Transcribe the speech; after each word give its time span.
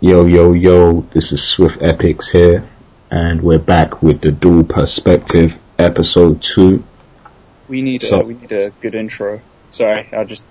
Yo, 0.00 0.26
yo, 0.26 0.52
yo, 0.52 1.00
this 1.12 1.32
is 1.32 1.42
Swift 1.42 1.80
Epics 1.80 2.28
here, 2.28 2.68
and 3.10 3.42
we're 3.42 3.58
back 3.58 4.02
with 4.02 4.20
the 4.20 4.30
Dual 4.30 4.64
Perspective 4.64 5.54
episode 5.78 6.42
2. 6.42 6.82
We 7.68 7.82
need 7.82 8.02
So- 8.02 8.20
a 8.20 8.24
we 8.24 8.34
need 8.34 8.52
a 8.52 8.70
good 8.80 8.94
intro. 8.94 9.40
Sorry, 9.72 10.08
I'll 10.12 10.24
just 10.26 10.44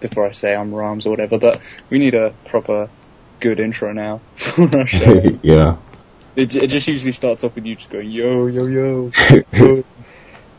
before 0.00 0.26
I 0.26 0.32
say 0.32 0.54
I'm 0.54 0.74
Rams 0.74 1.06
or 1.06 1.10
whatever, 1.10 1.38
but 1.38 1.60
we 1.88 1.98
need 1.98 2.14
a 2.14 2.34
proper 2.44 2.88
good 3.40 3.58
intro 3.58 3.92
now 3.92 4.20
for 4.34 4.68
our 4.78 4.86
show. 4.86 5.38
yeah. 5.42 5.76
it, 6.36 6.54
it 6.54 6.66
just 6.68 6.86
usually 6.86 7.12
starts 7.12 7.42
off 7.42 7.54
with 7.54 7.64
you 7.66 7.76
just 7.76 7.90
going 7.90 8.10
yo 8.10 8.46
yo 8.46 8.66
yo. 8.66 9.10
yo. 9.52 9.82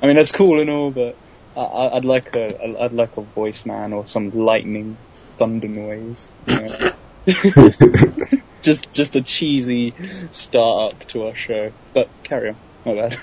I 0.02 0.08
mean 0.08 0.16
that's 0.16 0.32
cool 0.32 0.60
and 0.60 0.70
all, 0.70 0.90
but 0.92 1.16
I, 1.56 1.62
I- 1.62 1.98
I'd 1.98 2.06
like 2.06 2.36
a 2.36 2.82
I'd 2.84 2.94
like 2.94 3.16
a 3.18 3.22
voice 3.22 3.66
man 3.66 3.94
or 3.94 4.08
some 4.08 4.32
lightning 4.32 4.98
thunder 5.38 5.68
noise. 5.68 6.32
You 6.48 6.56
know? 6.56 6.92
just 8.62 8.92
just 8.92 9.16
a 9.16 9.22
cheesy 9.22 9.94
start 10.32 10.94
up 10.94 11.08
to 11.10 11.28
our 11.28 11.36
show. 11.36 11.72
But 11.94 12.10
carry 12.24 12.50
on. 12.50 12.56
My 12.86 12.96
bad. 12.96 13.20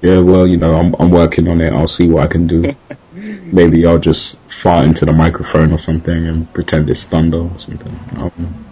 yeah, 0.00 0.18
well, 0.18 0.46
you 0.46 0.56
know, 0.56 0.74
I'm, 0.74 0.94
I'm 0.98 1.10
working 1.10 1.48
on 1.48 1.60
it. 1.60 1.72
I'll 1.72 1.88
see 1.88 2.08
what 2.08 2.22
I 2.22 2.26
can 2.26 2.46
do. 2.46 2.74
Maybe 3.12 3.86
I'll 3.86 3.98
just 3.98 4.38
fart 4.62 4.86
into 4.86 5.04
the 5.04 5.12
microphone 5.12 5.72
or 5.72 5.78
something 5.78 6.26
and 6.26 6.52
pretend 6.54 6.88
it's 6.88 7.04
thunder 7.04 7.38
or 7.38 7.58
something. 7.58 7.98
Um, 8.16 8.66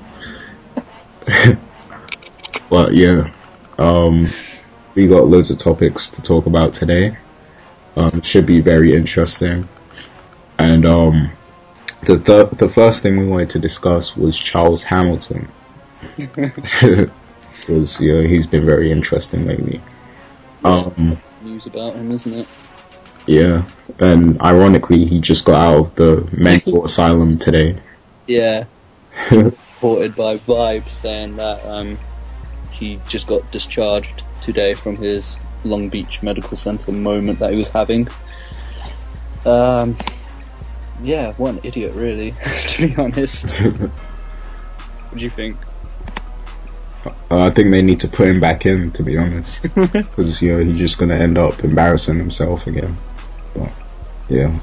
but 2.71 2.95
yeah, 2.95 3.33
um, 3.79 4.27
we 4.95 5.07
got 5.07 5.27
loads 5.27 5.51
of 5.51 5.59
topics 5.59 6.11
to 6.13 6.23
talk 6.23 6.47
about 6.47 6.75
today. 6.75 7.17
Um, 7.97 8.23
should 8.23 8.47
be 8.47 8.61
very 8.61 8.95
interesting. 8.95 9.69
And 10.59 10.87
um, 10.87 11.33
the 12.05 12.19
th- 12.19 12.51
the 12.59 12.69
first 12.69 13.03
thing 13.03 13.19
we 13.19 13.27
wanted 13.27 13.51
to 13.51 13.59
discuss 13.59 14.17
was 14.17 14.39
Charles 14.39 14.83
Hamilton. 14.85 15.49
Because 17.63 18.01
yeah, 18.01 18.23
he's 18.23 18.49
been 18.49 18.67
very 18.67 18.91
interesting 18.91 19.47
lately. 19.47 19.81
Um, 20.65 21.17
News 21.43 21.67
about 21.67 21.95
him, 21.95 22.11
isn't 22.11 22.35
it? 22.35 22.49
yeah, 23.27 23.63
and 24.01 24.41
ironically, 24.41 25.05
he 25.05 25.21
just 25.21 25.45
got 25.45 25.55
out 25.55 25.79
of 25.79 25.95
the 25.95 26.29
mental 26.37 26.85
asylum 26.89 27.39
today. 27.39 27.79
Yeah. 28.27 28.65
reported 29.83 30.15
by 30.15 30.39
Vibe 30.39 30.89
saying 30.89 31.37
that 31.37 31.65
um, 31.67 31.99
he 32.71 33.01
just 33.09 33.27
got 33.27 33.51
discharged 33.51 34.23
today 34.41 34.75
from 34.75 34.95
his 34.95 35.41
Long 35.65 35.89
Beach 35.89 36.23
Medical 36.23 36.57
Center 36.57 36.93
moment 36.93 37.41
that 37.41 37.51
he 37.51 37.57
was 37.57 37.69
having. 37.69 38.07
Um, 39.45 39.97
yeah, 41.03 41.33
what 41.35 41.55
an 41.55 41.61
idiot, 41.63 41.93
really, 41.95 42.31
to 42.69 42.87
be 42.87 42.97
honest. 42.97 43.51
what 43.51 43.91
do 45.17 45.25
you 45.25 45.31
think? 45.31 45.57
Uh, 47.05 47.47
I 47.47 47.51
think 47.51 47.71
they 47.71 47.83
need 47.83 48.01
to 48.01 48.09
put 48.09 48.29
him 48.29 48.41
back 48.41 48.67
in, 48.67 48.93
to 48.93 49.03
be 49.03 49.17
honest, 49.17 49.63
because 49.75 50.41
you 50.41 50.53
know 50.53 50.65
he's 50.65 50.79
just 50.79 50.99
gonna 50.99 51.17
end 51.17 51.37
up 51.37 51.65
embarrassing 51.65 52.17
himself 52.17 52.67
again. 52.67 52.97
But 53.55 53.73
yeah, 54.29 54.59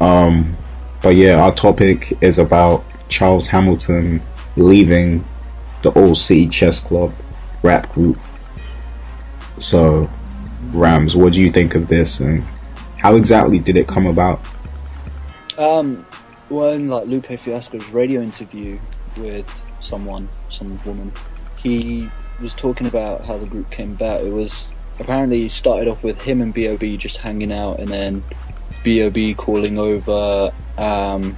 um, 0.00 0.56
but 1.02 1.16
yeah, 1.16 1.42
our 1.42 1.54
topic 1.54 2.16
is 2.20 2.38
about 2.38 2.84
Charles 3.08 3.46
Hamilton 3.46 4.20
leaving 4.56 5.24
the 5.82 5.90
All 5.90 6.14
City 6.14 6.48
Chess 6.48 6.80
Club 6.80 7.12
rap 7.62 7.88
group. 7.90 8.16
So, 9.58 10.10
Rams, 10.68 11.16
what 11.16 11.32
do 11.32 11.40
you 11.40 11.50
think 11.50 11.74
of 11.74 11.88
this, 11.88 12.20
and 12.20 12.44
how 12.98 13.16
exactly 13.16 13.58
did 13.58 13.76
it 13.76 13.88
come 13.88 14.06
about? 14.06 14.40
Um, 15.60 16.06
in 16.50 16.88
like 16.88 17.06
Lupe 17.06 17.26
Fiasco's 17.26 17.86
radio 17.90 18.22
interview 18.22 18.78
with 19.18 19.46
someone, 19.82 20.26
some 20.48 20.82
woman, 20.86 21.12
he 21.62 22.08
was 22.40 22.54
talking 22.54 22.86
about 22.86 23.26
how 23.26 23.36
the 23.36 23.46
group 23.46 23.70
came 23.70 23.92
about. 23.92 24.22
It 24.22 24.32
was 24.32 24.70
apparently 24.98 25.50
started 25.50 25.86
off 25.86 26.02
with 26.02 26.20
him 26.22 26.40
and 26.40 26.54
B.O.B. 26.54 26.96
just 26.96 27.18
hanging 27.18 27.52
out, 27.52 27.78
and 27.78 27.88
then 27.88 28.22
B.O.B. 28.82 29.34
calling 29.34 29.78
over. 29.78 30.50
Um, 30.78 31.36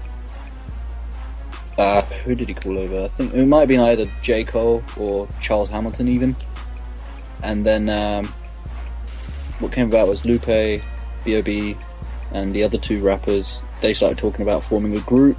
uh, 1.77 2.03
who 2.25 2.37
did 2.37 2.47
he 2.47 2.55
call 2.55 2.78
over? 2.78 3.06
I 3.06 3.09
think 3.09 3.34
it 3.34 3.44
might 3.47 3.61
have 3.61 3.69
been 3.69 3.81
either 3.81 4.06
J. 4.22 4.44
Cole 4.44 4.84
or 4.97 5.27
Charles 5.41 5.69
Hamilton, 5.69 6.06
even. 6.06 6.37
And 7.43 7.65
then 7.65 7.88
um, 7.88 8.27
what 9.59 9.72
came 9.72 9.88
about 9.88 10.06
was 10.06 10.25
Lupe, 10.25 10.81
B.O.B., 11.25 11.77
and 12.31 12.55
the 12.55 12.62
other 12.62 12.78
two 12.78 13.03
rappers, 13.03 13.61
they 13.82 13.94
started 13.94 14.19
talking 14.19 14.43
about 14.43 14.65
forming 14.65 14.97
a 14.97 15.00
group, 15.00 15.38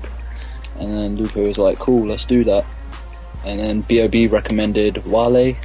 and 0.79 0.91
then 0.91 1.15
Lupe 1.15 1.35
was 1.35 1.57
like, 1.57 1.79
"Cool, 1.79 2.05
let's 2.05 2.25
do 2.25 2.43
that." 2.43 2.65
And 3.45 3.59
then 3.59 3.81
B.O.B. 3.81 4.27
recommended 4.27 5.05
Wale, 5.05 5.55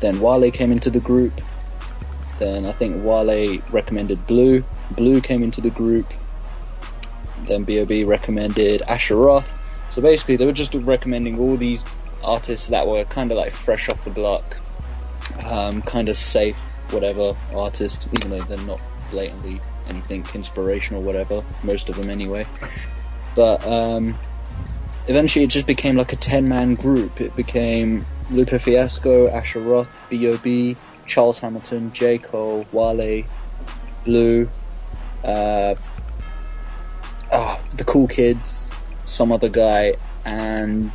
then 0.00 0.20
Wale 0.20 0.50
came 0.50 0.72
into 0.72 0.90
the 0.90 1.00
group. 1.00 1.32
Then 2.38 2.64
I 2.64 2.72
think 2.72 3.04
Wale 3.04 3.60
recommended 3.70 4.26
Blue. 4.26 4.64
Blue 4.92 5.20
came 5.20 5.42
into 5.42 5.60
the 5.60 5.70
group. 5.70 6.06
Then 7.44 7.64
B.O.B. 7.64 8.04
recommended 8.04 8.82
Asher 8.82 9.16
Roth. 9.16 9.50
So 9.90 10.00
basically, 10.00 10.36
they 10.36 10.46
were 10.46 10.52
just 10.52 10.74
recommending 10.74 11.38
all 11.38 11.56
these 11.56 11.82
artists 12.22 12.68
that 12.68 12.86
were 12.86 13.04
kind 13.04 13.30
of 13.30 13.36
like 13.36 13.52
fresh 13.52 13.88
off 13.88 14.04
the 14.04 14.10
block, 14.10 14.56
um, 15.46 15.82
kind 15.82 16.08
of 16.08 16.16
safe, 16.16 16.56
whatever 16.90 17.32
artists, 17.54 18.06
even 18.12 18.30
though 18.30 18.42
they're 18.42 18.66
not 18.66 18.80
blatantly 19.10 19.60
anything 19.88 20.24
inspirational, 20.34 21.02
whatever. 21.02 21.42
Most 21.62 21.88
of 21.88 21.96
them, 21.96 22.10
anyway. 22.10 22.46
But 23.34 23.66
um, 23.66 24.14
eventually, 25.08 25.44
it 25.44 25.50
just 25.50 25.66
became 25.66 25.96
like 25.96 26.12
a 26.12 26.16
ten-man 26.16 26.74
group. 26.74 27.20
It 27.20 27.34
became 27.36 28.04
Lupe 28.30 28.60
Fiasco, 28.60 29.28
Asher 29.28 29.60
Roth, 29.60 29.98
B.O.B., 30.10 30.76
Charles 31.06 31.38
Hamilton, 31.38 31.92
J. 31.92 32.18
Cole, 32.18 32.66
Wale, 32.72 33.24
Blue, 34.04 34.48
uh, 35.24 35.74
ah, 37.32 37.60
the 37.76 37.84
Cool 37.84 38.06
Kids, 38.06 38.70
some 39.04 39.32
other 39.32 39.48
guy, 39.48 39.94
and 40.24 40.90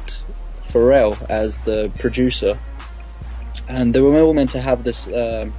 Pharrell 0.70 1.18
as 1.30 1.60
the 1.62 1.92
producer. 2.00 2.58
And 3.70 3.94
they 3.94 4.02
were 4.02 4.22
all 4.22 4.34
meant 4.34 4.52
to 4.52 4.62
have 4.62 4.84
this 4.84 5.12
um, 5.14 5.52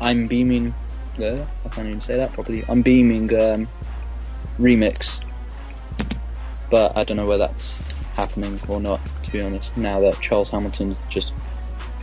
I'm 0.00 0.26
Beaming, 0.26 0.74
uh, 1.18 1.46
I 1.64 1.68
can't 1.68 1.86
even 1.86 2.00
say 2.00 2.16
that 2.16 2.32
properly, 2.32 2.64
I'm 2.68 2.82
Beaming 2.82 3.32
um, 3.34 3.68
remix. 4.58 5.24
But 6.70 6.96
I 6.96 7.04
don't 7.04 7.16
know 7.16 7.26
whether 7.26 7.46
that's 7.46 7.76
happening 8.14 8.58
or 8.68 8.80
not, 8.80 9.00
to 9.24 9.30
be 9.30 9.40
honest, 9.40 9.76
now 9.76 10.00
that 10.00 10.20
Charles 10.20 10.50
Hamilton's 10.50 11.00
just 11.08 11.34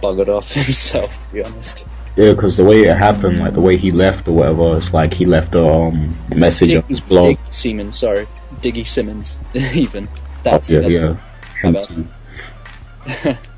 buggered 0.02 0.28
off 0.28 0.52
himself, 0.53 1.28
to 1.28 1.34
be 1.34 1.44
honest. 1.44 1.88
Yeah, 2.16 2.34
because 2.34 2.58
the 2.58 2.66
way 2.66 2.84
it 2.84 2.98
happened, 2.98 3.40
like 3.40 3.53
the 3.53 3.62
way 3.62 3.78
he 3.78 3.92
left 3.92 4.28
or 4.28 4.34
whatever, 4.34 4.78
it's 4.78 4.94
like 4.94 5.14
he 5.14 5.25
left 5.25 5.56
a 5.56 5.64
um, 5.64 6.14
message 6.36 6.75
on 6.75 6.84
his 6.84 7.00
blog. 7.00 7.38
Diggy 7.38 7.53
Siemens, 7.53 8.00
sorry. 8.00 8.25
Diggy 8.56 8.86
Simmons, 8.86 9.38
even. 9.53 10.08
That's 10.44 10.69
yeah, 10.69 10.81
yeah. 10.81 11.18
My 11.64 11.69
him 11.69 12.08
too. 13.25 13.38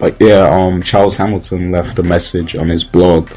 But 0.00 0.16
yeah, 0.18 0.48
um, 0.48 0.82
Charles 0.82 1.14
Hamilton 1.14 1.72
left 1.72 1.98
a 1.98 2.02
message 2.02 2.56
on 2.56 2.70
his 2.70 2.84
blog, 2.84 3.30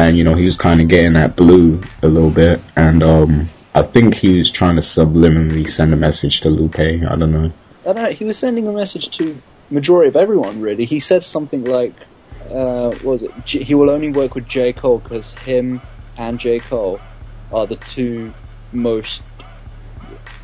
and 0.00 0.16
you 0.16 0.24
know 0.24 0.34
he 0.34 0.46
was 0.46 0.56
kind 0.56 0.80
of 0.80 0.88
getting 0.88 1.12
that 1.12 1.36
Blue 1.36 1.82
a 2.02 2.08
little 2.08 2.30
bit, 2.30 2.62
and 2.76 3.02
um, 3.02 3.50
I 3.74 3.82
think 3.82 4.14
he 4.14 4.38
was 4.38 4.50
trying 4.50 4.76
to 4.76 4.82
subliminally 4.82 5.68
send 5.68 5.92
a 5.92 5.96
message 5.96 6.40
to 6.40 6.48
Lupe. 6.48 6.78
I 6.78 7.16
don't 7.16 7.32
know. 7.32 7.52
I 7.86 7.92
don't 7.92 8.02
know, 8.02 8.10
he 8.10 8.24
was 8.24 8.38
sending 8.38 8.66
a 8.66 8.72
message 8.72 9.10
to 9.18 9.42
majority 9.70 10.08
of 10.08 10.16
everyone, 10.16 10.58
really. 10.60 10.86
He 10.86 11.00
said 11.00 11.22
something 11.24 11.62
like, 11.62 12.00
uh, 12.40 12.90
what 12.90 13.02
was 13.02 13.22
it? 13.24 13.32
J- 13.44 13.62
he 13.64 13.74
will 13.74 13.90
only 13.90 14.10
work 14.10 14.34
with 14.34 14.46
J. 14.46 14.72
Cole 14.72 15.00
because 15.00 15.32
him 15.32 15.82
and 16.16 16.38
J. 16.38 16.60
Cole 16.62 17.04
are 17.50 17.66
the 17.66 17.76
two 17.76 18.34
most 18.72 19.22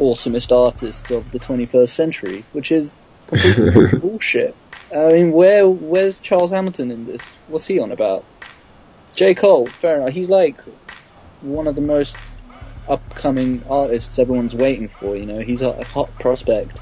awesomest 0.00 0.52
artists 0.54 1.10
of 1.10 1.30
the 1.30 1.40
21st 1.40 1.90
century, 1.90 2.46
which 2.52 2.70
is 2.72 2.94
completely 3.26 3.88
bullshit. 4.00 4.58
I 4.94 5.12
mean, 5.12 5.32
where 5.32 5.68
where's 5.68 6.20
Charles 6.20 6.52
Hamilton 6.52 6.90
in 6.90 7.06
this? 7.06 7.38
What's 7.46 7.66
he 7.66 7.78
on 7.80 7.92
about? 7.92 8.26
J. 9.16 9.34
Cole, 9.34 9.66
fair 9.66 9.96
enough. 9.96 10.12
He's 10.12 10.28
like 10.28 10.60
one 11.40 11.66
of 11.66 11.74
the 11.74 11.80
most 11.80 12.16
upcoming 12.86 13.62
artists 13.68 14.18
everyone's 14.18 14.54
waiting 14.54 14.88
for. 14.88 15.16
You 15.16 15.26
know, 15.26 15.38
he's 15.40 15.62
a, 15.62 15.84
hot 15.84 16.10
prospect. 16.18 16.78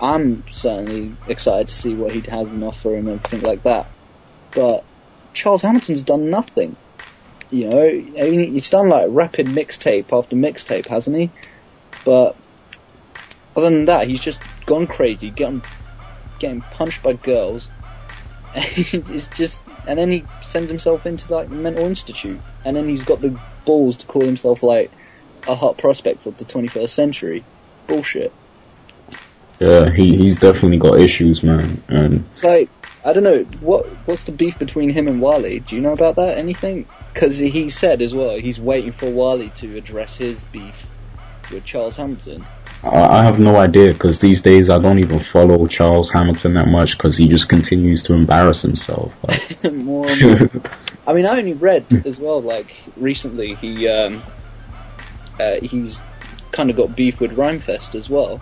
I'm 0.00 0.42
certainly 0.50 1.12
excited 1.28 1.68
to 1.68 1.74
see 1.74 1.94
what 1.94 2.12
he 2.12 2.20
has 2.30 2.52
in 2.52 2.62
offer 2.62 2.94
and 2.94 3.08
everything 3.08 3.42
like 3.42 3.62
that. 3.62 3.86
But 4.52 4.84
Charles 5.34 5.62
Hamilton's 5.62 6.02
done 6.02 6.30
nothing. 6.30 6.76
You 7.50 7.68
know, 7.68 7.86
I 7.86 8.30
mean, 8.30 8.52
he's 8.52 8.70
done 8.70 8.88
like 8.88 9.06
rapid 9.10 9.46
mixtape 9.46 10.16
after 10.18 10.34
mixtape, 10.34 10.86
hasn't 10.86 11.16
he? 11.16 11.30
But 12.04 12.36
other 13.54 13.70
than 13.70 13.84
that, 13.84 14.08
he's 14.08 14.20
just 14.20 14.40
gone 14.64 14.86
crazy, 14.86 15.30
getting 15.30 15.62
getting 16.38 16.62
punched 16.62 17.02
by 17.02 17.14
girls. 17.14 17.70
He's 18.54 19.28
just, 19.28 19.60
and 19.86 19.98
then 19.98 20.10
he 20.10 20.30
sends 20.42 20.70
himself 20.70 21.06
into 21.06 21.32
like 21.32 21.50
mental 21.50 21.86
institute, 21.86 22.44
and 22.64 22.76
then 22.76 22.88
he's 22.88 23.04
got 23.04 23.20
the 23.22 23.40
balls 23.66 23.98
to 23.98 24.06
call 24.06 24.26
himself 24.26 24.62
like 24.62 24.94
a 25.46 25.54
hot 25.56 25.78
prospect 25.78 26.22
for 26.22 26.32
the 26.32 26.46
21st 26.46 26.90
century. 26.90 27.48
Bullshit. 27.88 28.36
Yeah, 29.60 29.90
he 29.90 30.16
he's 30.16 30.38
definitely 30.38 30.78
got 30.78 31.00
issues, 31.00 31.42
man. 31.42 31.84
And 31.88 32.30
It's 32.34 32.44
like 32.44 32.72
I 33.04 33.12
don't 33.14 33.24
know 33.24 33.44
what 33.44 33.86
what's 34.06 34.24
the 34.24 34.32
beef 34.32 34.58
between 34.58 34.90
him 34.90 35.08
and 35.08 35.20
Wally. 35.20 35.60
Do 35.60 35.76
you 35.76 35.82
know 35.82 35.92
about 35.92 36.16
that? 36.16 36.38
Anything? 36.38 36.88
Because 37.14 37.38
he 37.38 37.70
said 37.70 38.02
as 38.02 38.14
well 38.14 38.36
he's 38.36 38.60
waiting 38.60 38.92
for 38.92 39.12
Wally 39.12 39.50
to 39.52 39.76
address 39.76 40.16
his 40.16 40.44
beef 40.44 40.88
with 41.48 41.64
Charles 41.64 41.96
Hamilton. 41.98 42.48
I, 42.92 43.24
have 43.24 43.38
no 43.38 43.56
idea 43.56 43.92
because 43.92 44.20
these 44.20 44.42
days 44.42 44.70
I 44.70 44.78
don't 44.78 44.98
even 44.98 45.20
follow 45.20 45.66
Charles 45.66 46.10
Hamilton 46.10 46.54
that 46.54 46.68
much 46.68 46.96
because 46.96 47.16
he 47.16 47.28
just 47.28 47.48
continues 47.48 48.02
to 48.04 48.14
embarrass 48.14 48.62
himself. 48.62 49.12
Like, 49.26 49.72
More 49.72 50.06
more. 50.16 50.50
I 51.06 51.12
mean, 51.12 51.26
I 51.26 51.38
only 51.38 51.52
read 51.52 51.84
as 52.04 52.18
well. 52.18 52.42
Like 52.42 52.74
recently, 52.96 53.54
he 53.54 53.88
um, 53.88 54.22
uh, 55.38 55.60
he's 55.62 56.02
kind 56.52 56.70
of 56.70 56.76
got 56.76 56.96
beef 56.96 57.20
with 57.20 57.36
Rhymefest 57.36 57.94
as 57.94 58.08
well. 58.08 58.40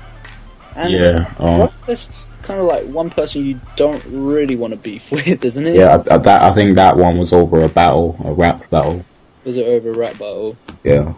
And 0.76 0.92
yeah, 0.92 1.34
um, 1.38 1.68
Rhymefest's 1.68 2.30
kind 2.42 2.60
of 2.60 2.66
like 2.66 2.84
one 2.86 3.10
person 3.10 3.44
you 3.44 3.60
don't 3.76 4.02
really 4.06 4.56
want 4.56 4.72
to 4.72 4.76
beef 4.76 5.10
with, 5.10 5.44
isn't 5.44 5.66
it? 5.66 5.76
yeah. 5.76 6.02
I, 6.10 6.14
I, 6.14 6.18
that 6.18 6.42
I 6.42 6.54
think 6.54 6.76
that 6.76 6.96
one 6.96 7.18
was 7.18 7.32
over 7.32 7.62
a 7.62 7.68
battle, 7.68 8.16
a 8.24 8.32
rap 8.32 8.68
battle. 8.70 9.04
Was 9.44 9.56
it 9.56 9.66
over 9.66 9.90
a 9.90 9.94
rap 9.94 10.12
battle? 10.12 10.56
Yeah, 10.84 11.12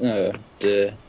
No, 0.00 0.32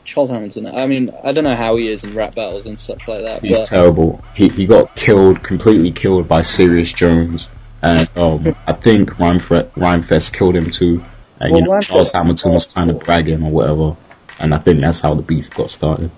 Charles 0.06 0.30
Hamilton. 0.30 0.66
I 0.66 0.86
mean, 0.86 1.10
I 1.24 1.32
don't 1.32 1.44
know 1.44 1.54
how 1.56 1.76
he 1.76 1.88
is 1.88 2.04
in 2.04 2.14
rap 2.14 2.34
battles 2.34 2.66
and 2.66 2.78
stuff 2.78 3.06
like 3.08 3.22
that. 3.22 3.44
he's 3.44 3.58
but 3.60 3.66
terrible. 3.68 4.24
He 4.34 4.48
he 4.48 4.66
got 4.66 4.94
killed, 4.94 5.42
completely 5.42 5.92
killed 5.92 6.28
by 6.28 6.40
Serius 6.42 6.92
Jones, 6.94 7.48
and 7.82 8.08
um, 8.16 8.54
I 8.66 8.72
think 8.72 9.10
Rhymefest, 9.10 9.72
Rhymefest 9.72 10.32
killed 10.32 10.56
him 10.56 10.70
too. 10.70 11.04
And 11.40 11.52
Well, 11.52 11.60
you 11.60 11.66
know, 11.66 11.72
Rhymefest- 11.72 11.86
Charles 11.88 12.12
Hamilton 12.12 12.52
was 12.54 12.66
kind 12.66 12.90
of 12.90 13.00
bragging 13.00 13.42
or 13.42 13.50
whatever, 13.50 13.96
and 14.38 14.54
I 14.54 14.58
think 14.58 14.80
that's 14.80 15.00
how 15.00 15.14
the 15.14 15.22
beef 15.22 15.52
got 15.52 15.70
started. 15.70 16.10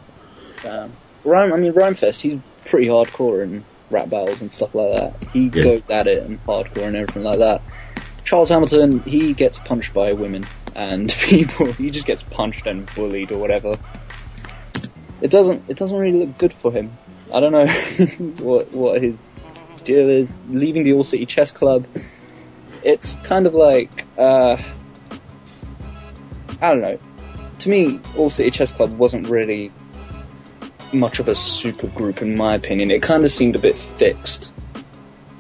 um, 0.65 0.93
Rhyme, 1.25 1.53
I 1.53 1.57
mean, 1.57 1.73
Rhymefest. 1.73 2.21
He's 2.21 2.41
pretty 2.67 2.87
hardcore 2.87 3.43
in 3.43 3.65
rap 3.91 4.09
battles 4.11 4.43
and 4.43 4.53
stuff 4.53 4.75
like 4.75 4.93
that. 4.93 5.29
He 5.33 5.49
Yeah. 5.49 5.65
goes 5.65 5.83
at 5.89 6.07
it 6.07 6.23
and 6.23 6.39
hardcore 6.47 6.87
and 6.87 6.97
everything 6.97 7.23
like 7.23 7.39
that. 7.39 7.63
Charles 8.25 8.51
Hamilton, 8.51 9.03
he 9.07 9.33
gets 9.35 9.59
punched 9.59 9.95
by 9.95 10.13
women 10.13 10.47
and 10.79 11.11
people. 11.21 11.71
He 11.73 11.91
just 11.91 12.07
gets 12.07 12.23
punched 12.23 12.67
and 12.67 12.87
bullied 12.95 13.33
or 13.33 13.39
whatever. 13.39 13.75
It 15.21 15.31
doesn't. 15.31 15.65
It 15.69 15.77
doesn't 15.77 15.99
really 15.99 16.27
look 16.27 16.39
good 16.39 16.55
for 16.55 16.73
him. 16.73 16.97
I 17.35 17.41
don't 17.41 17.53
know 17.53 17.67
what 18.45 18.73
what 18.73 19.03
his 19.03 19.17
deal 19.85 20.09
is. 20.09 20.35
Leaving 20.49 20.85
the 20.85 20.95
All 20.95 21.05
City 21.05 21.27
Chess 21.27 21.51
Club. 21.51 21.87
It's 22.85 23.17
kind 23.25 23.47
of 23.47 23.55
like 23.55 24.07
uh, 24.17 24.57
I 26.63 26.69
don't 26.71 26.81
know. 26.81 26.99
To 27.59 27.69
me, 27.69 28.01
All 28.17 28.31
City 28.31 28.53
Chess 28.53 28.71
Club 28.71 28.93
wasn't 28.93 29.27
really 29.27 29.73
much 30.93 31.19
of 31.19 31.29
a 31.29 31.35
super 31.35 31.89
group 31.89 32.23
in 32.23 32.37
my 32.37 32.55
opinion. 32.55 32.93
It 32.93 33.03
kind 33.03 33.25
of 33.25 33.33
seemed 33.33 33.57
a 33.57 33.59
bit 33.59 33.77
fixed 33.77 34.53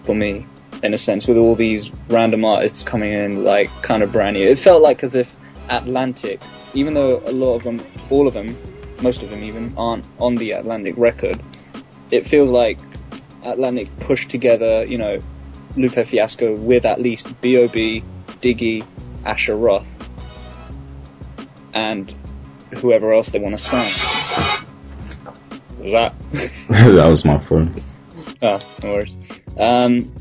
for 0.04 0.14
me 0.14 0.46
in 0.82 0.94
a 0.94 0.98
sense 0.98 1.26
with 1.26 1.36
all 1.36 1.54
these 1.54 1.90
random 2.08 2.44
artists 2.44 2.82
coming 2.82 3.12
in 3.12 3.44
like 3.44 3.70
kind 3.82 4.02
of 4.02 4.12
brand 4.12 4.36
new. 4.36 4.48
It 4.48 4.58
felt 4.58 4.82
like 4.82 5.02
as 5.02 5.14
if 5.14 5.34
Atlantic, 5.68 6.40
even 6.74 6.94
though 6.94 7.22
a 7.26 7.32
lot 7.32 7.54
of 7.54 7.64
them, 7.64 7.84
all 8.10 8.26
of 8.28 8.34
them, 8.34 8.56
most 9.02 9.22
of 9.22 9.30
them 9.30 9.42
even 9.42 9.74
aren't 9.76 10.06
on 10.18 10.34
the 10.34 10.52
Atlantic 10.52 10.94
record, 10.96 11.42
it 12.10 12.26
feels 12.26 12.50
like 12.50 12.78
Atlantic 13.44 13.88
pushed 14.00 14.30
together, 14.30 14.84
you 14.84 14.98
know, 14.98 15.22
Lupe 15.76 16.06
Fiasco 16.06 16.54
with 16.54 16.84
at 16.84 17.00
least 17.00 17.40
B.O.B., 17.40 18.02
Diggy, 18.40 18.86
Asher 19.24 19.56
Roth, 19.56 20.10
and 21.74 22.12
whoever 22.76 23.12
else 23.12 23.30
they 23.30 23.38
want 23.38 23.56
to 23.56 23.62
sign. 23.62 23.92
Was 25.78 25.92
that? 25.92 26.14
that 26.68 27.08
was 27.08 27.24
my 27.24 27.38
phone. 27.38 27.74
Oh, 28.42 28.58
no 28.82 28.92
worries. 28.92 29.16
Um, 29.56 30.12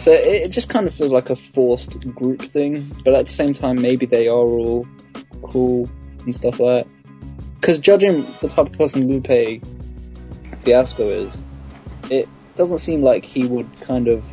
so 0.00 0.12
it, 0.12 0.46
it 0.46 0.48
just 0.48 0.68
kind 0.68 0.86
of 0.86 0.94
feels 0.94 1.12
like 1.12 1.28
a 1.30 1.36
forced 1.36 2.00
group 2.14 2.40
thing, 2.40 2.90
but 3.04 3.14
at 3.14 3.26
the 3.26 3.32
same 3.32 3.52
time, 3.52 3.80
maybe 3.80 4.06
they 4.06 4.28
are 4.28 4.32
all 4.32 4.86
cool 5.42 5.88
and 6.24 6.34
stuff 6.34 6.58
like 6.58 6.86
that. 6.86 6.92
Because 7.60 7.78
judging 7.78 8.26
the 8.40 8.48
type 8.48 8.68
of 8.68 8.72
person 8.72 9.06
Lupe 9.06 9.62
Fiasco 10.62 11.02
is, 11.08 11.42
it 12.10 12.26
doesn't 12.56 12.78
seem 12.78 13.02
like 13.02 13.24
he 13.24 13.46
would 13.46 13.68
kind 13.82 14.08
of 14.08 14.24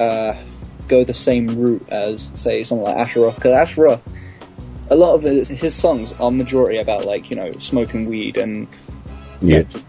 uh, 0.00 0.34
go 0.88 1.04
the 1.04 1.14
same 1.14 1.46
route 1.46 1.88
as, 1.90 2.32
say, 2.34 2.64
someone 2.64 2.92
like 2.92 3.06
Asher 3.06 3.20
Roth. 3.20 3.36
Because 3.36 3.52
Asher 3.52 3.82
Roth, 3.82 4.08
a 4.90 4.96
lot 4.96 5.14
of 5.14 5.22
his, 5.22 5.48
his 5.48 5.74
songs 5.74 6.12
are 6.14 6.32
majority 6.32 6.78
about, 6.78 7.04
like, 7.04 7.30
you 7.30 7.36
know, 7.36 7.52
smoking 7.52 8.06
weed 8.06 8.36
and 8.36 8.66
Yeah, 9.40 9.62
just 9.62 9.86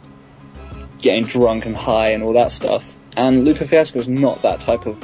getting 1.00 1.26
drunk 1.26 1.66
and 1.66 1.76
high 1.76 2.10
and 2.10 2.24
all 2.24 2.34
that 2.34 2.52
stuff. 2.52 2.95
And 3.18 3.46
Lupe 3.46 3.58
Fiasco 3.58 4.00
is 4.00 4.08
not 4.08 4.42
that 4.42 4.62
type 4.62 4.86
of 4.86 4.98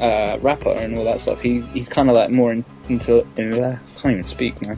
uh, 0.00 0.38
rapper 0.40 0.70
and 0.70 0.96
all 0.96 1.04
that 1.04 1.20
stuff. 1.20 1.40
He, 1.40 1.60
he's 1.60 1.88
kind 1.88 2.08
of 2.08 2.14
like 2.14 2.30
more 2.30 2.52
in, 2.52 2.64
into, 2.88 3.26
in, 3.36 3.54
uh, 3.54 3.78
can't 3.96 4.12
even 4.12 4.24
speak 4.24 4.62
now. 4.62 4.76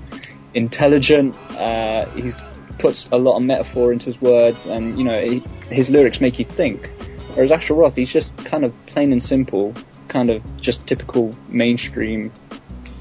Intelligent. 0.54 1.36
Uh, 1.52 2.06
he 2.10 2.32
puts 2.78 3.06
a 3.12 3.18
lot 3.18 3.36
of 3.36 3.42
metaphor 3.42 3.92
into 3.92 4.06
his 4.06 4.20
words, 4.20 4.66
and 4.66 4.98
you 4.98 5.04
know 5.04 5.20
he, 5.20 5.44
his 5.68 5.90
lyrics 5.90 6.20
make 6.20 6.38
you 6.38 6.44
think. 6.44 6.90
Whereas 7.34 7.52
Asher 7.52 7.74
Roth, 7.74 7.94
he's 7.94 8.12
just 8.12 8.36
kind 8.38 8.64
of 8.64 8.74
plain 8.86 9.12
and 9.12 9.22
simple, 9.22 9.74
kind 10.08 10.30
of 10.30 10.60
just 10.60 10.86
typical 10.86 11.34
mainstream. 11.48 12.32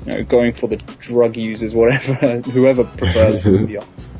You 0.05 0.13
know, 0.13 0.23
going 0.23 0.53
for 0.53 0.67
the 0.67 0.77
drug 0.99 1.35
users, 1.35 1.73
whatever, 1.73 2.41
whoever 2.51 2.83
prefers 2.83 3.41
to 3.41 3.65
be 3.65 3.77
honest. 3.77 4.11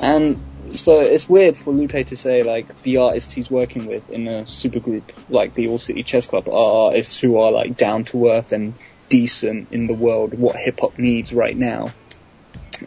And 0.00 0.40
so 0.74 1.00
it's 1.00 1.28
weird 1.28 1.56
for 1.56 1.72
Lupe 1.72 2.06
to 2.06 2.16
say 2.16 2.42
like 2.42 2.82
the 2.82 2.98
artists 2.98 3.32
he's 3.32 3.50
working 3.50 3.86
with 3.86 4.08
in 4.10 4.28
a 4.28 4.42
supergroup 4.42 5.04
like 5.28 5.54
the 5.54 5.68
All 5.68 5.78
City 5.78 6.02
Chess 6.02 6.26
Club 6.26 6.48
are 6.48 6.86
artists 6.88 7.18
who 7.18 7.38
are 7.38 7.52
like 7.52 7.76
down 7.76 8.04
to 8.06 8.30
earth 8.30 8.52
and 8.52 8.74
decent 9.08 9.68
in 9.70 9.86
the 9.86 9.94
world, 9.94 10.34
what 10.34 10.56
hip 10.56 10.80
hop 10.80 10.98
needs 10.98 11.32
right 11.32 11.56
now. 11.56 11.92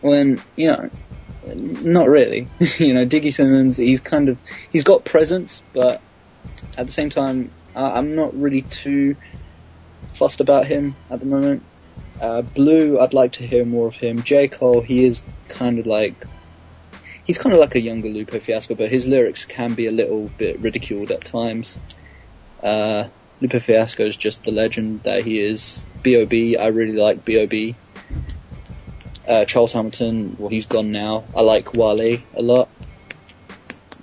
When 0.01 0.42
you 0.56 0.68
know, 0.68 0.89
not 1.56 2.10
really. 2.10 2.48
you 2.78 2.94
know, 2.94 3.06
Diggy 3.06 3.34
Simmons, 3.34 3.78
he's 3.78 4.01
kind 4.01 4.30
of 4.30 4.38
he's 4.72 4.83
got 4.83 5.06
presence, 5.06 5.63
but 5.74 6.01
at 6.78 6.86
the 6.86 6.92
same 6.92 7.10
time, 7.10 7.51
I'm 7.75 8.16
not 8.16 8.38
really 8.40 8.63
too 8.63 9.16
fussed 10.16 10.42
about 10.42 10.68
him 10.68 10.95
at 11.10 11.19
the 11.19 11.25
moment. 11.25 11.63
Uh, 12.19 12.42
Blue, 12.42 13.00
I'd 13.00 13.13
like 13.13 13.33
to 13.33 13.45
hear 13.45 13.63
more 13.63 13.88
of 13.88 13.95
him. 13.95 14.24
J 14.24 14.48
Cole, 14.48 14.81
he 14.81 15.06
is 15.06 15.25
kind 15.48 15.80
of 15.80 15.86
like 15.86 16.16
he's 17.28 17.38
kind 17.38 17.54
of 17.54 17.60
like 17.60 17.76
a 17.76 17.82
younger 17.82 18.08
Lupo 18.08 18.40
Fiasco, 18.40 18.74
but 18.74 18.90
his 18.90 19.06
lyrics 19.06 19.46
can 19.46 19.74
be 19.74 19.86
a 19.86 19.92
little 19.92 20.32
bit 20.38 20.60
ridiculed 20.62 21.12
at 21.12 21.24
times. 21.24 21.78
Uh, 22.64 23.10
Lupe 23.42 23.62
Fiasco 23.62 24.06
is 24.06 24.18
just 24.18 24.46
the 24.46 24.52
legend 24.52 25.04
that 25.04 25.24
he 25.24 25.40
is. 25.44 25.86
B.O.B. 26.02 26.57
I 26.57 26.68
really 26.68 26.94
like 26.94 27.26
B.O.B. 27.26 27.76
Uh, 29.28 29.44
Charles 29.46 29.74
Hamilton, 29.74 30.38
well, 30.40 30.50
he's 30.50 30.66
gone 30.66 30.92
now. 30.94 31.26
I 31.36 31.42
like 31.42 31.74
Wale 31.74 32.22
a 32.34 32.42
lot. 32.42 32.69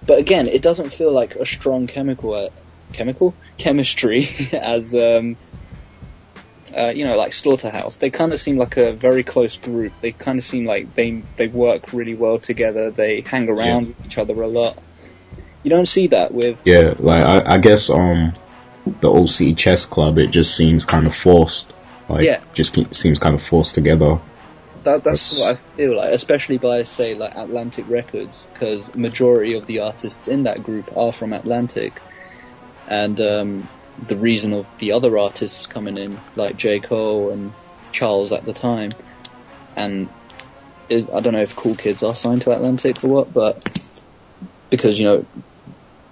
But 0.07 0.19
again, 0.19 0.47
it 0.47 0.61
doesn't 0.61 0.93
feel 0.93 1.11
like 1.11 1.35
a 1.35 1.47
strong 1.47 1.87
chemical, 1.87 2.35
uh, 2.35 2.51
chemical? 2.93 3.35
Chemistry 3.57 4.29
as, 4.53 4.95
um, 4.95 5.39
uh, 6.77 6.93
you 6.95 7.05
know, 7.05 7.17
like 7.17 7.33
Slaughterhouse. 7.33 7.97
They 7.97 8.11
kind 8.11 8.33
of 8.33 8.41
seem 8.41 8.57
like 8.57 8.77
a 8.77 8.93
very 8.93 9.23
close 9.25 9.57
group. 9.57 9.93
They 10.01 10.13
kind 10.13 10.39
of 10.39 10.45
seem 10.45 10.65
like 10.65 10.95
they 10.95 11.23
they 11.37 11.49
work 11.49 11.93
really 11.93 12.15
well 12.15 12.39
together. 12.39 12.91
They 12.91 13.21
hang 13.23 13.49
around 13.49 13.89
with 13.89 14.07
each 14.07 14.19
other 14.19 14.41
a 14.43 14.47
lot. 14.49 14.79
You 15.63 15.71
don't 15.71 15.87
see 15.87 16.09
that 16.09 16.33
with 16.33 16.63
yeah. 16.67 16.95
Like 16.99 17.25
I, 17.25 17.55
I 17.55 17.59
guess 17.59 17.91
um, 17.91 18.33
the 19.01 19.11
OC 19.11 19.57
Chess 19.57 19.87
Club, 19.87 20.19
it 20.19 20.31
just 20.31 20.55
seems 20.57 20.85
kind 20.85 21.07
of 21.07 21.15
forced. 21.17 21.73
Like, 22.09 22.25
Yeah. 22.25 22.41
just 22.53 22.75
keep, 22.75 22.95
seems 22.95 23.19
kind 23.19 23.35
of 23.35 23.43
forced 23.43 23.75
together. 23.75 24.19
that. 24.85 25.03
That's 25.05 25.31
That's- 25.31 25.41
what 25.41 25.57
I 25.57 25.77
feel 25.77 25.97
like, 25.97 26.13
especially 26.13 26.59
by 26.59 26.83
say 26.83 27.15
like 27.15 27.35
Atlantic 27.35 27.87
Records, 27.89 28.45
because 28.53 28.95
majority 28.95 29.55
of 29.55 29.67
the 29.67 29.79
artists 29.81 30.29
in 30.29 30.43
that 30.43 30.63
group 30.63 30.95
are 30.97 31.13
from 31.13 31.33
Atlantic, 31.33 31.95
and 32.87 33.19
um, 33.23 33.69
the 34.07 34.17
reason 34.17 34.53
of 34.53 34.69
the 34.79 34.93
other 34.93 35.19
artists 35.19 35.67
coming 35.67 35.99
in, 35.99 36.19
like 36.37 36.57
J 36.57 36.81
Cole 36.81 37.31
and 37.31 37.53
Charles 37.93 38.33
at 38.33 38.45
the 38.45 38.53
time, 38.53 38.91
and 39.77 40.09
it, 40.89 41.09
I 41.11 41.21
don't 41.21 41.33
know 41.33 41.43
if 41.43 41.57
Cool 41.57 41.75
Kids 41.75 42.03
are 42.03 42.15
signed 42.15 42.43
to 42.43 42.53
Atlantic 42.53 43.03
or 43.05 43.09
what, 43.09 43.33
but 43.33 43.81
because 44.71 44.99
you 44.99 45.05
know 45.05 45.27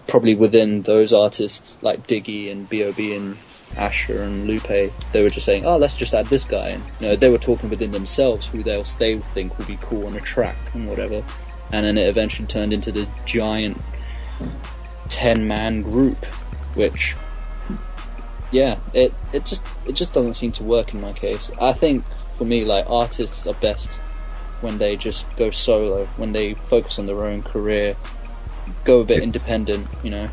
probably 0.06 0.34
within 0.34 0.82
those 0.82 1.12
artists 1.12 1.78
like 1.80 2.06
Diggy 2.06 2.50
and 2.50 2.68
B.O.B. 2.68 3.14
and 3.14 3.36
Asher 3.76 4.22
and 4.22 4.46
Lupe, 4.46 4.92
they 5.12 5.22
were 5.22 5.30
just 5.30 5.46
saying, 5.46 5.64
oh, 5.64 5.76
let's 5.76 5.96
just 5.96 6.12
add 6.12 6.26
this 6.26 6.44
guy. 6.44 6.68
And, 6.68 6.82
you 7.00 7.08
know, 7.08 7.16
they 7.16 7.30
were 7.30 7.38
talking 7.38 7.70
within 7.70 7.90
themselves 7.90 8.46
who 8.46 8.68
else 8.68 8.94
they 8.94 9.18
think 9.18 9.56
would 9.56 9.66
be 9.66 9.78
cool 9.80 10.06
on 10.06 10.14
a 10.14 10.20
track 10.20 10.56
and 10.74 10.88
whatever. 10.88 11.24
And 11.72 11.86
then 11.86 11.96
it 11.96 12.08
eventually 12.08 12.46
turned 12.46 12.72
into 12.72 12.92
the 12.92 13.08
giant 13.24 13.80
10 15.08 15.46
man 15.46 15.82
group, 15.82 16.22
which, 16.76 17.16
yeah, 18.52 18.80
it, 18.94 19.12
it 19.32 19.44
just, 19.44 19.62
it 19.87 19.94
just 19.94 20.14
doesn't 20.14 20.35
seem 20.35 20.52
to 20.52 20.62
work 20.62 20.94
in 20.94 21.00
my 21.00 21.12
case. 21.12 21.50
I 21.61 21.73
think 21.73 22.04
for 22.37 22.44
me, 22.44 22.64
like, 22.64 22.88
artists 22.88 23.47
are 23.47 23.54
best 23.54 23.90
when 24.61 24.78
they 24.78 24.97
just 24.97 25.37
go 25.37 25.50
solo, 25.50 26.06
when 26.16 26.32
they 26.32 26.54
focus 26.54 26.99
on 26.99 27.06
their 27.06 27.25
own 27.25 27.42
career, 27.42 27.97
go 28.85 29.00
a 29.00 29.04
bit 29.04 29.23
independent, 29.23 29.87
you 30.02 30.11
know. 30.11 30.30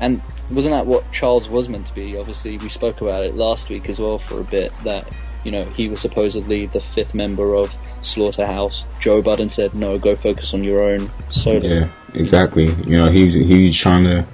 And 0.00 0.20
wasn't 0.50 0.74
that 0.74 0.86
what 0.86 1.10
Charles 1.12 1.48
was 1.48 1.68
meant 1.68 1.86
to 1.86 1.94
be? 1.94 2.18
Obviously, 2.18 2.58
we 2.58 2.68
spoke 2.68 3.00
about 3.00 3.24
it 3.24 3.34
last 3.34 3.68
week 3.68 3.88
as 3.88 3.98
well 3.98 4.18
for 4.18 4.40
a 4.40 4.44
bit 4.44 4.70
that 4.84 5.10
you 5.44 5.50
know 5.50 5.64
he 5.70 5.88
was 5.88 6.00
supposedly 6.00 6.66
the 6.66 6.80
fifth 6.80 7.14
member 7.14 7.54
of 7.54 7.74
Slaughterhouse. 8.02 8.84
Joe 9.00 9.22
Budden 9.22 9.48
said, 9.48 9.74
"No, 9.74 9.98
go 9.98 10.14
focus 10.14 10.54
on 10.54 10.62
your 10.62 10.82
own 10.82 11.08
solo." 11.30 11.60
Yeah, 11.60 11.88
exactly. 12.14 12.66
You 12.86 12.98
know, 12.98 13.06
he 13.08 13.44
he 13.44 13.66
was 13.68 13.76
trying 13.76 14.04
to 14.04 14.26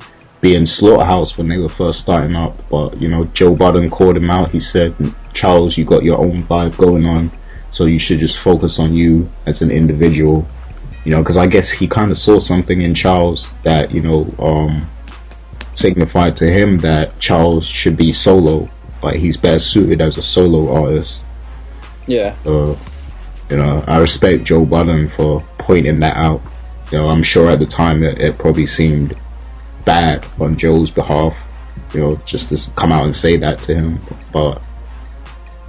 be 0.42 0.56
in 0.56 0.66
Slaughterhouse 0.66 1.38
when 1.38 1.46
they 1.46 1.56
were 1.56 1.68
first 1.68 2.00
starting 2.00 2.34
up, 2.34 2.54
but 2.68 3.00
you 3.00 3.08
know, 3.08 3.24
Joe 3.24 3.54
Budden 3.54 3.88
called 3.88 4.16
him 4.16 4.28
out. 4.28 4.50
He 4.50 4.60
said, 4.60 4.94
"Charles, 5.32 5.78
you 5.78 5.84
got 5.84 6.02
your 6.02 6.18
own 6.18 6.42
vibe 6.42 6.76
going 6.76 7.06
on, 7.06 7.30
so 7.70 7.86
you 7.86 8.00
should 8.00 8.18
just 8.18 8.40
focus 8.40 8.78
on 8.80 8.92
you 8.92 9.30
as 9.46 9.62
an 9.62 9.70
individual." 9.70 10.46
You 11.04 11.12
know, 11.12 11.22
because 11.22 11.36
I 11.36 11.46
guess 11.46 11.70
he 11.70 11.86
kind 11.86 12.10
of 12.10 12.18
saw 12.18 12.40
something 12.40 12.82
in 12.82 12.94
Charles 12.94 13.52
that 13.62 13.92
you 13.92 14.02
know 14.02 14.26
um, 14.40 14.88
signified 15.74 16.36
to 16.38 16.52
him 16.52 16.78
that 16.78 17.18
Charles 17.20 17.64
should 17.64 17.96
be 17.96 18.12
solo, 18.12 18.68
but 19.00 19.16
he's 19.16 19.36
better 19.36 19.60
suited 19.60 20.02
as 20.02 20.18
a 20.18 20.22
solo 20.22 20.74
artist. 20.74 21.24
Yeah. 22.08 22.34
So, 22.42 22.76
you 23.48 23.56
know, 23.58 23.84
I 23.86 23.98
respect 23.98 24.42
Joe 24.42 24.64
Budden 24.64 25.10
for 25.16 25.40
pointing 25.58 26.00
that 26.00 26.16
out. 26.16 26.42
You 26.90 26.98
know, 26.98 27.08
I'm 27.08 27.22
sure 27.22 27.48
at 27.48 27.60
the 27.60 27.66
time 27.66 28.02
it, 28.02 28.20
it 28.20 28.38
probably 28.38 28.66
seemed 28.66 29.14
bad 29.84 30.26
on 30.40 30.56
Joe's 30.56 30.90
behalf, 30.90 31.36
you 31.94 32.00
know, 32.00 32.16
just 32.26 32.48
to 32.50 32.70
come 32.72 32.92
out 32.92 33.06
and 33.06 33.16
say 33.16 33.36
that 33.36 33.58
to 33.60 33.74
him. 33.74 33.98
But 34.32 34.62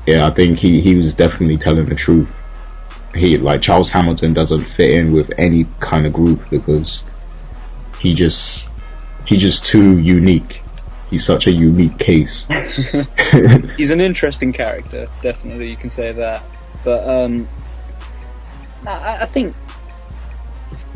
yeah, 0.06 0.28
I 0.28 0.32
think 0.32 0.60
he, 0.60 0.82
he 0.82 0.96
was 0.96 1.14
definitely 1.14 1.58
telling 1.58 1.86
the 1.86 1.96
truth. 1.96 2.34
He 3.16 3.38
like 3.38 3.62
Charles 3.62 3.90
Hamilton 3.92 4.34
doesn't 4.34 4.62
fit 4.62 4.92
in 4.92 5.12
with 5.12 5.32
any 5.38 5.66
kind 5.80 6.08
of 6.08 6.14
group 6.14 6.42
because 6.50 7.04
he 8.00 8.14
just 8.14 8.70
he's 9.28 9.42
just 9.42 9.66
too 9.66 10.00
unique. 10.00 10.62
He's 11.10 11.24
such 11.24 11.46
a 11.46 11.52
unique 11.52 12.00
case. 12.00 12.48
He's 13.78 13.92
an 13.92 14.02
interesting 14.02 14.52
character, 14.52 15.06
definitely. 15.22 15.70
You 15.70 15.76
can 15.76 15.92
say 15.92 16.12
that, 16.12 16.42
but 16.84 17.08
um, 17.08 17.48
I, 18.88 19.20
I 19.22 19.26
think 19.28 19.56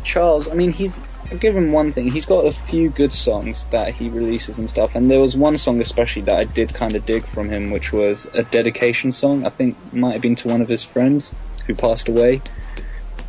Charles. 0.02 0.50
I 0.50 0.54
mean, 0.54 0.72
he's 0.72 0.92
I'll 1.30 1.38
give 1.38 1.56
him 1.56 1.72
one 1.72 1.92
thing. 1.92 2.10
He's 2.10 2.24
got 2.24 2.46
a 2.46 2.52
few 2.52 2.88
good 2.88 3.12
songs 3.12 3.64
that 3.66 3.94
he 3.94 4.08
releases 4.08 4.58
and 4.58 4.68
stuff, 4.68 4.94
and 4.94 5.10
there 5.10 5.20
was 5.20 5.36
one 5.36 5.58
song 5.58 5.80
especially 5.80 6.22
that 6.22 6.36
I 6.36 6.44
did 6.44 6.72
kind 6.72 6.96
of 6.96 7.04
dig 7.04 7.24
from 7.24 7.48
him, 7.48 7.70
which 7.70 7.92
was 7.92 8.26
a 8.34 8.44
dedication 8.44 9.12
song. 9.12 9.44
I 9.44 9.50
think 9.50 9.76
might 9.92 10.12
have 10.12 10.22
been 10.22 10.36
to 10.36 10.48
one 10.48 10.62
of 10.62 10.68
his 10.68 10.82
friends 10.82 11.34
who 11.66 11.74
passed 11.74 12.08
away. 12.08 12.40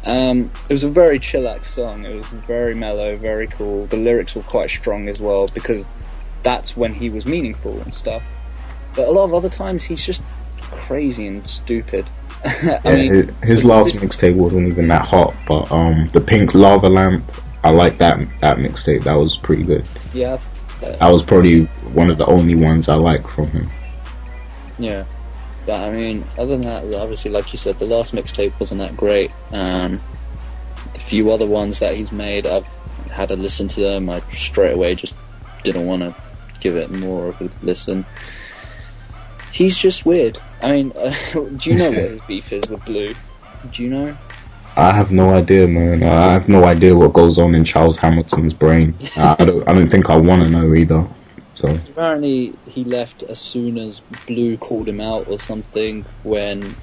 Um, 0.06 0.50
it 0.70 0.74
was 0.74 0.86
a 0.86 0.90
very 0.90 1.20
chillax 1.20 1.66
song. 1.66 2.06
It 2.06 2.16
was 2.16 2.26
very 2.28 2.74
mellow, 2.74 3.18
very 3.18 3.48
cool. 3.48 3.86
The 3.88 3.98
lyrics 3.98 4.34
were 4.34 4.44
quite 4.44 4.70
strong 4.70 5.10
as 5.10 5.20
well 5.20 5.48
because 5.54 5.86
that's 6.42 6.78
when 6.78 6.94
he 6.94 7.10
was 7.10 7.26
meaningful 7.26 7.80
and 7.82 7.94
stuff. 7.94 8.24
But 8.96 9.08
a 9.08 9.12
lot 9.12 9.26
of 9.26 9.34
other 9.34 9.50
times 9.50 9.84
he's 9.84 10.04
just 10.04 10.24
crazy 10.58 11.28
and 11.28 11.48
stupid. 11.48 12.08
I 12.46 12.80
yeah, 12.86 12.96
mean, 12.96 13.14
his, 13.14 13.40
his 13.40 13.66
last 13.66 13.96
mixtape 13.96 14.38
wasn't 14.38 14.70
even 14.70 14.88
that 14.88 15.06
hot, 15.06 15.36
but 15.46 15.70
um, 15.72 16.08
the 16.08 16.22
Pink 16.22 16.54
Lava 16.54 16.88
Lamp, 16.88 17.24
I 17.64 17.72
like 17.72 17.98
that 17.98 18.18
that 18.40 18.58
mixtape. 18.58 19.04
That 19.04 19.16
was 19.16 19.38
pretty 19.38 19.64
good. 19.64 19.88
yeah, 20.14 20.38
That 20.82 21.10
was 21.10 21.24
probably 21.24 21.66
one 21.94 22.10
of 22.10 22.18
the 22.18 22.26
only 22.26 22.56
ones 22.56 22.88
I 22.90 22.96
like 22.96 23.28
from 23.28 23.48
him. 23.48 23.68
yeah. 24.78 25.04
But 25.66 25.90
I 25.90 25.92
mean, 25.92 26.24
other 26.38 26.58
than 26.58 26.62
that, 26.62 26.96
obviously, 27.00 27.30
like 27.32 27.52
you 27.54 27.60
said, 27.60 27.76
the 27.76 27.86
last 27.86 28.14
mixtape 28.14 28.58
wasn't 28.60 28.80
that 28.80 28.96
great. 28.98 29.32
Um, 29.52 30.00
the 30.94 31.00
few 31.00 31.32
other 31.32 31.46
ones 31.46 31.80
that 31.80 31.96
he's 31.96 32.12
made, 32.12 32.48
I've 32.48 32.66
had 33.12 33.30
a 33.32 33.36
listen 33.36 33.68
to 33.70 33.82
them. 33.82 34.10
I 34.10 34.20
straight 34.22 34.74
away 34.74 34.96
just 34.96 35.14
didn't 35.64 35.86
want 35.86 36.02
to 36.02 36.16
give 36.62 36.76
it 36.76 36.90
more 36.90 37.28
of 37.28 37.42
a 37.42 37.50
listen. 37.62 38.06
He's 39.52 39.78
just 39.78 40.06
weird. 40.06 40.40
I 40.62 40.72
mean, 40.72 40.94
uh, 40.96 41.14
do 41.34 41.70
you 41.70 41.76
know 41.76 41.90
what 41.90 41.94
his 42.10 42.22
beef 42.22 42.54
is 42.54 42.68
with 42.70 42.84
Blue? 42.86 43.14
Do 43.72 43.84
you 43.84 43.90
know? 43.90 44.18
I 44.80 44.94
have 44.94 45.12
no 45.12 45.32
idea, 45.32 45.68
man. 45.68 46.04
I 46.04 46.32
have 46.32 46.48
no 46.48 46.64
idea 46.64 46.96
what 46.96 47.14
goes 47.14 47.38
on 47.38 47.54
in 47.54 47.66
Charles 47.66 47.98
Hamilton's 47.98 48.54
brain. 48.54 48.96
I, 49.18 49.36
I 49.40 49.46
don't. 49.46 49.68
I 49.68 49.74
don't 49.74 49.90
think 49.90 50.10
I 50.10 50.16
want 50.16 50.44
to 50.44 50.50
know 50.50 50.74
either. 50.74 51.06
So 51.56 51.68
Apparently, 51.68 52.58
he 52.66 52.86
left 52.86 53.24
as 53.24 53.40
soon 53.40 53.78
as 53.78 54.00
Blue 54.26 54.58
called 54.58 54.88
him 54.88 55.02
out 55.02 55.28
or 55.28 55.38
something 55.40 56.06
when 56.24 56.78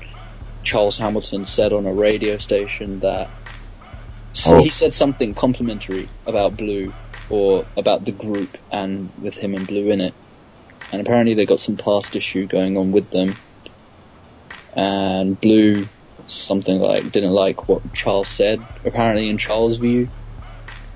Charles 0.62 0.98
Hamilton 0.98 1.46
said 1.46 1.72
on 1.72 1.86
a 1.86 1.92
radio 1.92 2.36
station 2.38 3.00
that. 3.00 3.30
So 4.34 4.56
Oh. 4.56 4.62
he 4.62 4.68
said 4.68 4.92
something 4.92 5.32
complimentary 5.34 6.10
about 6.26 6.58
Blue 6.58 6.92
or 7.30 7.64
about 7.78 8.04
the 8.04 8.12
group 8.12 8.58
and 8.70 9.10
with 9.22 9.34
him 9.34 9.54
and 9.54 9.66
Blue 9.66 9.90
in 9.90 10.02
it. 10.02 10.12
And 10.92 11.00
apparently, 11.00 11.32
they 11.32 11.46
got 11.46 11.60
some 11.60 11.78
past 11.78 12.14
issue 12.14 12.46
going 12.46 12.76
on 12.76 12.92
with 12.92 13.08
them. 13.10 13.34
And 14.76 15.40
Blue, 15.40 15.88
something 16.28 16.78
like, 16.78 17.10
didn't 17.12 17.32
like 17.32 17.68
what 17.68 17.92
Charles 17.94 18.28
said, 18.28 18.64
apparently, 18.84 19.28
in 19.28 19.38
Charles' 19.38 19.76
view. 19.76 20.08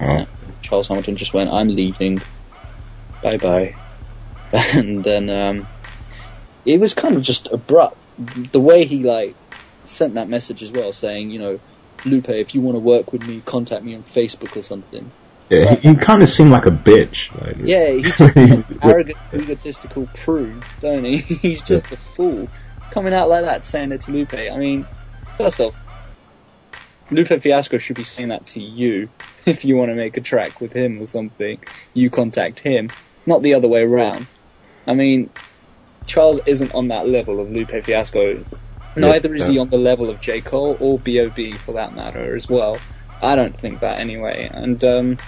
uh, 0.01 0.25
Charles 0.63 0.89
Hamilton 0.89 1.17
just 1.17 1.35
went, 1.35 1.51
I'm 1.51 1.69
leaving. 1.69 2.21
Bye 3.23 3.37
bye. 3.39 3.75
And 4.53 5.05
then, 5.05 5.31
um, 5.31 5.67
it 6.65 6.81
was 6.81 6.93
kind 6.95 7.17
of 7.17 7.23
just 7.23 7.47
abrupt. 7.53 7.97
The 8.53 8.61
way 8.61 8.85
he, 8.85 9.05
like, 9.05 9.35
sent 9.85 10.15
that 10.15 10.29
message 10.29 10.63
as 10.63 10.73
well, 10.73 10.93
saying, 10.93 11.31
you 11.31 11.39
know, 11.39 11.61
Lupe, 12.05 12.29
if 12.31 12.55
you 12.55 12.61
want 12.61 12.75
to 12.75 12.81
work 12.81 13.13
with 13.13 13.27
me, 13.29 13.41
contact 13.43 13.85
me 13.85 13.95
on 13.95 14.03
Facebook 14.03 14.57
or 14.57 14.63
something. 14.63 15.11
yeah, 15.51 15.75
he, 15.77 15.91
he 15.91 15.95
kind 15.97 16.23
of 16.23 16.31
seemed 16.31 16.51
like 16.51 16.67
a 16.67 16.71
bitch. 16.71 17.33
Like, 17.41 17.57
Yeah, 17.59 17.91
he's 17.91 18.15
just 18.17 18.37
an 18.37 18.65
arrogant, 18.83 19.19
egotistical 19.33 20.09
prude, 20.25 20.65
don't 20.81 21.05
he? 21.05 21.19
He's 21.43 21.63
just 21.63 21.91
a 21.93 21.97
fool. 21.97 22.49
Coming 22.91 23.15
out 23.15 23.29
like 23.29 23.45
that, 23.45 23.65
saying 23.65 23.93
it 23.93 24.01
to 24.03 24.11
Lupe. 24.11 24.35
I 24.35 24.57
mean, 24.57 24.85
first 25.43 25.61
off, 25.61 25.75
Lupe 27.11 27.41
Fiasco 27.41 27.79
should 27.79 27.97
be 27.97 28.05
saying 28.05 28.29
that 28.29 28.47
to 28.49 28.61
you 28.61 29.09
if 29.47 29.65
you 29.65 29.77
want 29.77 29.91
to 29.91 29.95
make 29.95 30.17
a 30.17 30.21
track 30.21 30.61
with 30.61 30.73
him 30.73 31.01
or 31.01 31.07
something. 31.07 31.63
You 31.95 32.11
contact 32.11 32.61
him, 32.61 32.93
not 33.27 33.43
the 33.43 33.55
other 33.55 33.69
way 33.69 33.83
around. 33.83 34.27
I 34.87 34.95
mean, 34.95 35.31
Charles 36.07 36.41
isn't 36.47 36.73
on 36.73 36.89
that 36.89 37.07
level 37.07 37.41
of 37.41 37.51
Lupe 37.51 37.85
Fiasco. 37.85 38.45
Neither 38.97 39.35
is 39.35 39.47
he 39.47 39.59
on 39.59 39.71
the 39.71 39.79
level 39.79 40.11
of 40.11 40.21
J. 40.21 40.41
Cole 40.41 40.77
or 40.81 40.99
B.O.B. 40.99 41.59
for 41.59 41.75
that 41.75 41.95
matter 41.95 42.35
as 42.35 42.49
well. 42.49 42.81
I 43.23 43.37
don't 43.37 43.59
think 43.59 43.81
that 43.81 44.01
anyway. 44.01 44.51
And, 44.53 44.83
um, 44.85 45.19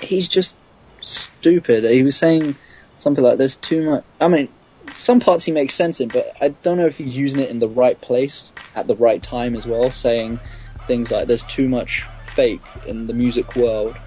he's 0.00 0.28
just 0.28 0.56
stupid. 1.00 1.84
He 1.84 2.02
was 2.02 2.16
saying 2.16 2.56
something 2.98 3.24
like 3.24 3.38
there's 3.38 3.56
too 3.56 3.90
much. 3.90 4.04
I 4.20 4.28
mean, 4.28 4.48
some 4.94 5.20
parts 5.20 5.44
he 5.44 5.52
makes 5.52 5.74
sense 5.74 6.00
in, 6.00 6.10
but 6.10 6.28
I 6.40 6.50
don't 6.50 6.78
know 6.78 6.86
if 6.86 6.96
he's 6.96 7.16
using 7.16 7.40
it 7.40 7.50
in 7.50 7.58
the 7.58 7.68
right 7.68 8.00
place 8.00 8.52
at 8.74 8.86
the 8.86 8.96
right 8.96 9.22
time 9.22 9.56
as 9.56 9.66
well. 9.66 9.90
Saying 9.90 10.40
things 10.86 11.10
like 11.10 11.26
there's 11.26 11.44
too 11.44 11.68
much 11.68 12.10
fake 12.36 12.78
in 12.82 13.06
the 13.06 13.14
music 13.14 13.56
world. 13.56 13.98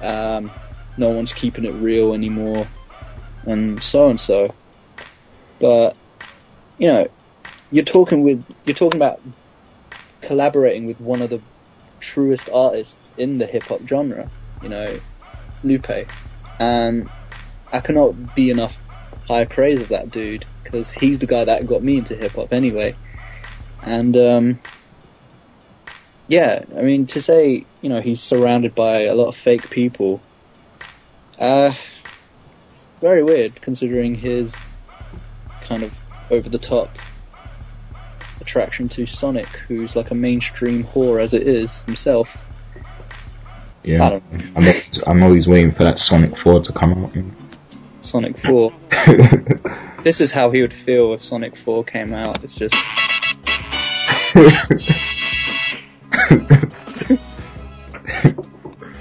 Um, 0.00 0.54
no 0.96 1.10
one's 1.10 1.32
keeping 1.32 1.64
it 1.64 1.74
real 1.74 2.14
anymore, 2.14 2.70
and 3.44 3.82
so 3.82 4.08
and 4.08 4.20
so. 4.20 4.56
But 5.58 5.98
you 6.78 6.88
know, 6.88 7.08
you're 7.70 7.84
talking 7.84 8.22
with 8.22 8.46
you're 8.64 8.74
talking 8.74 8.98
about 8.98 9.20
collaborating 10.22 10.86
with 10.86 11.00
one 11.00 11.22
of 11.22 11.30
the 11.30 11.44
truest 12.00 12.48
artists 12.52 13.10
in 13.16 13.38
the 13.38 13.46
hip 13.46 13.68
hop 13.68 13.82
genre. 13.88 14.30
You 14.60 14.68
know, 14.68 15.00
Lupe, 15.64 16.10
and 16.58 17.10
I 17.72 17.80
cannot 17.80 18.34
be 18.34 18.50
enough 18.50 18.79
high 19.30 19.44
praise 19.44 19.80
of 19.80 19.88
that 19.90 20.10
dude 20.10 20.44
because 20.64 20.90
he's 20.90 21.20
the 21.20 21.26
guy 21.26 21.44
that 21.44 21.66
got 21.66 21.84
me 21.84 21.98
into 21.98 22.16
hip 22.16 22.32
hop 22.34 22.52
anyway. 22.52 22.96
And 23.80 24.16
um, 24.16 24.60
yeah, 26.26 26.64
I 26.76 26.82
mean 26.82 27.06
to 27.08 27.22
say 27.22 27.64
you 27.80 27.88
know 27.88 28.00
he's 28.00 28.20
surrounded 28.20 28.74
by 28.74 29.02
a 29.02 29.14
lot 29.14 29.28
of 29.28 29.36
fake 29.36 29.70
people, 29.70 30.20
uh, 31.38 31.72
it's 32.68 32.86
very 33.00 33.22
weird 33.22 33.60
considering 33.60 34.16
his 34.16 34.52
kind 35.60 35.84
of 35.84 35.94
over 36.30 36.48
the 36.48 36.58
top 36.58 36.98
attraction 38.40 38.88
to 38.88 39.06
Sonic, 39.06 39.46
who's 39.68 39.94
like 39.94 40.10
a 40.10 40.14
mainstream 40.14 40.82
whore 40.84 41.22
as 41.22 41.34
it 41.34 41.46
is 41.46 41.78
himself. 41.86 42.36
Yeah. 43.84 44.04
don't 44.10 44.56
know. 44.56 45.02
I'm 45.06 45.22
always 45.22 45.46
waiting 45.46 45.72
for 45.72 45.84
that 45.84 45.98
Sonic 45.98 46.36
4 46.36 46.62
to 46.64 46.72
come 46.72 47.04
out. 47.04 47.49
Sonic 48.00 48.38
4. 48.38 48.72
This 50.02 50.22
is 50.22 50.32
how 50.32 50.50
he 50.50 50.62
would 50.62 50.72
feel 50.72 51.12
if 51.12 51.22
Sonic 51.22 51.54
4 51.54 51.84
came 51.84 52.14
out. 52.14 52.42
It's 52.42 52.54
just 52.54 52.74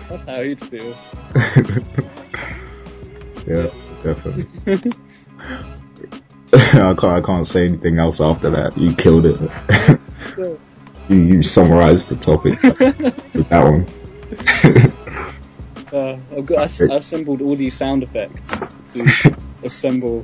that's 0.09 0.23
how 0.25 0.43
he'd 0.43 0.59
feel. 0.59 0.93
yeah, 3.47 3.69
definitely. 4.03 4.45
I 6.53 6.93
can't. 6.95 7.03
I 7.03 7.21
can't 7.21 7.47
say 7.47 7.65
anything 7.65 7.99
else 7.99 8.19
after 8.19 8.49
that. 8.49 8.77
You 8.77 8.93
killed 8.93 9.25
it. 9.25 9.39
You, 11.07 11.15
you 11.15 11.43
summarized 11.43 12.09
the 12.09 12.17
topic 12.17 12.61
with 12.61 13.47
that 13.49 13.63
one. 13.63 13.85
Uh, 15.91 16.17
I've 16.35 16.45
got 16.45 16.59
I've 16.81 16.91
assembled 16.91 17.41
all 17.41 17.55
these 17.55 17.73
sound 17.75 18.03
effects 18.03 18.49
to 18.93 19.35
assemble 19.63 20.23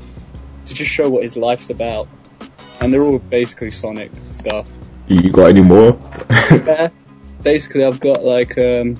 to 0.66 0.74
just 0.74 0.92
show 0.92 1.10
what 1.10 1.24
his 1.24 1.36
life's 1.36 1.70
about, 1.70 2.08
and 2.80 2.94
they're 2.94 3.04
all 3.04 3.20
basically 3.20 3.72
Sonic 3.72 4.12
stuff. 4.24 4.70
You 5.08 5.32
got 5.32 5.48
any 5.48 5.62
more? 5.62 6.00
Yeah, 6.52 6.90
basically, 7.42 7.84
I've 7.84 8.00
got 8.00 8.24
like 8.24 8.58
um, 8.58 8.96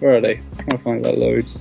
where 0.00 0.16
are 0.16 0.20
they? 0.20 0.38
I'm 0.38 0.56
trying 0.56 0.68
to 0.70 0.78
find 0.78 1.02
like 1.04 1.16
loads. 1.16 1.58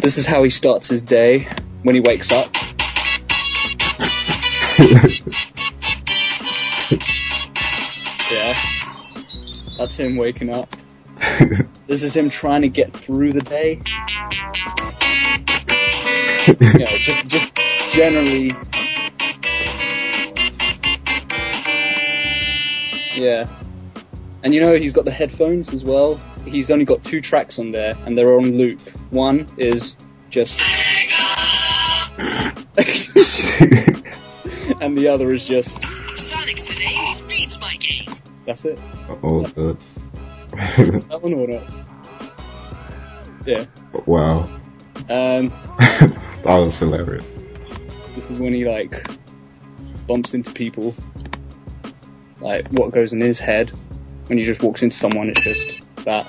This 0.00 0.18
is 0.18 0.26
how 0.26 0.42
he 0.42 0.50
starts 0.50 0.88
his 0.88 1.02
day 1.02 1.48
when 1.82 1.94
he 1.94 2.00
wakes 2.00 2.32
up. 2.32 2.54
Yeah, 8.32 8.54
that's 9.76 9.94
him 9.94 10.16
waking 10.16 10.54
up. 10.54 10.66
This 11.88 12.02
is 12.02 12.16
him 12.16 12.30
trying 12.30 12.62
to 12.62 12.68
get 12.68 12.92
through 12.92 13.32
the 13.32 13.42
day. 13.42 13.80
You 16.46 16.78
know, 16.78 16.86
just 16.86 17.26
just 17.26 17.52
generally. 17.90 18.54
Yeah. 23.14 23.46
And 24.42 24.54
you 24.54 24.60
know 24.60 24.74
he's 24.74 24.92
got 24.92 25.04
the 25.04 25.10
headphones 25.10 25.74
as 25.74 25.84
well. 25.84 26.18
He's 26.46 26.70
only 26.70 26.84
got 26.84 27.04
two 27.04 27.20
tracks 27.20 27.58
on 27.58 27.72
there 27.72 27.94
and 28.06 28.16
they're 28.16 28.38
on 28.38 28.56
loop. 28.56 28.80
One 29.10 29.46
is 29.58 29.96
just 30.30 30.58
and 34.80 34.96
the 34.96 35.08
other 35.08 35.30
is 35.30 35.44
just 35.44 35.78
Sonic's 36.16 36.64
the 36.64 36.74
name, 36.74 37.06
speed's 37.08 37.58
my 37.60 37.76
game. 37.76 38.08
that's 38.46 38.64
it. 38.64 38.78
oh, 39.22 39.42
good. 39.42 39.76
Uh, 39.76 39.91
That 40.52 41.18
one 41.20 41.34
or 41.34 41.46
not? 41.46 41.62
Yeah. 43.46 43.64
wow. 44.06 44.48
Um 45.08 45.48
that 45.78 46.56
was 46.58 46.78
hilarious. 46.78 47.24
This 48.14 48.30
is 48.30 48.38
when 48.38 48.52
he 48.52 48.68
like 48.68 49.06
bumps 50.06 50.34
into 50.34 50.52
people. 50.52 50.94
Like 52.40 52.68
what 52.68 52.92
goes 52.92 53.12
in 53.12 53.20
his 53.20 53.38
head 53.38 53.70
when 54.26 54.38
he 54.38 54.44
just 54.44 54.62
walks 54.62 54.82
into 54.82 54.96
someone. 54.96 55.28
It's 55.28 55.42
just 55.42 55.80
that, 56.04 56.26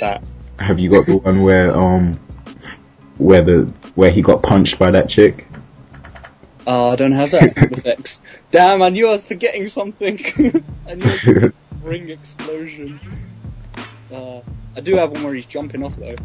that. 0.00 0.22
Have 0.58 0.78
you 0.78 0.90
got 0.90 1.06
the 1.06 1.18
one 1.18 1.42
where 1.42 1.76
um 1.76 2.14
where 3.18 3.42
the 3.42 3.72
where 3.94 4.10
he 4.10 4.22
got 4.22 4.42
punched 4.42 4.78
by 4.78 4.90
that 4.90 5.08
chick? 5.08 5.46
Oh, 6.66 6.90
I 6.90 6.96
don't 6.96 7.12
have 7.12 7.30
that 7.30 7.52
sound 7.52 7.72
effects. 7.72 8.20
Damn, 8.50 8.82
I 8.82 8.90
knew 8.90 9.08
I 9.08 9.12
was 9.12 9.24
forgetting 9.24 9.68
something. 9.68 10.64
I 10.86 10.94
knew 10.94 11.52
ring 11.88 12.10
explosion. 12.10 13.00
Uh, 14.12 14.40
I 14.76 14.80
do 14.80 14.96
have 14.96 15.10
one 15.10 15.22
where 15.22 15.34
he's 15.34 15.46
jumping 15.46 15.82
off 15.82 15.96
though. 15.96 16.16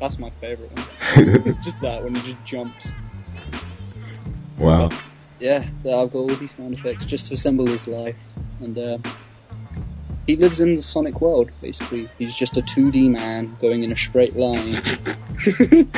That's 0.00 0.18
my 0.18 0.30
favourite 0.40 0.70
one. 0.76 1.56
just 1.64 1.80
that 1.80 2.02
when 2.02 2.14
he 2.14 2.32
just 2.32 2.44
jumps. 2.44 2.88
wow. 4.58 4.90
yeah, 5.38 5.64
yeah, 5.84 5.96
I've 5.96 6.12
got 6.12 6.18
all 6.18 6.26
these 6.26 6.56
sound 6.56 6.74
effects 6.74 7.04
just 7.04 7.28
to 7.28 7.34
assemble 7.34 7.66
his 7.66 7.86
life, 7.86 8.34
and 8.60 8.76
uh, 8.76 8.98
he 10.26 10.36
lives 10.36 10.60
in 10.60 10.76
the 10.76 10.82
Sonic 10.82 11.20
world. 11.20 11.50
Basically, 11.62 12.08
he's 12.18 12.34
just 12.34 12.56
a 12.56 12.62
2D 12.62 13.10
man 13.10 13.56
going 13.60 13.84
in 13.84 13.92
a 13.92 13.96
straight 13.96 14.36
line, 14.36 14.82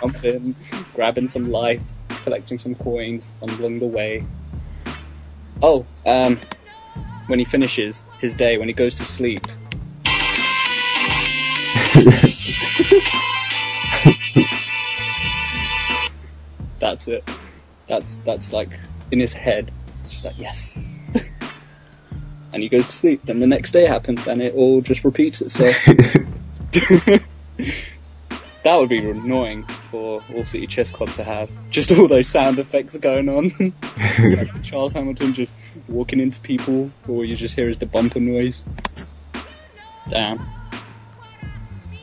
jumping, 0.00 0.54
grabbing 0.94 1.28
some 1.28 1.50
life, 1.50 1.82
collecting 2.08 2.58
some 2.58 2.74
coins 2.76 3.32
along 3.42 3.80
the 3.80 3.86
way. 3.86 4.24
Oh, 5.62 5.86
um, 6.06 6.38
when 7.26 7.38
he 7.38 7.44
finishes 7.44 8.04
his 8.18 8.34
day, 8.34 8.58
when 8.58 8.68
he 8.68 8.74
goes 8.74 8.94
to 8.94 9.04
sleep, 9.04 9.46
that's 16.80 17.08
it. 17.08 17.24
That's 17.86 18.16
that's 18.24 18.52
like 18.52 18.70
in 19.10 19.20
his 19.20 19.32
head. 19.32 19.70
She's 20.10 20.24
like, 20.24 20.38
yes. 20.38 20.78
and 22.52 22.62
he 22.62 22.68
goes 22.68 22.86
to 22.86 22.92
sleep. 22.92 23.22
Then 23.24 23.40
the 23.40 23.46
next 23.46 23.72
day 23.72 23.86
happens, 23.86 24.26
and 24.26 24.42
it 24.42 24.54
all 24.54 24.80
just 24.80 25.04
repeats 25.04 25.40
itself. 25.40 25.76
that 28.64 28.76
would 28.76 28.88
be 28.88 28.98
annoying 28.98 29.64
for 29.90 30.22
All 30.34 30.44
City 30.44 30.66
Chess 30.66 30.90
Club 30.90 31.10
to 31.10 31.24
have. 31.24 31.50
Just 31.70 31.92
all 31.92 32.08
those 32.08 32.26
sound 32.26 32.58
effects 32.58 32.96
going 32.96 33.28
on. 33.28 33.52
Like 34.18 34.62
Charles 34.62 34.92
Hamilton 34.92 35.34
just 35.34 35.52
walking 35.88 36.18
into 36.18 36.40
people, 36.40 36.90
or 37.06 37.24
you 37.24 37.36
just 37.36 37.54
hear 37.54 37.68
is 37.68 37.78
the 37.78 37.86
bumper 37.86 38.20
noise. 38.20 38.64
Damn. 40.10 40.46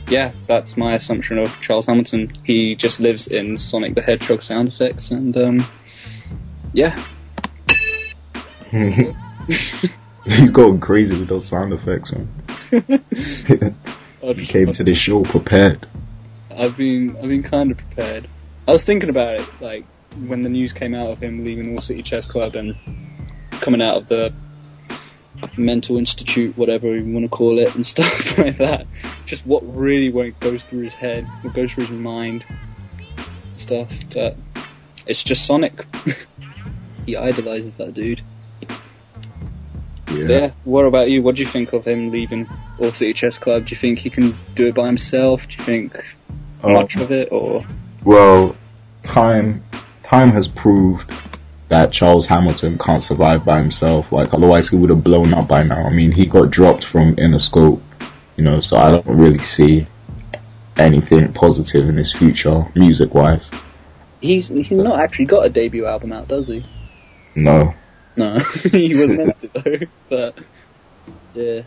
Yeah, 0.08 0.32
that's 0.48 0.78
my 0.78 0.96
assumption 0.96 1.38
of 1.38 1.60
Charles 1.62 1.86
Hamilton. 1.86 2.32
He 2.44 2.76
just 2.76 3.00
lives 3.00 3.28
in 3.28 3.58
Sonic 3.58 3.96
the 3.96 4.02
Hedgehog 4.02 4.42
sound 4.42 4.70
effects, 4.70 5.12
and 5.12 5.36
um, 5.38 5.66
yeah, 6.74 6.98
He's 8.72 10.52
going 10.52 10.80
crazy 10.80 11.20
with 11.20 11.28
those 11.28 11.46
sound 11.46 11.74
effects, 11.74 12.14
man. 12.14 13.04
He 14.22 14.46
came 14.46 14.72
to 14.72 14.84
the 14.84 14.94
show 14.96 15.24
prepared. 15.24 15.86
I've 16.58 16.78
been 16.78 17.18
I've 17.18 17.28
been 17.28 17.44
kind 17.44 17.72
of 17.72 17.78
prepared. 17.78 18.28
I 18.68 18.72
was 18.72 18.84
thinking 18.84 19.10
about 19.10 19.40
it, 19.40 19.48
like 19.62 19.86
when 20.28 20.42
the 20.42 20.50
news 20.50 20.74
came 20.74 20.94
out 20.94 21.12
of 21.12 21.20
him 21.22 21.44
leaving 21.44 21.74
All 21.74 21.82
City 21.82 22.04
Chess 22.04 22.28
Club 22.28 22.56
and 22.56 22.76
coming 23.52 23.82
out 23.82 23.98
of 23.98 24.08
the 24.08 24.34
mental 25.58 25.98
institute, 25.98 26.58
whatever 26.58 26.96
you 26.96 27.14
want 27.14 27.26
to 27.26 27.30
call 27.30 27.60
it, 27.60 27.74
and 27.76 27.86
stuff 27.96 28.38
like 28.38 28.58
that. 28.58 28.88
Just 29.26 29.46
what 29.46 29.62
really 29.76 30.12
went 30.12 30.40
goes 30.40 30.64
through 30.64 30.84
his 30.84 30.96
head, 30.96 31.26
what 31.42 31.54
goes 31.54 31.72
through 31.72 31.86
his 31.86 31.98
mind, 31.98 32.46
stuff. 33.56 33.92
But 34.14 34.38
it's 35.06 35.24
just 35.24 35.46
Sonic. 35.46 35.86
he 37.06 37.16
idolizes 37.16 37.78
that 37.78 37.94
dude. 37.94 38.22
Yeah. 40.10 40.28
Yeah. 40.28 40.52
What 40.66 40.86
about 40.86 41.10
you? 41.10 41.22
What 41.22 41.36
do 41.36 41.44
you 41.44 41.48
think 41.48 41.74
of 41.74 41.86
him 41.86 42.12
leaving 42.12 42.50
All 42.80 42.92
City 42.92 43.14
Chess 43.14 43.38
Club? 43.38 43.66
Do 43.68 43.72
you 43.72 43.78
think 43.78 44.00
he 44.00 44.10
can 44.10 44.38
do 44.56 44.68
it 44.68 44.76
by 44.76 44.88
himself? 44.88 45.48
Do 45.48 45.56
you 45.58 45.64
think 45.64 46.16
Um, 46.64 46.74
much 46.74 46.96
of 46.96 47.12
it, 47.12 47.32
or 47.32 47.66
Well, 48.04 48.56
time 49.04 49.64
time 50.04 50.30
has 50.32 50.48
proved 50.48 51.12
that 51.70 51.92
Charles 51.92 52.28
Hamilton 52.28 52.78
can't 52.78 53.02
survive 53.04 53.46
by 53.46 53.60
himself. 53.62 54.12
Like 54.12 54.34
otherwise 54.34 54.70
he 54.70 54.76
would 54.76 54.90
have 54.90 55.04
blown 55.04 55.34
up 55.34 55.48
by 55.48 55.64
now. 55.64 55.84
I 55.86 55.90
mean 55.90 56.12
he 56.12 56.26
got 56.26 56.52
dropped 56.52 56.84
from 56.86 57.16
Interscope, 57.16 57.82
you 58.38 58.44
know, 58.44 58.60
so 58.60 58.78
I 58.78 58.92
don't 58.92 59.08
really 59.08 59.40
see 59.40 59.88
anything 60.78 61.32
positive 61.34 61.88
in 61.90 61.98
his 61.98 62.14
future, 62.14 62.66
music 62.76 63.14
wise. 63.14 63.50
he's 64.20 64.50
he's 64.50 64.72
not 64.72 65.00
actually 65.00 65.26
got 65.26 65.46
a 65.46 65.50
debut 65.50 65.86
album 65.86 66.12
out, 66.12 66.28
does 66.28 66.48
he? 66.48 66.66
No. 67.36 67.74
No, 68.18 68.40
he 68.72 68.90
was 68.90 69.10
meant 69.10 69.38
to 69.40 69.48
though. 69.48 69.88
But 70.10 70.38
yeah. 71.34 71.62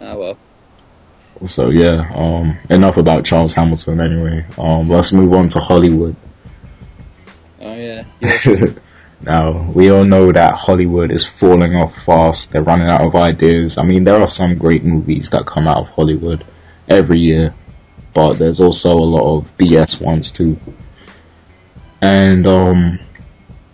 Ah 0.00 0.14
well. 0.14 0.38
So 1.48 1.70
yeah, 1.70 2.10
um 2.14 2.58
enough 2.68 2.96
about 2.96 3.24
Charles 3.24 3.54
Hamilton 3.54 4.00
anyway. 4.00 4.46
Um 4.58 4.88
let's 4.88 5.12
move 5.12 5.32
on 5.32 5.48
to 5.50 5.60
Hollywood. 5.60 6.16
Oh 7.60 7.74
yeah. 7.74 8.04
yeah. 8.20 8.66
now, 9.22 9.70
we 9.72 9.90
all 9.90 10.04
know 10.04 10.32
that 10.32 10.54
Hollywood 10.54 11.10
is 11.10 11.26
falling 11.26 11.76
off 11.76 11.94
fast. 12.04 12.52
They're 12.52 12.62
running 12.62 12.88
out 12.88 13.02
of 13.02 13.14
ideas. 13.14 13.78
I 13.78 13.82
mean, 13.82 14.04
there 14.04 14.20
are 14.20 14.26
some 14.26 14.56
great 14.56 14.84
movies 14.84 15.30
that 15.30 15.46
come 15.46 15.68
out 15.68 15.78
of 15.78 15.88
Hollywood 15.88 16.44
every 16.88 17.18
year, 17.20 17.54
but 18.14 18.34
there's 18.34 18.60
also 18.60 18.92
a 18.92 19.00
lot 19.00 19.36
of 19.36 19.56
BS 19.58 20.00
ones 20.00 20.32
too. 20.32 20.58
And, 22.00 22.46
um, 22.46 22.98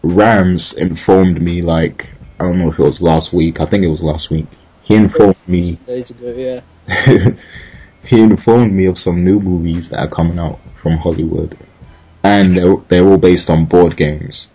Rams 0.02 0.72
informed 0.72 1.40
me, 1.40 1.62
like, 1.62 2.08
I 2.40 2.44
don't 2.44 2.58
know 2.58 2.70
if 2.72 2.78
it 2.78 2.82
was 2.82 3.00
last 3.00 3.32
week, 3.32 3.60
I 3.60 3.66
think 3.66 3.84
it 3.84 3.88
was 3.88 4.02
last 4.02 4.30
week. 4.30 4.46
He 4.82 4.94
informed 4.94 5.36
me, 5.46 5.76
Days 5.86 6.10
ago, 6.10 6.28
yeah. 6.28 6.60
he 8.04 8.20
informed 8.20 8.72
me 8.72 8.86
of 8.86 8.98
some 8.98 9.24
new 9.24 9.40
movies 9.40 9.90
that 9.90 9.98
are 9.98 10.08
coming 10.08 10.38
out 10.38 10.58
from 10.82 10.96
Hollywood. 10.96 11.56
And 12.22 12.56
they're, 12.56 12.76
they're 12.88 13.06
all 13.06 13.18
based 13.18 13.50
on 13.50 13.66
board 13.66 13.96
games. 13.96 14.48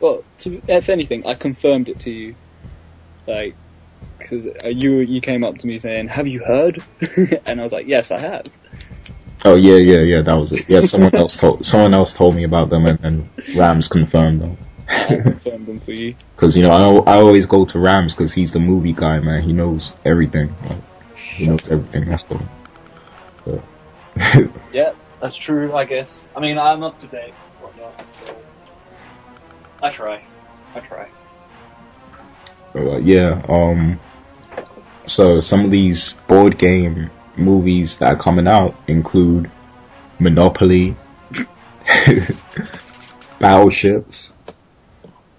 Well, 0.00 0.24
to, 0.38 0.62
if 0.68 0.88
anything, 0.88 1.26
I 1.26 1.34
confirmed 1.34 1.88
it 1.88 2.00
to 2.00 2.10
you. 2.10 2.34
Like, 3.26 3.54
because 4.18 4.46
uh, 4.64 4.68
you 4.68 4.98
you 4.98 5.20
came 5.20 5.44
up 5.44 5.58
to 5.58 5.66
me 5.66 5.78
saying, 5.78 6.08
"Have 6.08 6.26
you 6.26 6.40
heard?" 6.40 6.82
and 7.46 7.60
I 7.60 7.62
was 7.62 7.72
like, 7.72 7.86
"Yes, 7.86 8.10
I 8.10 8.20
have." 8.20 8.46
Oh 9.44 9.54
yeah, 9.54 9.76
yeah, 9.76 10.00
yeah. 10.00 10.22
That 10.22 10.34
was 10.34 10.52
it. 10.52 10.68
Yeah, 10.68 10.80
someone 10.80 11.14
else 11.14 11.36
told 11.36 11.64
someone 11.72 11.94
else 11.94 12.14
told 12.14 12.34
me 12.34 12.44
about 12.44 12.70
them, 12.70 12.86
and, 12.86 13.04
and 13.04 13.28
Rams 13.56 13.88
confirmed 13.88 14.42
them. 14.42 14.56
Confirmed 15.06 15.66
them 15.66 15.80
for 15.80 15.92
you. 15.92 16.14
Because 16.34 16.56
you 16.56 16.62
know, 16.62 17.02
I, 17.04 17.14
I 17.14 17.16
always 17.18 17.46
go 17.46 17.64
to 17.66 17.78
Rams 17.78 18.14
because 18.14 18.32
he's 18.32 18.52
the 18.52 18.60
movie 18.60 18.92
guy, 18.92 19.20
man. 19.20 19.42
He 19.42 19.52
knows 19.52 19.92
everything. 20.04 20.54
Like, 20.68 20.78
he 21.38 21.46
knows 21.46 21.68
everything. 21.70 22.06
That's 22.06 22.24
the. 22.24 22.40
So. 23.44 23.62
Yeah, 24.72 24.92
that's 25.20 25.36
true. 25.36 25.72
I 25.74 25.84
guess. 25.84 26.26
I 26.34 26.40
mean, 26.40 26.58
I'm 26.58 26.82
up 26.82 26.98
to 27.00 27.06
date. 27.06 27.32
Whatnot, 27.60 27.94
so 28.26 28.36
I 29.80 29.90
try. 29.90 30.22
I 30.74 30.80
try. 30.80 31.08
Uh, 32.74 32.96
yeah. 32.98 33.40
Um. 33.48 34.00
So 35.06 35.40
some 35.40 35.64
of 35.64 35.70
these 35.70 36.14
board 36.26 36.58
game 36.58 37.10
movies 37.36 37.98
that 37.98 38.12
are 38.12 38.16
coming 38.20 38.48
out 38.48 38.74
include 38.88 39.50
Monopoly, 40.18 40.96
Battleships. 43.38 44.32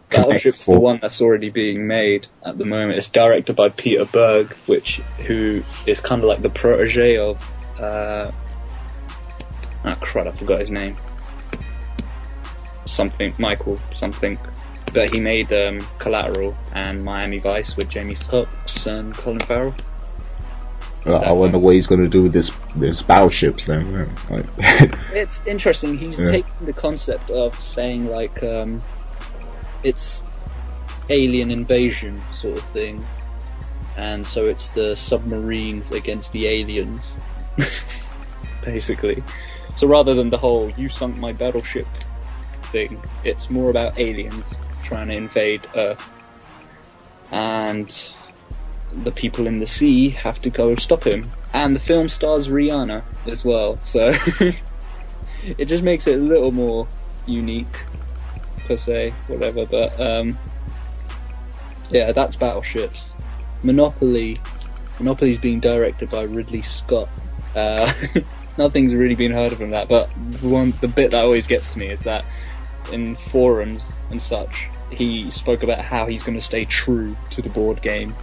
Battleship's 0.09 0.65
the 0.65 0.79
one 0.79 0.99
that's 1.01 1.21
already 1.21 1.49
being 1.49 1.87
made 1.87 2.27
at 2.43 2.57
the 2.57 2.65
moment. 2.65 2.97
It's 2.97 3.09
directed 3.09 3.55
by 3.55 3.69
Peter 3.69 4.05
Berg, 4.05 4.53
which 4.65 4.95
who 5.27 5.61
is 5.85 5.99
kind 5.99 6.21
of 6.21 6.27
like 6.27 6.41
the 6.41 6.49
protege 6.49 7.17
of 7.17 7.37
uh, 7.79 8.31
ah 9.85 9.95
crud, 10.01 10.27
I 10.27 10.31
forgot 10.31 10.59
his 10.59 10.71
name. 10.71 10.95
Something 12.85 13.33
Michael 13.37 13.77
something, 13.95 14.37
but 14.93 15.13
he 15.13 15.19
made 15.19 15.53
um, 15.53 15.79
Collateral 15.99 16.55
and 16.73 17.03
Miami 17.03 17.37
Vice 17.37 17.77
with 17.77 17.89
Jamie 17.89 18.15
Foxx 18.15 18.87
and 18.87 19.13
Colin 19.13 19.39
Farrell. 19.39 19.75
I 21.05 21.31
wonder 21.31 21.57
what 21.57 21.75
he's 21.75 21.87
gonna 21.87 22.07
do 22.09 22.23
with 22.23 22.33
this 22.33 22.49
this 22.75 23.01
Battleships 23.01 23.65
then. 23.65 24.09
Like, 24.29 24.45
It's 25.13 25.45
interesting. 25.47 25.97
He's 25.97 26.19
Yeah. 26.19 26.25
taking 26.31 26.65
the 26.65 26.73
concept 26.73 27.29
of 27.29 27.55
saying 27.55 28.07
like 28.07 28.41
um, 28.43 28.81
it's 29.83 30.23
alien 31.09 31.51
invasion 31.51 32.21
sort 32.33 32.57
of 32.57 32.63
thing, 32.65 33.03
and 33.97 34.25
so 34.25 34.45
it's 34.45 34.69
the 34.69 34.95
submarines 34.95 35.91
against 35.91 36.31
the 36.31 36.47
aliens, 36.47 37.17
basically. 38.65 39.23
So 39.75 39.87
rather 39.87 40.13
than 40.13 40.29
the 40.29 40.37
whole 40.37 40.69
"you 40.71 40.89
sunk 40.89 41.17
my 41.17 41.33
battleship" 41.33 41.87
thing, 42.71 43.01
it's 43.23 43.49
more 43.49 43.69
about 43.69 43.99
aliens 43.99 44.53
trying 44.83 45.07
to 45.07 45.15
invade 45.15 45.65
Earth, 45.75 46.05
and 47.31 47.89
the 49.03 49.11
people 49.11 49.47
in 49.47 49.59
the 49.59 49.67
sea 49.67 50.09
have 50.09 50.39
to 50.39 50.49
go 50.49 50.75
stop 50.75 51.03
him. 51.03 51.27
And 51.53 51.75
the 51.75 51.79
film 51.79 52.09
stars 52.09 52.47
Rihanna 52.47 53.03
as 53.27 53.45
well, 53.45 53.75
so 53.77 54.13
it 55.57 55.65
just 55.65 55.83
makes 55.83 56.07
it 56.07 56.15
a 56.15 56.21
little 56.21 56.51
more 56.51 56.87
unique 57.25 57.67
per 58.69 58.77
se, 58.77 59.09
whatever. 59.27 59.65
But 59.65 59.99
um, 59.99 60.37
yeah, 61.89 62.13
that's 62.13 62.37
battleships. 62.37 63.11
Monopoly, 63.63 64.37
Monopoly's 64.99 65.39
being 65.39 65.59
directed 65.59 66.09
by 66.09 66.23
Ridley 66.23 66.61
Scott. 66.61 67.09
Uh, 67.55 67.91
nothing's 68.57 68.93
really 68.93 69.15
been 69.15 69.31
heard 69.31 69.51
of 69.51 69.57
from 69.57 69.71
that, 69.71 69.89
but 69.89 70.07
one 70.41 70.71
the 70.79 70.87
bit 70.87 71.11
that 71.11 71.25
always 71.25 71.47
gets 71.47 71.73
to 71.73 71.79
me 71.79 71.87
is 71.87 72.01
that 72.01 72.25
in 72.93 73.15
forums 73.15 73.91
and 74.11 74.21
such, 74.21 74.67
he 74.91 75.29
spoke 75.31 75.63
about 75.63 75.81
how 75.81 76.05
he's 76.05 76.23
going 76.23 76.37
to 76.37 76.43
stay 76.43 76.63
true 76.63 77.17
to 77.31 77.41
the 77.41 77.49
board 77.49 77.81
game, 77.81 78.13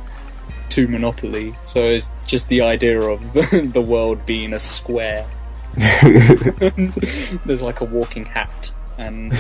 to 0.71 0.89
Monopoly. 0.89 1.55
So 1.67 1.81
it's 1.81 2.11
just 2.25 2.49
the 2.49 2.63
idea 2.63 3.01
of 3.01 3.21
the 3.33 3.85
world 3.87 4.25
being 4.27 4.53
a 4.53 4.59
square. 4.59 5.27
There's 7.45 7.61
like 7.61 7.81
a 7.81 7.85
walking 7.85 8.25
hat 8.25 8.71
and 8.99 9.33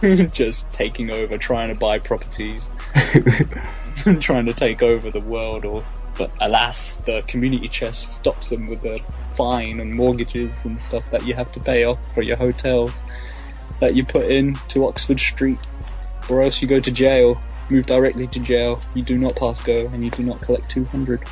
just 0.32 0.70
taking 0.70 1.10
over, 1.10 1.38
trying 1.38 1.72
to 1.72 1.78
buy 1.78 1.98
properties, 1.98 2.68
trying 4.20 4.46
to 4.46 4.54
take 4.54 4.82
over 4.82 5.10
the 5.10 5.20
world. 5.20 5.64
Or, 5.64 5.84
but 6.16 6.32
alas, 6.40 6.98
the 6.98 7.22
community 7.26 7.68
chest 7.68 8.14
stops 8.14 8.50
them 8.50 8.66
with 8.66 8.82
the 8.82 8.98
fine 9.36 9.80
and 9.80 9.94
mortgages 9.94 10.64
and 10.64 10.78
stuff 10.78 11.10
that 11.10 11.26
you 11.26 11.34
have 11.34 11.50
to 11.52 11.60
pay 11.60 11.84
off 11.84 12.14
for 12.14 12.22
your 12.22 12.36
hotels 12.36 13.02
that 13.80 13.94
you 13.94 14.04
put 14.04 14.24
in 14.24 14.54
to 14.68 14.86
Oxford 14.86 15.18
Street, 15.18 15.58
or 16.28 16.42
else 16.42 16.60
you 16.60 16.68
go 16.68 16.80
to 16.80 16.90
jail. 16.90 17.40
Move 17.70 17.86
directly 17.86 18.26
to 18.26 18.40
jail. 18.40 18.80
You 18.94 19.02
do 19.02 19.16
not 19.16 19.36
pass 19.36 19.62
go, 19.62 19.86
and 19.86 20.02
you 20.02 20.10
do 20.10 20.24
not 20.24 20.40
collect 20.42 20.68
two 20.68 20.84
hundred. 20.86 21.22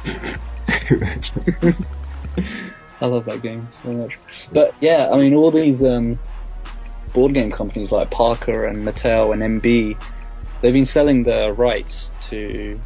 I 3.00 3.06
love 3.06 3.24
that 3.26 3.40
game 3.42 3.66
so 3.70 3.92
much. 3.92 4.18
But 4.52 4.74
yeah, 4.80 5.10
I 5.12 5.16
mean, 5.16 5.34
all 5.34 5.50
these 5.50 5.82
um, 5.82 6.18
board 7.18 7.34
game 7.34 7.50
companies 7.50 7.90
like 7.90 8.08
Parker 8.12 8.66
and 8.66 8.86
Mattel 8.86 9.32
and 9.32 9.60
MB, 9.60 10.00
they've 10.60 10.72
been 10.72 10.84
selling 10.84 11.24
their 11.24 11.52
rights 11.52 12.16
to 12.28 12.78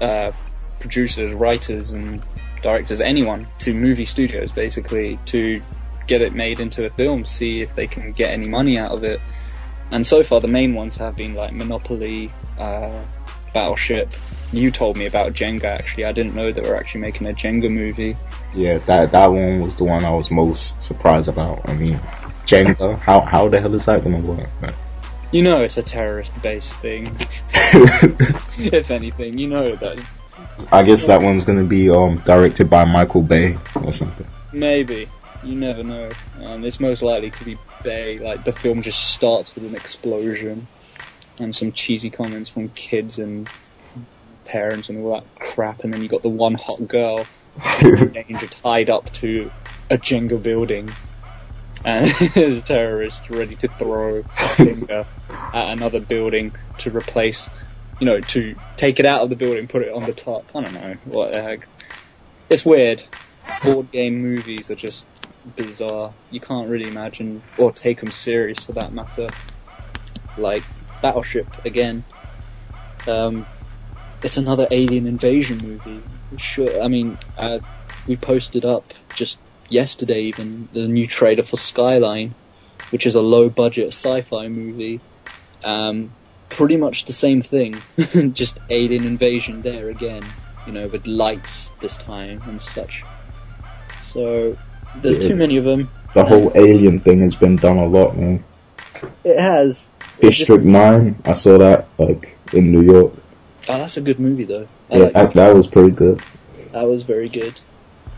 uh, 0.00 0.30
producers, 0.78 1.34
writers, 1.34 1.90
and 1.90 2.24
directors, 2.62 3.00
anyone, 3.00 3.44
to 3.58 3.74
movie 3.74 4.04
studios, 4.04 4.52
basically, 4.52 5.18
to 5.26 5.60
get 6.06 6.20
it 6.22 6.32
made 6.32 6.60
into 6.60 6.86
a 6.86 6.90
film, 6.90 7.24
see 7.24 7.60
if 7.60 7.74
they 7.74 7.88
can 7.88 8.12
get 8.12 8.32
any 8.32 8.46
money 8.46 8.78
out 8.78 8.92
of 8.92 9.02
it. 9.02 9.20
And 9.90 10.06
so 10.06 10.22
far, 10.22 10.40
the 10.40 10.46
main 10.46 10.72
ones 10.72 10.96
have 10.98 11.16
been 11.16 11.34
like 11.34 11.52
Monopoly, 11.52 12.30
uh, 12.60 13.04
Battleship. 13.52 14.12
You 14.52 14.70
told 14.70 14.96
me 14.96 15.06
about 15.06 15.32
Jenga. 15.32 15.64
Actually, 15.64 16.04
I 16.04 16.12
didn't 16.12 16.36
know 16.36 16.52
they 16.52 16.60
were 16.62 16.76
actually 16.76 17.00
making 17.00 17.26
a 17.26 17.32
Jenga 17.32 17.68
movie. 17.68 18.14
yeah, 18.54 18.78
that 18.78 19.10
that 19.10 19.26
one 19.26 19.60
was 19.60 19.74
the 19.74 19.82
one 19.82 20.04
I 20.04 20.14
was 20.14 20.30
most 20.30 20.80
surprised 20.80 21.28
about. 21.28 21.68
I 21.68 21.74
mean, 21.74 21.98
Jenga. 22.46 22.98
How 22.98 23.20
how 23.20 23.48
the 23.48 23.60
hell 23.60 23.74
is 23.74 23.84
that 23.86 24.02
gonna 24.02 24.22
work? 24.22 24.48
You 25.32 25.42
know 25.42 25.60
it's 25.60 25.76
a 25.76 25.82
terrorist-based 25.82 26.72
thing. 26.74 27.06
if 27.52 28.90
anything, 28.90 29.38
you 29.38 29.48
know 29.48 29.74
that 29.76 30.00
I 30.72 30.82
guess 30.82 31.06
that 31.06 31.20
one's 31.22 31.44
gonna 31.44 31.64
be 31.64 31.90
um 31.90 32.18
directed 32.18 32.70
by 32.70 32.84
Michael 32.84 33.22
Bay 33.22 33.58
or 33.82 33.92
something. 33.92 34.26
maybe. 34.52 35.08
You 35.44 35.54
never 35.54 35.84
know. 35.84 36.10
Um, 36.42 36.64
it's 36.64 36.80
most 36.80 37.02
likely 37.02 37.30
to 37.30 37.44
be 37.44 37.58
Bay. 37.82 38.18
Like 38.18 38.44
the 38.44 38.52
film 38.52 38.82
just 38.82 39.10
starts 39.14 39.54
with 39.54 39.64
an 39.64 39.76
explosion 39.76 40.66
and 41.38 41.54
some 41.54 41.72
cheesy 41.72 42.10
comments 42.10 42.48
from 42.48 42.68
kids 42.70 43.18
and 43.18 43.48
parents 44.44 44.88
and 44.88 45.04
all 45.04 45.14
that 45.14 45.24
crap, 45.38 45.84
and 45.84 45.92
then 45.92 46.02
you 46.02 46.08
got 46.08 46.22
the 46.22 46.28
one 46.28 46.54
hot 46.54 46.88
girl 46.88 47.26
in 47.80 48.08
danger 48.12 48.46
tied 48.46 48.90
up 48.90 49.12
to 49.14 49.50
a 49.90 49.98
Jenga 49.98 50.42
building. 50.42 50.90
And 51.86 52.06
there's 52.34 52.58
a 52.58 52.62
terrorist 52.62 53.30
ready 53.30 53.56
to 53.58 53.68
throw 53.68 54.24
a 54.40 54.48
finger 54.48 55.06
at 55.54 55.72
another 55.72 56.00
building 56.00 56.54
to 56.78 56.90
replace, 56.94 57.48
you 58.00 58.06
know, 58.06 58.20
to 58.22 58.56
take 58.76 58.98
it 59.00 59.06
out 59.06 59.22
of 59.22 59.30
the 59.30 59.36
building, 59.36 59.68
put 59.68 59.82
it 59.82 59.94
on 59.94 60.04
the 60.04 60.12
top. 60.12 60.50
I 60.54 60.62
don't 60.62 60.74
know, 60.74 60.96
what 61.04 61.30
the 61.32 61.42
heck. 61.42 61.68
It's 62.50 62.64
weird. 62.66 63.04
Board 63.62 63.92
game 63.92 64.20
movies 64.20 64.70
are 64.70 64.76
just 64.76 65.06
bizarre. 65.44 66.16
You 66.28 66.40
can't 66.40 66.68
really 66.68 66.88
imagine, 66.88 67.44
or 67.56 67.72
take 67.72 68.00
them 68.00 68.10
serious 68.10 68.64
for 68.64 68.72
that 68.72 68.92
matter. 68.92 69.28
Like, 70.36 70.66
Battleship, 71.02 71.54
again. 71.64 72.04
Um, 73.06 73.46
it's 74.24 74.38
another 74.38 74.66
alien 74.72 75.06
invasion 75.06 75.62
movie. 75.62 76.02
Sure, 76.36 76.82
I 76.82 76.88
mean, 76.88 77.20
uh, 77.36 77.60
we 78.06 78.16
posted 78.16 78.64
up 78.64 78.92
just 79.14 79.38
yesterday 79.68 80.22
even 80.24 80.68
the 80.72 80.88
new 80.88 81.06
trailer 81.06 81.42
for 81.42 81.56
Skyline, 81.56 82.34
which 82.90 83.06
is 83.06 83.14
a 83.14 83.20
low 83.20 83.48
budget 83.48 83.88
sci-fi 83.88 84.48
movie. 84.48 85.00
Um, 85.64 86.10
pretty 86.50 86.76
much 86.76 87.04
the 87.04 87.12
same 87.12 87.42
thing, 87.42 87.82
just 88.32 88.58
alien 88.70 89.04
invasion 89.04 89.62
there 89.62 89.88
again, 89.88 90.22
you 90.66 90.72
know, 90.72 90.86
with 90.88 91.06
lights 91.06 91.70
this 91.80 91.96
time 91.98 92.40
and 92.46 92.60
such. 92.60 93.04
So 94.00 94.56
there's 94.94 95.18
Yeah. 95.18 95.28
too 95.28 95.36
many 95.36 95.56
of 95.56 95.64
them. 95.64 95.90
The 96.14 96.24
whole 96.24 96.52
alien 96.54 97.00
thing 97.00 97.20
has 97.20 97.34
been 97.34 97.56
done 97.56 97.78
a 97.78 97.86
lot, 97.86 98.16
man. 98.16 98.42
It 99.24 99.38
has. 99.38 99.88
It 100.18 100.30
District 100.30 100.64
Nine, 100.64 101.16
I 101.26 101.34
saw 101.34 101.58
that 101.58 101.88
like 101.98 102.36
in 102.52 102.72
New 102.72 102.82
York. 102.82 103.12
oh, 103.68 103.78
that's 103.78 103.96
a 103.96 104.00
good 104.00 104.18
movie 104.18 104.44
though. 104.44 104.66
I 104.90 104.96
Yeah, 104.98 105.08
that, 105.10 105.34
that 105.34 105.54
was 105.54 105.66
pretty 105.66 105.90
good. 105.90 106.22
That 106.72 106.86
was 106.86 107.02
very 107.02 107.28
good. 107.28 107.60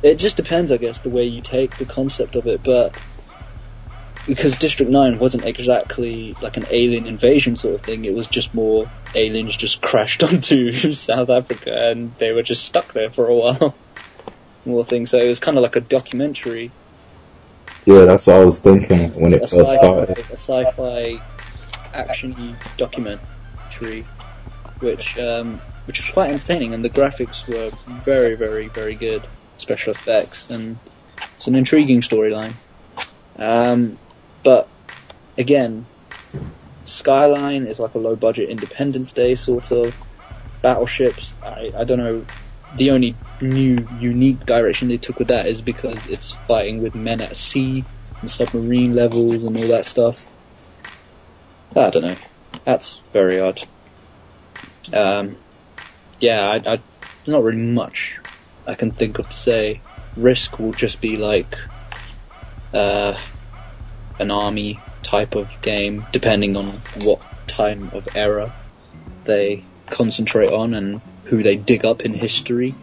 It 0.02 0.16
just 0.16 0.36
depends, 0.36 0.72
I 0.72 0.78
guess, 0.78 1.00
the 1.00 1.10
way 1.10 1.24
you 1.24 1.42
take 1.42 1.76
the 1.76 1.86
concept 1.86 2.36
of 2.36 2.46
it, 2.46 2.62
but 2.62 2.96
because 4.26 4.56
District 4.56 4.90
9 4.90 5.18
wasn't 5.18 5.46
exactly 5.46 6.36
like 6.40 6.56
an 6.56 6.66
alien 6.70 7.06
invasion 7.06 7.56
sort 7.56 7.80
of 7.80 7.84
thing, 7.84 8.04
it 8.04 8.14
was 8.14 8.28
just 8.28 8.54
more 8.54 8.90
aliens 9.14 9.56
just 9.56 9.80
crashed 9.82 10.22
onto 10.22 10.72
South 10.94 11.30
Africa 11.30 11.90
and 11.90 12.16
they 12.18 12.32
were 12.32 12.42
just 12.44 12.64
stuck 12.66 12.92
there 12.94 13.10
for 13.10 13.28
a 13.28 13.36
while. 13.36 13.80
More 14.66 14.84
things, 14.84 15.10
so 15.10 15.18
it 15.18 15.28
was 15.28 15.40
kind 15.40 15.56
of 15.58 15.62
like 15.62 15.76
a 15.76 15.80
documentary, 15.80 16.74
Yeah, 17.86 18.04
that's 18.04 18.26
what 18.26 18.36
I 18.36 18.44
was 18.44 18.60
thinking 18.60 19.10
when 19.20 19.34
a 19.40 19.44
it 19.44 19.50
first 19.50 19.52
sci-fi, 19.52 19.76
started. 19.78 20.26
a 20.30 20.34
sci-fi 20.38 21.24
action 21.92 22.60
documentary, 22.78 24.10
which 24.80 25.18
um, 25.18 25.62
which 25.86 26.00
was 26.00 26.12
quite 26.12 26.30
entertaining, 26.30 26.74
and 26.74 26.84
the 26.84 26.90
graphics 26.90 27.48
were 27.48 27.72
very, 27.86 28.36
very, 28.36 28.68
very 28.68 28.96
good. 28.96 29.28
Special 29.58 29.92
effects, 29.92 30.50
and 30.50 30.78
it's 31.36 31.46
an 31.46 31.54
intriguing 31.54 32.00
storyline. 32.00 32.54
Um, 33.36 33.98
but 34.42 34.68
again, 35.36 35.84
Skyline 36.86 37.66
is 37.66 37.78
like 37.78 37.94
a 37.94 37.98
low 37.98 38.16
budget 38.16 38.48
Independence 38.48 39.12
Day 39.12 39.34
sort 39.34 39.70
of. 39.70 39.94
Battleships, 40.62 41.32
I, 41.44 41.70
I 41.76 41.84
don't 41.84 41.98
know. 41.98 42.24
The 42.74 42.90
only 42.90 43.14
new, 43.40 43.86
unique 44.00 44.44
direction 44.44 44.88
they 44.88 44.96
took 44.96 45.18
with 45.18 45.28
that 45.28 45.46
is 45.46 45.60
because 45.60 46.06
it's 46.08 46.32
fighting 46.46 46.82
with 46.82 46.94
men 46.94 47.20
at 47.20 47.36
sea 47.36 47.84
and 48.20 48.30
submarine 48.30 48.94
levels 48.94 49.44
and 49.44 49.56
all 49.56 49.68
that 49.68 49.84
stuff. 49.84 50.28
I 51.76 51.90
don't 51.90 52.02
know. 52.02 52.16
That's 52.64 52.98
very 53.12 53.40
odd. 53.40 53.62
Um, 54.92 55.36
yeah, 56.18 56.48
I, 56.48 56.74
I, 56.74 56.80
not 57.26 57.42
really 57.42 57.58
much 57.58 58.18
I 58.68 58.74
can 58.74 58.90
think 58.90 59.18
of 59.18 59.28
to 59.30 59.36
say. 59.36 59.80
Risk 60.16 60.58
will 60.58 60.72
just 60.72 61.00
be 61.00 61.16
like 61.16 61.56
uh, 62.74 63.18
an 64.18 64.30
army 64.30 64.78
type 65.02 65.34
of 65.34 65.48
game, 65.62 66.06
depending 66.12 66.56
on 66.56 66.66
what 67.02 67.20
time 67.46 67.90
of 67.94 68.06
era 68.14 68.52
they 69.24 69.64
concentrate 69.86 70.52
on 70.52 70.74
and 70.74 71.00
who 71.24 71.42
they 71.42 71.56
dig 71.56 71.84
up 71.84 72.02
in 72.02 72.12
history. 72.12 72.74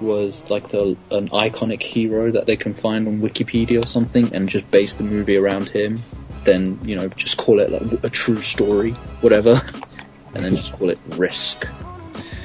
Was 0.00 0.48
like 0.48 0.70
the 0.70 0.96
an 1.10 1.28
iconic 1.28 1.82
hero 1.82 2.32
that 2.32 2.46
they 2.46 2.56
can 2.56 2.72
find 2.72 3.06
on 3.06 3.20
Wikipedia 3.20 3.84
or 3.84 3.86
something, 3.86 4.34
and 4.34 4.48
just 4.48 4.70
base 4.70 4.94
the 4.94 5.02
movie 5.02 5.36
around 5.36 5.68
him. 5.68 6.00
Then 6.44 6.80
you 6.84 6.96
know, 6.96 7.08
just 7.08 7.36
call 7.36 7.60
it 7.60 7.70
like 7.70 8.02
a 8.02 8.08
true 8.08 8.40
story, 8.40 8.92
whatever, 9.20 9.60
and 10.34 10.42
then 10.46 10.56
just 10.56 10.72
call 10.72 10.88
it 10.88 10.98
Risk. 11.08 11.66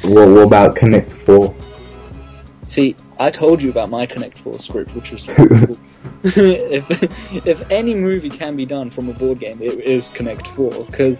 What, 0.01 0.27
what 0.27 0.43
about 0.43 0.75
Connect 0.75 1.11
Four? 1.11 1.55
See, 2.75 2.93
I 3.17 3.31
told 3.31 3.61
you 3.61 3.69
about 3.69 3.89
my 3.89 4.05
Connect 4.05 4.37
Four 4.37 4.59
script, 4.59 4.93
which 4.95 5.09
was 5.09 5.23
cool. 5.23 5.47
if 6.25 7.45
if 7.45 7.71
any 7.71 7.95
movie 7.95 8.29
can 8.29 8.57
be 8.57 8.65
done 8.65 8.89
from 8.89 9.07
a 9.07 9.13
board 9.13 9.39
game, 9.39 9.61
it 9.61 9.79
is 9.79 10.09
Connect 10.09 10.45
Four 10.47 10.83
because 10.83 11.17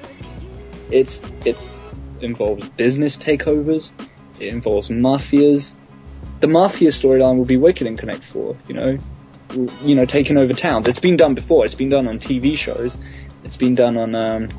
it's 0.92 1.22
it's 1.46 1.66
involves 2.20 2.68
business 2.72 3.16
takeovers, 3.16 3.94
it 4.38 4.50
involves 4.50 4.90
mafias. 4.90 5.76
The 6.42 6.48
mafia 6.48 6.90
storyline 6.90 7.38
will 7.38 7.46
be 7.46 7.56
wicked 7.56 7.88
in 7.88 7.96
Connect 7.96 8.26
Four. 8.26 8.58
You 8.68 8.74
know, 8.74 8.98
you 9.82 9.96
know, 9.96 10.04
taking 10.04 10.36
over 10.36 10.52
towns. 10.52 10.90
It's 10.90 11.00
been 11.00 11.16
done 11.16 11.36
before. 11.36 11.64
It's 11.66 11.74
been 11.74 11.88
done 11.88 12.10
on 12.10 12.20
TV 12.20 12.58
shows. 12.58 12.98
It's 13.46 13.56
been 13.56 13.76
done 13.76 13.96
on. 13.96 14.14
Um, 14.14 14.50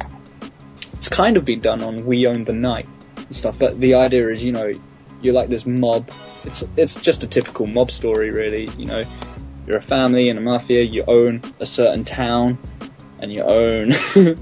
it's 0.94 1.10
kind 1.10 1.36
of 1.36 1.44
been 1.44 1.60
done 1.60 1.82
on 1.82 2.06
We 2.06 2.26
Own 2.26 2.44
the 2.44 2.54
Night 2.54 2.88
and 3.18 3.36
stuff. 3.36 3.58
But 3.58 3.78
the 3.78 3.96
idea 3.96 4.30
is, 4.30 4.42
you 4.42 4.52
know, 4.52 4.72
you're 5.20 5.34
like 5.34 5.50
this 5.50 5.66
mob. 5.66 6.10
It's 6.46 6.64
it's 6.76 6.94
just 6.94 7.24
a 7.24 7.26
typical 7.26 7.66
mob 7.66 7.90
story, 7.90 8.30
really. 8.30 8.68
You 8.78 8.86
know, 8.86 9.04
you're 9.66 9.78
a 9.78 9.82
family 9.82 10.28
in 10.28 10.38
a 10.38 10.40
mafia. 10.40 10.82
You 10.82 11.04
own 11.06 11.42
a 11.60 11.66
certain 11.66 12.04
town, 12.04 12.58
and 13.18 13.32
you 13.32 13.42
own 13.42 13.92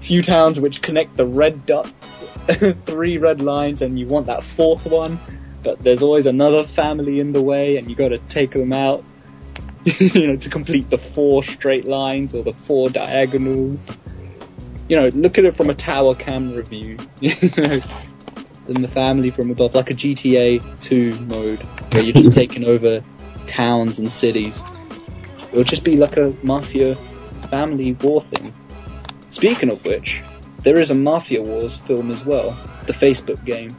few 0.00 0.22
towns 0.22 0.60
which 0.60 0.82
connect 0.82 1.16
the 1.16 1.26
red 1.26 1.66
dots, 1.66 2.24
three 2.86 3.18
red 3.18 3.40
lines, 3.40 3.82
and 3.82 3.98
you 3.98 4.06
want 4.06 4.26
that 4.26 4.42
fourth 4.42 4.86
one. 4.86 5.20
But 5.62 5.82
there's 5.82 6.02
always 6.02 6.26
another 6.26 6.64
family 6.64 7.18
in 7.18 7.32
the 7.32 7.42
way, 7.42 7.76
and 7.76 7.90
you 7.90 7.96
got 7.96 8.10
to 8.10 8.18
take 8.18 8.52
them 8.52 8.72
out. 8.72 9.04
you 10.00 10.26
know, 10.26 10.36
to 10.36 10.50
complete 10.50 10.90
the 10.90 10.98
four 10.98 11.44
straight 11.44 11.84
lines 11.84 12.34
or 12.34 12.42
the 12.42 12.52
four 12.52 12.90
diagonals. 12.90 13.86
You 14.88 14.96
know, 14.96 15.08
look 15.08 15.38
at 15.38 15.44
it 15.44 15.56
from 15.56 15.70
a 15.70 15.74
tower 15.74 16.14
camera 16.14 16.62
view. 16.64 16.96
Than 18.66 18.82
the 18.82 18.88
family 18.88 19.30
from 19.30 19.50
above, 19.50 19.74
like 19.74 19.90
a 19.90 19.94
GTA 19.94 20.80
2 20.80 21.20
mode, 21.20 21.60
where 21.92 22.02
you're 22.02 22.12
just 22.12 22.32
taking 22.34 22.64
over 22.64 23.02
towns 23.46 23.98
and 23.98 24.10
cities. 24.10 24.62
It'll 25.50 25.64
just 25.64 25.84
be 25.84 25.96
like 25.96 26.16
a 26.16 26.34
mafia 26.42 26.96
family 27.50 27.92
war 27.94 28.20
thing. 28.20 28.52
Speaking 29.30 29.70
of 29.70 29.84
which, 29.84 30.22
there 30.62 30.78
is 30.78 30.90
a 30.90 30.94
Mafia 30.94 31.42
Wars 31.42 31.76
film 31.76 32.10
as 32.10 32.24
well, 32.24 32.58
the 32.86 32.92
Facebook 32.92 33.44
game. 33.44 33.76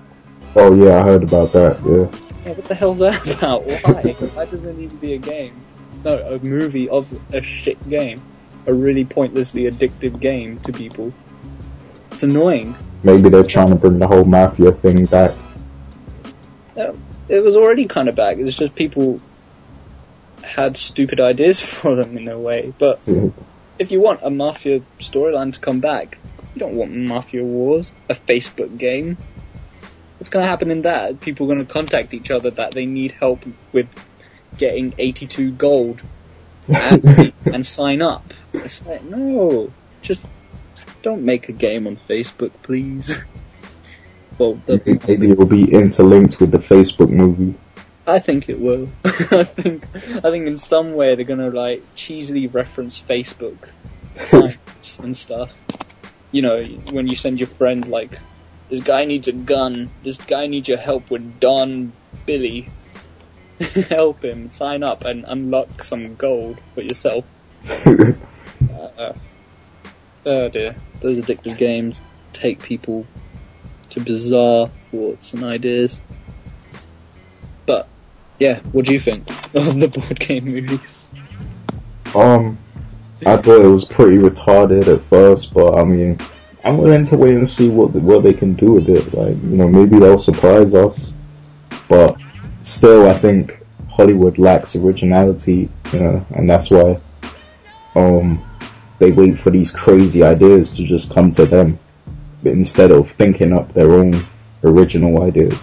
Oh 0.55 0.73
yeah, 0.73 0.99
I 0.99 1.03
heard 1.03 1.23
about 1.23 1.51
that. 1.53 1.79
Yeah. 1.83 2.19
Yeah, 2.45 2.53
what 2.53 2.65
the 2.65 2.75
hell's 2.75 2.99
that 2.99 3.27
about? 3.37 3.65
Why? 3.65 4.15
Why 4.35 4.45
does 4.45 4.63
it 4.63 4.77
need 4.77 4.91
to 4.91 4.95
be 4.95 5.13
a 5.13 5.17
game? 5.17 5.61
No, 6.03 6.17
a 6.35 6.39
movie 6.39 6.87
of 6.89 7.07
a 7.33 7.41
shit 7.41 7.89
game. 7.89 8.21
A 8.67 8.73
really 8.73 9.05
pointlessly 9.05 9.63
addictive 9.63 10.19
game 10.19 10.59
to 10.61 10.71
people. 10.71 11.13
It's 12.11 12.23
annoying. 12.23 12.75
Maybe 13.03 13.29
they're 13.29 13.43
trying 13.43 13.69
to 13.69 13.75
bring 13.75 13.99
the 13.99 14.07
whole 14.07 14.25
mafia 14.25 14.71
thing 14.71 15.05
back. 15.05 15.31
Um, 16.75 17.01
it 17.29 17.43
was 17.43 17.55
already 17.55 17.85
kind 17.85 18.09
of 18.09 18.15
back. 18.15 18.37
It's 18.37 18.57
just 18.57 18.75
people 18.75 19.19
had 20.43 20.77
stupid 20.77 21.19
ideas 21.19 21.61
for 21.65 21.95
them 21.95 22.17
in 22.17 22.27
a 22.27 22.39
way. 22.39 22.73
But 22.77 22.99
if 23.79 23.91
you 23.91 23.99
want 23.99 24.21
a 24.23 24.29
mafia 24.29 24.81
storyline 24.99 25.53
to 25.53 25.59
come 25.59 25.79
back, 25.79 26.17
you 26.55 26.59
don't 26.59 26.75
want 26.75 26.91
Mafia 26.91 27.43
Wars, 27.43 27.93
a 28.09 28.15
Facebook 28.15 28.77
game. 28.77 29.17
What's 30.17 30.29
going 30.29 30.43
to 30.43 30.49
happen 30.49 30.71
in 30.71 30.81
that? 30.83 31.19
People 31.19 31.45
are 31.45 31.53
going 31.53 31.65
to 31.65 31.71
contact 31.71 32.13
each 32.13 32.31
other 32.31 32.49
that 32.49 32.71
they 32.71 32.87
need 32.87 33.11
help 33.11 33.43
with 33.71 33.87
getting 34.57 34.93
82 34.97 35.51
gold 35.51 36.01
and, 36.67 37.33
and 37.45 37.65
sign 37.65 38.01
up. 38.01 38.33
It's 38.53 38.83
like, 38.85 39.03
no, 39.03 39.71
just 40.01 40.25
don't 41.01 41.23
make 41.23 41.49
a 41.49 41.51
game 41.51 41.87
on 41.87 41.97
Facebook, 42.09 42.51
please. 42.63 43.17
well, 44.37 44.59
the, 44.65 44.81
Maybe, 45.07 45.31
it 45.31 45.37
will 45.37 45.45
be 45.45 45.71
interlinked 45.71 46.39
with 46.39 46.51
the 46.51 46.59
Facebook 46.59 47.09
movie. 47.09 47.55
I 48.05 48.19
think 48.19 48.47
it 48.47 48.59
will. 48.59 48.87
I 49.05 49.43
think 49.43 49.83
I 49.93 50.31
think 50.31 50.47
in 50.47 50.57
some 50.57 50.93
way 50.93 51.15
they're 51.15 51.25
gonna 51.25 51.49
like 51.49 51.83
cheesily 51.95 52.47
reference 52.47 53.01
Facebook 53.01 53.57
signs 54.19 54.99
and 55.01 55.15
stuff. 55.15 55.59
You 56.31 56.41
know, 56.41 56.61
when 56.91 57.07
you 57.07 57.15
send 57.15 57.39
your 57.39 57.47
friends 57.47 57.87
like, 57.87 58.17
this 58.69 58.83
guy 58.83 59.05
needs 59.05 59.27
a 59.27 59.33
gun, 59.33 59.89
this 60.03 60.17
guy 60.17 60.47
needs 60.47 60.67
your 60.67 60.77
help 60.77 61.09
with 61.09 61.39
Don 61.39 61.91
Billy. 62.25 62.69
help 63.89 64.23
him, 64.23 64.49
sign 64.49 64.83
up 64.83 65.03
and 65.03 65.25
unlock 65.27 65.83
some 65.83 66.15
gold 66.15 66.59
for 66.73 66.81
yourself. 66.81 67.25
Uh, 67.67 69.13
oh 70.27 70.49
dear, 70.49 70.75
those 70.99 71.23
addictive 71.23 71.57
games 71.57 72.03
take 72.33 72.61
people 72.61 73.07
to 73.89 74.01
bizarre 74.01 74.67
thoughts 74.67 75.33
and 75.33 75.43
ideas. 75.43 76.01
But 77.65 77.87
yeah, 78.37 78.59
what 78.71 78.85
do 78.85 78.93
you 78.93 78.99
think 78.99 79.29
of 79.55 79.79
the 79.79 79.87
board 79.87 80.19
game 80.19 80.45
movies? 80.45 80.95
Um, 82.13 82.57
I 83.25 83.37
thought 83.37 83.61
it 83.63 83.67
was 83.67 83.85
pretty 83.85 84.17
retarded 84.17 84.93
at 84.93 85.03
first, 85.09 85.53
but 85.53 85.79
I 85.79 85.83
mean, 85.83 86.19
I'm 86.63 86.77
willing 86.77 87.05
to 87.05 87.17
wait 87.17 87.35
and 87.35 87.49
see 87.49 87.69
what 87.69 87.91
what 87.91 88.23
they 88.23 88.33
can 88.33 88.53
do 88.53 88.73
with 88.73 88.89
it. 88.89 89.13
Like, 89.13 89.35
you 89.35 89.57
know, 89.57 89.69
maybe 89.69 89.97
they'll 89.97 90.19
surprise 90.19 90.73
us. 90.73 91.13
But 91.87 92.17
still, 92.63 93.09
I 93.09 93.17
think 93.17 93.65
Hollywood 93.89 94.37
lacks 94.37 94.75
originality, 94.75 95.69
you 95.93 95.99
know, 95.99 96.25
and 96.35 96.49
that's 96.49 96.69
why 96.69 96.99
um 97.95 98.46
they 98.99 99.11
wait 99.11 99.39
for 99.39 99.49
these 99.51 99.71
crazy 99.71 100.23
ideas 100.23 100.75
to 100.75 100.83
just 100.85 101.13
come 101.13 101.31
to 101.33 101.45
them 101.45 101.79
instead 102.43 102.91
of 102.91 103.11
thinking 103.11 103.53
up 103.53 103.73
their 103.73 103.91
own 103.93 104.25
original 104.63 105.23
ideas. 105.23 105.57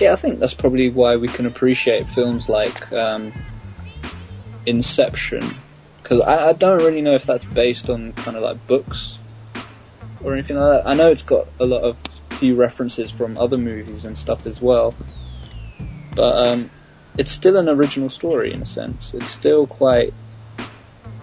Yeah, 0.00 0.12
I 0.12 0.16
think 0.16 0.38
that's 0.38 0.54
probably 0.54 0.90
why 0.90 1.16
we 1.16 1.28
can 1.28 1.46
appreciate 1.46 2.08
films 2.08 2.48
like 2.48 2.92
um, 2.92 3.32
Inception, 4.66 5.56
because 6.02 6.20
I, 6.20 6.50
I 6.50 6.52
don't 6.52 6.78
really 6.78 7.02
know 7.02 7.14
if 7.14 7.24
that's 7.24 7.44
based 7.44 7.88
on 7.88 8.12
kind 8.12 8.36
of 8.36 8.42
like 8.42 8.64
books 8.66 9.18
or 10.22 10.34
anything 10.34 10.56
like 10.56 10.82
that. 10.82 10.88
I 10.88 10.94
know 10.94 11.10
it's 11.10 11.22
got 11.22 11.48
a 11.58 11.64
lot 11.64 11.82
of 11.82 11.96
few 12.30 12.54
references 12.54 13.10
from 13.10 13.38
other 13.38 13.58
movies 13.58 14.04
and 14.04 14.16
stuff 14.16 14.46
as 14.46 14.60
well, 14.60 14.94
but 16.14 16.46
um, 16.46 16.70
it's 17.16 17.32
still 17.32 17.56
an 17.56 17.68
original 17.68 18.10
story 18.10 18.52
in 18.52 18.62
a 18.62 18.66
sense. 18.66 19.14
It's 19.14 19.30
still 19.30 19.66
quite 19.66 20.12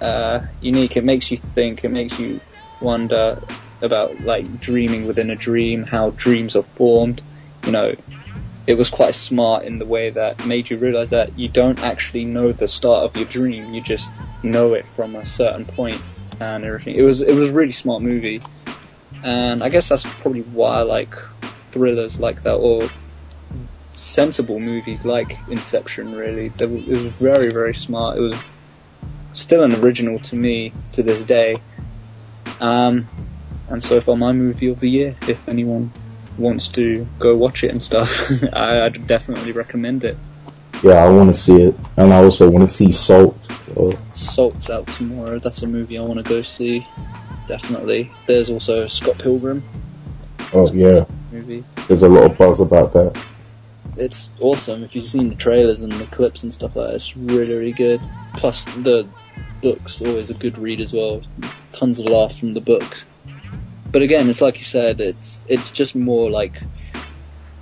uh, 0.01 0.45
unique. 0.62 0.97
It 0.97 1.03
makes 1.03 1.31
you 1.31 1.38
think. 1.38 1.84
It 1.84 1.89
makes 1.89 2.17
you 2.19 2.39
wonder 2.81 3.41
about 3.81 4.21
like 4.21 4.60
dreaming 4.60 5.08
within 5.08 5.29
a 5.29 5.36
dream, 5.36 5.84
how 5.84 6.12
dreams 6.12 6.55
are 6.55 6.63
formed. 6.63 7.21
You 7.65 7.71
know, 7.71 7.95
it 8.67 8.75
was 8.75 8.89
quite 8.89 9.15
smart 9.15 9.65
in 9.65 9.79
the 9.79 9.86
way 9.86 10.10
that 10.10 10.45
made 10.45 10.69
you 10.69 10.77
realize 10.77 11.12
that 11.12 11.38
you 11.38 11.47
don't 11.47 11.79
actually 11.79 12.25
know 12.25 12.51
the 12.51 12.67
start 12.67 13.05
of 13.05 13.15
your 13.15 13.25
dream. 13.25 13.73
You 13.73 13.81
just 13.81 14.10
know 14.43 14.73
it 14.73 14.88
from 14.88 15.15
a 15.15 15.25
certain 15.25 15.65
point 15.65 16.01
and 16.39 16.63
everything. 16.63 16.95
It 16.95 17.03
was 17.03 17.21
it 17.21 17.36
was 17.36 17.49
a 17.49 17.53
really 17.53 17.71
smart 17.71 18.01
movie, 18.01 18.41
and 19.23 19.63
I 19.63 19.69
guess 19.69 19.89
that's 19.89 20.03
probably 20.03 20.41
why 20.41 20.79
I 20.79 20.81
like 20.81 21.15
thrillers 21.71 22.19
like 22.19 22.43
that 22.43 22.55
or 22.55 22.89
sensible 23.95 24.60
movies 24.60 25.05
like 25.05 25.38
Inception. 25.49 26.15
Really, 26.15 26.51
it 26.58 26.69
was 26.69 27.12
very 27.13 27.51
very 27.51 27.75
smart. 27.75 28.17
It 28.17 28.21
was 28.21 28.36
still 29.36 29.63
an 29.63 29.76
original 29.76 30.19
to 30.19 30.36
me 30.36 30.74
to 30.93 31.04
this 31.04 31.24
day. 31.24 31.58
Um, 32.60 33.08
and 33.69 33.82
so 33.84 34.02
far 34.02 34.15
my 34.15 34.32
movie 34.32 34.67
of 34.69 34.80
the 34.80 34.89
year, 34.89 35.15
if 35.28 35.48
anyone 35.48 35.91
wants 36.38 36.67
to 36.69 37.06
go 37.19 37.36
watch 37.36 37.63
it 37.63 37.71
and 37.71 37.82
stuff, 37.82 38.30
I, 38.54 38.82
I'd 38.86 39.06
definitely 39.08 39.52
recommend 39.52 40.04
it. 40.04 40.17
Yeah, 40.84 41.04
I 41.04 41.10
want 41.10 41.34
to 41.34 41.39
see 41.39 41.56
it, 41.62 41.76
and 41.95 42.13
I 42.13 42.17
also 42.24 42.50
want 42.50 42.67
to 42.67 42.74
see 42.74 42.91
Salt. 42.91 43.38
So. 43.74 43.98
Salt's 44.13 44.69
out 44.69 44.88
tomorrow. 44.88 45.39
That's 45.39 45.62
a 45.63 45.67
movie 45.67 45.98
I 45.98 46.02
want 46.02 46.24
to 46.24 46.30
go 46.30 46.41
see. 46.41 46.86
Definitely. 47.48 48.12
There's 48.26 48.50
also 48.50 48.88
Scott 48.88 49.19
Pilgrim 49.19 49.63
Oh 50.54 50.71
yeah, 50.74 51.06
movie. 51.32 51.63
there's 51.88 52.04
a 52.04 52.10
lot 52.10 52.32
of 52.32 52.38
buzz 52.38 52.60
about 52.60 52.93
that. 52.93 53.21
It's 53.98 54.30
awesome. 54.39 54.84
If 54.84 54.95
you've 54.95 55.06
seen 55.06 55.30
the 55.30 55.36
trailers 55.36 55.82
and 55.82 55.91
the 55.91 56.06
clips 56.08 56.43
and 56.43 56.54
stuff 56.54 56.76
like 56.76 56.88
that, 56.88 56.95
it's 56.95 57.15
really, 57.15 57.54
really 57.54 57.71
good. 57.71 58.02
Plus, 58.36 58.65
the 58.65 59.08
book's 59.65 59.99
always 59.99 60.30
a 60.30 60.36
good 60.36 60.60
read 60.60 60.80
as 60.80 60.93
well. 60.93 61.23
Tons 61.71 61.97
of 61.97 62.06
laughs 62.06 62.38
from 62.38 62.54
the 62.54 62.62
book. 62.62 63.04
But 63.91 64.04
again, 64.04 64.30
it's 64.30 64.39
like 64.39 64.60
you 64.60 64.63
said, 64.63 65.01
it's 65.01 65.43
it's 65.49 65.71
just 65.71 65.95
more 65.95 66.30
like 66.30 66.62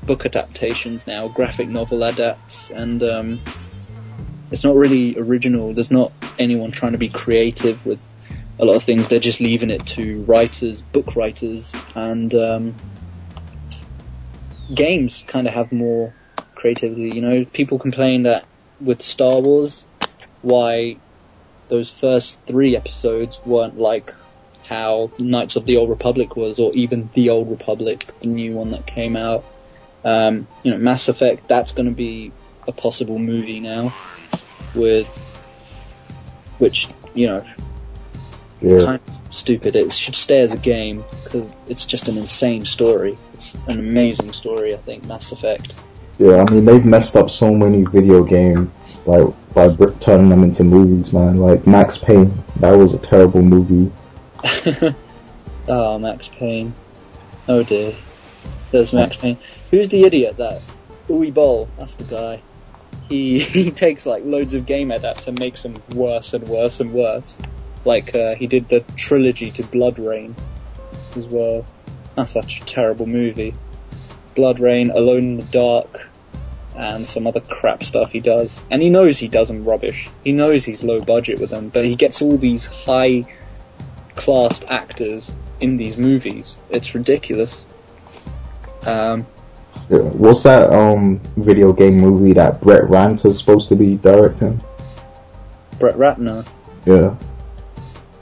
book 0.05 0.25
adaptations 0.25 1.07
now, 1.07 1.29
graphic 1.29 1.69
novel 1.69 2.03
adapts, 2.03 2.69
and 2.71 3.01
um, 3.03 3.41
it's 4.51 4.65
not 4.65 4.75
really 4.75 5.17
original. 5.17 5.73
There's 5.73 5.91
not 5.91 6.11
anyone 6.37 6.71
trying 6.71 6.91
to 6.91 6.97
be 6.97 7.07
creative 7.07 7.85
with 7.85 7.99
a 8.59 8.65
lot 8.65 8.75
of 8.75 8.83
things. 8.83 9.07
They're 9.07 9.19
just 9.19 9.39
leaving 9.39 9.69
it 9.69 9.85
to 9.95 10.23
writers, 10.23 10.81
book 10.81 11.15
writers, 11.15 11.73
and 11.95 12.33
um, 12.33 12.75
games 14.73 15.23
kind 15.25 15.47
of 15.47 15.53
have 15.53 15.71
more 15.71 16.13
creativity. 16.53 17.15
You 17.15 17.21
know, 17.21 17.45
people 17.45 17.79
complain 17.79 18.23
that 18.23 18.43
with 18.81 19.01
Star 19.01 19.39
Wars, 19.39 19.85
why 20.41 20.97
those 21.73 21.89
first 21.89 22.39
three 22.45 22.77
episodes 22.77 23.39
weren't 23.47 23.79
like 23.79 24.13
how 24.63 25.09
Knights 25.17 25.55
of 25.55 25.65
the 25.65 25.77
Old 25.77 25.89
Republic 25.89 26.35
was, 26.35 26.59
or 26.59 26.71
even 26.73 27.09
the 27.13 27.31
Old 27.31 27.49
Republic, 27.49 28.05
the 28.19 28.27
new 28.27 28.53
one 28.53 28.69
that 28.69 28.85
came 28.85 29.15
out. 29.15 29.43
Um, 30.05 30.47
you 30.61 30.69
know, 30.69 30.77
Mass 30.77 31.09
Effect, 31.09 31.47
that's 31.47 31.71
going 31.71 31.87
to 31.87 31.95
be 31.95 32.31
a 32.67 32.71
possible 32.71 33.17
movie 33.17 33.59
now, 33.59 33.91
with 34.75 35.07
which 36.59 36.89
you 37.15 37.25
know, 37.25 37.43
Yeah. 38.61 38.85
kind 38.85 38.99
of 39.07 39.33
stupid. 39.33 39.75
It 39.75 39.91
should 39.93 40.15
stay 40.15 40.41
as 40.41 40.53
a 40.53 40.57
game 40.57 41.03
because 41.23 41.51
it's 41.67 41.87
just 41.87 42.07
an 42.07 42.19
insane 42.19 42.65
story. 42.65 43.17
It's 43.33 43.55
an 43.67 43.79
amazing 43.79 44.33
story, 44.33 44.75
I 44.75 44.77
think. 44.77 45.05
Mass 45.05 45.31
Effect. 45.31 45.73
Yeah, 46.19 46.45
I 46.47 46.53
mean 46.53 46.65
they've 46.65 46.85
messed 46.85 47.15
up 47.15 47.31
so 47.31 47.51
many 47.51 47.83
video 47.83 48.23
games 48.23 48.69
like 49.05 49.53
by 49.53 49.67
br- 49.67 49.91
turning 49.99 50.29
them 50.29 50.43
into 50.43 50.63
movies, 50.63 51.11
man. 51.13 51.37
Like 51.37 51.67
Max 51.67 51.97
Payne, 51.97 52.43
that 52.57 52.71
was 52.71 52.93
a 52.93 52.97
terrible 52.97 53.41
movie. 53.41 53.91
oh, 55.67 55.99
Max 55.99 56.27
Payne. 56.29 56.73
Oh 57.47 57.63
dear. 57.63 57.95
There's 58.71 58.93
Max 58.93 59.17
Payne. 59.17 59.37
Who's 59.71 59.89
the 59.89 60.03
idiot 60.03 60.37
that? 60.37 60.61
Uwe 61.07 61.33
Boll, 61.33 61.69
that's 61.77 61.95
the 61.95 62.03
guy. 62.05 62.41
He 63.09 63.39
he 63.39 63.71
takes 63.71 64.05
like 64.05 64.23
loads 64.25 64.53
of 64.53 64.65
game 64.65 64.91
adapts 64.91 65.27
and 65.27 65.37
makes 65.39 65.63
them 65.63 65.81
worse 65.93 66.33
and 66.33 66.47
worse 66.47 66.79
and 66.79 66.93
worse. 66.93 67.37
Like 67.85 68.15
uh, 68.15 68.35
he 68.35 68.47
did 68.47 68.69
the 68.69 68.79
trilogy 68.95 69.51
to 69.51 69.63
BloodRayne 69.63 70.33
as 71.15 71.27
well. 71.27 71.65
That's 72.15 72.31
such 72.31 72.61
a 72.61 72.65
terrible 72.65 73.05
movie. 73.05 73.53
BloodRayne, 74.35 74.93
Alone 74.93 75.23
in 75.23 75.37
the 75.37 75.43
Dark, 75.43 76.09
and 76.75 77.05
some 77.05 77.27
other 77.27 77.39
crap 77.39 77.83
stuff 77.83 78.11
he 78.11 78.19
does. 78.19 78.61
And 78.71 78.81
he 78.81 78.89
knows 78.89 79.17
he 79.17 79.27
does 79.27 79.47
them 79.49 79.63
rubbish. 79.63 80.09
He 80.23 80.31
knows 80.31 80.63
he's 80.65 80.83
low 80.83 80.99
budget 81.01 81.39
with 81.39 81.49
them, 81.49 81.69
but 81.69 81.85
he 81.85 81.95
gets 81.95 82.21
all 82.21 82.37
these 82.37 82.65
high 82.65 83.25
classed 84.15 84.63
actors 84.67 85.33
in 85.59 85.77
these 85.77 85.97
movies. 85.97 86.57
It's 86.69 86.93
ridiculous. 86.95 87.65
Um, 88.85 89.25
Yeah. 89.89 89.99
What's 89.99 90.43
that 90.43 90.71
um 90.71 91.19
video 91.37 91.73
game 91.73 91.97
movie 91.97 92.33
that 92.33 92.61
Brett 92.61 92.83
Ratner's 92.83 93.39
supposed 93.39 93.69
to 93.69 93.75
be 93.75 93.95
directing? 93.97 94.61
Brett 95.79 95.95
Ratner 95.97 96.45
Yeah. 96.85 97.15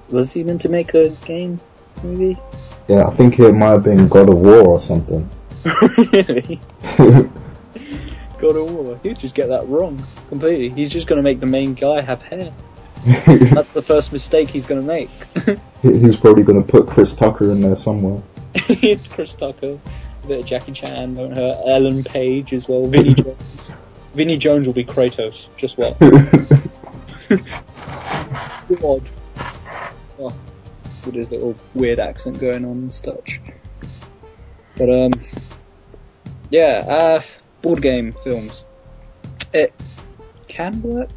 was 0.10 0.32
he 0.32 0.44
meant 0.44 0.62
to 0.62 0.70
make 0.70 0.94
a 0.94 1.10
game 1.26 1.60
movie? 2.04 2.38
Yeah, 2.88 3.06
I 3.08 3.16
think 3.16 3.40
it 3.40 3.52
might 3.54 3.72
have 3.72 3.84
been 3.84 4.08
God 4.08 4.30
of 4.30 4.40
War 4.40 4.68
or 4.68 4.80
something. 4.82 5.30
really? 6.12 6.60
God 8.42 8.56
of 8.56 8.72
War. 8.72 9.00
He'd 9.04 9.20
just 9.20 9.36
get 9.36 9.48
that 9.50 9.68
wrong 9.68 10.04
completely. 10.30 10.70
He's 10.70 10.90
just 10.90 11.08
going 11.08 11.18
to 11.18 11.24
make 11.24 11.40
the 11.40 11.46
main 11.46 11.74
guy 11.74 12.02
have 12.02 12.22
hair. 12.22 12.52
That's 13.06 13.74
the 13.74 13.82
first 13.82 14.12
mistake 14.12 14.50
he's 14.50 14.66
going 14.66 14.82
to 14.82 14.88
make. 14.88 15.10
He's 15.82 16.18
probably 16.18 16.44
gonna 16.44 16.62
put 16.62 16.88
Chris 16.88 17.16
Tucker 17.16 17.52
in 17.52 17.62
there 17.62 17.76
somewhere. 17.76 18.22
Chris 19.10 19.34
Tucker, 19.34 19.80
a 20.24 20.28
bit 20.28 20.40
of 20.42 20.46
Jackie 20.46 20.74
Chan, 20.74 21.16
don't 21.16 21.36
hurt. 21.36 21.58
Ellen 21.66 22.04
Page 22.04 22.54
as 22.54 22.70
well. 22.70 22.86
Vinnie 22.86 23.14
Jones. 23.16 23.72
Vinnie 24.14 24.38
Jones 24.38 24.68
will 24.68 24.76
be 24.76 24.86
Kratos. 24.86 25.48
Just 25.58 25.80
what? 25.80 25.98
God. 28.80 29.10
Oh, 30.20 30.36
with 31.06 31.16
his 31.16 31.32
little 31.32 31.56
weird 31.74 32.00
accent 32.00 32.40
going 32.40 32.64
on 32.64 32.72
and 32.72 32.94
such. 32.94 33.42
But 34.78 34.90
um, 34.90 35.14
yeah, 36.52 36.84
uh, 36.88 37.24
board 37.62 37.82
game 37.82 38.12
films. 38.12 38.66
It 39.54 39.74
can 40.48 40.82
work, 40.82 41.10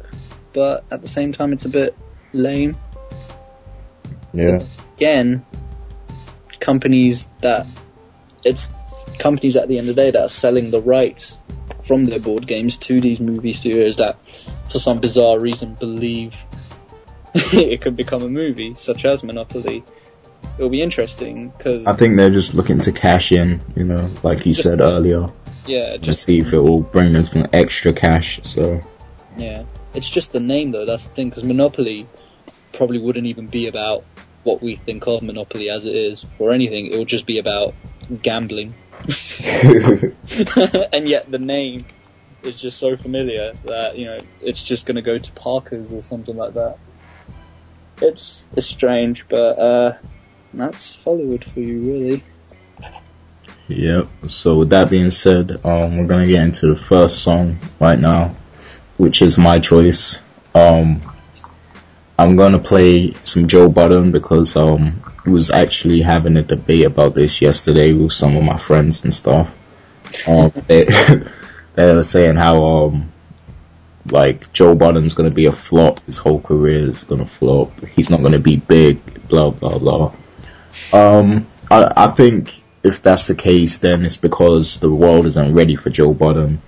but 0.53 0.83
at 0.91 1.01
the 1.01 1.07
same 1.07 1.33
time, 1.33 1.53
it's 1.53 1.65
a 1.65 1.69
bit 1.69 1.95
lame. 2.33 2.77
yeah. 4.33 4.59
Again, 4.97 5.45
companies 6.59 7.27
that 7.41 7.67
it's 8.43 8.69
companies 9.19 9.55
at 9.55 9.67
the 9.67 9.77
end 9.77 9.89
of 9.89 9.95
the 9.95 10.01
day 10.01 10.11
that 10.11 10.21
are 10.21 10.29
selling 10.29 10.71
the 10.71 10.81
rights 10.81 11.37
from 11.83 12.03
their 12.03 12.19
board 12.19 12.47
games 12.47 12.77
to 12.77 12.99
these 12.99 13.19
movie 13.19 13.53
studios 13.53 13.97
that, 13.97 14.17
for 14.69 14.79
some 14.79 14.99
bizarre 14.99 15.39
reason, 15.39 15.75
believe 15.75 16.35
it 17.33 17.81
could 17.81 17.95
become 17.95 18.23
a 18.23 18.29
movie, 18.29 18.73
such 18.77 19.05
as 19.05 19.23
Monopoly. 19.23 19.83
It'll 20.57 20.69
be 20.69 20.81
interesting 20.81 21.49
because 21.49 21.85
I 21.85 21.93
think 21.93 22.17
they're 22.17 22.29
just 22.29 22.53
looking 22.53 22.81
to 22.81 22.91
cash 22.91 23.31
in, 23.31 23.61
you 23.75 23.83
know, 23.83 24.09
like 24.23 24.45
you 24.45 24.53
said 24.53 24.79
earlier, 24.79 25.27
yeah, 25.67 25.91
to 25.93 25.97
just 25.97 26.23
see 26.23 26.39
if 26.39 26.53
it 26.53 26.59
will 26.59 26.81
bring 26.81 27.13
them 27.13 27.25
some 27.25 27.47
extra 27.53 27.93
cash. 27.93 28.39
So 28.43 28.81
yeah, 29.37 29.63
it's 29.93 30.09
just 30.09 30.31
the 30.31 30.39
name 30.39 30.71
though. 30.71 30.85
That's 30.85 31.07
the 31.07 31.13
thing 31.13 31.29
because 31.29 31.43
Monopoly 31.43 32.07
probably 32.73 32.99
wouldn't 32.99 33.27
even 33.27 33.47
be 33.47 33.67
about 33.67 34.03
what 34.43 34.61
we 34.61 34.75
think 34.75 35.07
of 35.07 35.23
Monopoly 35.23 35.69
as 35.69 35.85
it 35.85 35.95
is 35.95 36.23
or 36.39 36.51
anything. 36.51 36.87
It 36.87 36.97
would 36.97 37.07
just 37.07 37.25
be 37.25 37.39
about 37.39 37.73
gambling. 38.21 38.73
and 39.43 41.07
yet 41.07 41.29
the 41.29 41.39
name 41.39 41.85
is 42.43 42.59
just 42.59 42.77
so 42.77 42.95
familiar 42.95 43.53
that 43.65 43.97
you 43.97 44.05
know 44.05 44.19
it's 44.41 44.63
just 44.63 44.85
going 44.85 44.95
to 44.95 45.01
go 45.01 45.17
to 45.17 45.31
Parker's 45.33 45.91
or 45.91 46.01
something 46.01 46.35
like 46.35 46.53
that. 46.53 46.77
It's 48.01 48.45
it's 48.55 48.67
strange, 48.67 49.27
but 49.27 49.59
uh, 49.59 49.97
that's 50.53 51.01
Hollywood 51.03 51.43
for 51.43 51.59
you, 51.59 51.79
really. 51.81 52.23
Yep. 53.67 54.07
So 54.27 54.59
with 54.59 54.69
that 54.69 54.91
being 54.91 55.09
said, 55.09 55.59
um, 55.65 55.97
we're 55.97 56.05
gonna 56.05 56.27
get 56.27 56.43
into 56.43 56.73
the 56.73 56.79
first 56.79 57.23
song 57.23 57.57
right 57.79 57.99
now, 57.99 58.35
which 58.97 59.21
is 59.21 59.37
my 59.37 59.59
choice. 59.59 60.19
Um, 60.53 61.01
I'm 62.19 62.35
gonna 62.35 62.59
play 62.59 63.13
some 63.23 63.47
Joe 63.47 63.67
Budden 63.67 64.11
because 64.11 64.55
um, 64.55 65.01
I 65.25 65.29
was 65.31 65.49
actually 65.49 66.01
having 66.01 66.37
a 66.37 66.43
debate 66.43 66.85
about 66.85 67.15
this 67.15 67.41
yesterday 67.41 67.91
with 67.91 68.13
some 68.13 68.37
of 68.37 68.43
my 68.43 68.59
friends 68.59 69.03
and 69.03 69.13
stuff. 69.13 69.49
Um, 70.27 70.51
they 70.67 70.83
they 71.73 71.95
were 71.95 72.03
saying 72.03 72.35
how 72.35 72.63
um, 72.63 73.11
like 74.11 74.53
Joe 74.53 74.75
Budden's 74.75 75.15
gonna 75.15 75.31
be 75.31 75.47
a 75.47 75.51
flop. 75.51 76.01
His 76.01 76.17
whole 76.17 76.39
career 76.39 76.87
is 76.87 77.03
gonna 77.03 77.29
flop. 77.39 77.71
He's 77.95 78.11
not 78.11 78.21
gonna 78.21 78.37
be 78.37 78.57
big. 78.57 79.27
Blah 79.27 79.49
blah 79.49 79.79
blah. 79.79 80.13
Um, 80.93 81.47
I 81.71 81.91
I 81.97 82.07
think 82.11 82.61
if 82.85 83.01
that's 83.01 83.25
the 83.25 83.33
case, 83.33 83.79
then 83.79 84.05
it's 84.05 84.15
because 84.15 84.79
the 84.79 84.91
world 84.91 85.25
isn't 85.25 85.53
ready 85.55 85.75
for 85.75 85.89
Joe 85.89 86.13
Budden. 86.13 86.61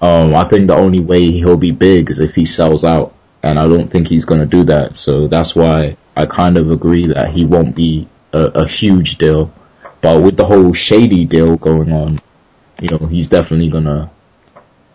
Um, 0.00 0.34
I 0.34 0.48
think 0.48 0.66
the 0.66 0.74
only 0.74 0.98
way 0.98 1.30
he'll 1.30 1.56
be 1.56 1.70
big 1.70 2.10
is 2.10 2.18
if 2.18 2.34
he 2.34 2.44
sells 2.44 2.82
out, 2.84 3.14
and 3.40 3.56
I 3.56 3.68
don't 3.68 3.88
think 3.88 4.08
he's 4.08 4.24
gonna 4.24 4.46
do 4.46 4.64
that. 4.64 4.96
So 4.96 5.28
that's 5.28 5.54
why 5.54 5.96
I 6.16 6.26
kind 6.26 6.56
of 6.56 6.72
agree 6.72 7.06
that 7.06 7.30
he 7.32 7.44
won't 7.44 7.76
be 7.76 8.08
a, 8.32 8.42
a 8.62 8.66
huge 8.66 9.16
deal. 9.16 9.52
But 10.00 10.22
with 10.22 10.36
the 10.36 10.44
whole 10.44 10.74
shady 10.74 11.24
deal 11.24 11.56
going 11.56 11.92
on, 11.92 12.18
you 12.80 12.88
know, 12.88 13.06
he's 13.06 13.28
definitely 13.28 13.70
gonna 13.70 14.10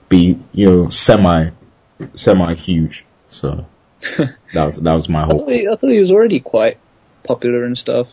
be, 0.09 0.37
you 0.51 0.65
know, 0.65 0.89
semi, 0.89 1.51
semi 2.15 2.53
huge. 2.55 3.05
So 3.29 3.65
that 4.17 4.65
was 4.65 4.75
that 4.81 4.93
was 4.93 5.07
my 5.07 5.21
I 5.21 5.25
whole. 5.25 5.39
thought, 5.39 5.51
he, 5.51 5.69
I 5.69 5.75
thought 5.77 5.89
he 5.89 6.01
was 6.01 6.11
already 6.11 6.41
quite 6.41 6.79
popular 7.23 7.63
and 7.63 7.77
stuff. 7.77 8.09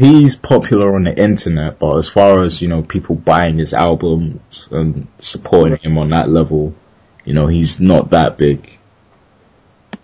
He's 0.00 0.34
popular 0.34 0.94
on 0.94 1.04
the 1.04 1.14
internet, 1.16 1.78
but 1.78 1.96
as 1.98 2.08
far 2.08 2.42
as 2.42 2.60
you 2.62 2.68
know, 2.68 2.82
people 2.82 3.14
buying 3.14 3.58
his 3.58 3.74
albums 3.74 4.68
and 4.70 5.06
supporting 5.18 5.78
him 5.78 5.98
on 5.98 6.10
that 6.10 6.28
level, 6.28 6.74
you 7.24 7.34
know, 7.34 7.46
he's 7.46 7.78
not 7.80 8.10
that 8.10 8.38
big. 8.38 8.78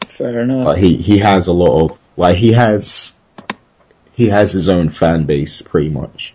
Fair 0.05 0.41
enough. 0.41 0.65
But 0.67 0.79
he 0.79 0.97
he 0.97 1.19
has 1.19 1.47
a 1.47 1.53
lot 1.53 1.83
of 1.91 1.99
like 2.17 2.37
he 2.37 2.53
has 2.53 3.15
he 4.13 4.29
has 4.29 4.53
his 4.53 4.69
own 4.69 4.91
fan 4.91 5.25
base 5.25 5.63
pretty 5.63 5.89
much. 5.91 6.35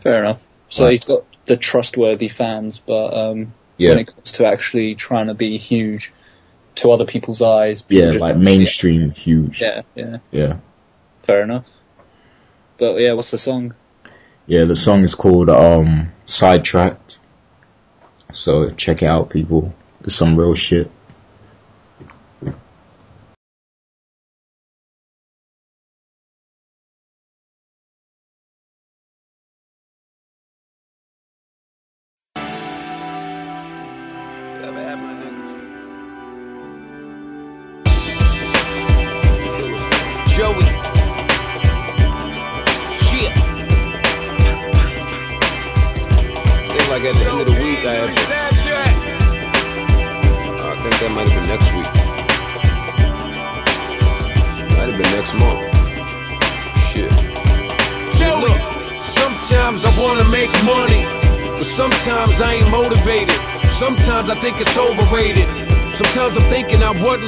Fair 0.00 0.24
enough. 0.24 0.42
So 0.68 0.84
Right. 0.84 0.92
he's 0.92 1.04
got 1.04 1.24
the 1.46 1.56
trustworthy 1.56 2.28
fans, 2.28 2.78
but 2.84 3.14
um, 3.14 3.52
Yeah, 3.76 3.90
when 3.90 3.98
it 4.00 4.06
comes 4.14 4.32
to 4.32 4.46
actually 4.46 4.94
trying 4.94 5.26
to 5.28 5.34
be 5.34 5.58
huge 5.58 6.12
to 6.76 6.90
other 6.90 7.04
people's 7.04 7.42
eyes, 7.42 7.82
people 7.82 8.14
yeah, 8.14 8.18
like 8.20 8.34
don't 8.34 8.44
see 8.46 8.54
it. 8.54 8.58
mainstream 8.58 9.10
huge. 9.10 9.60
Yeah, 9.60 9.82
yeah, 9.94 10.16
yeah, 10.30 10.56
fair 11.22 11.42
enough. 11.42 11.66
But 12.82 13.00
yeah, 13.00 13.12
what's 13.12 13.30
the 13.30 13.38
song? 13.38 13.74
yeah. 14.48 14.64
The 14.64 14.74
song 14.74 15.04
is 15.04 15.14
called 15.14 15.48
um 15.48 16.10
Sidetracked. 16.26 17.20
So 18.32 18.70
check 18.70 19.02
it 19.02 19.06
out, 19.06 19.30
people. 19.30 19.72
It's 20.02 20.16
some 20.16 20.36
real 20.36 20.56
shit. 20.56 20.90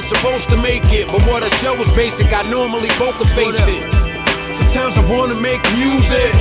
Supposed 0.05 0.49
to 0.49 0.57
make 0.61 0.85
it, 0.93 1.07
but 1.07 1.21
what 1.25 1.41
I 1.41 1.49
show 1.57 1.73
is 1.81 1.89
basic. 1.95 2.31
I 2.31 2.43
normally 2.43 2.89
poker 3.01 3.25
face 3.33 3.57
it. 3.65 3.81
Sometimes 4.53 4.97
I 5.01 5.03
wanna 5.09 5.33
make 5.33 5.61
music. 5.73 6.33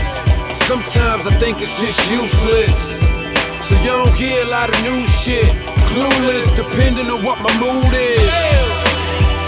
Sometimes 0.69 1.27
I 1.27 1.33
think 1.41 1.63
it's 1.63 1.73
just 1.81 1.99
useless. 2.13 2.77
So 3.65 3.73
you 3.81 3.89
don't 3.89 4.15
hear 4.15 4.45
a 4.45 4.51
lot 4.53 4.69
of 4.69 4.77
new 4.85 5.07
shit. 5.07 5.49
Clueless, 5.89 6.45
depending 6.55 7.09
on 7.09 7.25
what 7.25 7.41
my 7.41 7.53
mood 7.57 7.93
is. 7.97 8.29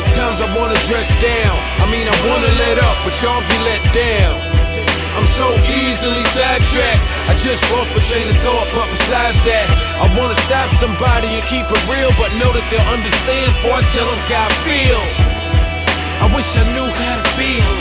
Sometimes 0.01 0.41
I 0.41 0.49
wanna 0.57 0.81
dress 0.89 1.09
down. 1.21 1.57
I 1.85 1.87
mean, 1.93 2.09
I 2.09 2.17
wanna 2.25 2.53
let 2.65 2.79
up, 2.89 2.97
but 3.05 3.13
y'all 3.21 3.45
be 3.45 3.59
let 3.69 3.83
down. 3.93 4.46
I'm 5.17 5.25
so 5.25 5.49
easily 5.65 6.21
sidetracked. 6.37 7.01
I 7.25 7.33
just 7.41 7.65
lost 7.73 7.89
my 7.97 8.05
train 8.05 8.29
of 8.29 8.37
thought, 8.45 8.69
but 8.77 8.85
besides 8.93 9.41
that, 9.49 9.65
I 9.97 10.13
wanna 10.13 10.37
stop 10.45 10.69
somebody 10.77 11.41
and 11.41 11.45
keep 11.49 11.65
it 11.65 11.83
real, 11.89 12.13
but 12.21 12.37
know 12.37 12.53
that 12.53 12.69
they'll 12.69 12.85
understand 12.93 13.49
before 13.57 13.81
I 13.81 13.85
tell 13.97 14.05
them 14.05 14.21
how 14.29 14.45
I 14.45 14.53
feel. 14.69 15.01
I 16.21 16.29
wish 16.37 16.45
I 16.61 16.69
knew 16.69 16.85
how 16.85 17.17
to 17.25 17.27
feel. 17.33 17.73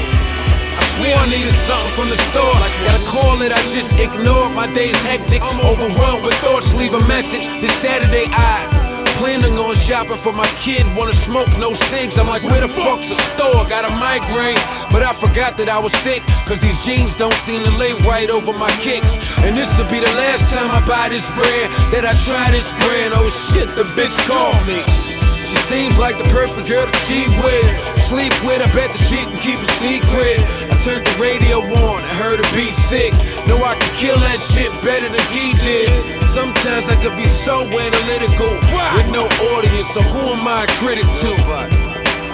I 0.79 0.83
swear 0.95 1.15
I 1.19 1.27
needed 1.27 1.51
something 1.51 1.91
from 1.91 2.07
the 2.07 2.19
start. 2.31 2.71
Got 2.87 2.95
a 2.95 3.03
call 3.11 3.35
that 3.43 3.51
I 3.51 3.59
just 3.67 3.91
ignored. 3.99 4.55
My 4.55 4.71
day's 4.71 4.95
hectic, 5.03 5.43
I'm 5.43 5.59
overwhelmed 5.59 6.23
with 6.23 6.39
thoughts. 6.39 6.71
Leave 6.79 6.95
a 6.95 7.03
message. 7.03 7.51
This 7.59 7.75
Saturday 7.83 8.31
I 8.31 8.84
planning 9.19 9.57
on 9.57 9.75
shopping 9.75 10.17
for 10.17 10.33
my 10.33 10.47
kid. 10.59 10.83
Wanna 10.95 11.13
smoke, 11.13 11.49
no 11.57 11.73
cigs. 11.73 12.17
I'm 12.17 12.27
like, 12.27 12.43
where 12.43 12.61
the 12.61 12.67
fuck's 12.67 13.09
the 13.09 13.17
store? 13.35 13.63
Got 13.67 13.85
a 13.87 13.93
migraine, 13.95 14.59
but 14.91 15.03
I 15.03 15.13
forgot 15.13 15.57
that 15.57 15.69
I 15.69 15.79
was 15.79 15.93
sick. 16.05 16.21
Cause 16.47 16.59
these 16.59 16.77
jeans 16.85 17.15
don't 17.15 17.35
seem 17.47 17.63
to 17.63 17.71
lay 17.77 17.93
right 18.03 18.29
over 18.29 18.53
my 18.53 18.71
kicks. 18.81 19.17
And 19.43 19.57
this 19.57 19.77
will 19.77 19.89
be 19.89 19.99
the 19.99 20.15
last 20.15 20.53
time 20.53 20.69
I 20.71 20.79
buy 20.87 21.09
this 21.09 21.27
brand. 21.31 21.67
That 21.91 22.05
I 22.05 22.13
try 22.27 22.51
this 22.51 22.69
brand. 22.83 23.13
Oh 23.15 23.29
shit, 23.51 23.67
the 23.75 23.83
bitch 23.95 24.15
called 24.27 24.61
me. 24.67 24.79
She 25.45 25.57
seems 25.69 25.97
like 25.97 26.17
the 26.17 26.25
perfect 26.33 26.67
girl 26.67 26.85
to 26.85 26.97
cheat 27.05 27.29
with. 27.45 27.95
Sleep 28.09 28.33
with, 28.45 28.61
I 28.61 28.69
bet 28.73 28.93
that 28.93 29.01
she 29.01 29.17
can 29.17 29.37
keep 29.41 29.57
a 29.57 29.71
secret. 29.81 30.37
I 30.69 30.77
turned 30.85 31.05
the 31.05 31.15
radio 31.17 31.57
on, 31.61 32.05
I 32.05 32.13
heard 32.21 32.37
her 32.37 32.49
beat 32.53 32.73
sick. 32.73 33.13
Know 33.47 33.61
I 33.61 33.75
can 33.77 33.93
kill 33.95 34.17
that 34.17 34.39
shit 34.41 34.73
better 34.81 35.09
than 35.09 35.25
he 35.29 35.53
did. 35.61 35.89
Sometimes 36.33 36.89
I 36.89 36.97
could 36.97 37.15
be 37.15 37.25
so 37.25 37.61
analytical 37.63 38.51
with 38.97 39.07
no 39.13 39.25
audience, 39.55 39.89
so 39.93 40.01
who 40.01 40.33
am 40.33 40.47
I 40.47 40.65
a 40.65 40.67
critic 40.81 41.05
to? 41.05 41.31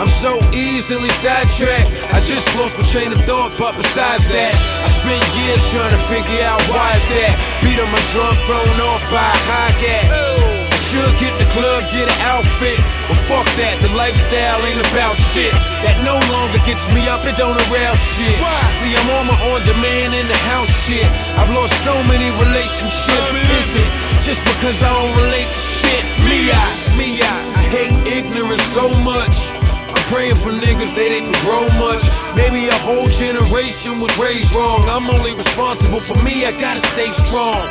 I'm 0.02 0.10
so 0.10 0.40
easily 0.50 1.10
sidetracked. 1.22 1.92
I 2.10 2.20
just 2.26 2.48
lost 2.58 2.74
my 2.74 2.86
train 2.90 3.12
of 3.12 3.22
thought, 3.26 3.54
but 3.60 3.78
besides 3.78 4.26
that, 4.34 4.56
I 4.58 4.88
spent 4.98 5.22
years 5.38 5.62
trying 5.70 5.94
to 5.94 6.02
figure 6.10 6.42
out 6.42 6.58
why 6.72 6.98
is 6.98 7.06
that. 7.14 7.38
Beat 7.62 7.78
on 7.78 7.92
my 7.92 8.02
drum, 8.10 8.34
thrown 8.50 8.82
off 8.82 9.04
by 9.12 9.22
a 9.22 9.40
high 9.46 9.74
cat. 9.78 10.51
Should 10.92 11.24
get 11.24 11.32
the 11.40 11.48
club, 11.56 11.88
get 11.88 12.04
an 12.04 12.20
outfit. 12.20 12.76
But 13.08 13.16
fuck 13.24 13.48
that, 13.56 13.80
the 13.80 13.88
lifestyle 13.96 14.60
ain't 14.68 14.84
about 14.92 15.16
shit. 15.32 15.56
That 15.88 15.96
no 16.04 16.20
longer 16.36 16.60
gets 16.68 16.84
me 16.92 17.08
up, 17.08 17.24
it 17.24 17.40
don't 17.40 17.56
arouse 17.56 17.96
shit. 18.12 18.36
See, 18.84 18.92
I'm 18.92 19.08
on 19.16 19.32
my 19.32 19.38
on 19.56 19.64
demand 19.64 20.12
in 20.12 20.28
the 20.28 20.36
house 20.52 20.68
shit. 20.84 21.08
I've 21.40 21.48
lost 21.56 21.72
so 21.88 21.96
many 22.12 22.28
relationships. 22.36 23.32
Is 23.32 23.72
it 23.80 23.88
just 24.28 24.44
because 24.44 24.84
I 24.84 24.92
don't 24.92 25.16
relate 25.16 25.48
to 25.48 25.62
shit? 25.80 26.04
Me, 26.28 26.52
I, 26.52 26.68
me, 27.00 27.24
I, 27.24 27.40
I 27.56 27.64
hate 27.72 27.96
ignorance 28.12 28.68
so 28.76 28.92
much. 29.08 29.56
I'm 29.96 30.04
praying 30.12 30.36
for 30.44 30.52
niggas, 30.52 30.92
they 30.92 31.08
didn't 31.08 31.40
grow 31.40 31.72
much. 31.80 32.04
Maybe 32.36 32.68
a 32.68 32.80
whole 32.84 33.08
generation 33.16 34.04
was 34.04 34.12
raised 34.20 34.52
wrong. 34.52 34.84
I'm 34.92 35.08
only 35.08 35.32
responsible 35.40 36.04
for 36.04 36.20
me, 36.20 36.44
I 36.44 36.52
gotta 36.60 36.84
stay 36.92 37.16
strong. 37.16 37.64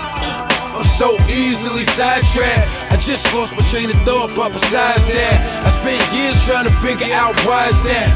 I'm 0.72 0.88
so 0.88 1.12
easily 1.28 1.84
sidetracked. 1.84 2.89
Just 3.00 3.32
lost 3.34 3.50
my 3.52 3.62
train 3.72 3.88
of 3.90 3.96
thought, 4.04 4.30
but 4.36 4.52
besides 4.52 5.06
that, 5.06 5.64
I 5.66 5.70
spent 5.70 5.98
years 6.14 6.36
trying 6.46 6.64
to 6.64 6.70
figure 6.84 7.12
out 7.12 7.34
why 7.46 7.66
is 7.66 7.82
that. 7.82 8.12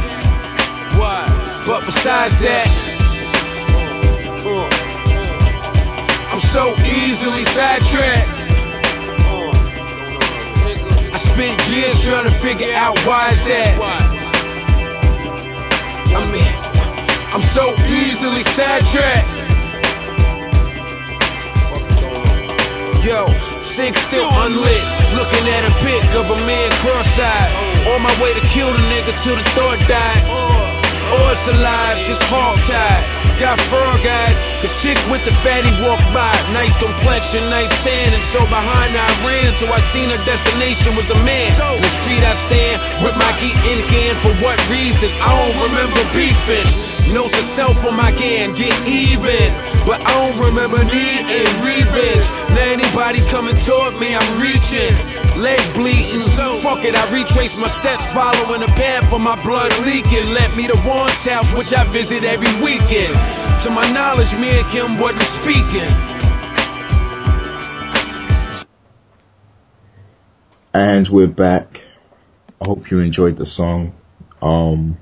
Why? 1.01 1.25
But 1.67 1.87
besides 1.87 2.39
that, 2.39 2.69
uh, 4.45 4.69
I'm 6.31 6.39
so 6.39 6.77
easily 6.85 7.45
sidetracked. 7.57 8.29
I 11.11 11.19
spent 11.19 11.57
years 11.73 12.05
trying 12.05 12.29
to 12.29 12.37
figure 12.39 12.75
out 12.75 12.99
why 13.07 13.31
is 13.31 13.43
that. 13.49 13.81
I 16.13 16.23
mean, 16.31 16.55
I'm 17.33 17.43
so 17.43 17.75
easily 17.89 18.45
sidetracked. 18.53 19.33
Yo, 23.03 23.54
sink 23.75 23.99
still 23.99 24.31
unlit. 24.47 24.85
Looking 25.19 25.45
at 25.51 25.67
a 25.67 25.73
pic 25.83 26.07
of 26.15 26.31
a 26.31 26.39
man 26.47 26.71
cross-eyed. 26.79 27.51
On 27.91 27.99
my 27.99 28.15
way 28.23 28.31
to 28.31 28.43
kill 28.55 28.71
the 28.71 28.83
nigga 28.87 29.11
till 29.27 29.35
the 29.35 29.47
thought 29.59 29.83
died. 29.91 30.23
Or 31.11 31.27
it's 31.35 31.47
alive, 31.51 31.99
just 32.07 32.23
hog 32.31 32.55
tied. 32.71 33.03
Got 33.43 33.59
fur 33.67 33.95
guys, 34.07 34.39
the 34.63 34.71
chick 34.79 34.95
with 35.11 35.27
the 35.27 35.35
fatty 35.43 35.75
walked 35.83 36.07
by. 36.15 36.31
Nice 36.55 36.79
complexion, 36.79 37.51
nice 37.51 37.75
tan, 37.83 38.15
and 38.15 38.23
so 38.31 38.47
behind 38.47 38.95
I 38.95 39.11
ran 39.27 39.51
till 39.59 39.75
I 39.75 39.83
seen 39.91 40.07
her 40.15 40.23
destination 40.23 40.95
was 40.95 41.11
a 41.11 41.19
man. 41.27 41.51
In 41.75 41.83
the 41.83 41.93
street 41.99 42.23
I 42.23 42.35
stand 42.47 42.79
with 43.03 43.19
my 43.19 43.33
key 43.43 43.59
in 43.67 43.83
hand. 43.91 44.15
For 44.23 44.31
what 44.39 44.55
reason? 44.71 45.11
I 45.19 45.35
don't 45.35 45.59
remember 45.67 45.99
beefing. 46.15 46.63
Note 47.11 47.35
to 47.35 47.43
self 47.43 47.83
on 47.85 47.99
my 47.99 48.15
can, 48.15 48.55
get 48.55 48.75
even. 48.87 49.51
But 49.87 50.01
I 50.01 50.13
don't 50.17 50.41
remember 50.41 50.81
needing 50.85 51.51
revenge. 51.61 52.27
Now 52.57 52.73
anybody 52.73 53.21
coming 53.29 53.57
toward 53.61 54.01
me, 54.01 54.17
I'm 54.17 54.41
reaching. 54.41 54.97
Leg 55.37 55.61
bleeding, 55.75 56.23
so 56.33 56.57
fuck 56.59 56.85
it, 56.85 56.95
I 56.97 57.05
retrace 57.13 57.59
my 57.59 57.69
steps, 57.69 58.09
following 58.11 58.61
the 58.61 58.73
path 58.79 59.13
of 59.13 59.21
my 59.21 59.37
blood 59.43 59.71
leaking. 59.85 60.33
Let 60.33 60.57
me 60.57 60.67
to 60.69 60.77
Warren's 60.87 61.25
house, 61.27 61.53
which 61.53 61.75
I 61.75 61.85
visit 61.93 62.25
every 62.25 62.49
weekend. 62.65 63.13
To 63.65 63.71
my 63.71 63.85
knowledge, 63.93 64.33
me 64.35 64.51
and 64.57 64.67
Kim 64.69 64.99
wasn't 64.99 65.23
speaking. 65.23 65.91
And 70.73 71.09
we're 71.09 71.27
back. 71.27 71.83
I 72.61 72.67
hope 72.67 72.91
you 72.91 73.01
enjoyed 73.01 73.37
the 73.37 73.47
song. 73.47 73.95
Um, 74.41 74.99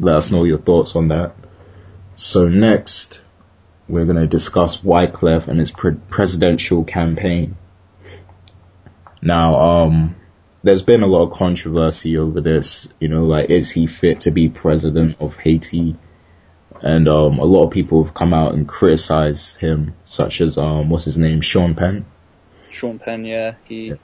let 0.00 0.16
us 0.16 0.30
know 0.30 0.44
your 0.44 0.58
thoughts 0.58 0.96
on 0.96 1.08
that. 1.08 1.34
So 2.16 2.48
next, 2.48 3.20
we're 3.88 4.04
going 4.04 4.16
to 4.16 4.26
discuss 4.26 4.78
Wyclef 4.78 5.48
and 5.48 5.58
his 5.58 5.70
pre- 5.70 5.96
presidential 6.10 6.84
campaign. 6.84 7.56
Now, 9.20 9.54
um, 9.54 10.16
there's 10.62 10.82
been 10.82 11.02
a 11.02 11.06
lot 11.06 11.28
of 11.28 11.38
controversy 11.38 12.16
over 12.18 12.40
this. 12.40 12.88
You 13.00 13.08
know, 13.08 13.24
like, 13.24 13.50
is 13.50 13.70
he 13.70 13.86
fit 13.86 14.22
to 14.22 14.30
be 14.30 14.48
president 14.48 15.16
of 15.20 15.34
Haiti? 15.34 15.96
And 16.80 17.08
um, 17.08 17.38
a 17.38 17.44
lot 17.44 17.64
of 17.64 17.70
people 17.70 18.04
have 18.04 18.14
come 18.14 18.34
out 18.34 18.54
and 18.54 18.68
criticized 18.68 19.58
him, 19.58 19.94
such 20.04 20.40
as 20.40 20.58
um, 20.58 20.90
what's 20.90 21.04
his 21.04 21.18
name, 21.18 21.40
Sean 21.40 21.74
Penn. 21.74 22.04
Sean 22.70 22.98
Penn, 22.98 23.24
yeah, 23.24 23.54
he 23.64 23.94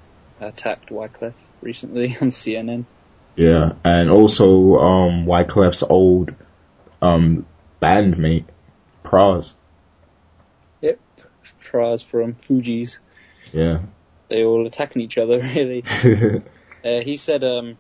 attacked 0.41 0.91
Wyclef 0.91 1.35
recently 1.61 2.17
on 2.21 2.29
CNN. 2.29 2.85
Yeah, 3.35 3.73
and 3.85 4.11
also 4.11 4.77
um, 4.77 5.27
Wyclef's 5.27 5.83
old 5.83 6.35
um, 7.01 7.47
bandmate, 7.81 8.47
Pras. 9.05 9.53
Pras 11.71 12.05
from 12.05 12.35
Fugees. 12.35 12.99
Yeah. 13.53 13.81
They 14.29 14.45
all 14.45 14.67
attacking 14.67 15.03
each 15.03 15.19
other, 15.19 15.41
really. 15.55 15.85
Uh, 16.85 17.01
he 17.01 17.17
said 17.17 17.43
um, 17.43 17.77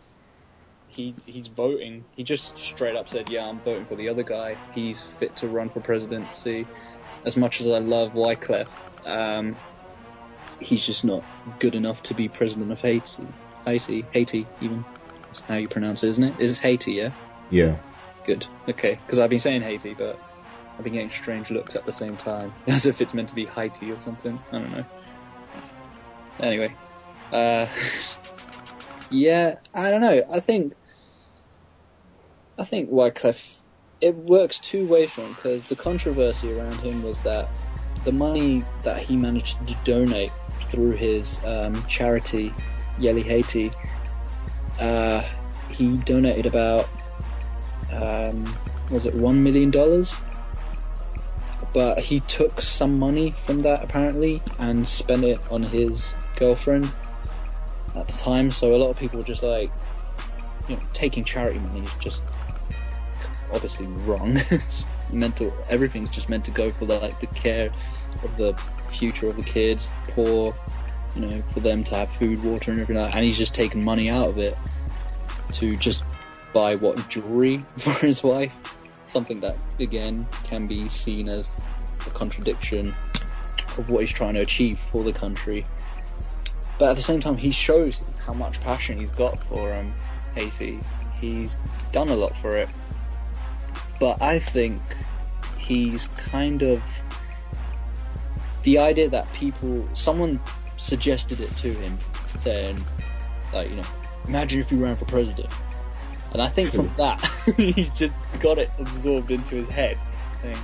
he 0.88 1.14
he's 1.24 1.46
voting. 1.46 2.04
He 2.16 2.24
just 2.24 2.58
straight 2.58 2.96
up 2.96 3.08
said, 3.08 3.28
"Yeah, 3.28 3.46
I'm 3.46 3.60
voting 3.60 3.84
for 3.84 3.94
the 3.94 4.08
other 4.08 4.24
guy. 4.24 4.56
He's 4.72 5.04
fit 5.04 5.36
to 5.36 5.48
run 5.48 5.68
for 5.68 5.80
presidency." 5.80 6.66
As 7.24 7.36
much 7.36 7.60
as 7.60 7.68
I 7.68 7.78
love 7.78 8.12
Wyclef, 8.12 8.66
um, 9.06 9.56
he's 10.58 10.84
just 10.84 11.04
not 11.04 11.22
good 11.60 11.76
enough 11.76 12.02
to 12.04 12.14
be 12.14 12.28
president 12.28 12.72
of 12.72 12.80
Haiti. 12.80 13.28
Haiti, 13.64 14.04
Haiti, 14.12 14.48
even. 14.60 14.84
That's 15.28 15.42
how 15.42 15.54
you 15.56 15.68
pronounce 15.68 16.02
it, 16.02 16.08
isn't 16.08 16.24
it? 16.24 16.40
Is 16.40 16.52
it 16.52 16.58
Haiti? 16.58 16.92
Yeah. 16.92 17.10
yeah. 17.50 17.76
Good. 18.24 18.46
Okay. 18.68 18.98
Because 19.04 19.18
I've 19.18 19.30
been 19.30 19.40
saying 19.40 19.62
Haiti, 19.62 19.94
but 19.94 20.18
I've 20.78 20.84
been 20.84 20.92
getting 20.92 21.10
strange 21.10 21.50
looks 21.50 21.74
at 21.74 21.84
the 21.84 21.92
same 21.92 22.16
time, 22.16 22.54
as 22.68 22.86
if 22.86 23.00
it's 23.00 23.12
meant 23.12 23.28
to 23.30 23.34
be 23.34 23.46
Haiti 23.46 23.90
or 23.90 23.98
something. 23.98 24.38
I 24.52 24.58
don't 24.58 24.70
know. 24.70 24.84
Anyway, 26.40 26.72
Uh, 27.32 27.66
yeah, 29.10 29.56
I 29.74 29.90
don't 29.90 30.00
know. 30.00 30.22
I 30.30 30.38
think 30.40 30.74
I 32.56 32.64
think 32.64 32.90
Wyclef 32.90 33.54
it 34.00 34.14
works 34.14 34.60
two 34.60 34.86
ways 34.86 35.10
for 35.10 35.22
him 35.22 35.32
because 35.34 35.62
the 35.64 35.74
controversy 35.74 36.56
around 36.56 36.74
him 36.74 37.02
was 37.02 37.20
that 37.22 37.48
the 38.04 38.12
money 38.12 38.62
that 38.84 38.98
he 38.98 39.16
managed 39.16 39.66
to 39.66 39.76
donate 39.84 40.30
through 40.70 40.92
his 40.92 41.40
um, 41.44 41.74
charity 41.88 42.50
Yele 43.00 43.24
Haiti, 43.24 43.72
uh, 44.80 45.22
he 45.72 45.96
donated 45.98 46.46
about 46.46 46.88
um, 47.92 48.44
was 48.90 49.06
it 49.06 49.14
one 49.14 49.42
million 49.42 49.70
dollars? 49.70 50.14
But 51.72 51.98
he 51.98 52.20
took 52.20 52.60
some 52.60 52.98
money 52.98 53.34
from 53.44 53.62
that 53.62 53.84
apparently 53.84 54.40
and 54.58 54.88
spent 54.88 55.24
it 55.24 55.40
on 55.52 55.62
his 55.62 56.12
girlfriend 56.36 56.90
at 57.94 58.08
the 58.08 58.18
time. 58.18 58.50
So 58.50 58.74
a 58.74 58.78
lot 58.78 58.90
of 58.90 58.98
people 58.98 59.18
were 59.18 59.24
just 59.24 59.42
like, 59.42 59.70
you 60.68 60.76
know, 60.76 60.82
taking 60.92 61.24
charity 61.24 61.58
money 61.58 61.80
is 61.80 61.94
just 62.00 62.22
obviously 63.52 63.86
wrong. 63.86 64.36
it's 64.50 64.84
meant 65.12 65.36
to 65.38 65.52
everything's 65.70 66.10
just 66.10 66.28
meant 66.28 66.44
to 66.46 66.50
go 66.50 66.70
for 66.70 66.86
the 66.86 66.98
like 67.00 67.18
the 67.20 67.26
care 67.28 67.70
of 68.22 68.36
the 68.36 68.54
future 68.90 69.28
of 69.28 69.36
the 69.36 69.42
kids, 69.42 69.90
poor, 70.08 70.54
you 71.14 71.26
know, 71.26 71.42
for 71.52 71.60
them 71.60 71.84
to 71.84 71.94
have 71.94 72.10
food, 72.10 72.42
water, 72.42 72.70
and 72.70 72.80
everything. 72.80 73.02
Like 73.02 73.12
that. 73.12 73.18
And 73.18 73.26
he's 73.26 73.38
just 73.38 73.54
taking 73.54 73.84
money 73.84 74.08
out 74.08 74.28
of 74.28 74.38
it 74.38 74.56
to 75.54 75.76
just 75.76 76.04
buy 76.52 76.76
what 76.76 77.08
jewelry 77.08 77.58
for 77.78 77.92
his 77.92 78.22
wife. 78.22 78.54
Something 79.08 79.40
that 79.40 79.56
again 79.80 80.26
can 80.44 80.66
be 80.66 80.86
seen 80.90 81.30
as 81.30 81.58
a 82.06 82.10
contradiction 82.10 82.88
of 83.78 83.88
what 83.88 84.00
he's 84.00 84.12
trying 84.12 84.34
to 84.34 84.40
achieve 84.40 84.78
for 84.92 85.02
the 85.02 85.14
country. 85.14 85.64
But 86.78 86.90
at 86.90 86.96
the 86.96 87.02
same 87.02 87.18
time, 87.18 87.38
he 87.38 87.50
shows 87.50 88.02
how 88.26 88.34
much 88.34 88.60
passion 88.60 88.98
he's 88.98 89.10
got 89.10 89.42
for 89.44 89.72
um, 89.72 89.94
Haiti. 90.34 90.78
He's 91.18 91.56
done 91.90 92.10
a 92.10 92.14
lot 92.14 92.36
for 92.36 92.54
it. 92.58 92.68
But 93.98 94.20
I 94.20 94.38
think 94.38 94.80
he's 95.56 96.06
kind 96.08 96.60
of 96.60 96.82
the 98.62 98.78
idea 98.78 99.08
that 99.08 99.32
people, 99.32 99.82
someone 99.94 100.38
suggested 100.76 101.40
it 101.40 101.50
to 101.56 101.72
him, 101.72 101.96
saying, 102.40 102.76
like, 103.54 103.70
you 103.70 103.76
know, 103.76 103.88
imagine 104.26 104.60
if 104.60 104.70
you 104.70 104.84
ran 104.84 104.96
for 104.96 105.06
president. 105.06 105.48
And 106.32 106.42
I 106.42 106.48
think 106.48 106.74
from 106.74 106.92
that, 106.96 107.20
he's 107.56 107.88
just 107.90 108.14
got 108.40 108.58
it 108.58 108.70
absorbed 108.78 109.30
into 109.30 109.56
his 109.56 109.68
head, 109.68 109.98
saying, 110.42 110.56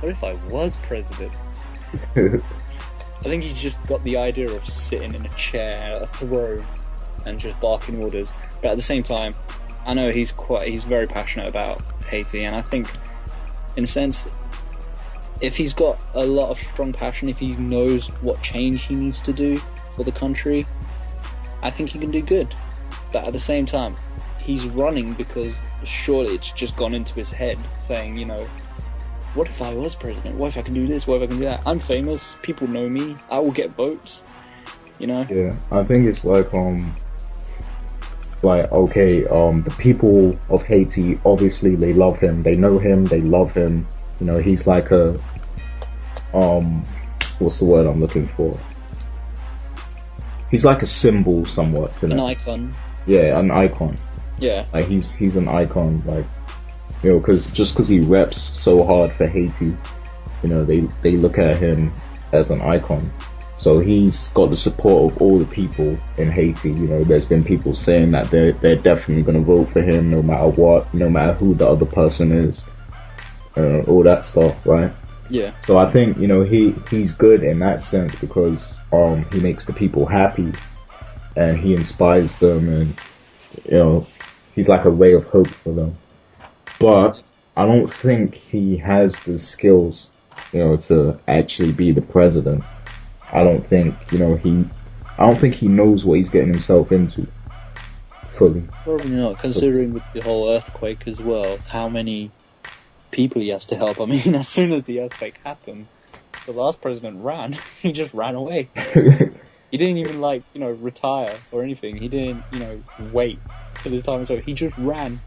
what 0.00 0.10
if 0.10 0.22
I 0.22 0.34
was 0.52 0.76
president? 0.76 1.32
I 3.18 3.22
think 3.22 3.42
he's 3.42 3.60
just 3.60 3.84
got 3.88 4.02
the 4.04 4.16
idea 4.16 4.48
of 4.48 4.64
sitting 4.64 5.12
in 5.14 5.26
a 5.26 5.28
chair, 5.30 5.98
a 6.00 6.06
throne, 6.06 6.64
and 7.26 7.38
just 7.38 7.58
barking 7.58 8.00
orders. 8.00 8.32
But 8.62 8.70
at 8.70 8.76
the 8.76 8.82
same 8.82 9.02
time, 9.02 9.34
I 9.86 9.94
know 9.94 10.10
he's 10.10 10.30
quite, 10.30 10.68
he's 10.68 10.84
very 10.84 11.06
passionate 11.06 11.48
about 11.48 11.82
Haiti, 12.04 12.44
and 12.44 12.54
I 12.54 12.62
think, 12.62 12.88
in 13.76 13.84
a 13.84 13.88
sense, 13.88 14.24
if 15.40 15.56
he's 15.56 15.72
got 15.72 16.02
a 16.14 16.24
lot 16.24 16.50
of 16.50 16.58
strong 16.58 16.92
passion, 16.92 17.28
if 17.28 17.38
he 17.38 17.54
knows 17.56 18.08
what 18.22 18.40
change 18.42 18.84
he 18.84 18.94
needs 18.94 19.20
to 19.22 19.32
do 19.32 19.56
for 19.96 20.04
the 20.04 20.12
country, 20.12 20.66
I 21.62 21.70
think 21.70 21.90
he 21.90 21.98
can 21.98 22.10
do 22.10 22.22
good. 22.22 22.54
But 23.12 23.24
at 23.24 23.32
the 23.32 23.40
same 23.40 23.66
time, 23.66 23.96
he's 24.48 24.64
running 24.68 25.12
because 25.12 25.54
surely 25.84 26.34
it's 26.34 26.50
just 26.52 26.74
gone 26.78 26.94
into 26.94 27.12
his 27.12 27.30
head 27.30 27.58
saying, 27.74 28.16
you 28.16 28.24
know, 28.24 28.42
what 29.34 29.46
if 29.46 29.60
I 29.60 29.74
was 29.74 29.94
president? 29.94 30.36
What 30.36 30.48
if 30.48 30.56
I 30.56 30.62
can 30.62 30.72
do 30.72 30.86
this? 30.86 31.06
What 31.06 31.18
if 31.18 31.24
I 31.24 31.26
can 31.26 31.36
do 31.36 31.44
that? 31.44 31.60
I'm 31.66 31.78
famous. 31.78 32.34
People 32.42 32.66
know 32.66 32.88
me. 32.88 33.14
I 33.30 33.40
will 33.40 33.50
get 33.50 33.72
votes. 33.72 34.24
You 34.98 35.08
know? 35.08 35.26
Yeah, 35.30 35.54
I 35.70 35.84
think 35.84 36.06
it's 36.06 36.24
like 36.24 36.52
um, 36.54 36.94
like 38.42 38.72
okay, 38.72 39.26
um, 39.26 39.64
the 39.64 39.70
people 39.78 40.34
of 40.48 40.64
Haiti 40.64 41.18
obviously 41.26 41.76
they 41.76 41.92
love 41.92 42.18
him. 42.18 42.42
They 42.42 42.56
know 42.56 42.78
him. 42.78 43.04
They 43.04 43.20
love 43.20 43.52
him. 43.52 43.86
You 44.18 44.26
know, 44.28 44.38
he's 44.38 44.66
like 44.66 44.90
a 44.90 45.10
um, 46.32 46.82
what's 47.38 47.58
the 47.58 47.66
word 47.66 47.86
I'm 47.86 48.00
looking 48.00 48.26
for? 48.26 48.58
He's 50.50 50.64
like 50.64 50.80
a 50.80 50.86
symbol 50.86 51.44
somewhat 51.44 51.90
to 51.98 52.06
An 52.06 52.18
icon. 52.18 52.74
Yeah, 53.06 53.38
an 53.38 53.50
icon. 53.50 53.98
Yeah. 54.38 54.66
Like 54.72 54.86
he's 54.86 55.12
he's 55.12 55.36
an 55.36 55.48
icon. 55.48 56.02
Like 56.04 56.26
you 57.02 57.10
know, 57.10 57.18
because 57.20 57.46
just 57.52 57.74
because 57.74 57.88
he 57.88 58.00
reps 58.00 58.40
so 58.40 58.84
hard 58.84 59.12
for 59.12 59.26
Haiti, 59.26 59.76
you 60.42 60.48
know, 60.48 60.64
they 60.64 60.80
they 61.02 61.12
look 61.12 61.38
at 61.38 61.56
him 61.56 61.92
as 62.32 62.50
an 62.50 62.60
icon. 62.60 63.10
So 63.58 63.80
he's 63.80 64.28
got 64.30 64.50
the 64.50 64.56
support 64.56 65.12
of 65.12 65.20
all 65.20 65.38
the 65.38 65.46
people 65.52 65.98
in 66.16 66.30
Haiti. 66.30 66.70
You 66.70 66.86
know, 66.86 67.04
there's 67.04 67.24
been 67.24 67.42
people 67.42 67.74
saying 67.74 68.12
that 68.12 68.30
they're 68.30 68.52
they're 68.52 68.76
definitely 68.76 69.24
going 69.24 69.38
to 69.38 69.44
vote 69.44 69.72
for 69.72 69.82
him, 69.82 70.10
no 70.10 70.22
matter 70.22 70.48
what, 70.48 70.92
no 70.94 71.10
matter 71.10 71.32
who 71.32 71.54
the 71.54 71.66
other 71.66 71.86
person 71.86 72.30
is, 72.30 72.62
uh, 73.56 73.80
all 73.82 74.04
that 74.04 74.24
stuff, 74.24 74.64
right? 74.64 74.92
Yeah. 75.28 75.52
So 75.62 75.76
I 75.76 75.90
think 75.90 76.18
you 76.18 76.28
know 76.28 76.42
he 76.42 76.74
he's 76.88 77.14
good 77.14 77.42
in 77.42 77.58
that 77.58 77.80
sense 77.80 78.14
because 78.16 78.78
um 78.92 79.26
he 79.32 79.40
makes 79.40 79.66
the 79.66 79.72
people 79.72 80.06
happy, 80.06 80.52
and 81.36 81.58
he 81.58 81.74
inspires 81.74 82.34
them, 82.36 82.68
and 82.68 83.00
you 83.64 83.78
know 83.78 84.06
he's 84.58 84.68
like 84.68 84.84
a 84.84 84.90
ray 84.90 85.14
of 85.14 85.24
hope 85.24 85.54
for 85.62 85.72
them. 85.72 85.96
But 86.80 87.22
I 87.56 87.64
don't 87.64 87.88
think 87.88 88.34
he 88.34 88.76
has 88.78 89.20
the 89.20 89.38
skills, 89.38 90.10
you 90.52 90.58
know, 90.58 90.76
to 90.76 91.20
actually 91.28 91.72
be 91.72 91.92
the 91.92 92.02
president. 92.02 92.64
I 93.32 93.44
don't 93.44 93.64
think 93.64 94.10
you 94.10 94.18
know 94.18 94.34
he. 94.34 94.64
I 95.16 95.26
don't 95.26 95.40
think 95.40 95.54
he 95.54 95.68
knows 95.68 96.04
what 96.04 96.18
he's 96.18 96.30
getting 96.30 96.50
himself 96.50 96.90
into 96.90 97.28
fully. 98.30 98.64
Probably 98.84 99.10
not, 99.10 99.38
considering 99.38 99.92
with 99.92 100.10
the 100.12 100.22
whole 100.22 100.50
earthquake 100.50 101.04
as 101.06 101.20
well, 101.20 101.60
how 101.68 101.88
many 101.88 102.32
people 103.12 103.40
he 103.40 103.48
has 103.48 103.66
to 103.66 103.76
help. 103.76 104.00
I 104.00 104.06
mean, 104.06 104.34
as 104.34 104.48
soon 104.48 104.72
as 104.72 104.84
the 104.84 105.00
earthquake 105.00 105.38
happened, 105.44 105.86
the 106.46 106.52
last 106.52 106.80
president 106.80 107.22
ran. 107.22 107.52
he 107.80 107.92
just 107.92 108.12
ran 108.12 108.34
away. 108.34 108.70
He 109.70 109.78
didn't 109.78 109.98
even 109.98 110.20
like, 110.20 110.44
you 110.54 110.60
know, 110.60 110.70
retire 110.70 111.44
or 111.50 111.64
anything. 111.64 111.96
He 111.98 112.08
didn't, 112.08 112.46
you 112.50 112.60
know, 112.60 112.84
wait 112.96 113.44
till 113.78 113.92
the 113.92 114.02
time 114.02 114.20
was 114.20 114.30
over. 114.30 114.42
He 114.42 114.54
just 114.54 114.76
ran. 114.78 115.22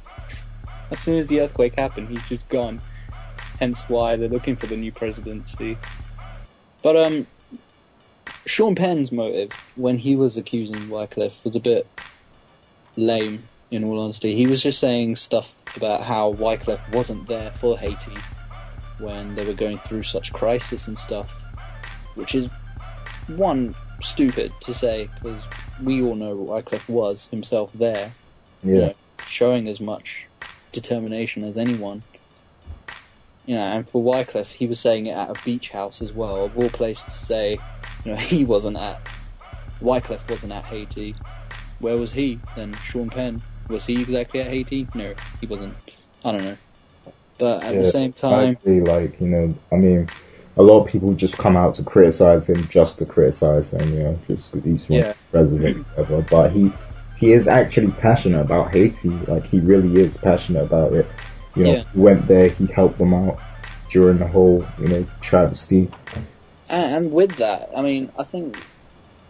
As 0.92 1.02
soon 1.02 1.18
as 1.18 1.28
the 1.28 1.42
earthquake 1.42 1.76
happened, 1.78 2.10
he's 2.10 2.24
just 2.26 2.50
gone. 2.50 2.84
Hence 3.58 3.86
why 3.88 4.18
they're 4.18 4.30
looking 4.30 4.58
for 4.58 4.68
the 4.68 4.78
new 4.78 4.92
presidency. 4.94 5.84
But 6.84 6.98
um, 6.98 7.28
Sean 8.48 8.76
Penn's 8.76 9.12
motive 9.12 9.54
when 9.76 9.98
he 9.98 10.16
was 10.16 10.38
accusing 10.38 10.88
Wyclef 10.90 11.44
was 11.46 11.56
a 11.56 11.62
bit 11.62 11.92
lame. 12.98 13.50
In 13.72 13.86
all 13.86 14.00
honesty, 14.02 14.36
he 14.36 14.48
was 14.48 14.64
just 14.64 14.80
saying 14.80 15.18
stuff 15.18 15.54
about 15.76 16.04
how 16.04 16.34
Wyclef 16.34 16.82
wasn't 16.88 17.28
there 17.28 17.52
for 17.52 17.78
Haiti 17.78 18.28
when 18.98 19.36
they 19.36 19.46
were 19.46 19.54
going 19.56 19.80
through 19.80 20.04
such 20.04 20.34
crisis 20.34 20.88
and 20.88 20.98
stuff, 20.98 21.46
which 22.16 22.36
is 22.36 22.50
one 23.28 23.76
stupid 24.04 24.56
to 24.62 24.74
say 24.76 25.12
because 25.16 25.50
we 25.78 26.02
all 26.02 26.16
know 26.16 26.38
Wyclef 26.38 26.84
was 26.88 27.28
himself 27.32 27.72
there, 27.74 28.18
you 28.74 28.80
Yeah, 28.80 28.82
know, 28.82 28.96
showing 29.26 29.68
as 29.70 29.82
much 29.82 30.28
determination 30.74 31.44
as 31.46 31.58
anyone. 31.58 32.06
You 33.46 33.56
know, 33.56 33.64
and 33.64 33.90
for 33.90 34.04
Wyclef, 34.04 34.48
he 34.48 34.68
was 34.68 34.82
saying 34.82 35.08
it 35.08 35.18
at 35.18 35.32
a 35.32 35.36
beach 35.36 35.70
house 35.72 36.02
as 36.02 36.14
well, 36.14 36.46
of 36.46 36.56
all 36.56 36.72
places 36.72 37.06
to 37.08 37.14
say, 37.14 37.64
you 38.04 38.12
know, 38.14 38.18
he 38.20 38.46
wasn't 38.46 38.78
at 38.78 39.02
Wyclef 39.82 40.28
wasn't 40.28 40.54
at 40.54 40.66
Haiti. 40.66 41.18
Where 41.80 41.98
was 41.98 42.12
he 42.14 42.44
then? 42.56 42.80
Sean 42.82 43.10
Penn 43.12 43.44
was 43.70 43.86
he 43.86 44.02
exactly 44.02 44.42
at 44.42 44.48
Haiti? 44.50 44.90
No, 44.94 45.16
he 45.42 45.48
wasn't. 45.48 45.80
I 46.24 46.32
don't 46.32 46.44
know. 46.46 46.58
But 47.40 47.66
at 47.66 47.78
the 47.78 47.84
Yeah, 47.84 47.86
same 47.86 48.14
I 48.30 48.44
time, 48.44 48.60
agree, 48.64 48.82
like 48.82 49.20
you 49.22 49.28
know, 49.28 49.56
I 49.72 49.78
mean, 49.78 50.12
a 50.62 50.64
lot 50.64 50.86
of 50.86 50.88
people 50.92 51.14
just 51.16 51.38
come 51.38 51.58
out 51.58 51.76
to 51.76 51.84
criticize 51.84 52.48
him 52.50 52.68
just 52.70 53.00
to 53.00 53.06
criticize 53.08 53.74
him, 53.74 53.94
you 53.94 54.04
know, 54.04 54.20
just 54.28 54.52
because 54.52 54.66
he's 54.66 54.90
Yeah. 54.90 55.14
president, 55.32 55.88
whatever. 55.96 56.22
But 56.24 56.54
he 56.54 56.74
he 57.18 57.34
is 57.34 57.48
actually 57.48 57.92
passionate 57.92 58.42
about 58.42 58.72
Haiti. 58.72 59.10
Like 59.28 59.46
he 59.48 59.60
really 59.62 59.98
is 60.00 60.18
passionate 60.18 60.64
about 60.64 60.94
it. 60.94 61.12
You 61.56 61.66
know, 61.66 61.74
Yeah. 61.74 61.84
he 61.94 62.00
went 62.00 62.28
there, 62.28 62.50
he 62.50 62.68
helped 62.68 63.00
them 63.00 63.14
out 63.14 63.42
during 63.92 64.20
the 64.20 64.28
whole 64.28 64.74
you 64.80 64.90
know 64.90 65.08
travesty. 65.22 65.92
And, 66.70 66.96
and 66.96 67.12
with 67.12 67.38
that, 67.38 67.70
I 67.76 67.82
mean, 67.82 68.12
I 68.18 68.26
think 68.26 68.66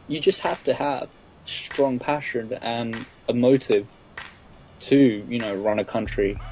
you 0.08 0.22
just 0.22 0.42
have 0.42 0.64
to 0.64 0.74
have 0.74 1.10
strong 1.46 2.00
passion 2.00 2.54
and 2.54 3.08
a 3.28 3.34
motive 3.34 3.90
to, 4.82 4.98
you 4.98 5.40
know, 5.40 5.54
run 5.56 5.80
a 5.80 5.86
country 5.86 6.46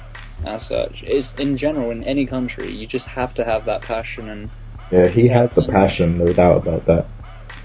as 0.44 0.66
such. 0.66 1.02
It's 1.02 1.34
in 1.34 1.56
general 1.56 1.90
in 1.92 2.04
any 2.04 2.26
country, 2.26 2.72
you 2.74 2.88
just 2.88 3.06
have 3.08 3.34
to 3.34 3.44
have 3.44 3.66
that 3.66 3.84
passion. 3.84 4.28
And 4.28 4.52
Yeah, 4.90 5.08
he 5.08 5.28
has 5.28 5.54
the 5.54 5.62
passion, 5.62 6.18
no 6.18 6.32
doubt 6.32 6.58
about 6.58 6.86
that. 6.86 7.06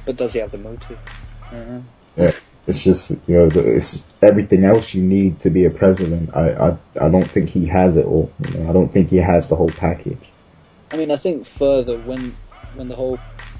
but 0.05 0.15
does 0.15 0.33
he 0.33 0.39
have 0.39 0.51
the 0.51 0.57
motive? 0.57 0.99
I 1.51 1.55
don't 1.55 1.85
know. 2.17 2.31
It's 2.67 2.83
just 2.83 3.11
you 3.27 3.37
know, 3.37 3.51
it's 3.53 4.03
everything 4.21 4.65
else 4.65 4.93
you 4.93 5.03
need 5.03 5.39
to 5.41 5.49
be 5.49 5.65
a 5.65 5.69
president. 5.69 6.35
I 6.35 6.53
I, 6.53 6.77
I 6.99 7.09
don't 7.09 7.27
think 7.27 7.49
he 7.49 7.67
has 7.67 7.95
it 7.95 8.05
all. 8.05 8.31
You 8.39 8.59
know, 8.59 8.69
I 8.69 8.73
don't 8.73 8.91
think 8.91 9.09
he 9.09 9.17
has 9.17 9.49
the 9.49 9.55
whole 9.55 9.69
package. 9.69 10.17
I 10.91 10.97
mean, 10.97 11.11
I 11.11 11.17
think 11.17 11.45
further 11.45 11.95
when 11.95 12.35
when 12.73 12.87
the 12.87 12.95
whole 12.95 13.19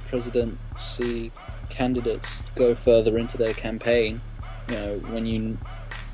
presidency 0.10 1.32
candidates 1.70 2.42
go 2.56 2.74
further 2.74 3.18
into 3.18 3.38
their 3.38 3.54
campaign, 3.54 4.22
you 4.68 4.76
know, 4.76 4.96
when 4.96 5.26
you 5.26 5.58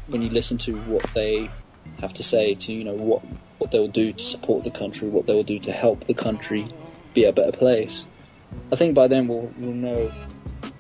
when 0.07 0.21
you 0.21 0.29
listen 0.29 0.57
to 0.59 0.73
what 0.73 1.03
they 1.13 1.49
have 2.01 2.13
to 2.15 2.23
say, 2.23 2.55
to 2.55 2.73
you 2.73 2.83
know 2.83 2.95
what 2.95 3.21
what 3.57 3.71
they'll 3.71 3.87
do 3.87 4.11
to 4.11 4.23
support 4.23 4.65
the 4.65 4.71
country, 4.71 5.07
what 5.07 5.27
they'll 5.27 5.43
do 5.43 5.59
to 5.59 5.71
help 5.71 6.05
the 6.07 6.13
country 6.13 6.73
be 7.13 7.25
a 7.25 7.33
better 7.33 7.51
place. 7.51 8.05
I 8.71 8.75
think 8.75 8.95
by 8.95 9.07
then 9.07 9.27
we'll 9.27 9.51
we'll 9.57 9.73
know, 9.73 10.11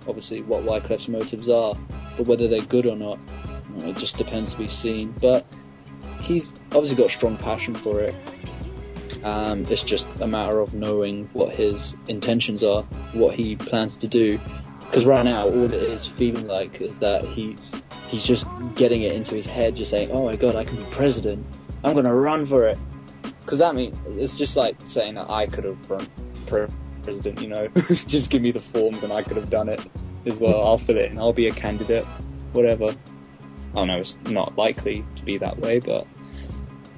obviously, 0.07 0.41
what 0.41 0.63
Wyclef's 0.63 1.07
motives 1.07 1.49
are, 1.49 1.75
but 2.17 2.27
whether 2.27 2.47
they're 2.47 2.61
good 2.61 2.85
or 2.85 2.95
not, 2.95 3.19
you 3.75 3.83
know, 3.83 3.89
it 3.89 3.97
just 3.97 4.17
depends 4.17 4.51
to 4.51 4.57
be 4.57 4.67
seen. 4.67 5.13
But 5.21 5.45
he's 6.21 6.51
obviously 6.73 6.95
got 6.95 7.07
a 7.07 7.13
strong 7.13 7.37
passion 7.37 7.75
for 7.75 8.01
it. 8.01 8.15
Um, 9.23 9.65
it's 9.69 9.83
just 9.83 10.07
a 10.19 10.27
matter 10.27 10.59
of 10.59 10.73
knowing 10.73 11.29
what 11.33 11.53
his 11.53 11.95
intentions 12.07 12.63
are, 12.63 12.83
what 13.13 13.35
he 13.35 13.55
plans 13.55 13.95
to 13.97 14.07
do. 14.07 14.39
Because 14.79 15.05
right 15.05 15.23
now, 15.23 15.45
all 15.45 15.65
it 15.65 15.73
is 15.73 16.07
feeling 16.07 16.47
like 16.47 16.81
is 16.81 16.99
that 16.99 17.23
he 17.23 17.55
he's 18.07 18.25
just 18.25 18.45
getting 18.75 19.03
it 19.03 19.13
into 19.13 19.35
his 19.35 19.45
head, 19.45 19.75
just 19.75 19.91
saying, 19.91 20.11
"Oh 20.11 20.25
my 20.25 20.35
god, 20.35 20.55
I 20.55 20.65
can 20.65 20.77
be 20.77 20.83
president. 20.91 21.45
I'm 21.83 21.93
gonna 21.93 22.13
run 22.13 22.45
for 22.45 22.67
it." 22.67 22.77
Because 23.41 23.59
that 23.59 23.75
means 23.75 23.97
it's 24.07 24.37
just 24.37 24.55
like 24.55 24.77
saying 24.87 25.15
that 25.15 25.29
I 25.29 25.47
could 25.47 25.65
have 25.65 25.89
run 25.89 26.07
for 26.45 26.69
president. 27.03 27.41
You 27.41 27.49
know, 27.49 27.67
just 28.07 28.29
give 28.29 28.41
me 28.41 28.51
the 28.51 28.59
forms 28.59 29.03
and 29.03 29.11
I 29.11 29.21
could 29.23 29.37
have 29.37 29.49
done 29.49 29.69
it 29.69 29.85
as 30.25 30.39
well. 30.39 30.63
I'll 30.63 30.77
fill 30.77 30.97
it 30.97 31.11
in. 31.11 31.17
I'll 31.17 31.33
be 31.33 31.47
a 31.47 31.51
candidate, 31.51 32.05
whatever. 32.53 32.95
I 33.75 33.85
know 33.85 33.99
it's 33.99 34.17
not 34.25 34.57
likely 34.57 35.05
to 35.15 35.23
be 35.23 35.37
that 35.37 35.57
way, 35.59 35.79
but 35.79 36.05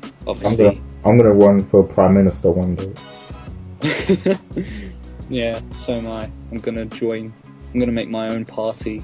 I'm 0.04 0.30
obviously. 0.30 0.58
gonna 0.58 0.82
I'm 1.06 1.18
gonna 1.18 1.34
run 1.34 1.64
for 1.66 1.84
prime 1.84 2.14
minister 2.14 2.52
one 2.52 2.76
day. 2.76 2.94
yeah, 5.30 5.60
so 5.86 5.94
am 5.94 6.10
I. 6.10 6.32
I'm 6.52 6.58
gonna 6.58 6.86
join. 6.86 7.34
I'm 7.74 7.80
gonna 7.80 7.92
make 7.92 8.10
my 8.10 8.30
own 8.30 8.46
party. 8.46 9.04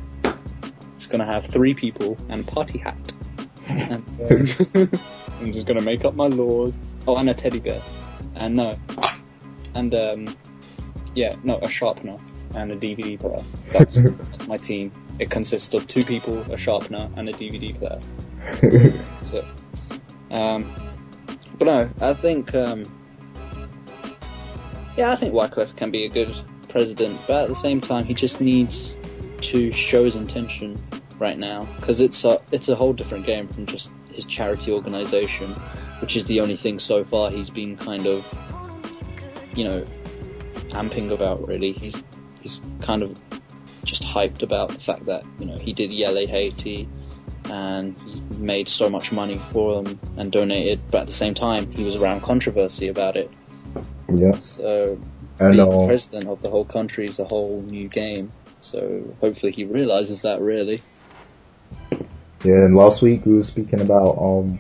It's 0.96 1.06
gonna 1.08 1.26
have 1.26 1.46
three 1.46 1.74
people 1.74 2.18
and 2.30 2.48
a 2.48 2.52
party 2.52 2.80
hat. 2.80 2.98
And, 3.70 4.04
um, 4.76 4.90
I'm 5.40 5.54
just 5.54 5.68
gonna 5.68 5.82
make 5.82 6.04
up 6.04 6.16
my 6.16 6.26
laws. 6.28 6.82
Oh, 7.08 7.18
and 7.18 7.30
a 7.30 7.34
teddy 7.34 7.60
bear. 7.60 7.82
And 8.36 8.56
no. 8.56 8.78
And 9.74 9.94
um, 9.96 10.28
yeah, 11.16 11.36
no, 11.44 11.58
a 11.60 11.70
sharpener 11.70 12.18
and 12.56 12.72
a 12.72 12.76
DVD 12.76 13.20
player. 13.20 13.44
That's, 13.72 14.02
that's 14.02 14.48
my 14.48 14.58
team. 14.58 14.92
It 15.20 15.30
consists 15.30 15.74
of 15.74 15.88
two 15.88 16.04
people, 16.04 16.40
a 16.52 16.58
sharpener, 16.58 17.10
and 17.16 17.30
a 17.30 17.34
DVD 17.34 17.78
player. 17.78 18.00
So, 19.26 19.46
um, 20.32 20.74
but 21.58 21.66
no, 21.66 21.90
I 22.02 22.14
think, 22.14 22.56
um, 22.56 22.84
yeah, 24.98 25.12
I 25.12 25.16
think 25.16 25.34
Wyclef 25.34 25.76
can 25.76 25.92
be 25.92 26.06
a 26.06 26.10
good 26.10 26.34
president, 26.70 27.20
but 27.28 27.44
at 27.44 27.50
the 27.50 27.56
same 27.56 27.82
time, 27.82 28.06
he 28.06 28.14
just 28.14 28.40
needs 28.40 28.96
to 29.42 29.72
show 29.72 30.06
his 30.06 30.16
intention 30.16 30.82
right 31.20 31.38
now 31.38 31.66
because 31.76 32.00
it's 32.00 32.24
a 32.24 32.42
it's 32.52 32.70
a 32.70 32.76
whole 32.76 32.94
different 32.94 33.26
game 33.26 33.48
from 33.48 33.66
just 33.66 33.92
his 34.14 34.26
charity 34.26 34.72
organization, 34.72 35.54
which 36.02 36.16
is 36.16 36.26
the 36.26 36.40
only 36.42 36.56
thing 36.56 36.80
so 36.80 37.04
far 37.04 37.30
he's 37.30 37.50
been 37.50 37.78
kind 37.78 38.06
of, 38.08 38.26
you 39.56 39.64
know, 39.64 39.86
amping 40.70 41.12
about. 41.12 41.48
Really, 41.48 41.74
he's 41.74 42.04
he's 42.42 42.62
kind 42.82 43.04
of 43.04 43.18
just 43.84 44.04
hyped 44.04 44.44
about 44.44 44.70
the 44.70 44.80
fact 44.80 45.06
that 45.06 45.24
you 45.40 45.46
know 45.46 45.58
he 45.58 45.74
did 45.74 45.92
Yele 45.92 46.28
Haiti 46.28 46.88
and 47.52 47.98
he 48.06 48.22
made 48.38 48.68
so 48.68 48.90
much 48.90 49.12
money 49.12 49.38
for 49.52 49.82
them 49.82 50.00
and 50.18 50.32
donated, 50.32 50.80
but 50.92 51.02
at 51.02 51.08
the 51.08 51.14
same 51.14 51.34
time 51.34 51.72
he 51.72 51.84
was 51.84 51.96
around 51.96 52.22
controversy 52.22 52.88
about 52.88 53.16
it. 53.18 53.32
Yeah, 54.14 54.32
So 54.40 55.00
being 55.40 55.88
president 55.88 56.28
of 56.28 56.42
the 56.42 56.50
whole 56.50 56.66
country 56.66 57.06
is 57.06 57.20
a 57.20 57.26
whole 57.26 57.62
new 57.62 57.88
game. 57.88 58.32
So 58.62 59.16
hopefully 59.22 59.52
he 59.52 59.66
realizes 59.66 60.22
that 60.24 60.42
really. 60.42 60.82
yeah. 62.44 62.66
And 62.66 62.76
last 62.76 63.02
week 63.02 63.26
we 63.26 63.36
were 63.36 63.44
speaking 63.44 63.82
about 63.82 64.18
um 64.20 64.60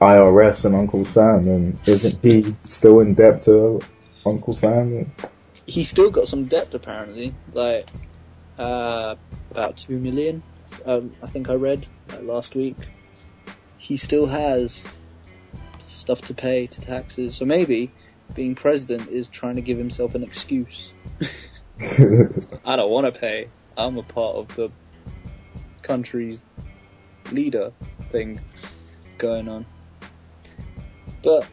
IRS 0.00 0.64
and 0.64 0.74
Uncle 0.74 1.04
Sam, 1.04 1.46
and 1.46 1.78
isn't 1.86 2.22
he 2.22 2.56
still 2.64 3.00
in 3.00 3.14
debt 3.14 3.42
to 3.42 3.80
Uncle 4.24 4.54
Sam? 4.54 5.12
He's 5.66 5.88
still 5.88 6.10
got 6.10 6.26
some 6.26 6.46
debt 6.46 6.72
apparently, 6.72 7.34
like 7.52 7.86
uh, 8.58 9.16
about 9.50 9.76
two 9.76 9.98
million. 9.98 10.42
Um, 10.86 11.14
I 11.22 11.26
think 11.26 11.50
I 11.50 11.54
read 11.54 11.86
uh, 12.12 12.20
last 12.20 12.54
week. 12.54 12.76
He 13.76 13.96
still 13.98 14.26
has 14.26 14.88
stuff 15.84 16.22
to 16.22 16.34
pay 16.34 16.66
to 16.66 16.80
taxes, 16.80 17.36
so 17.36 17.44
maybe 17.44 17.90
being 18.34 18.54
president 18.54 19.08
is 19.08 19.28
trying 19.28 19.56
to 19.56 19.62
give 19.62 19.76
himself 19.76 20.14
an 20.14 20.22
excuse. 20.22 20.92
I 21.80 22.76
don't 22.76 22.90
want 22.90 23.12
to 23.12 23.18
pay. 23.18 23.48
I'm 23.76 23.98
a 23.98 24.02
part 24.02 24.36
of 24.36 24.48
the 24.56 24.70
country's 25.82 26.40
leader 27.32 27.72
thing 28.10 28.40
going 29.18 29.48
on. 29.48 29.66
But 31.22 31.44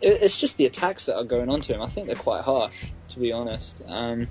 it, 0.00 0.22
it's 0.22 0.38
just 0.38 0.56
the 0.56 0.66
attacks 0.66 1.06
that 1.06 1.16
are 1.16 1.24
going 1.24 1.48
on 1.48 1.60
to 1.62 1.74
him. 1.74 1.82
I 1.82 1.86
think 1.86 2.06
they're 2.06 2.16
quite 2.16 2.42
harsh, 2.44 2.86
to 3.10 3.18
be 3.18 3.32
honest. 3.32 3.80
Um, 3.86 4.28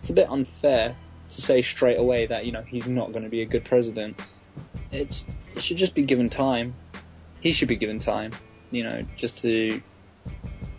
it's 0.00 0.10
a 0.10 0.14
bit 0.14 0.28
unfair 0.28 0.96
to 1.30 1.42
say 1.42 1.62
straight 1.62 1.98
away 1.98 2.26
that 2.26 2.44
you 2.44 2.52
know 2.52 2.62
he's 2.62 2.86
not 2.86 3.12
going 3.12 3.24
to 3.24 3.30
be 3.30 3.42
a 3.42 3.46
good 3.46 3.64
president. 3.64 4.20
It's 4.90 5.24
it 5.54 5.62
should 5.62 5.76
just 5.76 5.94
be 5.94 6.02
given 6.02 6.28
time. 6.28 6.74
He 7.40 7.52
should 7.52 7.68
be 7.68 7.76
given 7.76 7.98
time, 7.98 8.32
you 8.70 8.84
know, 8.84 9.02
just 9.16 9.38
to 9.38 9.82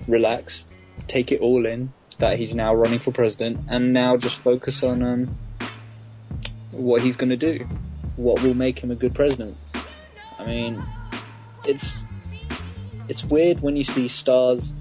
relax, 0.08 0.64
take 1.08 1.32
it 1.32 1.42
all 1.42 1.66
in 1.66 1.92
that 2.20 2.38
he's 2.38 2.54
now 2.54 2.74
running 2.74 3.00
for 3.00 3.12
president, 3.12 3.60
and 3.70 3.92
now 3.92 4.18
just 4.18 4.38
focus 4.38 4.84
on 4.84 5.04
um, 5.04 5.38
what 6.72 7.02
he's 7.02 7.16
going 7.16 7.30
to 7.30 7.38
do, 7.38 7.68
what 8.16 8.42
will 8.44 8.54
make 8.54 8.80
him 8.80 8.92
a 8.92 8.96
good 8.96 9.14
president. 9.14 9.58
I 10.40 10.46
mean, 10.46 10.84
it's 11.66 12.03
it's 13.10 13.24
weird 13.24 13.62
when 13.62 13.76
you 13.76 13.84
see 13.84 14.08
stars 14.08 14.74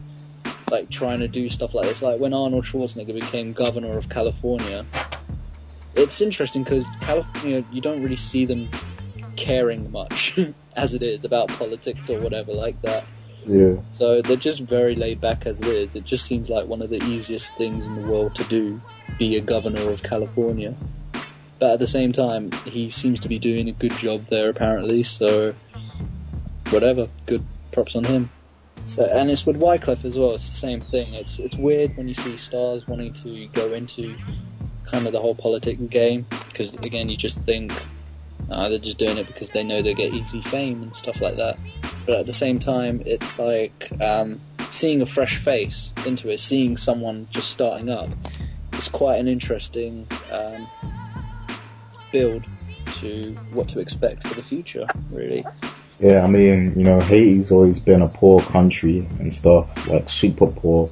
like 0.70 0.90
trying 0.90 1.20
to 1.20 1.28
do 1.28 1.48
stuff 1.48 1.74
like 1.74 1.86
this. 1.86 2.02
Like 2.02 2.18
when 2.18 2.32
Arnold 2.32 2.64
Schwarzenegger 2.64 3.14
became 3.14 3.52
governor 3.52 3.96
of 3.98 4.08
California, 4.08 4.86
it's 5.94 6.20
interesting 6.20 6.64
because 6.64 6.86
California 7.00 7.64
you 7.70 7.80
don't 7.80 8.02
really 8.02 8.16
see 8.16 8.46
them 8.46 8.68
caring 9.36 9.90
much 9.92 10.38
as 10.76 10.94
it 10.94 11.02
is 11.02 11.24
about 11.24 11.48
politics 11.48 12.08
or 12.08 12.20
whatever 12.20 12.52
like 12.52 12.80
that. 12.82 13.04
yeah, 13.46 13.74
So 13.92 14.22
they're 14.22 14.36
just 14.36 14.60
very 14.60 14.94
laid 14.94 15.20
back 15.20 15.46
as 15.46 15.60
it 15.60 15.66
is. 15.66 15.94
It 15.94 16.04
just 16.04 16.24
seems 16.24 16.48
like 16.48 16.66
one 16.66 16.80
of 16.82 16.90
the 16.90 17.02
easiest 17.04 17.54
things 17.56 17.86
in 17.86 17.94
the 17.94 18.06
world 18.06 18.34
to 18.36 18.44
do, 18.44 18.80
be 19.18 19.36
a 19.36 19.40
governor 19.40 19.90
of 19.90 20.02
California. 20.02 20.74
But 21.58 21.74
at 21.74 21.78
the 21.78 21.86
same 21.86 22.12
time, 22.12 22.50
he 22.64 22.88
seems 22.88 23.20
to 23.20 23.28
be 23.28 23.38
doing 23.38 23.68
a 23.68 23.72
good 23.72 23.92
job 23.92 24.26
there 24.28 24.48
apparently, 24.48 25.02
so 25.02 25.54
whatever, 26.70 27.08
good 27.26 27.44
props 27.72 27.96
on 27.96 28.04
him. 28.04 28.30
So, 28.86 29.04
and 29.04 29.30
it's 29.30 29.46
with 29.46 29.58
Wyclef 29.60 30.04
as 30.04 30.18
well, 30.18 30.34
it's 30.34 30.48
the 30.48 30.56
same 30.56 30.80
thing. 30.80 31.14
It's, 31.14 31.38
it's 31.38 31.56
weird 31.56 31.96
when 31.96 32.08
you 32.08 32.14
see 32.14 32.36
stars 32.36 32.86
wanting 32.86 33.12
to 33.14 33.46
go 33.48 33.72
into 33.72 34.16
kind 34.84 35.06
of 35.06 35.12
the 35.12 35.20
whole 35.20 35.34
politics 35.34 35.80
game, 35.88 36.26
because 36.48 36.72
again, 36.74 37.08
you 37.08 37.16
just 37.16 37.38
think, 37.44 37.72
uh, 38.50 38.68
they're 38.68 38.78
just 38.78 38.98
doing 38.98 39.18
it 39.18 39.26
because 39.26 39.50
they 39.50 39.62
know 39.62 39.82
they 39.82 39.94
get 39.94 40.12
easy 40.12 40.42
fame 40.42 40.82
and 40.82 40.94
stuff 40.96 41.20
like 41.20 41.36
that 41.36 41.58
but 42.06 42.20
at 42.20 42.26
the 42.26 42.34
same 42.34 42.58
time, 42.58 43.02
it's 43.06 43.38
like 43.38 43.90
um, 44.00 44.40
seeing 44.70 45.02
a 45.02 45.06
fresh 45.06 45.38
face 45.38 45.92
into 46.04 46.30
it, 46.30 46.40
seeing 46.40 46.76
someone 46.76 47.28
just 47.30 47.50
starting 47.50 47.88
up. 47.88 48.08
It's 48.72 48.88
quite 48.88 49.18
an 49.18 49.28
interesting 49.28 50.08
um, 50.30 50.66
build 52.10 52.44
to 52.96 53.36
what 53.52 53.68
to 53.70 53.78
expect 53.78 54.26
for 54.26 54.34
the 54.34 54.42
future, 54.42 54.86
really. 55.10 55.44
Yeah. 56.02 56.22
I 56.22 56.26
mean, 56.26 56.74
you 56.76 56.84
know, 56.84 57.00
Haiti's 57.00 57.50
always 57.52 57.80
been 57.80 58.02
a 58.02 58.08
poor 58.08 58.40
country 58.40 59.08
and 59.20 59.32
stuff, 59.34 59.86
like 59.86 60.08
super 60.08 60.48
poor. 60.48 60.90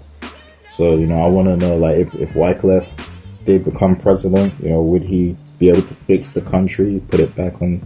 So 0.70 0.96
you 0.96 1.06
know, 1.06 1.20
I 1.20 1.26
want 1.26 1.48
to 1.48 1.56
know, 1.56 1.76
like, 1.76 1.98
if 1.98 2.14
if 2.14 2.30
Wyclef 2.30 2.86
did 3.44 3.64
become 3.64 3.96
president, 3.96 4.54
you 4.62 4.70
know, 4.70 4.82
would 4.82 5.02
he 5.02 5.36
be 5.58 5.68
able 5.68 5.82
to 5.82 5.94
fix 6.06 6.32
the 6.32 6.40
country, 6.40 7.02
put 7.08 7.20
it 7.20 7.34
back 7.34 7.60
on 7.60 7.82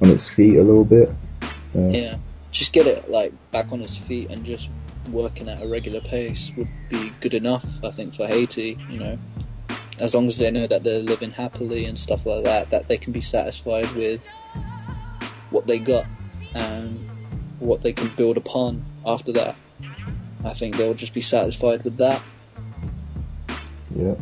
on 0.00 0.10
its 0.10 0.28
feet 0.28 0.56
a 0.56 0.62
little 0.62 0.84
bit? 0.84 1.10
Yeah. 1.74 1.88
Yeah, 1.90 2.16
just 2.50 2.72
get 2.72 2.86
it 2.86 3.10
like 3.10 3.32
back 3.50 3.70
on 3.70 3.82
its 3.82 3.96
feet 3.96 4.30
and 4.30 4.44
just 4.44 4.68
working 5.10 5.48
at 5.48 5.62
a 5.62 5.68
regular 5.68 6.00
pace 6.00 6.50
would 6.56 6.68
be 6.88 7.12
good 7.20 7.34
enough, 7.34 7.66
I 7.82 7.90
think, 7.90 8.14
for 8.14 8.26
Haiti. 8.26 8.78
You 8.88 8.98
know, 8.98 9.18
as 9.98 10.14
long 10.14 10.28
as 10.28 10.38
they 10.38 10.50
know 10.50 10.66
that 10.66 10.82
they're 10.82 11.00
living 11.00 11.30
happily 11.30 11.84
and 11.84 11.98
stuff 11.98 12.24
like 12.24 12.44
that, 12.44 12.70
that 12.70 12.88
they 12.88 12.96
can 12.96 13.12
be 13.12 13.20
satisfied 13.20 13.90
with 13.92 14.22
what 15.50 15.66
they 15.66 15.78
got 15.78 16.06
and 16.54 16.98
what 17.58 17.82
they 17.82 17.92
can 17.92 18.08
build 18.16 18.36
upon 18.36 18.84
after 19.06 19.32
that. 19.32 19.56
I 20.44 20.52
think 20.52 20.76
they'll 20.76 20.94
just 20.94 21.14
be 21.14 21.20
satisfied 21.20 21.84
with 21.84 21.96
that. 21.98 22.22
yeah. 23.94 24.14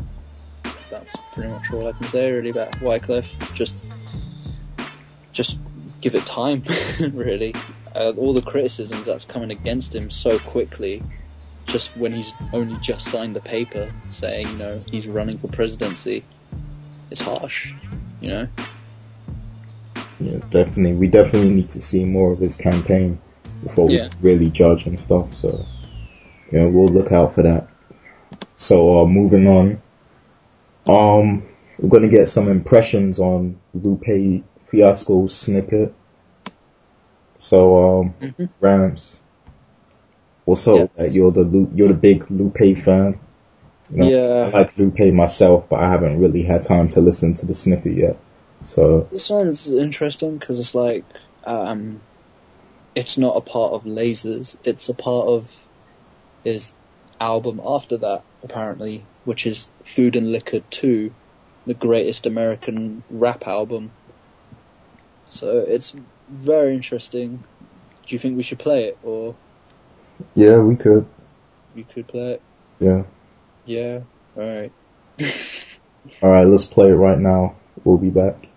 That's 0.90 1.14
pretty 1.34 1.50
much 1.50 1.72
all 1.72 1.88
I 1.88 1.92
can 1.92 2.04
say 2.08 2.30
really 2.30 2.50
about 2.50 2.72
Wyclef. 2.72 3.24
Just, 3.54 3.74
just 5.32 5.58
give 6.00 6.14
it 6.14 6.26
time, 6.26 6.64
really. 7.12 7.54
Uh, 7.94 8.12
all 8.16 8.32
the 8.32 8.42
criticisms 8.42 9.06
that's 9.06 9.24
coming 9.24 9.50
against 9.50 9.94
him 9.94 10.10
so 10.10 10.38
quickly, 10.38 11.02
just 11.66 11.96
when 11.96 12.12
he's 12.12 12.32
only 12.52 12.78
just 12.80 13.08
signed 13.08 13.34
the 13.34 13.40
paper 13.40 13.92
saying, 14.10 14.46
you 14.48 14.56
know, 14.56 14.84
he's 14.90 15.06
running 15.06 15.38
for 15.38 15.48
presidency. 15.48 16.24
it's 17.10 17.20
harsh, 17.20 17.72
you 18.20 18.28
know. 18.28 18.48
Yeah, 20.22 20.38
definitely. 20.50 20.92
We 20.94 21.08
definitely 21.08 21.50
need 21.50 21.70
to 21.70 21.82
see 21.82 22.04
more 22.04 22.32
of 22.32 22.38
his 22.38 22.56
campaign 22.56 23.18
before 23.62 23.90
Yeah. 23.90 24.08
we 24.20 24.30
really 24.32 24.50
judge 24.50 24.86
and 24.86 24.98
stuff. 24.98 25.34
So, 25.34 25.64
yeah, 26.50 26.66
we'll 26.66 26.88
look 26.88 27.12
out 27.12 27.34
for 27.34 27.42
that. 27.42 27.68
So, 28.56 29.00
uh, 29.00 29.06
moving 29.06 29.46
on. 29.46 29.78
Um, 30.86 31.42
we're 31.78 31.88
gonna 31.88 32.08
get 32.08 32.28
some 32.28 32.48
impressions 32.48 33.18
on 33.18 33.56
Lupe 33.74 34.42
Fiasco 34.68 35.26
snippet. 35.26 35.94
So, 37.38 38.00
um, 38.00 38.14
Mhm. 38.20 38.48
Rams, 38.60 39.16
what's 40.44 40.66
up? 40.68 40.94
That 40.96 41.12
you're 41.12 41.32
the 41.32 41.42
Lu- 41.42 41.70
you're 41.74 41.88
the 41.88 41.94
big 41.94 42.30
Lupe 42.30 42.78
fan. 42.84 43.18
You 43.90 43.98
know, 43.98 44.04
I 44.46 44.50
like 44.50 44.78
Lupe 44.78 45.12
myself, 45.12 45.68
but 45.68 45.80
I 45.80 45.88
haven't 45.90 46.20
really 46.20 46.42
had 46.42 46.62
time 46.62 46.88
to 46.90 47.00
listen 47.00 47.34
to 47.34 47.46
the 47.46 47.54
snippet 47.54 47.96
yet. 47.96 48.16
So, 48.64 49.08
this 49.10 49.28
one's 49.28 49.70
interesting 49.70 50.38
because 50.38 50.58
it's 50.58 50.74
like, 50.74 51.04
um, 51.44 52.00
it's 52.94 53.18
not 53.18 53.36
a 53.36 53.40
part 53.40 53.72
of 53.72 53.84
Lasers. 53.84 54.56
It's 54.64 54.88
a 54.88 54.94
part 54.94 55.28
of 55.28 55.50
his 56.44 56.72
album 57.20 57.60
after 57.64 57.96
that, 57.98 58.24
apparently, 58.42 59.02
which 59.24 59.46
is 59.46 59.68
Food 59.84 60.16
and 60.16 60.32
Liquor 60.32 60.60
2, 60.70 61.12
the 61.66 61.74
greatest 61.74 62.26
American 62.26 63.02
rap 63.10 63.46
album. 63.46 63.90
So 65.28 65.64
it's 65.66 65.94
very 66.28 66.74
interesting. 66.74 67.44
Do 68.06 68.14
you 68.14 68.18
think 68.18 68.36
we 68.36 68.42
should 68.42 68.58
play 68.58 68.84
it, 68.84 68.98
or 69.02 69.34
yeah, 70.34 70.58
we 70.58 70.76
could. 70.76 71.06
we 71.74 71.84
could 71.84 72.08
play 72.08 72.32
it? 72.32 72.42
Yeah. 72.80 73.02
Yeah. 73.64 74.00
All 74.36 74.42
right. 74.42 74.72
All 76.22 76.30
right, 76.30 76.46
let's 76.46 76.64
play 76.64 76.88
it 76.88 76.94
right 76.94 77.18
now. 77.18 77.54
We'll 77.84 77.96
be 77.96 78.10
back. 78.10 78.48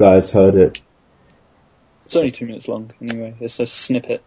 Guys 0.00 0.30
heard 0.30 0.54
it. 0.54 0.80
It's 2.06 2.16
only 2.16 2.30
two 2.30 2.46
minutes 2.46 2.66
long, 2.66 2.90
anyway. 3.02 3.34
It's 3.38 3.60
a 3.60 3.66
snippet. 3.66 4.24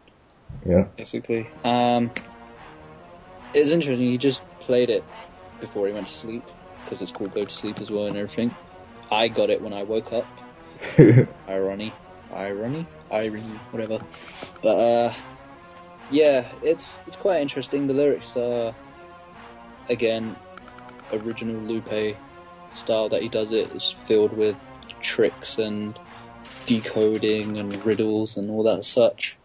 Yeah. 0.65 0.84
basically. 0.95 1.49
Um, 1.63 2.11
it's 3.55 3.71
interesting. 3.71 4.05
He 4.05 4.19
just 4.19 4.43
played 4.61 4.91
it 4.91 5.03
before 5.59 5.88
he 5.88 5.93
went 5.93 6.07
to 6.07 6.13
sleep 6.13 6.43
because 6.84 7.01
it's 7.01 7.11
called 7.11 7.34
"Go 7.34 7.43
to 7.43 7.53
Sleep" 7.53 7.82
as 7.82 7.89
well 7.89 8.05
and 8.05 8.15
everything. 8.15 8.55
I 9.11 9.28
got 9.28 9.49
it 9.49 9.61
when 9.61 9.74
I 9.74 9.82
woke 9.84 10.13
up. 10.13 10.28
Irony, 11.47 11.91
irony, 12.32 12.86
irony, 13.09 13.59
whatever. 13.71 13.99
But 14.61 14.78
uh, 14.78 15.13
yeah, 16.11 16.45
it's 16.61 16.99
it's 17.07 17.15
quite 17.15 17.41
interesting. 17.41 17.88
The 17.88 17.93
lyrics 17.93 18.38
are 18.38 18.76
again 19.89 20.36
original 21.11 21.55
Lupe 21.61 22.15
style 22.76 23.09
that 23.09 23.21
he 23.24 23.30
does 23.30 23.51
it 23.51 23.71
is 23.76 23.89
filled 24.05 24.34
with 24.34 24.57
tricks 25.04 25.58
and 25.58 25.97
decoding 26.66 27.58
and 27.60 27.86
riddles 27.86 28.38
and 28.38 28.49
all 28.49 28.64
that 28.64 28.86
such. 28.86 29.38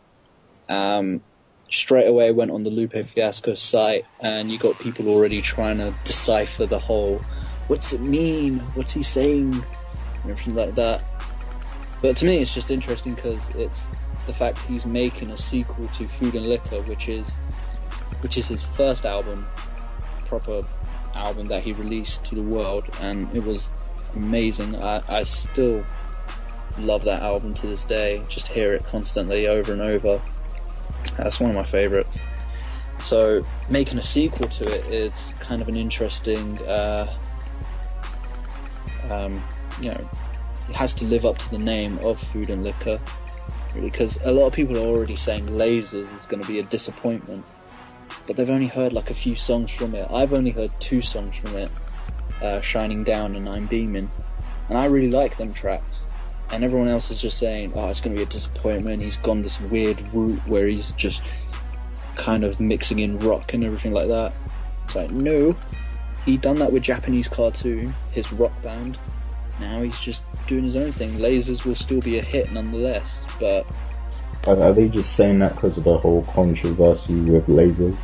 Um, 0.68 1.22
straight 1.70 2.06
away 2.06 2.30
went 2.30 2.50
on 2.50 2.62
the 2.62 2.70
Lupe 2.70 3.06
Fiasco 3.06 3.54
site 3.54 4.06
and 4.20 4.50
you 4.50 4.58
got 4.58 4.78
people 4.78 5.08
already 5.08 5.42
trying 5.42 5.78
to 5.78 5.94
decipher 6.04 6.66
the 6.66 6.78
whole 6.78 7.20
what's 7.68 7.92
it 7.92 8.00
mean? 8.00 8.58
What's 8.74 8.92
he 8.92 9.02
saying? 9.02 9.52
And 9.52 10.30
everything 10.30 10.54
like 10.54 10.74
that. 10.74 11.04
But 12.02 12.16
to 12.18 12.26
me, 12.26 12.38
it's 12.38 12.52
just 12.52 12.70
interesting 12.70 13.14
because 13.14 13.54
it's 13.54 13.86
the 14.26 14.32
fact 14.32 14.58
he's 14.60 14.86
making 14.86 15.30
a 15.30 15.36
sequel 15.36 15.86
to 15.88 16.04
Food 16.04 16.34
and 16.34 16.46
Liquor, 16.46 16.82
which 16.82 17.08
is 17.08 17.30
which 18.22 18.36
is 18.36 18.48
his 18.48 18.62
first 18.62 19.04
album, 19.04 19.46
proper 20.26 20.62
album 21.14 21.46
that 21.48 21.62
he 21.62 21.72
released 21.72 22.24
to 22.26 22.34
the 22.34 22.42
world, 22.42 22.84
and 23.00 23.34
it 23.36 23.44
was 23.44 23.70
amazing. 24.16 24.76
I, 24.76 25.02
I 25.08 25.22
still 25.22 25.84
love 26.78 27.04
that 27.04 27.22
album 27.22 27.54
to 27.54 27.66
this 27.66 27.84
day. 27.84 28.22
Just 28.28 28.48
hear 28.48 28.74
it 28.74 28.84
constantly 28.84 29.48
over 29.48 29.72
and 29.72 29.82
over. 29.82 30.20
That's 31.16 31.40
one 31.40 31.50
of 31.50 31.56
my 31.56 31.64
favorites. 31.64 32.18
So 33.00 33.40
making 33.70 33.98
a 33.98 34.02
sequel 34.02 34.48
to 34.48 34.64
it 34.64 34.92
is 34.92 35.32
kind 35.40 35.62
of 35.62 35.68
an 35.68 35.76
interesting, 35.76 36.58
uh, 36.66 37.18
um, 39.10 39.42
you 39.80 39.90
know, 39.90 40.10
it 40.68 40.74
has 40.74 40.94
to 40.94 41.04
live 41.04 41.24
up 41.24 41.38
to 41.38 41.50
the 41.50 41.58
name 41.58 41.98
of 41.98 42.20
Food 42.20 42.50
and 42.50 42.64
Liquor, 42.64 43.00
really, 43.74 43.88
because 43.88 44.18
a 44.24 44.32
lot 44.32 44.46
of 44.46 44.52
people 44.52 44.76
are 44.76 44.86
already 44.86 45.16
saying 45.16 45.46
Lasers 45.46 46.12
is 46.16 46.26
going 46.26 46.42
to 46.42 46.48
be 46.48 46.58
a 46.58 46.64
disappointment, 46.64 47.44
but 48.26 48.36
they've 48.36 48.50
only 48.50 48.66
heard 48.66 48.92
like 48.92 49.10
a 49.10 49.14
few 49.14 49.34
songs 49.34 49.70
from 49.70 49.94
it. 49.94 50.06
I've 50.10 50.34
only 50.34 50.50
heard 50.50 50.70
two 50.80 51.00
songs 51.00 51.34
from 51.36 51.56
it, 51.56 51.70
uh, 52.42 52.60
Shining 52.60 53.04
Down 53.04 53.36
and 53.36 53.48
I'm 53.48 53.66
Beaming, 53.66 54.10
and 54.68 54.78
I 54.78 54.86
really 54.86 55.10
like 55.10 55.36
them 55.36 55.52
tracks. 55.52 56.02
And 56.50 56.64
everyone 56.64 56.88
else 56.88 57.10
is 57.10 57.20
just 57.20 57.38
saying, 57.38 57.72
oh, 57.74 57.88
it's 57.90 58.00
going 58.00 58.16
to 58.16 58.18
be 58.18 58.22
a 58.22 58.26
disappointment. 58.26 59.02
He's 59.02 59.16
gone 59.16 59.42
this 59.42 59.60
weird 59.60 60.00
route 60.14 60.40
where 60.46 60.66
he's 60.66 60.92
just 60.92 61.22
kind 62.16 62.42
of 62.42 62.58
mixing 62.58 63.00
in 63.00 63.18
rock 63.18 63.52
and 63.52 63.64
everything 63.64 63.92
like 63.92 64.08
that. 64.08 64.32
It's 64.84 64.96
like, 64.96 65.10
no, 65.10 65.54
he 66.24 66.36
done 66.36 66.56
that 66.56 66.72
with 66.72 66.82
Japanese 66.82 67.28
cartoon, 67.28 67.92
his 68.12 68.32
rock 68.32 68.52
band. 68.62 68.98
Now 69.60 69.82
he's 69.82 69.98
just 70.00 70.22
doing 70.46 70.64
his 70.64 70.76
own 70.76 70.92
thing. 70.92 71.18
Lasers 71.18 71.64
will 71.64 71.74
still 71.74 72.00
be 72.00 72.18
a 72.18 72.22
hit 72.22 72.50
nonetheless, 72.52 73.20
but 73.38 73.66
Are, 74.46 74.58
are 74.62 74.72
they 74.72 74.88
just 74.88 75.16
saying 75.16 75.38
that 75.38 75.54
because 75.54 75.76
of 75.76 75.84
the 75.84 75.98
whole 75.98 76.22
controversy 76.24 77.20
with 77.20 77.46
lasers? 77.46 77.98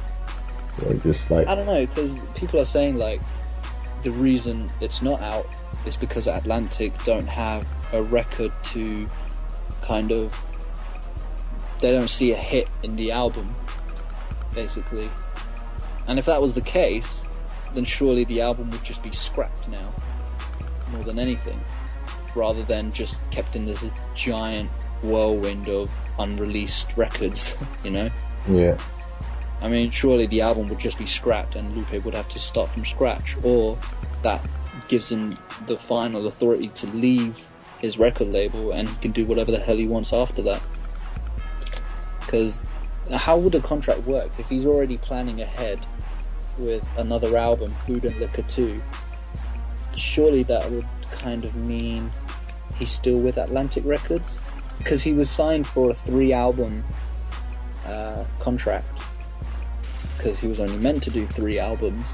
They're 0.79 0.99
just 0.99 1.31
like, 1.31 1.47
I 1.47 1.55
don't 1.55 1.67
know 1.67 1.87
because 1.87 2.17
people 2.35 2.61
are 2.61 2.67
saying 2.67 2.97
like 2.97 3.23
the 4.05 4.11
reason 4.13 4.71
it's 4.81 5.03
not 5.03 5.21
out 5.23 5.47
is 5.87 5.97
because 5.97 6.29
Atlantic 6.29 6.93
don't 7.05 7.27
have 7.27 7.67
a 7.93 8.03
record 8.03 8.53
to 8.65 9.07
kind 9.83 10.13
of 10.13 10.33
they 11.81 11.91
don't 11.91 12.09
see 12.09 12.33
a 12.33 12.37
hit 12.37 12.69
in 12.83 12.95
the 12.97 13.11
album 13.11 13.47
basically 14.55 15.11
and 16.07 16.19
if 16.19 16.27
that 16.27 16.41
was 16.41 16.55
the 16.55 16.61
case 16.61 17.25
then 17.73 17.85
surely 17.85 18.25
the 18.25 18.41
album 18.41 18.71
would 18.71 18.85
just 18.85 19.03
be 19.03 19.11
scrapped 19.11 19.69
now 19.69 19.91
more 20.93 21.03
than 21.03 21.19
anything 21.19 21.59
rather 22.37 22.63
than 22.65 22.91
just 22.91 23.19
kept 23.31 23.57
in 23.57 23.65
this 23.65 23.85
giant 24.15 24.71
whirlwind 25.03 25.69
of 25.69 25.91
unreleased 26.19 26.97
records 26.97 27.55
you 27.85 27.91
know 27.91 28.09
Yeah. 28.49 28.79
I 29.65 29.69
mean, 29.69 29.91
surely 29.91 30.27
the 30.27 30.43
album 30.43 30.69
would 30.69 30.79
just 30.79 30.99
be 30.99 31.07
scrapped 31.07 31.57
and 31.57 31.75
Lupe 31.75 32.05
would 32.05 32.15
have 32.15 32.29
to 32.29 32.39
start 32.39 32.69
from 32.69 32.85
scratch, 32.85 33.35
or 33.43 33.79
that 34.23 34.47
gives 34.89 35.11
him 35.11 35.39
the 35.67 35.79
final 35.79 36.27
authority 36.27 36.69
to 36.69 36.87
leave 36.89 37.39
his 37.81 37.99
record 37.99 38.29
label 38.29 38.73
and 38.73 38.87
he 38.87 38.95
can 38.97 39.13
do 39.13 39.25
whatever 39.25 39.51
the 39.51 39.59
hell 39.59 39.77
he 39.77 39.89
wants 39.89 40.13
after 40.13 40.43
that. 40.43 40.63
Because 42.21 42.61
how 43.11 43.39
would 43.39 43.55
a 43.55 43.61
contract 43.61 44.03
work 44.03 44.39
if 44.39 44.51
he's 44.51 44.67
already 44.67 44.99
planning 44.99 45.41
ahead 45.41 45.79
with 46.59 46.87
another 46.99 47.35
album, 47.35 47.71
Food 47.87 48.05
and 48.05 48.15
Liquor 48.21 48.43
2? 48.43 48.83
Surely 49.97 50.43
that 50.43 50.71
would 50.71 50.85
kind 51.11 51.43
of 51.43 51.57
mean 51.57 52.13
he's 52.79 52.91
still 52.91 53.19
with 53.19 53.39
Atlantic 53.39 53.87
Records? 53.87 54.43
Because 54.77 55.03
he 55.03 55.15
was 55.15 55.31
signed 55.31 55.67
for 55.67 55.91
a 55.91 55.95
three 55.95 56.35
album 56.35 56.85
uh, 57.87 58.25
contract 58.41 58.87
because 60.25 60.39
he 60.39 60.47
was 60.49 60.59
only 60.59 60.79
meant 60.79 61.03
to 61.03 61.11
do 61.11 61.27
three 61.27 61.59
albums. 61.59 62.07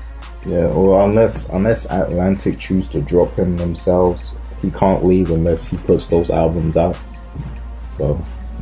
Yeah, 0.46 0.66
or 0.66 1.04
unless 1.04 1.48
unless 1.50 1.84
Atlantic 1.90 2.58
choose 2.58 2.88
to 2.88 3.00
drop 3.00 3.38
him 3.38 3.56
themselves, 3.56 4.34
he 4.62 4.70
can't 4.72 5.04
leave 5.04 5.30
unless 5.30 5.68
he 5.68 5.76
puts 5.76 6.08
those 6.08 6.30
albums 6.30 6.76
out. 6.76 6.98
So 7.96 8.18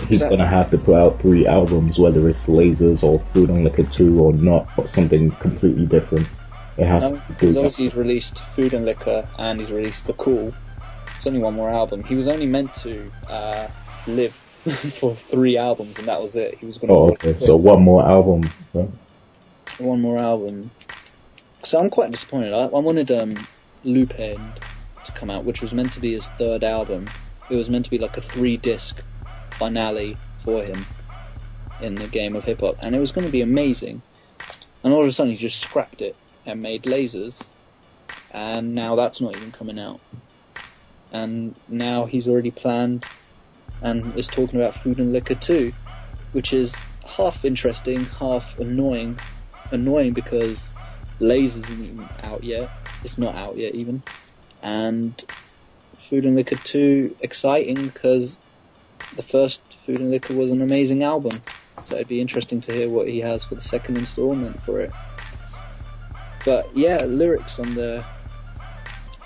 he's 0.08 0.22
gonna 0.22 0.46
have 0.46 0.70
to 0.70 0.78
put 0.78 0.96
out 0.96 1.20
three 1.20 1.46
albums, 1.46 1.98
whether 1.98 2.28
it's 2.28 2.46
Lasers 2.46 3.02
or 3.02 3.18
Food 3.18 3.48
and 3.48 3.64
Liquor 3.64 3.84
Two 3.84 4.20
or 4.20 4.32
not, 4.34 4.68
or 4.76 4.86
something 4.86 5.30
completely 5.32 5.86
different. 5.86 6.28
It 6.76 6.84
has 6.86 7.04
Um, 7.06 7.14
to 7.14 7.22
Because 7.28 7.52
do 7.54 7.58
obviously 7.58 7.84
he's 7.84 7.94
released 7.96 8.38
Food 8.54 8.74
and 8.74 8.84
Liquor 8.84 9.26
and 9.38 9.60
he's 9.60 9.72
released 9.72 10.06
The 10.06 10.12
Cool. 10.12 10.52
It's 11.16 11.26
only 11.26 11.40
one 11.40 11.54
more 11.54 11.70
album. 11.70 12.04
He 12.04 12.14
was 12.14 12.28
only 12.28 12.46
meant 12.46 12.72
to 12.76 13.10
uh, 13.28 13.66
live 14.06 14.32
for 15.00 15.14
three 15.14 15.56
albums 15.56 15.98
and 15.98 16.06
that 16.06 16.22
was 16.22 16.36
it. 16.36 16.58
He 16.60 16.66
was 16.66 16.76
to 16.78 16.86
Oh, 16.88 17.10
okay. 17.12 17.36
So 17.40 17.56
one 17.56 17.82
more 17.82 18.06
album. 18.06 18.42
huh? 18.72 18.86
One 19.78 20.02
more 20.02 20.18
album. 20.18 20.72
So 21.64 21.78
I'm 21.78 21.90
quite 21.90 22.12
disappointed. 22.12 22.52
I, 22.54 22.64
I 22.66 22.80
wanted 22.80 23.10
um, 23.12 23.48
LupEND 23.84 24.58
to 25.04 25.12
come 25.12 25.30
out, 25.30 25.44
which 25.44 25.62
was 25.62 25.74
meant 25.74 25.94
to 25.94 26.00
be 26.00 26.14
his 26.14 26.30
third 26.30 26.64
album. 26.64 27.14
It 27.48 27.56
was 27.56 27.70
meant 27.70 27.86
to 27.86 27.90
be 27.90 27.98
like 27.98 28.16
a 28.16 28.22
three 28.22 28.56
disc 28.58 29.02
finale 29.58 30.20
for 30.44 30.62
him 30.64 30.88
in 31.78 31.98
the 31.98 32.08
game 32.08 32.36
of 32.36 32.44
hip 32.44 32.60
hop, 32.62 32.76
and 32.82 32.94
it 32.94 33.00
was 33.00 33.12
going 33.12 33.24
to 33.26 33.30
be 33.30 33.42
amazing. 33.42 34.04
And 34.84 34.94
all 34.94 35.02
of 35.02 35.08
a 35.08 35.12
sudden, 35.12 35.32
he 35.32 35.38
just 35.38 35.60
scrapped 35.60 36.02
it 36.02 36.18
and 36.46 36.62
made 36.62 36.84
lasers, 36.84 37.50
and 38.32 38.74
now 38.74 38.96
that's 38.96 39.20
not 39.20 39.34
even 39.34 39.52
coming 39.52 39.78
out. 39.78 40.02
And 41.10 41.56
now 41.68 42.06
he's 42.06 42.28
already 42.28 42.50
planned 42.52 43.06
and 43.80 44.18
is 44.18 44.28
talking 44.30 44.60
about 44.60 44.76
food 44.76 45.00
and 45.00 45.12
liquor 45.12 45.36
too, 45.36 45.74
which 46.32 46.52
is 46.52 46.84
half 47.06 47.44
interesting, 47.44 48.06
half 48.20 48.54
annoying. 48.58 49.22
Annoying 49.70 50.14
because 50.14 50.74
Lasers 51.20 51.56
isn't 51.56 51.84
even 51.84 52.10
out 52.22 52.44
yet. 52.44 52.72
It's 53.02 53.18
not 53.18 53.34
out 53.36 53.56
yet 53.58 53.74
even. 53.74 54.04
And 54.62 55.22
Food 56.08 56.24
and 56.26 56.36
Liquor 56.36 56.56
2 56.56 57.16
exciting 57.20 57.86
because 57.86 58.38
the 59.12 59.22
first 59.22 59.62
Food 59.86 60.00
and 60.00 60.10
Liquor 60.10 60.34
was 60.34 60.50
an 60.50 60.62
amazing 60.62 61.02
album. 61.02 61.44
So 61.84 61.96
it'd 61.96 62.08
be 62.08 62.20
interesting 62.20 62.60
to 62.62 62.72
hear 62.72 62.90
what 62.90 63.08
he 63.08 63.20
has 63.20 63.44
for 63.44 63.54
the 63.54 63.60
second 63.60 63.96
installment 63.96 64.62
for 64.62 64.80
it. 64.80 64.94
But 66.44 66.74
yeah, 66.74 67.04
lyrics 67.04 67.58
on 67.58 67.74
the 67.74 68.06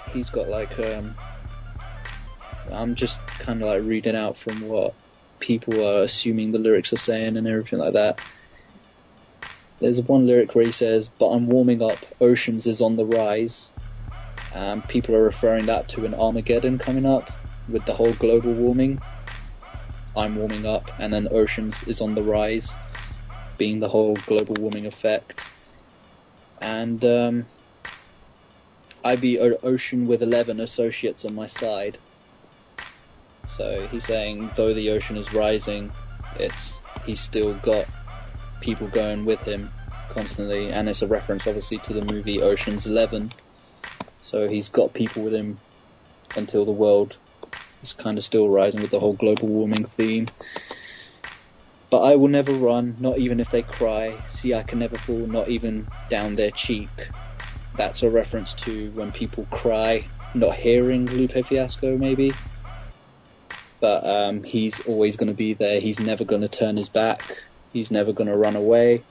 he's 0.04 0.30
got 0.30 0.48
like 0.48 0.78
um 0.78 1.16
I'm 2.70 2.94
just 2.94 3.22
kind 3.38 3.62
of 3.62 3.68
like 3.68 3.82
reading 3.82 4.16
out 4.16 4.36
from 4.38 4.60
what 4.60 4.94
people 5.40 5.84
are 5.84 6.02
assuming 6.02 6.52
the 6.52 6.58
lyrics 6.58 6.92
are 6.92 6.96
saying 6.98 7.36
and 7.36 7.48
everything 7.48 7.78
like 7.80 7.94
that. 7.94 8.20
There's 9.82 10.00
one 10.00 10.26
lyric 10.26 10.54
where 10.54 10.64
he 10.64 10.72
says, 10.72 11.10
"But 11.10 11.30
I'm 11.30 11.48
warming 11.48 11.82
up. 11.82 12.06
Oceans 12.20 12.66
is 12.68 12.80
on 12.80 12.96
the 12.96 13.04
rise." 13.06 13.72
Um, 14.52 14.82
people 14.82 15.14
are 15.16 15.24
referring 15.24 15.66
that 15.66 15.88
to 15.90 16.04
an 16.06 16.14
Armageddon 16.14 16.78
coming 16.78 17.06
up 17.06 17.30
with 17.66 17.84
the 17.84 17.94
whole 17.94 18.14
global 18.14 18.54
warming. 18.54 19.02
I'm 20.14 20.36
warming 20.36 20.66
up, 20.66 20.92
and 20.98 21.12
then 21.12 21.28
oceans 21.32 21.82
is 21.82 22.00
on 22.00 22.14
the 22.14 22.22
rise, 22.22 22.76
being 23.58 23.80
the 23.80 23.88
whole 23.88 24.18
global 24.18 24.56
warming 24.56 24.86
effect. 24.86 25.36
And 26.60 27.04
um, 27.04 27.48
I 29.04 29.16
be 29.16 29.38
ocean 29.40 30.06
with 30.06 30.22
eleven 30.22 30.60
associates 30.60 31.24
on 31.24 31.34
my 31.34 31.48
side. 31.48 32.00
So 33.46 33.86
he's 33.90 34.06
saying, 34.06 34.52
though 34.54 34.74
the 34.74 34.90
ocean 34.90 35.16
is 35.16 35.32
rising, 35.32 35.94
it's 36.32 36.86
he's 37.02 37.20
still 37.20 37.54
got 37.54 37.88
people 38.62 38.88
going 38.88 39.26
with 39.26 39.42
him 39.42 39.74
constantly, 40.08 40.70
and 40.70 40.88
it's 40.88 41.02
a 41.02 41.08
reference 41.08 41.46
obviously 41.48 41.80
to 41.80 41.94
the 41.94 42.02
movie 42.02 42.42
Ocean's 42.42 42.86
Eleven. 42.86 43.36
So 44.22 44.48
he's 44.48 44.70
got 44.70 44.94
people 44.94 45.22
with 45.22 45.34
him 45.34 45.62
until 46.36 46.66
the 46.66 46.72
world 46.72 47.18
is 47.82 47.94
kind 47.94 48.18
of 48.18 48.24
still 48.24 48.48
rising 48.50 48.80
with 48.82 48.90
the 48.90 49.00
whole 49.00 49.14
global 49.16 49.48
warming 49.48 49.86
theme. 49.86 50.32
But 51.90 52.02
I 52.02 52.16
will 52.16 52.28
never 52.28 52.54
run, 52.54 52.96
not 53.00 53.18
even 53.18 53.40
if 53.40 53.50
they 53.50 53.62
cry. 53.64 54.24
See, 54.28 54.54
I 54.54 54.64
can 54.64 54.80
never 54.80 54.98
fall, 54.98 55.26
not 55.28 55.48
even 55.50 55.90
down 56.10 56.36
their 56.36 56.52
cheek. 56.52 57.12
That's 57.74 58.02
a 58.02 58.10
reference 58.10 58.54
to 58.56 58.92
when 58.92 59.12
people 59.12 59.46
cry, 59.46 60.10
not 60.34 60.56
hearing 60.56 61.08
Lupe 61.10 61.46
Fiasco, 61.46 61.98
maybe. 61.98 62.40
But 63.80 64.06
um, 64.06 64.44
he's 64.44 64.80
always 64.80 65.16
going 65.16 65.28
to 65.28 65.34
be 65.34 65.54
there. 65.54 65.80
He's 65.80 66.00
never 66.00 66.24
going 66.24 66.42
to 66.42 66.48
turn 66.48 66.76
his 66.76 66.90
back. 66.90 67.36
He's 67.72 67.90
never 67.90 68.12
going 68.12 68.28
to 68.28 68.36
run 68.36 68.56
away. 68.56 69.02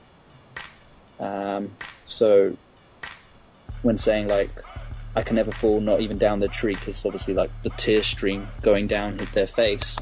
Um, 1.18 1.70
so, 2.06 2.56
when 3.82 3.98
saying 3.98 4.28
like, 4.28 4.50
I 5.14 5.22
can 5.22 5.36
never 5.36 5.52
fall, 5.52 5.80
not 5.80 6.00
even 6.00 6.18
down 6.18 6.38
the 6.38 6.48
tree, 6.48 6.74
because 6.74 7.04
obviously 7.04 7.34
like 7.34 7.50
the 7.62 7.70
tear 7.70 8.02
stream 8.02 8.46
going 8.62 8.86
down 8.86 9.18
hit 9.18 9.32
their 9.32 9.46
face. 9.46 9.98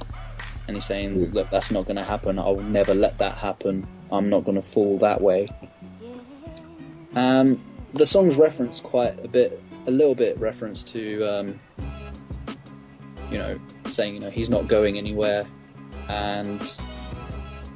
And 0.69 0.77
he's 0.77 0.87
saying, 0.87 1.33
look, 1.33 1.51
that's 1.51 1.71
not 1.73 1.87
going 1.87 1.97
to 1.97 2.05
happen. 2.05 2.39
I'll 2.39 2.57
never 2.57 2.95
let 2.95 3.19
that 3.19 3.37
happen. 3.37 3.87
I'm 4.13 4.29
not 4.29 4.45
going 4.45 4.55
to 4.55 4.63
fall 4.63 4.99
that 4.99 5.21
way. 5.21 5.49
Um, 7.17 7.61
the 7.93 8.07
song's 8.07 8.37
reference 8.37 8.79
quite 8.79 9.25
a 9.25 9.27
bit, 9.27 9.61
a 9.87 9.91
little 9.91 10.15
bit 10.15 10.39
reference 10.39 10.85
to, 10.85 11.25
um, 11.25 11.61
you 13.33 13.39
know, 13.39 13.59
saying, 13.89 14.15
you 14.15 14.21
know, 14.21 14.31
he's 14.31 14.49
not 14.49 14.69
going 14.69 14.97
anywhere 14.97 15.45
and, 16.09 16.61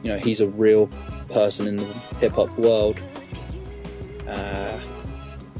you 0.04 0.12
know, 0.12 0.18
he's 0.18 0.38
a 0.40 0.46
real 0.48 0.86
person 1.30 1.66
in 1.66 1.76
the 1.76 1.86
hip 2.20 2.32
hop 2.32 2.56
world. 2.58 3.00
Uh, 4.28 4.78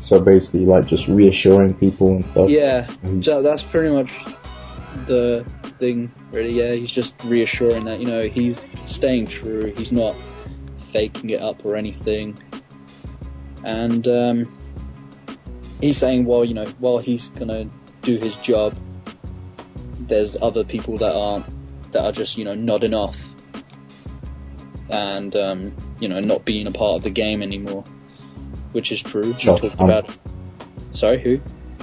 So 0.01 0.21
basically, 0.21 0.67
like 0.67 0.87
just 0.87 1.09
reassuring 1.09 1.75
people 1.75 2.09
and 2.17 2.27
stuff. 2.27 2.51
yeah, 2.51 2.87
so 3.23 3.43
that's 3.43 3.63
pretty 3.63 3.89
much 3.91 4.13
the 5.07 5.45
thing, 5.81 6.13
really. 6.31 6.51
Yeah, 6.53 6.75
he's 6.75 6.91
just 6.91 7.15
reassuring 7.25 7.85
that 7.87 8.01
you 8.01 8.07
know 8.07 8.29
he's 8.29 8.63
staying 8.87 9.27
true. 9.29 9.73
He's 9.77 9.93
not 9.93 10.15
faking 10.93 11.31
it 11.31 11.41
up 11.41 11.65
or 11.65 11.75
anything. 11.75 12.37
And 13.65 14.07
um, 14.07 14.59
he's 15.81 15.97
saying, 15.97 16.27
well, 16.27 16.45
you 16.45 16.53
know, 16.53 16.67
while 16.81 16.99
he's 16.99 17.31
gonna 17.31 17.67
do 18.03 18.19
his 18.19 18.37
job, 18.37 18.77
there's 20.01 20.37
other 20.43 20.65
people 20.65 20.99
that 20.99 21.15
aren't, 21.17 21.47
that 21.93 22.05
are 22.05 22.13
just 22.13 22.37
you 22.37 22.45
know 22.45 22.55
nodding 22.55 22.93
off, 22.93 23.19
and 24.91 25.35
um, 25.37 25.75
you 26.01 26.09
know 26.09 26.21
not 26.21 26.45
being 26.45 26.67
a 26.67 26.71
part 26.71 26.97
of 26.97 27.03
the 27.03 27.11
game 27.11 27.43
anymore, 27.43 27.85
which 28.73 28.93
is 28.93 29.03
true. 29.03 29.35
Charles 29.35 29.61
talked 29.61 29.75
Hamilton. 29.77 30.15
about. 30.15 30.19
Sorry, 30.97 31.19
who? 31.19 31.41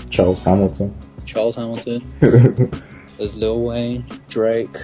Charles 0.09 0.41
Hamilton. 0.43 0.95
Charles 1.25 1.55
Hamilton. 1.55 2.03
There's 3.17 3.35
Lil 3.35 3.61
Wayne, 3.61 4.05
Drake, 4.29 4.75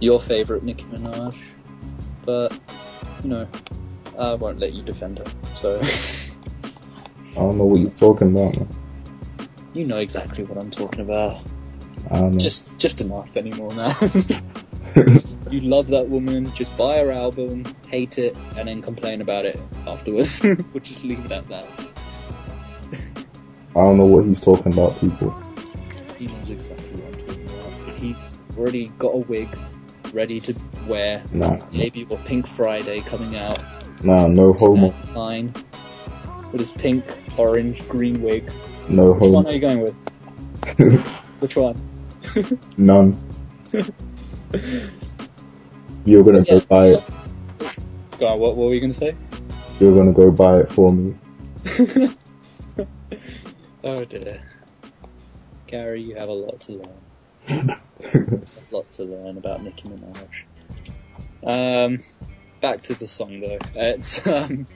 your 0.00 0.20
favorite 0.20 0.62
Nicki 0.62 0.84
Minaj, 0.84 1.36
but 2.24 2.58
you 3.22 3.30
know, 3.30 3.48
I 4.18 4.34
won't 4.34 4.58
let 4.58 4.74
you 4.74 4.82
defend 4.82 5.18
her. 5.18 5.24
So 5.60 5.80
I 5.82 7.34
don't 7.34 7.56
know 7.58 7.64
what 7.64 7.80
you're 7.80 7.90
talking 7.92 8.32
about, 8.32 8.56
man. 8.56 8.68
you 9.74 9.84
know 9.86 9.96
exactly 9.98 10.44
what 10.44 10.62
I'm 10.62 10.70
talking 10.70 11.00
about. 11.00 11.42
I 12.10 12.20
don't 12.20 12.32
know. 12.32 12.38
Just, 12.38 12.76
just 12.78 13.00
enough 13.00 13.36
anymore 13.36 13.74
now. 13.74 13.96
you 15.50 15.60
love 15.60 15.88
that 15.88 16.08
woman, 16.08 16.52
just 16.54 16.76
buy 16.76 16.98
her 16.98 17.10
album, 17.10 17.64
hate 17.88 18.18
it, 18.18 18.36
and 18.56 18.68
then 18.68 18.82
complain 18.82 19.20
about 19.20 19.44
it 19.44 19.58
afterwards. 19.86 20.42
we'll 20.42 20.82
just 20.82 21.04
leave 21.04 21.24
it 21.24 21.32
at 21.32 21.46
that. 21.48 21.66
I 23.70 23.80
don't 23.80 23.96
know 23.98 24.06
what 24.06 24.24
he's 24.24 24.40
talking 24.40 24.72
about, 24.72 24.98
people. 25.00 25.30
He 26.18 26.26
knows 26.26 26.50
exactly 26.50 26.86
what 27.00 27.14
I'm 27.14 27.26
talking 27.26 27.82
about. 27.84 27.96
He's 27.98 28.32
already 28.56 28.86
got 28.98 29.08
a 29.14 29.18
wig 29.18 29.48
ready 30.12 30.40
to 30.40 30.54
wear. 30.86 31.22
Nah, 31.32 31.56
Debut 31.70 32.06
of 32.10 32.24
Pink 32.24 32.46
Friday 32.46 33.00
coming 33.00 33.36
out. 33.36 33.58
nah, 34.02 34.26
no 34.26 34.52
homo, 34.54 34.94
Line 35.14 35.52
with 36.50 36.60
his 36.60 36.72
pink, 36.72 37.04
orange, 37.36 37.86
green 37.88 38.22
wig. 38.22 38.50
no 38.88 39.12
Which 39.12 39.30
one 39.30 39.46
are 39.46 39.52
you 39.52 39.60
going 39.60 39.80
with? 39.80 39.94
Which 41.40 41.56
one? 41.56 41.80
none. 42.76 43.16
You're 46.04 46.22
gonna 46.22 46.44
Yeah, 46.46 46.54
go 46.54 46.60
buy 46.66 46.86
it. 46.86 47.02
so- 47.02 47.70
Go 48.18 48.26
on, 48.26 48.38
what, 48.40 48.56
what 48.56 48.68
were 48.68 48.74
you 48.74 48.80
going 48.80 48.92
to 48.92 48.98
say? 48.98 49.14
You're 49.78 49.94
gonna 49.94 50.12
go 50.12 50.30
buy 50.30 50.60
it 50.60 50.72
for 50.72 50.92
me. 50.92 51.14
Oh 53.84 54.04
dear. 54.04 54.42
Gary, 55.68 56.02
you 56.02 56.16
have 56.16 56.28
a 56.28 56.32
lot 56.32 56.60
to 56.62 56.72
learn. 56.72 57.00
a 58.04 58.74
lot 58.74 58.90
to 58.92 59.04
learn 59.04 59.38
about 59.38 59.62
Nicki 59.62 59.88
Minaj. 59.88 60.44
Um, 61.44 62.02
back 62.60 62.82
to 62.84 62.94
the 62.94 63.06
song 63.06 63.38
though. 63.38 63.58
It's 63.76 64.26
um, 64.26 64.66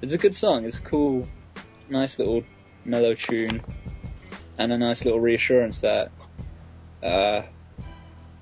it's 0.00 0.12
a 0.12 0.18
good 0.18 0.34
song. 0.36 0.64
It's 0.64 0.78
cool, 0.78 1.26
nice 1.88 2.18
little 2.20 2.44
mellow 2.84 3.14
tune, 3.14 3.62
and 4.58 4.72
a 4.72 4.78
nice 4.78 5.04
little 5.04 5.20
reassurance 5.20 5.80
that, 5.80 6.12
uh, 7.02 7.42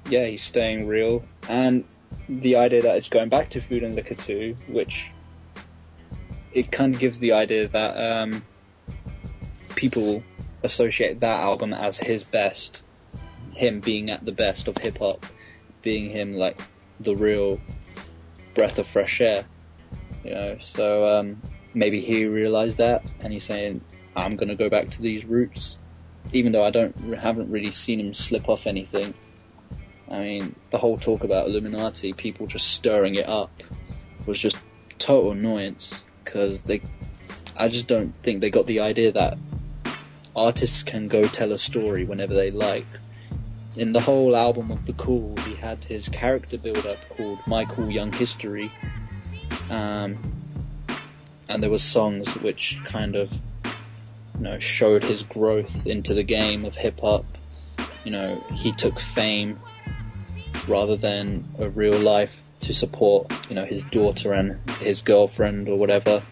yeah, 0.08 0.26
he's 0.26 0.42
staying 0.42 0.86
real, 0.86 1.24
and 1.48 1.84
the 2.28 2.56
idea 2.56 2.82
that 2.82 2.96
it's 2.96 3.08
going 3.08 3.28
back 3.28 3.50
to 3.50 3.60
Food 3.60 3.82
and 3.82 3.94
Liquor 3.94 4.14
too, 4.14 4.56
which 4.68 5.10
it 6.52 6.70
kind 6.70 6.94
of 6.94 7.00
gives 7.00 7.18
the 7.18 7.32
idea 7.32 7.68
that 7.68 7.96
um, 7.96 8.44
people 9.74 10.22
associate 10.62 11.20
that 11.20 11.40
album 11.40 11.72
as 11.72 11.98
his 11.98 12.22
best, 12.22 12.82
him 13.54 13.80
being 13.80 14.10
at 14.10 14.24
the 14.24 14.32
best 14.32 14.68
of 14.68 14.76
hip 14.76 14.98
hop, 14.98 15.24
being 15.82 16.10
him 16.10 16.34
like 16.34 16.60
the 17.00 17.14
real 17.14 17.60
breath 18.54 18.78
of 18.78 18.86
fresh 18.86 19.20
air, 19.20 19.44
you 20.24 20.30
know. 20.30 20.56
So 20.58 21.18
um, 21.18 21.40
maybe 21.74 22.00
he 22.00 22.26
realized 22.26 22.78
that, 22.78 23.04
and 23.20 23.32
he's 23.32 23.44
saying, 23.44 23.80
"I'm 24.16 24.36
gonna 24.36 24.56
go 24.56 24.68
back 24.68 24.90
to 24.90 25.02
these 25.02 25.24
roots," 25.24 25.78
even 26.32 26.52
though 26.52 26.64
I 26.64 26.70
don't 26.70 26.96
haven't 27.14 27.50
really 27.50 27.70
seen 27.70 28.00
him 28.00 28.14
slip 28.14 28.48
off 28.48 28.66
anything. 28.66 29.14
I 30.10 30.20
mean, 30.20 30.54
the 30.70 30.78
whole 30.78 30.98
talk 30.98 31.24
about 31.24 31.46
Illuminati, 31.46 32.12
people 32.12 32.46
just 32.46 32.68
stirring 32.68 33.16
it 33.16 33.28
up, 33.28 33.50
was 34.26 34.38
just 34.38 34.56
total 34.98 35.32
annoyance 35.32 35.94
because 36.24 36.60
they, 36.62 36.82
I 37.56 37.68
just 37.68 37.86
don't 37.86 38.14
think 38.22 38.40
they 38.40 38.50
got 38.50 38.66
the 38.66 38.80
idea 38.80 39.12
that 39.12 39.38
artists 40.34 40.82
can 40.82 41.08
go 41.08 41.24
tell 41.24 41.52
a 41.52 41.58
story 41.58 42.04
whenever 42.04 42.34
they 42.34 42.50
like. 42.50 42.86
In 43.76 43.92
the 43.92 44.00
whole 44.00 44.34
album 44.34 44.70
of 44.70 44.86
The 44.86 44.92
Cool, 44.94 45.36
he 45.46 45.54
had 45.54 45.84
his 45.84 46.08
character 46.08 46.56
build 46.58 46.86
up 46.86 46.98
called 47.10 47.38
Michael 47.46 47.90
Young 47.90 48.12
History. 48.12 48.70
Um, 49.70 50.18
and 51.48 51.62
there 51.62 51.70
were 51.70 51.78
songs 51.78 52.34
which 52.36 52.78
kind 52.84 53.14
of, 53.14 53.30
you 53.32 54.40
know, 54.40 54.58
showed 54.58 55.04
his 55.04 55.22
growth 55.22 55.86
into 55.86 56.14
the 56.14 56.22
game 56.22 56.64
of 56.64 56.74
hip 56.74 57.00
hop. 57.00 57.26
You 58.04 58.12
know, 58.12 58.42
he 58.54 58.72
took 58.72 58.98
fame 59.00 59.58
rather 60.68 60.96
than 60.96 61.44
a 61.58 61.68
real 61.68 61.98
life 61.98 62.42
to 62.60 62.74
support, 62.74 63.32
you 63.48 63.54
know, 63.54 63.64
his 63.64 63.82
daughter 63.84 64.32
and 64.32 64.58
his 64.80 65.02
girlfriend 65.02 65.68
or 65.68 65.76
whatever. 65.76 66.22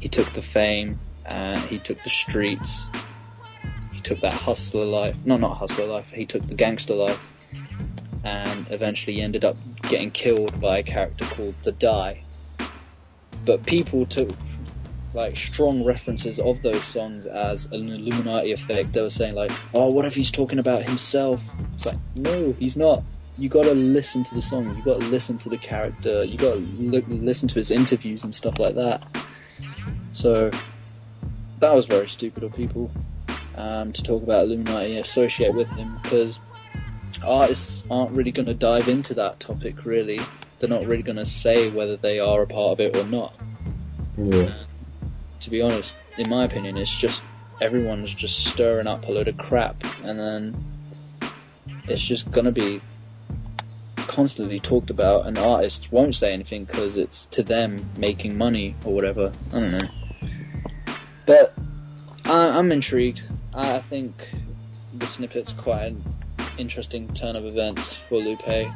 He 0.00 0.08
took 0.08 0.32
the 0.32 0.42
fame, 0.42 0.98
and 1.24 1.60
he 1.60 1.78
took 1.78 2.02
the 2.02 2.10
streets, 2.10 2.86
he 3.92 4.00
took 4.00 4.20
that 4.20 4.34
hustler 4.34 4.84
life, 4.84 5.16
no, 5.24 5.36
not 5.36 5.56
hustler 5.56 5.86
life, 5.86 6.10
he 6.10 6.26
took 6.26 6.46
the 6.46 6.54
gangster 6.54 6.94
life, 6.94 7.32
and 8.24 8.66
eventually 8.70 9.20
ended 9.20 9.44
up 9.44 9.56
getting 9.82 10.10
killed 10.10 10.60
by 10.60 10.78
a 10.78 10.82
character 10.82 11.24
called 11.24 11.54
The 11.62 11.72
Die. 11.72 12.24
But 13.44 13.64
people 13.66 14.06
took 14.06 14.30
like 15.14 15.36
strong 15.36 15.84
references 15.84 16.38
of 16.38 16.62
those 16.62 16.82
songs 16.82 17.26
as 17.26 17.66
an 17.66 17.88
Illuminati 17.88 18.52
effect. 18.52 18.92
They 18.92 19.02
were 19.02 19.10
saying 19.10 19.34
like, 19.34 19.52
"Oh, 19.74 19.90
what 19.90 20.04
if 20.06 20.14
he's 20.14 20.30
talking 20.30 20.58
about 20.58 20.84
himself?" 20.84 21.42
It's 21.74 21.84
like, 21.84 21.98
no, 22.14 22.54
he's 22.58 22.76
not. 22.76 23.02
You 23.38 23.48
gotta 23.48 23.74
listen 23.74 24.24
to 24.24 24.34
the 24.34 24.42
song. 24.42 24.76
You 24.76 24.82
gotta 24.82 25.06
listen 25.06 25.38
to 25.38 25.48
the 25.48 25.58
character. 25.58 26.24
You 26.24 26.36
gotta 26.36 26.56
li- 26.56 27.04
listen 27.08 27.48
to 27.48 27.54
his 27.54 27.70
interviews 27.70 28.24
and 28.24 28.34
stuff 28.34 28.58
like 28.58 28.74
that. 28.74 29.02
So 30.12 30.50
that 31.60 31.74
was 31.74 31.86
very 31.86 32.08
stupid 32.08 32.42
of 32.42 32.54
people 32.54 32.90
um, 33.56 33.92
to 33.92 34.02
talk 34.02 34.22
about 34.22 34.42
Illuminati 34.42 34.96
and 34.96 35.04
associate 35.04 35.54
with 35.54 35.70
him 35.70 35.98
because 36.02 36.38
artists 37.24 37.84
aren't 37.90 38.10
really 38.12 38.32
going 38.32 38.46
to 38.46 38.54
dive 38.54 38.88
into 38.88 39.14
that 39.14 39.40
topic. 39.40 39.84
Really, 39.84 40.20
they're 40.58 40.68
not 40.68 40.86
really 40.86 41.02
going 41.02 41.16
to 41.16 41.26
say 41.26 41.70
whether 41.70 41.96
they 41.96 42.18
are 42.18 42.42
a 42.42 42.46
part 42.46 42.72
of 42.72 42.80
it 42.80 42.96
or 42.96 43.04
not 43.04 43.34
Yeah, 44.16 44.54
to 45.40 45.50
be 45.50 45.62
honest, 45.62 45.96
in 46.18 46.28
my 46.28 46.44
opinion, 46.44 46.76
it's 46.76 46.94
just 46.94 47.22
everyone's 47.60 48.12
just 48.12 48.44
stirring 48.46 48.86
up 48.86 49.06
a 49.06 49.12
load 49.12 49.28
of 49.28 49.36
crap, 49.36 49.84
and 50.04 50.18
then 50.18 50.64
it's 51.84 52.02
just 52.02 52.30
gonna 52.30 52.52
be 52.52 52.80
constantly 54.06 54.60
talked 54.60 54.90
about, 54.90 55.26
and 55.26 55.38
artists 55.38 55.90
won't 55.90 56.14
say 56.14 56.32
anything 56.32 56.64
because 56.64 56.96
it's 56.96 57.26
to 57.26 57.42
them 57.42 57.84
making 57.96 58.36
money 58.36 58.74
or 58.84 58.94
whatever. 58.94 59.32
I 59.52 59.60
don't 59.60 59.72
know, 59.72 59.88
but 61.26 61.54
I, 62.24 62.58
I'm 62.58 62.72
intrigued. 62.72 63.22
I, 63.54 63.76
I 63.76 63.80
think 63.80 64.28
the 64.94 65.06
snippet's 65.06 65.52
quite 65.52 65.86
an 65.86 66.04
interesting 66.58 67.12
turn 67.14 67.36
of 67.36 67.44
events 67.44 67.96
for 68.08 68.18
Lupe, 68.18 68.72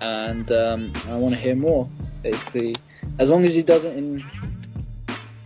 and 0.00 0.50
um, 0.52 0.92
I 1.08 1.16
want 1.16 1.34
to 1.34 1.40
hear 1.40 1.56
more. 1.56 1.88
Basically, 2.22 2.74
as 3.18 3.28
long 3.30 3.44
as 3.44 3.54
he 3.54 3.62
doesn't 3.62 3.96
in 3.96 4.24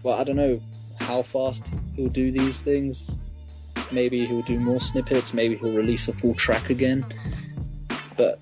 well, 0.03 0.18
I 0.18 0.24
don't 0.24 0.36
know 0.36 0.61
how 1.01 1.22
fast 1.22 1.64
he'll 1.96 2.09
do 2.09 2.30
these 2.30 2.61
things. 2.61 3.07
Maybe 3.90 4.26
he'll 4.26 4.42
do 4.42 4.59
more 4.61 4.80
snippets. 4.80 5.32
Maybe 5.32 5.57
he'll 5.57 5.72
release 5.72 6.09
a 6.09 6.12
full 6.12 6.34
track 6.34 6.70
again. 6.70 7.05
But 8.16 8.38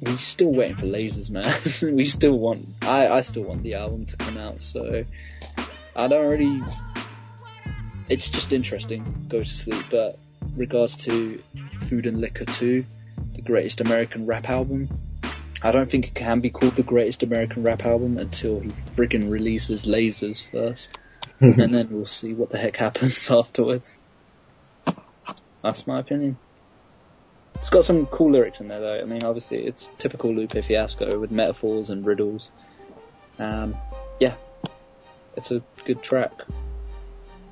we're 0.00 0.18
still 0.18 0.52
waiting 0.52 0.76
for 0.76 0.86
lasers, 0.86 1.30
man. 1.30 1.54
we 1.96 2.04
still 2.04 2.38
want. 2.38 2.66
I 2.82 3.08
I 3.08 3.20
still 3.22 3.44
want 3.44 3.62
the 3.62 3.74
album 3.74 4.06
to 4.06 4.16
come 4.16 4.36
out. 4.36 4.62
So 4.62 5.04
I 5.94 6.08
don't 6.08 6.28
really. 6.28 6.62
It's 8.08 8.30
just 8.30 8.52
interesting. 8.52 9.26
Go 9.28 9.42
to 9.42 9.48
sleep. 9.48 9.84
But 9.90 10.18
regards 10.56 10.96
to 11.04 11.42
Food 11.88 12.06
and 12.06 12.20
Liquor 12.20 12.44
2, 12.44 12.84
the 13.34 13.42
greatest 13.42 13.80
American 13.80 14.26
rap 14.26 14.48
album. 14.48 14.88
I 15.62 15.72
don't 15.72 15.90
think 15.90 16.06
it 16.06 16.14
can 16.14 16.40
be 16.40 16.50
called 16.50 16.76
the 16.76 16.82
greatest 16.82 17.22
American 17.22 17.62
rap 17.62 17.84
album 17.84 18.18
until 18.18 18.60
he 18.60 18.68
friggin' 18.68 19.30
releases 19.30 19.84
Lasers 19.86 20.48
first. 20.50 20.90
and 21.40 21.74
then 21.74 21.88
we'll 21.90 22.06
see 22.06 22.34
what 22.34 22.50
the 22.50 22.58
heck 22.58 22.76
happens 22.76 23.30
afterwards. 23.30 23.98
That's 25.62 25.86
my 25.86 26.00
opinion. 26.00 26.38
It's 27.60 27.70
got 27.70 27.84
some 27.84 28.06
cool 28.06 28.30
lyrics 28.32 28.60
in 28.60 28.68
there 28.68 28.80
though. 28.80 29.00
I 29.00 29.04
mean, 29.04 29.24
obviously 29.24 29.66
it's 29.66 29.88
typical 29.98 30.32
Lupe 30.32 30.52
Fiasco 30.52 31.18
with 31.18 31.30
metaphors 31.30 31.90
and 31.90 32.04
riddles. 32.06 32.50
Um, 33.38 33.76
yeah, 34.20 34.34
it's 35.36 35.50
a 35.50 35.62
good 35.84 36.02
track. 36.02 36.32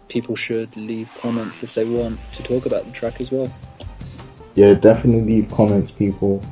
People 0.09 0.37
should 0.37 0.77
leave 0.77 1.11
comments 1.21 1.63
if 1.63 1.75
they 1.75 1.85
want 1.85 2.21
to 2.35 2.43
talk 2.43 2.67
about 2.67 2.87
the 2.87 2.93
track 2.93 3.21
as 3.21 3.33
well. 3.33 3.53
yeah, 4.55 4.75
definitely 4.75 5.23
leave 5.23 5.51
comments, 5.51 5.91
people. 5.91 6.45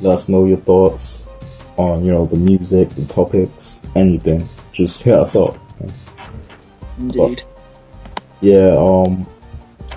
Let 0.00 0.14
us 0.14 0.28
know 0.28 0.44
your 0.44 0.58
thoughts 0.58 1.24
on, 1.76 2.04
you 2.04 2.12
know, 2.12 2.26
the 2.26 2.36
music, 2.36 2.90
the 2.90 3.06
topics, 3.06 3.80
anything. 3.94 4.48
Just 4.72 5.02
hit 5.02 5.14
us 5.14 5.34
up. 5.34 5.56
Indeed. 6.98 7.42
Yeah, 8.40 8.76
um, 8.76 9.26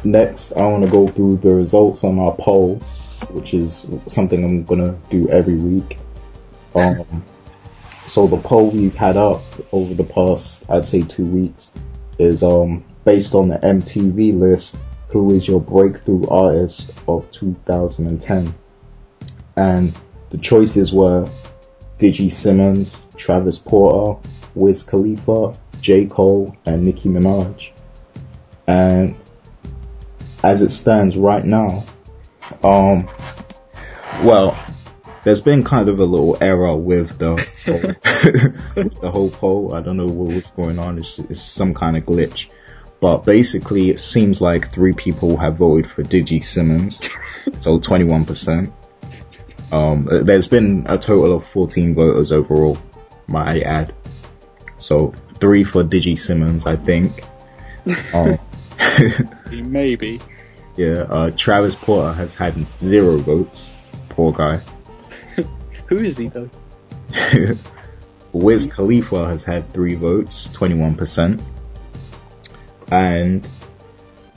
next 0.04 0.54
I 0.54 0.66
want 0.66 0.84
to 0.84 0.90
go 0.90 1.08
through 1.08 1.38
the 1.38 1.54
results 1.54 2.04
on 2.04 2.20
our 2.20 2.34
poll, 2.34 2.76
which 3.30 3.54
is 3.54 3.88
something 4.08 4.44
I'm 4.44 4.64
gonna 4.64 4.98
do 5.10 5.30
every 5.30 5.56
week. 5.56 5.98
Um, 6.76 7.24
so 8.08 8.28
the 8.28 8.38
poll 8.38 8.72
we've 8.72 8.96
had 8.96 9.18
up 9.18 9.42
over 9.72 9.94
the 9.94 10.04
past, 10.04 10.64
I'd 10.70 10.86
say 10.86 11.02
two 11.02 11.26
weeks, 11.26 11.72
is 12.20 12.44
um 12.44 12.84
based 13.06 13.34
on 13.34 13.50
the 13.50 13.58
MTV 13.58 14.38
list. 14.40 14.78
Who 15.10 15.34
is 15.34 15.46
your 15.46 15.60
breakthrough 15.60 16.26
artist 16.28 16.92
of 17.08 17.30
2010? 17.32 18.54
And 19.58 19.94
the 20.30 20.38
choices 20.38 20.94
were 20.94 21.28
Diggy 22.00 22.32
Simmons, 22.32 22.98
Travis 23.18 23.58
Porter, 23.60 24.18
Wiz 24.56 24.84
Khalifa, 24.84 25.54
J. 25.82 26.06
Cole, 26.06 26.56
and 26.66 26.86
Nicki 26.86 27.10
Minaj. 27.10 27.72
And 28.68 29.16
as 30.44 30.62
it 30.62 30.72
stands 30.72 31.18
right 31.18 31.46
now, 31.46 31.84
um, 32.64 33.10
well, 34.24 34.58
there's 35.24 35.42
been 35.42 35.64
kind 35.64 35.90
of 35.90 36.00
a 36.00 36.06
little 36.06 36.38
error 36.42 36.76
with 36.76 37.18
the 37.18 37.30
whole, 37.66 38.76
with 38.76 39.02
the 39.02 39.12
whole 39.12 39.30
poll. 39.30 39.74
I 39.74 39.82
don't 39.82 39.98
know 39.98 40.08
what, 40.08 40.34
what's 40.34 40.52
going 40.52 40.80
on. 40.80 40.98
It's, 40.98 41.20
it's 41.20 41.42
some 41.42 41.74
kind 41.74 41.98
of 41.98 42.04
glitch. 42.04 42.50
But 43.00 43.24
basically, 43.26 43.90
it 43.90 44.00
seems 44.00 44.42
like 44.42 44.74
three 44.74 44.94
people 44.94 45.38
have 45.38 45.58
voted 45.58 45.90
for 45.90 46.04
Diggy 46.04 46.44
Simmons, 46.44 47.00
so 47.60 47.80
21%. 47.80 48.72
Um, 49.72 50.08
there's 50.24 50.48
been 50.48 50.86
a 50.88 50.98
total 50.98 51.38
of 51.38 51.48
14 51.48 51.96
voters 51.96 52.32
overall, 52.32 52.78
might 53.28 53.48
I 53.48 53.60
add. 53.62 53.96
So 54.78 55.14
three 55.40 55.64
for 55.64 55.84
Diggy 55.84 56.18
Simmons, 56.18 56.66
I 56.66 56.76
think. 56.76 57.24
Um, 58.14 58.38
Maybe. 59.52 60.20
Yeah, 60.78 61.06
uh, 61.10 61.32
Travis 61.32 61.76
Porter 61.76 62.14
has 62.14 62.34
had 62.34 62.66
zero 62.80 63.18
votes. 63.18 63.72
Poor 64.10 64.32
guy. 64.32 64.62
Who 65.88 65.98
is 65.98 66.18
he 66.18 66.28
though? 66.28 66.50
Wiz 68.34 68.66
Khalifa 68.66 69.28
has 69.28 69.44
had 69.44 69.72
three 69.74 69.96
votes, 69.96 70.48
21%. 70.50 71.44
And 72.92 73.48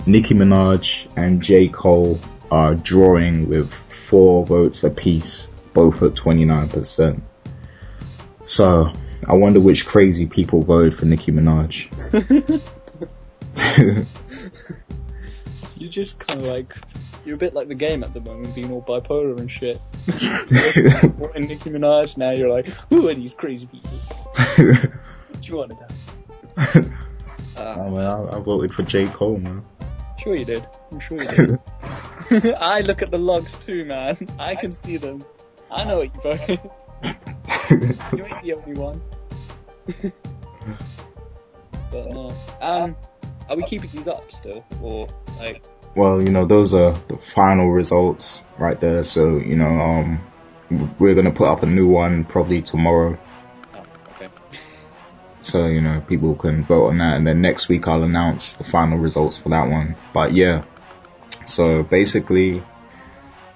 Nicki 0.06 0.34
Minaj 0.34 1.08
and 1.16 1.40
J. 1.40 1.68
Cole 1.68 2.18
are 2.50 2.74
drawing 2.74 3.48
with 3.48 3.72
four 4.08 4.44
votes 4.44 4.82
apiece, 4.84 5.48
both 5.72 6.02
at 6.02 6.12
29%. 6.12 7.20
So, 8.46 8.92
I 9.26 9.34
wonder 9.34 9.60
which 9.60 9.86
crazy 9.86 10.26
people 10.26 10.62
voted 10.62 10.98
for 10.98 11.06
Nicki 11.06 11.32
Minaj. 11.32 11.88
You're 15.84 15.92
just 15.92 16.18
kind 16.18 16.40
of 16.40 16.46
like 16.46 16.74
you're 17.26 17.34
a 17.34 17.38
bit 17.38 17.52
like 17.52 17.68
the 17.68 17.74
game 17.74 18.02
at 18.04 18.14
the 18.14 18.20
moment, 18.20 18.54
being 18.54 18.72
all 18.72 18.80
bipolar 18.80 19.38
and 19.38 19.50
shit. 19.50 19.78
and 21.34 21.46
Nicki 21.46 21.68
Minaj, 21.68 22.16
now 22.16 22.30
you're 22.30 22.48
like, 22.48 22.68
who 22.88 23.06
are 23.10 23.12
these 23.12 23.34
crazy 23.34 23.66
people? 23.66 23.90
What 25.28 25.42
do 25.42 25.48
you 25.48 25.56
want 25.58 25.72
to 25.72 25.76
know? 25.76 26.90
oh, 27.58 27.90
man, 27.90 28.06
I, 28.06 28.36
I 28.36 28.40
voted 28.40 28.72
for 28.72 28.82
J. 28.82 29.08
Cole, 29.08 29.36
man. 29.36 29.62
Sure 30.18 30.34
you 30.34 30.46
did. 30.46 30.66
I'm 30.90 31.00
sure 31.00 31.22
you 31.22 31.58
did. 32.30 32.54
I 32.54 32.80
look 32.80 33.02
at 33.02 33.10
the 33.10 33.18
logs 33.18 33.54
too, 33.58 33.84
man. 33.84 34.16
I 34.38 34.54
can 34.54 34.72
see 34.72 34.96
them. 34.96 35.22
I 35.70 35.84
know 35.84 35.98
what 35.98 36.14
you 36.14 36.20
voted. 36.22 36.60
you 38.18 38.24
ain't 38.24 38.42
the 38.42 38.54
only 38.54 38.72
one. 38.72 39.02
but 41.90 42.10
no. 42.10 42.34
Um, 42.62 42.96
are 43.50 43.56
we 43.56 43.64
keeping 43.64 43.90
these 43.90 44.08
up 44.08 44.32
still, 44.32 44.64
or 44.80 45.06
like? 45.38 45.62
Well, 45.94 46.20
you 46.20 46.30
know, 46.30 46.44
those 46.44 46.74
are 46.74 46.92
the 46.92 47.18
final 47.18 47.70
results 47.70 48.42
right 48.58 48.80
there. 48.80 49.04
So, 49.04 49.36
you 49.36 49.56
know, 49.56 49.66
um, 49.80 50.20
we're 50.98 51.14
gonna 51.14 51.30
put 51.30 51.46
up 51.46 51.62
a 51.62 51.66
new 51.66 51.88
one 51.88 52.24
probably 52.24 52.62
tomorrow. 52.62 53.16
Oh, 53.74 53.82
okay. 54.14 54.28
So, 55.42 55.66
you 55.66 55.80
know, 55.80 56.00
people 56.00 56.34
can 56.34 56.64
vote 56.64 56.88
on 56.88 56.98
that 56.98 57.16
and 57.16 57.26
then 57.26 57.40
next 57.40 57.68
week 57.68 57.86
I'll 57.86 58.02
announce 58.02 58.54
the 58.54 58.64
final 58.64 58.98
results 58.98 59.36
for 59.36 59.50
that 59.50 59.68
one. 59.68 59.94
But 60.12 60.34
yeah. 60.34 60.64
So 61.46 61.82
basically, 61.82 62.62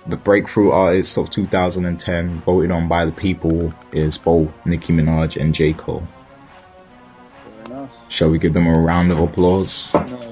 the 0.06 0.16
breakthrough 0.16 0.70
artist 0.70 1.18
of 1.18 1.30
2010 1.30 2.40
voted 2.42 2.70
on 2.70 2.88
by 2.88 3.04
the 3.04 3.12
people 3.12 3.74
is 3.92 4.16
both 4.16 4.52
Nicki 4.64 4.92
Minaj 4.92 5.40
and 5.40 5.54
J. 5.54 5.72
Cole. 5.72 6.06
Shall 8.08 8.30
we 8.30 8.38
give 8.38 8.54
them 8.54 8.66
a 8.66 8.78
round 8.78 9.12
of 9.12 9.18
applause? 9.18 9.92
No. 9.94 10.30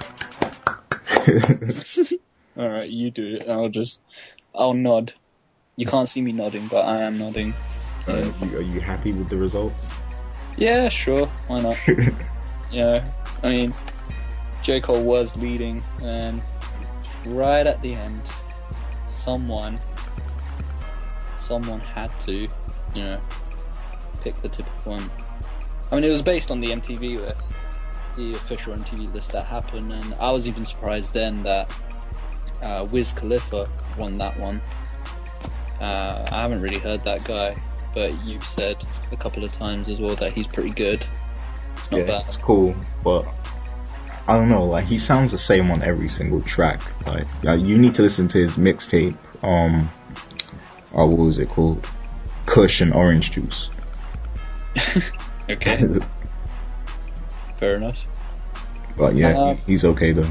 All 2.56 2.68
right, 2.68 2.88
you 2.88 3.10
do 3.10 3.36
it. 3.36 3.48
I'll 3.48 3.68
just, 3.68 3.98
I'll 4.54 4.74
nod. 4.74 5.12
You 5.76 5.86
can't 5.86 6.08
see 6.08 6.22
me 6.22 6.32
nodding, 6.32 6.68
but 6.68 6.84
I 6.84 7.02
am 7.02 7.18
nodding. 7.18 7.52
Are 8.08 8.20
you, 8.20 8.58
are 8.58 8.62
you 8.62 8.80
happy 8.80 9.12
with 9.12 9.28
the 9.28 9.36
results? 9.36 9.92
Yeah, 10.56 10.88
sure. 10.88 11.26
Why 11.48 11.60
not? 11.60 11.76
yeah, 12.72 13.10
I 13.42 13.50
mean, 13.50 13.74
J 14.62 14.80
Cole 14.80 15.02
was 15.02 15.36
leading, 15.36 15.82
and 16.02 16.42
right 17.26 17.66
at 17.66 17.80
the 17.82 17.94
end, 17.94 18.22
someone, 19.08 19.78
someone 21.38 21.80
had 21.80 22.10
to, 22.26 22.46
you 22.94 23.04
know, 23.04 23.20
pick 24.22 24.34
the 24.36 24.48
typical 24.48 24.92
one. 24.92 25.10
I 25.90 25.96
mean, 25.96 26.04
it 26.04 26.12
was 26.12 26.22
based 26.22 26.50
on 26.50 26.58
the 26.58 26.68
MTV 26.68 27.20
list, 27.20 27.52
the 28.16 28.32
official 28.32 28.74
MTV 28.74 29.12
list 29.12 29.32
that 29.32 29.44
happened, 29.46 29.92
and 29.92 30.14
I 30.14 30.32
was 30.32 30.48
even 30.48 30.64
surprised 30.64 31.12
then 31.14 31.42
that 31.44 31.72
uh, 32.62 32.86
Wiz 32.90 33.12
Khalifa 33.12 33.68
won 33.98 34.14
that 34.14 34.38
one. 34.38 34.60
Uh, 35.80 36.26
I 36.30 36.42
haven't 36.42 36.62
really 36.62 36.78
heard 36.78 37.04
that 37.04 37.24
guy, 37.24 37.54
but 37.94 38.24
you've 38.24 38.44
said 38.44 38.76
a 39.12 39.16
couple 39.16 39.44
of 39.44 39.52
times 39.52 39.88
as 39.88 40.00
well 40.00 40.16
that 40.16 40.32
he's 40.32 40.46
pretty 40.46 40.70
good. 40.70 41.04
It's 41.74 41.90
not 41.90 42.00
yeah, 42.00 42.06
bad. 42.06 42.22
it's 42.26 42.36
cool, 42.36 42.74
but 43.04 43.26
I 44.26 44.36
don't 44.36 44.48
know. 44.48 44.64
Like 44.64 44.86
he 44.86 44.98
sounds 44.98 45.32
the 45.32 45.38
same 45.38 45.70
on 45.70 45.82
every 45.82 46.08
single 46.08 46.40
track. 46.40 46.80
Like, 47.06 47.44
like 47.44 47.60
you 47.60 47.78
need 47.78 47.94
to 47.94 48.02
listen 48.02 48.26
to 48.28 48.38
his 48.38 48.56
mixtape. 48.56 49.16
Um, 49.44 49.90
oh, 50.94 51.06
what 51.06 51.26
was 51.26 51.38
it 51.38 51.48
called? 51.48 51.86
Kush 52.46 52.80
and 52.80 52.92
Orange 52.94 53.32
Juice. 53.32 53.70
Okay, 55.48 55.86
fair 57.58 57.76
enough. 57.76 57.98
but 58.96 59.14
yeah, 59.14 59.36
Uh, 59.38 59.54
he's 59.66 59.84
okay 59.84 60.12
though. 60.12 60.28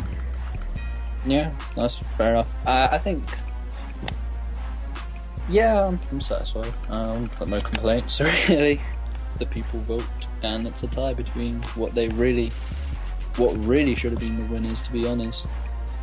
Yeah, 1.25 1.51
that's 1.75 1.97
fair 1.97 2.31
enough. 2.31 2.67
I, 2.67 2.85
I 2.85 2.97
think. 2.97 3.23
Yeah, 5.49 5.87
I'm, 5.87 5.99
I'm 6.11 6.21
satisfied. 6.21 6.71
Um, 6.89 7.29
got 7.39 7.47
no 7.49 7.61
complaints 7.61 8.19
really. 8.49 8.81
The 9.37 9.45
people 9.45 9.79
vote, 9.81 10.05
and 10.43 10.65
it's 10.65 10.81
a 10.83 10.87
tie 10.87 11.13
between 11.13 11.61
what 11.75 11.93
they 11.93 12.07
really, 12.09 12.49
what 13.37 13.53
really 13.65 13.95
should 13.95 14.11
have 14.11 14.19
been 14.21 14.39
the 14.39 14.45
winners. 14.45 14.81
To 14.83 14.91
be 14.91 15.05
honest, 15.07 15.45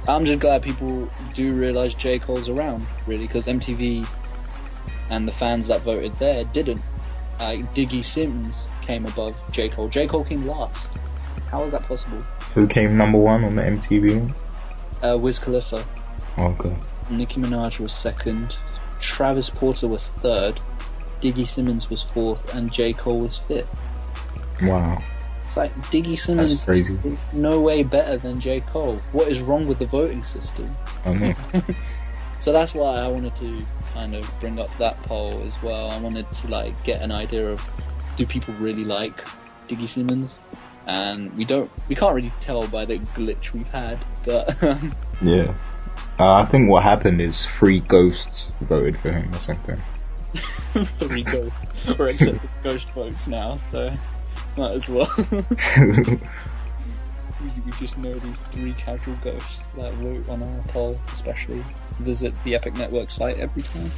I'm 0.06 0.24
just 0.24 0.40
glad 0.40 0.62
people 0.62 1.08
do 1.34 1.52
realize 1.54 1.94
J 1.94 2.18
Cole's 2.18 2.48
around, 2.48 2.84
really, 3.06 3.26
because 3.26 3.46
MTV 3.46 4.06
and 5.10 5.26
the 5.26 5.32
fans 5.32 5.66
that 5.68 5.80
voted 5.82 6.14
there 6.16 6.44
didn't. 6.44 6.80
Like 7.40 7.60
Diggy 7.74 8.04
Sims 8.04 8.66
came 8.82 9.04
above 9.06 9.34
J 9.50 9.68
Cole. 9.68 9.88
J 9.88 10.06
Cole 10.06 10.24
came 10.24 10.46
last. 10.46 10.96
How 11.52 11.62
is 11.64 11.70
that 11.72 11.82
possible? 11.82 12.18
Who 12.54 12.66
came 12.66 12.96
number 12.96 13.18
one 13.18 13.44
on 13.44 13.54
the 13.54 13.62
MTV? 13.62 14.34
Uh, 15.04 15.18
Wiz 15.18 15.38
Khalifa. 15.38 15.84
Okay. 16.38 16.74
Nicki 17.10 17.40
Minaj 17.40 17.78
was 17.78 17.92
second, 17.92 18.56
Travis 19.00 19.50
Porter 19.50 19.86
was 19.86 20.08
third, 20.08 20.58
Diggy 21.20 21.46
Simmons 21.46 21.90
was 21.90 22.02
fourth, 22.02 22.54
and 22.54 22.72
J. 22.72 22.92
Cole 22.94 23.20
was 23.20 23.36
fifth. 23.38 23.78
Wow, 24.62 24.98
It's 25.46 25.56
like 25.56 25.74
Diggy 25.90 26.18
Simmons 26.18 26.52
that's 26.54 26.64
crazy. 26.64 26.98
is 27.04 27.32
no 27.34 27.60
way 27.60 27.82
better 27.82 28.16
than 28.16 28.40
J. 28.40 28.60
Cole. 28.60 28.96
What 29.12 29.28
is 29.28 29.40
wrong 29.40 29.66
with 29.68 29.78
the 29.78 29.86
voting 29.86 30.24
system? 30.24 30.74
I 31.04 31.12
know. 31.14 31.34
So 32.40 32.52
that's 32.52 32.74
why 32.74 32.96
I 32.96 33.06
wanted 33.06 33.36
to 33.36 33.62
kind 33.94 34.16
of 34.16 34.28
bring 34.40 34.58
up 34.58 34.66
that 34.78 34.96
poll 35.02 35.40
as 35.44 35.54
well. 35.62 35.92
I 35.92 36.00
wanted 36.00 36.26
to 36.32 36.48
like 36.48 36.82
get 36.82 37.00
an 37.00 37.12
idea 37.12 37.48
of 37.48 37.62
do 38.16 38.26
people 38.26 38.52
really 38.54 38.82
like 38.82 39.16
Diggy 39.68 39.88
Simmons? 39.88 40.40
And 40.86 41.36
we 41.36 41.44
don't, 41.44 41.70
we 41.88 41.94
can't 41.94 42.14
really 42.14 42.32
tell 42.40 42.66
by 42.66 42.84
the 42.84 42.98
glitch 42.98 43.52
we've 43.52 43.70
had, 43.70 43.98
but 44.24 44.62
um, 44.64 44.92
Yeah. 45.22 45.56
Uh, 46.18 46.34
I 46.34 46.44
think 46.44 46.68
what 46.68 46.82
happened 46.82 47.20
is 47.20 47.46
three 47.46 47.80
ghosts 47.80 48.52
voted 48.60 48.98
for 48.98 49.10
him 49.10 49.30
or 49.34 49.38
something. 49.38 49.76
three 50.98 51.22
ghost, 51.22 51.52
we're 51.98 52.08
accepting 52.08 52.50
ghost 52.62 52.90
votes 52.90 53.26
now, 53.26 53.52
so 53.52 53.92
might 54.56 54.72
as 54.72 54.88
well. 54.88 55.10
we, 55.18 55.30
we 57.64 57.72
just 57.78 57.98
know 57.98 58.12
these 58.12 58.40
three 58.40 58.72
casual 58.74 59.14
ghosts 59.16 59.66
that 59.76 59.92
vote 59.94 60.28
on 60.28 60.42
our 60.42 60.62
poll, 60.68 60.96
especially 61.12 61.62
visit 62.00 62.34
the 62.44 62.54
Epic 62.54 62.74
Network 62.74 63.10
site 63.10 63.38
every 63.38 63.62
time. 63.62 63.90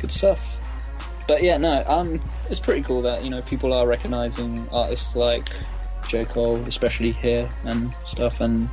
Good 0.00 0.12
stuff. 0.12 0.40
But 1.30 1.44
yeah, 1.44 1.58
no, 1.58 1.80
um, 1.86 2.20
it's 2.48 2.58
pretty 2.58 2.82
cool 2.82 3.02
that 3.02 3.22
you 3.22 3.30
know 3.30 3.40
people 3.42 3.72
are 3.72 3.86
recognizing 3.86 4.68
artists 4.70 5.14
like 5.14 5.48
J 6.08 6.24
Cole, 6.24 6.56
especially 6.64 7.12
here 7.12 7.48
and 7.62 7.94
stuff, 8.08 8.40
and 8.40 8.68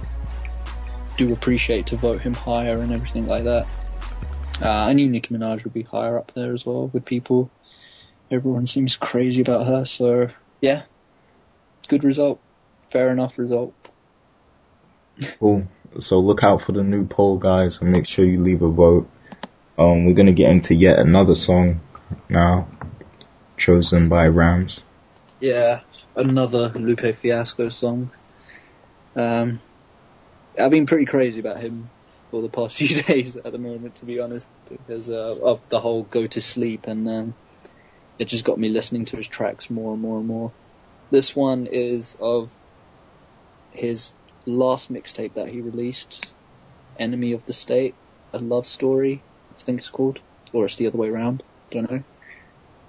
do 1.18 1.32
appreciate 1.34 1.86
to 1.86 1.98
vote 1.98 2.20
him 2.20 2.34
higher 2.34 2.82
and 2.82 2.92
everything 2.92 3.28
like 3.28 3.44
that. 3.44 3.68
Uh, 4.60 4.72
I 4.72 4.94
knew 4.94 5.08
Nicki 5.08 5.36
Minaj 5.36 5.66
would 5.66 5.74
be 5.74 5.84
higher 5.84 6.18
up 6.18 6.32
there 6.34 6.52
as 6.52 6.66
well 6.66 6.88
with 6.88 7.06
people. 7.06 7.52
Everyone 8.32 8.66
seems 8.66 8.96
crazy 8.96 9.42
about 9.44 9.68
her, 9.68 9.86
so 9.86 10.30
yeah, 10.60 10.82
good 11.90 12.04
result, 12.04 12.40
fair 12.90 13.12
enough 13.12 13.38
result. 13.38 13.76
Cool. 15.40 15.68
So 16.00 16.18
look 16.18 16.44
out 16.44 16.64
for 16.64 16.72
the 16.72 16.82
new 16.82 17.06
poll, 17.06 17.38
guys, 17.38 17.82
and 17.82 17.92
make 17.92 18.08
sure 18.08 18.26
you 18.26 18.42
leave 18.42 18.64
a 18.64 18.68
vote. 18.68 19.08
Um, 19.78 20.06
we're 20.06 20.16
gonna 20.16 20.32
get 20.32 20.50
into 20.50 20.74
yet 20.74 20.98
another 20.98 21.36
song 21.36 21.82
now, 22.30 22.68
chosen 23.58 24.10
by 24.10 24.28
Rams. 24.28 24.84
Yeah, 25.40 25.82
another 26.16 26.70
Lupe 26.70 27.18
Fiasco 27.18 27.70
song. 27.70 28.12
Um, 29.16 29.60
I've 30.60 30.72
been 30.72 30.86
pretty 30.86 31.06
crazy 31.06 31.40
about 31.40 31.60
him 31.60 31.90
for 32.32 32.42
the 32.42 32.50
past 32.50 32.76
few 32.78 33.02
days 33.02 33.36
at 33.36 33.52
the 33.52 33.58
moment, 33.58 33.96
to 33.96 34.06
be 34.06 34.20
honest, 34.20 34.50
because 34.70 35.10
uh, 35.10 35.36
of 35.42 35.68
the 35.70 35.80
whole 35.80 36.04
go 36.04 36.28
to 36.28 36.42
sleep, 36.42 36.88
and 36.88 37.08
um, 37.08 37.34
it 38.20 38.26
just 38.26 38.46
got 38.46 38.60
me 38.60 38.70
listening 38.70 39.06
to 39.06 39.18
his 39.18 39.28
tracks 39.28 39.70
more 39.70 39.94
and 39.94 40.02
more 40.02 40.18
and 40.18 40.28
more. 40.28 40.52
This 41.12 41.36
one 41.36 41.68
is 41.68 42.18
of 42.20 42.52
his 43.72 44.12
last 44.46 44.92
mixtape 44.92 45.36
that 45.36 45.50
he 45.50 45.62
released, 45.62 46.28
Enemy 47.00 47.34
of 47.34 47.46
the 47.46 47.54
State, 47.54 47.96
a 48.34 48.40
love 48.40 48.68
story, 48.68 49.22
I 49.58 49.62
think 49.62 49.80
it's 49.80 49.90
called, 49.90 50.20
or 50.52 50.66
it's 50.66 50.76
the 50.76 50.88
other 50.88 50.98
way 50.98 51.10
around. 51.10 51.44
Don't 51.72 51.90
know. 51.90 52.04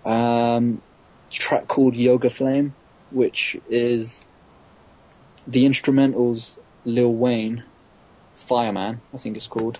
Um, 0.09 0.80
track 1.30 1.68
called 1.68 1.94
Yoga 1.94 2.30
Flame, 2.30 2.72
which 3.10 3.59
is 3.68 4.22
the 5.47 5.66
instrumentals 5.66 6.56
Lil 6.86 7.12
Wayne, 7.12 7.62
Fireman, 8.35 9.02
I 9.12 9.18
think 9.18 9.36
it's 9.36 9.47
called. 9.47 9.78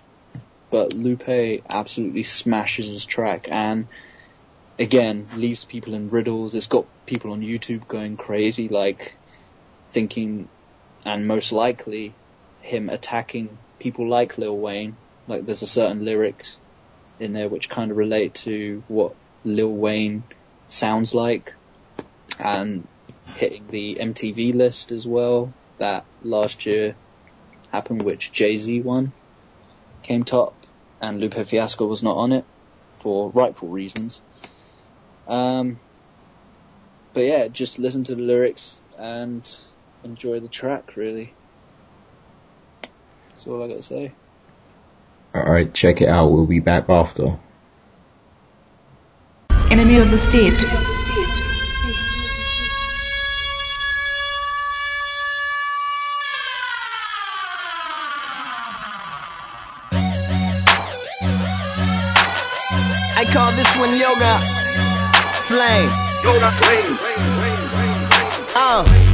But 0.71 0.93
Lupe 0.93 1.63
absolutely 1.67 2.25
smashes 2.25 2.91
his 2.91 3.07
track 3.07 3.49
and 3.51 3.87
again 4.79 5.29
leaves 5.35 5.65
people 5.65 5.95
in 5.95 6.09
riddles. 6.09 6.55
It's 6.55 6.67
got 6.67 6.85
people 7.07 7.33
on 7.33 7.41
YouTube 7.41 7.89
going 7.89 8.19
crazy, 8.19 8.69
like 8.69 9.15
thinking 9.89 10.47
and 11.07 11.27
most 11.27 11.53
likely 11.53 12.13
him 12.61 12.91
attacking 12.91 13.57
people 13.79 14.07
like 14.07 14.37
Lil 14.37 14.59
Wayne. 14.59 14.95
Like 15.27 15.47
there's 15.47 15.63
a 15.63 15.67
certain 15.67 16.05
lyrics 16.05 16.59
in 17.19 17.33
there 17.33 17.49
which 17.49 17.71
kind 17.71 17.91
of 17.91 17.97
relate 17.97 18.35
to 18.35 18.83
what 18.89 19.15
Lil 19.45 19.73
Wayne 19.73 20.23
sounds 20.69 21.15
like 21.15 21.55
and 22.39 22.87
hitting 23.35 23.67
the 23.69 23.97
MTV 23.97 24.55
list 24.55 24.93
as 24.93 25.07
well 25.07 25.53
that 25.79 26.05
last 26.23 26.67
year 26.67 26.97
happened 27.71 28.03
which 28.03 28.33
Jay-Z 28.33 28.81
won 28.81 29.13
came 30.03 30.25
top 30.25 30.55
and 31.01 31.21
Lupe 31.21 31.47
Fiasco 31.47 31.87
was 31.87 32.03
not 32.03 32.17
on 32.17 32.33
it 32.33 32.45
for 32.91 33.31
rightful 33.31 33.69
reasons. 33.69 34.21
Um, 35.27 35.79
but 37.13 37.21
yeah, 37.21 37.49
just 37.49 37.79
listen 37.79 38.05
to 38.05 38.15
the 38.15 38.23
lyrics 38.23 38.83
and 38.99 39.49
enjoy 40.03 40.41
the 40.41 40.49
track 40.49 40.97
really. 40.97 41.33
That's 43.29 43.47
all 43.47 43.63
I 43.63 43.69
gotta 43.69 43.83
say. 43.83 44.13
Alright, 45.35 45.75
check 45.75 46.01
it 46.01 46.09
out. 46.09 46.33
We'll 46.33 46.47
be 46.47 46.61
back 46.61 46.89
after. 46.89 47.39
Enemy 49.71 49.99
of 49.99 50.11
the 50.11 50.19
state. 50.19 50.55
I 63.15 63.25
call 63.31 63.53
this 63.53 63.77
one 63.77 63.95
yoga 63.99 64.39
flame. 65.47 65.91
Yoga 66.25 66.51
flame. 66.63 66.99
Uh. 68.57 69.08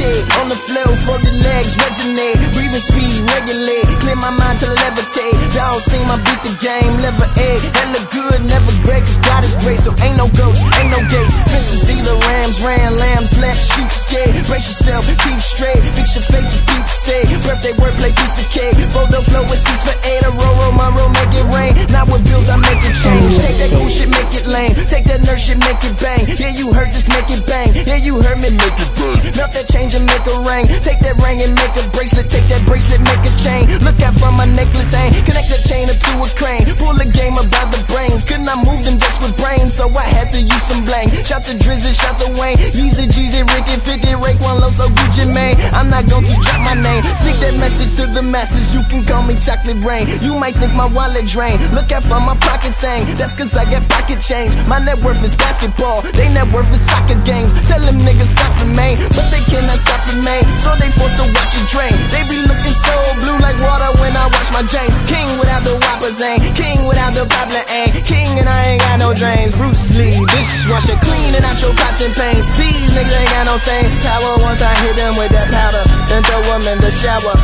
On 0.00 0.48
the 0.48 0.56
flow 0.56 0.88
for 1.04 1.20
the 1.20 1.28
legs 1.44 1.76
resonate. 1.76 2.40
Breathing 2.56 2.80
speed, 2.80 3.20
regulate. 3.36 3.84
Clear 4.00 4.16
my 4.16 4.32
mind 4.32 4.56
to 4.64 4.68
levitate. 4.72 5.36
Y'all 5.52 5.76
seen 5.76 6.00
my 6.08 6.16
beat 6.24 6.40
the 6.40 6.56
game, 6.56 6.88
lever 7.04 7.28
A. 7.36 7.50
Hella 7.76 8.00
good, 8.08 8.40
never 8.48 8.72
great, 8.80 9.04
cause 9.04 9.20
God 9.20 9.44
is 9.44 9.52
great. 9.60 9.76
So 9.76 9.92
ain't 10.00 10.16
no 10.16 10.24
ghosts, 10.40 10.64
ain't 10.80 10.88
no 10.88 11.04
gates. 11.04 11.36
Fences 11.52 11.84
either 11.84 12.16
rams, 12.32 12.64
ran, 12.64 12.96
lambs, 12.96 13.36
left, 13.44 13.60
sheep, 13.60 13.92
skate. 13.92 14.32
Brace 14.48 14.72
yourself, 14.72 15.04
keep 15.04 15.36
straight. 15.36 15.84
Fix 15.92 16.16
your 16.16 16.24
face 16.24 16.48
with 16.48 16.64
pizza 16.64 16.90
say. 17.00 17.24
Birthday, 17.44 17.72
wordplay, 17.80 18.12
piece 18.12 18.38
of 18.40 18.48
cake. 18.52 18.76
Photo 18.92 19.18
flow 19.24 19.44
with 19.48 19.60
seats 19.60 19.84
for 19.84 19.96
eight. 20.04 20.22
A 20.24 20.30
Roro, 20.36 20.68
Monroe, 20.76 21.08
make 21.16 21.32
it 21.34 21.46
rain. 21.50 21.72
Now 21.88 22.04
with 22.06 22.22
bills, 22.28 22.48
I 22.48 22.56
make 22.60 22.80
it 22.84 22.94
change. 22.94 23.40
Take 23.40 23.56
that 23.60 23.70
cool 23.72 23.88
shit, 23.88 24.08
make 24.12 24.32
it 24.36 24.46
lame. 24.46 24.76
Take 24.92 25.08
that 25.08 25.24
nerd 25.24 25.40
shit, 25.40 25.58
make 25.58 25.80
it 25.80 25.96
bang. 25.98 26.28
Yeah, 26.36 26.52
you 26.52 26.72
heard 26.72 26.92
just 26.92 27.08
make 27.08 27.28
it 27.32 27.42
bang. 27.48 27.72
Yeah, 27.74 27.98
you 28.00 28.20
heard 28.20 28.38
me, 28.38 28.52
make 28.52 28.78
it 28.78 28.90
bang. 28.96 29.18
Melt 29.36 29.52
that 29.56 29.66
change 29.66 29.89
and 29.96 30.06
make 30.06 30.22
a 30.28 30.36
ring. 30.46 30.68
Take 30.84 31.00
that 31.02 31.16
ring 31.18 31.42
and 31.42 31.56
make 31.56 31.74
a 31.74 31.84
bracelet. 31.90 32.30
Take 32.30 32.46
that 32.52 32.62
bracelet, 32.68 33.02
make 33.02 33.22
a 33.26 33.32
chain. 33.40 33.66
Look 33.82 33.98
out 34.04 34.14
from 34.14 34.36
my 34.38 34.46
necklace, 34.46 34.92
ain't. 34.94 35.16
Connect 35.24 35.48
that 35.48 35.62
chain 35.64 35.88
up 35.88 35.98
to 35.98 36.12
a 36.20 36.28
crane. 36.38 36.68
Pull 36.78 36.94
a 36.94 37.08
game 37.10 37.34
about 37.40 37.72
the 37.72 37.80
brains. 37.88 38.22
Couldn't 38.22 38.46
I 38.46 38.54
move 38.60 38.84
them 38.84 39.00
just 39.00 39.18
with 39.24 39.34
brains? 39.40 39.74
So 39.74 39.88
I 39.90 40.06
had 40.06 40.30
to 40.36 40.40
use 40.40 40.64
some 40.68 40.84
blank. 40.84 41.10
Shout 41.24 41.42
the 41.42 41.56
Drizzy, 41.56 41.96
shout 41.96 42.20
the 42.20 42.28
Wayne. 42.36 42.60
Yeezy, 42.76 43.08
Jeezy, 43.08 43.42
Ricky, 43.50 43.80
50, 43.80 44.20
Rake, 44.20 44.38
one 44.44 44.60
low, 44.60 44.70
so 44.70 44.86
Gucci, 44.92 45.26
man. 45.32 45.56
I'm 45.72 45.88
not 45.88 46.04
going 46.06 46.28
to 46.28 46.34
drop 46.38 46.60
my 46.60 46.76
name. 46.76 47.02
Sneak 47.16 47.39
that 47.50 47.58
message 47.58 47.90
to 47.98 48.06
the 48.14 48.22
masses. 48.22 48.70
You 48.70 48.82
can 48.86 49.02
call 49.02 49.26
me 49.26 49.34
Chocolate 49.34 49.78
Rain. 49.82 50.06
You 50.22 50.38
might 50.38 50.54
think 50.54 50.74
my 50.74 50.86
wallet 50.86 51.26
drain. 51.26 51.58
Look 51.74 51.90
out 51.90 52.06
for 52.06 52.22
my 52.22 52.38
pocket 52.38 52.74
saying 52.74 53.06
That's 53.18 53.34
cause 53.34 53.54
I 53.58 53.66
got 53.66 53.82
pocket 53.90 54.22
change. 54.22 54.54
My 54.70 54.78
net 54.78 54.98
worth 55.02 55.22
is 55.26 55.34
basketball. 55.34 56.02
They 56.14 56.30
net 56.30 56.46
worth 56.54 56.70
is 56.70 56.82
soccer 56.82 57.18
games. 57.26 57.50
Tell 57.66 57.82
them 57.82 58.02
niggas 58.06 58.30
stop 58.30 58.54
the 58.62 58.68
main. 58.70 59.02
But 59.14 59.26
they 59.34 59.42
cannot 59.50 59.78
stop 59.82 60.02
the 60.06 60.16
main. 60.22 60.46
So 60.62 60.74
they 60.78 60.90
forced 60.94 61.18
to 61.18 61.26
watch 61.34 61.54
it 61.58 61.66
drain. 61.70 61.94
They 62.14 62.22
be 62.30 62.38
looking 62.38 62.76
so 62.76 62.94
blue 63.18 63.38
like 63.42 63.58
water 63.58 63.90
when 63.98 64.14
I 64.14 64.30
watch 64.30 64.50
my 64.54 64.62
James. 64.66 64.94
King 65.10 65.26
without 65.40 65.66
the 65.66 65.74
whoppers 65.82 66.22
ain't. 66.22 66.44
King 66.54 66.86
without 66.86 67.16
the 67.16 67.26
poplar 67.26 67.64
ain't. 67.74 67.98
King 68.06 68.30
and 68.38 68.46
I 68.46 68.76
ain't 68.76 68.82
got 68.86 69.02
no 69.02 69.10
drains. 69.10 69.56
Bruce 69.58 69.96
Lee. 69.98 70.22
Dishwasher 70.30 70.98
cleaning 71.02 71.42
out 71.42 71.58
your 71.58 71.74
pots 71.74 71.98
and 72.04 72.14
pains. 72.14 72.46
These 72.54 72.94
niggas 72.94 73.10
ain't 73.10 73.32
got 73.34 73.44
no 73.50 73.56
stain. 73.58 73.90
Power 74.04 74.38
once 74.44 74.62
I 74.62 74.70
hit 74.86 74.94
them 74.94 75.18
with 75.18 75.32
that 75.34 75.50
powder. 75.50 75.82
Then 76.06 76.22
throw 76.22 76.42
them 76.46 76.62
in 76.70 76.78
the 76.78 76.92
shower. 76.92 77.39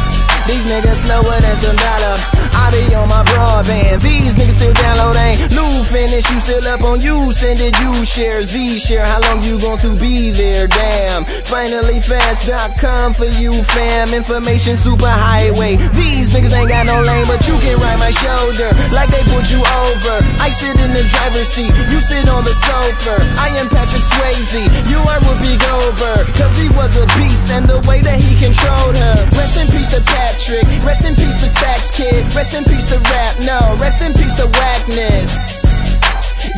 These 0.46 0.66
niggas 0.70 1.02
slower 1.02 1.38
than 1.42 1.56
some 1.58 1.74
dollar. 1.74 2.14
I 2.54 2.70
be 2.70 2.94
on 2.94 3.10
my 3.10 3.26
broadband. 3.26 3.98
These 3.98 4.38
niggas 4.38 4.54
still 4.54 4.72
downloading. 4.78 5.42
Lou 5.50 5.82
finish, 5.82 6.30
you 6.30 6.38
still 6.38 6.62
up 6.70 6.86
on 6.86 7.02
you. 7.02 7.34
Send 7.34 7.58
it, 7.58 7.74
you 7.82 7.90
share, 8.06 8.46
Z 8.46 8.78
share. 8.78 9.04
How 9.04 9.20
long 9.26 9.42
you 9.42 9.58
going 9.58 9.82
to 9.82 9.92
be 9.98 10.30
there? 10.30 10.70
Damn. 10.70 11.26
Finally 11.50 11.98
fast.com 11.98 13.14
for 13.18 13.26
you, 13.26 13.50
fam. 13.74 14.14
Information 14.14 14.78
super 14.78 15.10
highway. 15.10 15.76
These 15.98 16.30
niggas 16.30 16.54
ain't 16.54 16.70
got 16.70 16.86
no 16.86 17.02
lane, 17.02 17.26
but 17.26 17.42
you 17.50 17.58
can 17.58 17.74
ride 17.82 17.98
my 17.98 18.14
shoulder 18.14 18.70
like 18.94 19.10
they 19.10 19.26
put 19.34 19.50
you 19.50 19.58
over. 19.58 20.14
I 20.38 20.48
sit 20.54 20.78
in 20.78 20.94
the 20.94 21.02
driver's 21.10 21.50
seat, 21.50 21.74
you 21.90 21.98
sit 21.98 22.30
on 22.30 22.46
the 22.46 22.54
sofa. 22.54 23.18
I 23.42 23.50
am 23.58 23.66
Patrick 23.66 24.06
Swayze, 24.06 24.62
you 24.86 25.02
are 25.02 25.20
Whoopi 25.26 25.58
Goldberg. 25.58 26.30
Cause 26.38 26.54
he 26.54 26.70
was 26.78 26.94
a 27.02 27.06
beast 27.18 27.50
and 27.50 27.66
the 27.66 27.82
way 27.90 27.98
that 28.00 28.22
he 28.22 28.38
controlled 28.38 28.94
her. 28.94 29.16
Rest 29.34 29.58
in 29.58 29.66
peace 29.74 29.85
to 29.92 30.00
Patrick, 30.02 30.66
rest 30.82 31.04
in 31.04 31.14
peace 31.14 31.40
to 31.42 31.48
Sax 31.48 31.90
Kid, 31.94 32.24
rest 32.34 32.54
in 32.54 32.64
peace 32.64 32.90
to 32.90 32.98
rap, 32.98 33.34
no, 33.46 33.60
rest 33.78 34.02
in 34.02 34.12
peace 34.14 34.34
to 34.40 34.46
whackness. 34.48 35.62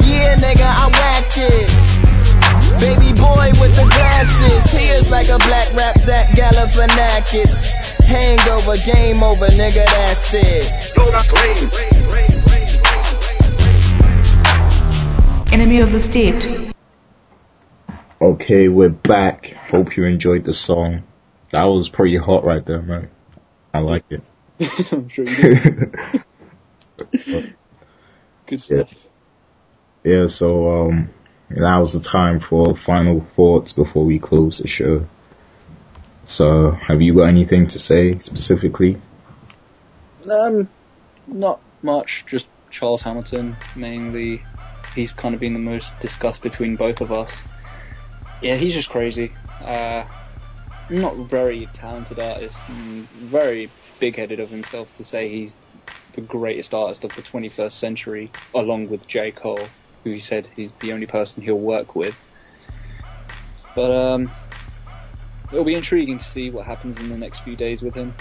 Yeah, 0.06 0.36
nigga, 0.36 0.64
I 0.64 0.88
whacked 0.88 1.36
it. 1.36 1.68
Baby 2.80 3.12
boy 3.18 3.50
with 3.60 3.74
the 3.76 3.84
glasses, 3.90 4.64
tears 4.72 5.10
like 5.10 5.28
a 5.28 5.38
black 5.44 5.68
rap 5.74 5.98
Zach 5.98 6.28
Galifianakis. 6.28 8.00
Hangover, 8.05 8.76
game 8.86 9.22
over, 9.22 9.46
nigga, 9.56 9.84
that's 9.84 10.32
it. 10.32 10.96
Yoga. 10.96 11.18
Enemy 15.52 15.80
of 15.80 15.92
the 15.92 16.00
state. 16.00 16.72
Okay, 18.20 18.68
we're 18.68 18.88
back. 18.88 19.52
Hope 19.70 19.96
you 19.96 20.05
enjoyed 20.05 20.44
the 20.44 20.55
song. 20.55 21.02
That 21.50 21.64
was 21.64 21.88
pretty 21.88 22.16
hot 22.16 22.44
right 22.44 22.64
there, 22.64 22.82
man. 22.82 23.10
I 23.73 23.78
like 23.81 24.05
it. 24.11 24.23
I'm 24.93 25.09
sure 25.09 25.24
you 25.24 25.36
do. 25.36 25.93
Good 28.47 28.61
stuff. 28.62 28.95
Yeah, 30.05 30.27
so 30.27 30.86
um 30.86 31.11
now's 31.51 31.93
the 31.93 32.01
time 32.01 32.40
for 32.40 32.77
final 32.77 33.27
thoughts 33.36 33.73
before 33.73 34.05
we 34.05 34.19
close 34.19 34.59
the 34.59 34.69
show. 34.69 35.07
So 36.27 36.70
have 36.70 37.01
you 37.01 37.15
got 37.15 37.24
anything 37.24 37.69
to 37.69 37.78
say 37.78 38.19
specifically? 38.19 39.01
Um, 40.31 40.69
not 41.27 41.61
much. 41.82 42.24
Just 42.27 42.49
Charles 42.70 43.03
Hamilton 43.03 43.57
mainly. 43.74 44.45
He's 44.95 45.12
kind 45.12 45.35
of 45.35 45.40
been 45.40 45.53
the 45.55 45.59
most 45.59 45.99
discussed 46.01 46.43
between 46.43 46.77
both 46.77 47.01
of 47.01 47.12
us. 47.12 47.45
Yeah, 48.40 48.57
he's 48.57 48.74
just 48.74 48.90
crazy. 48.90 49.35
Uh, 49.61 50.05
not 50.90 51.31
very 51.31 51.69
talented 51.69 52.19
artist. 52.19 52.69
and 52.69 53.09
Very 53.12 53.74
big-headed 54.01 54.40
of 54.40 54.51
himself 54.51 54.93
to 54.94 55.05
say 55.05 55.28
he's 55.31 55.56
the 56.15 56.23
greatest 56.23 56.74
artist 56.74 57.05
of 57.05 57.15
the 57.15 57.23
21st 57.23 57.73
century, 57.73 58.35
along 58.55 58.89
with 58.89 59.06
J 59.06 59.32
Cole, 59.32 59.77
who 60.05 60.12
he 60.12 60.20
said 60.20 60.47
he's 60.55 60.74
the 60.81 60.93
only 60.93 61.06
person 61.06 61.43
he'll 61.43 61.56
work 61.60 61.94
with. 61.97 62.16
But 63.74 63.93
um, 63.93 64.36
it'll 65.52 65.65
be 65.65 65.77
intriguing 65.77 66.19
to 66.19 66.24
see 66.24 66.51
what 66.51 66.66
happens 66.66 67.01
in 67.01 67.09
the 67.09 67.19
next 67.19 67.40
few 67.40 67.56
days 67.56 67.82
with 67.82 67.94
him. 67.97 68.19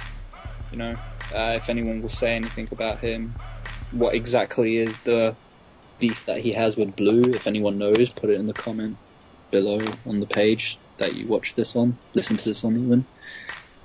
You 0.72 0.78
know, 0.80 0.94
uh, 1.34 1.54
if 1.58 1.70
anyone 1.70 2.02
will 2.02 2.10
say 2.10 2.36
anything 2.36 2.70
about 2.72 3.00
him, 3.00 3.38
what 3.92 4.16
exactly 4.16 4.78
is 4.78 5.00
the 5.02 5.38
beef 6.00 6.26
that 6.26 6.40
he 6.40 6.54
has 6.54 6.78
with 6.78 6.96
Blue? 6.96 7.36
If 7.36 7.48
anyone 7.48 7.78
knows, 7.78 8.12
put 8.12 8.32
it 8.32 8.40
in 8.40 8.48
the 8.48 8.54
comment 8.54 9.00
below 9.52 10.02
on 10.06 10.20
the 10.20 10.28
page 10.28 10.80
that 11.00 11.16
you 11.16 11.28
watch 11.28 11.54
this 11.56 11.76
on, 11.76 12.00
listen 12.16 12.38
to 12.38 12.46
this 12.50 12.64
on 12.64 12.78
even. 12.78 13.08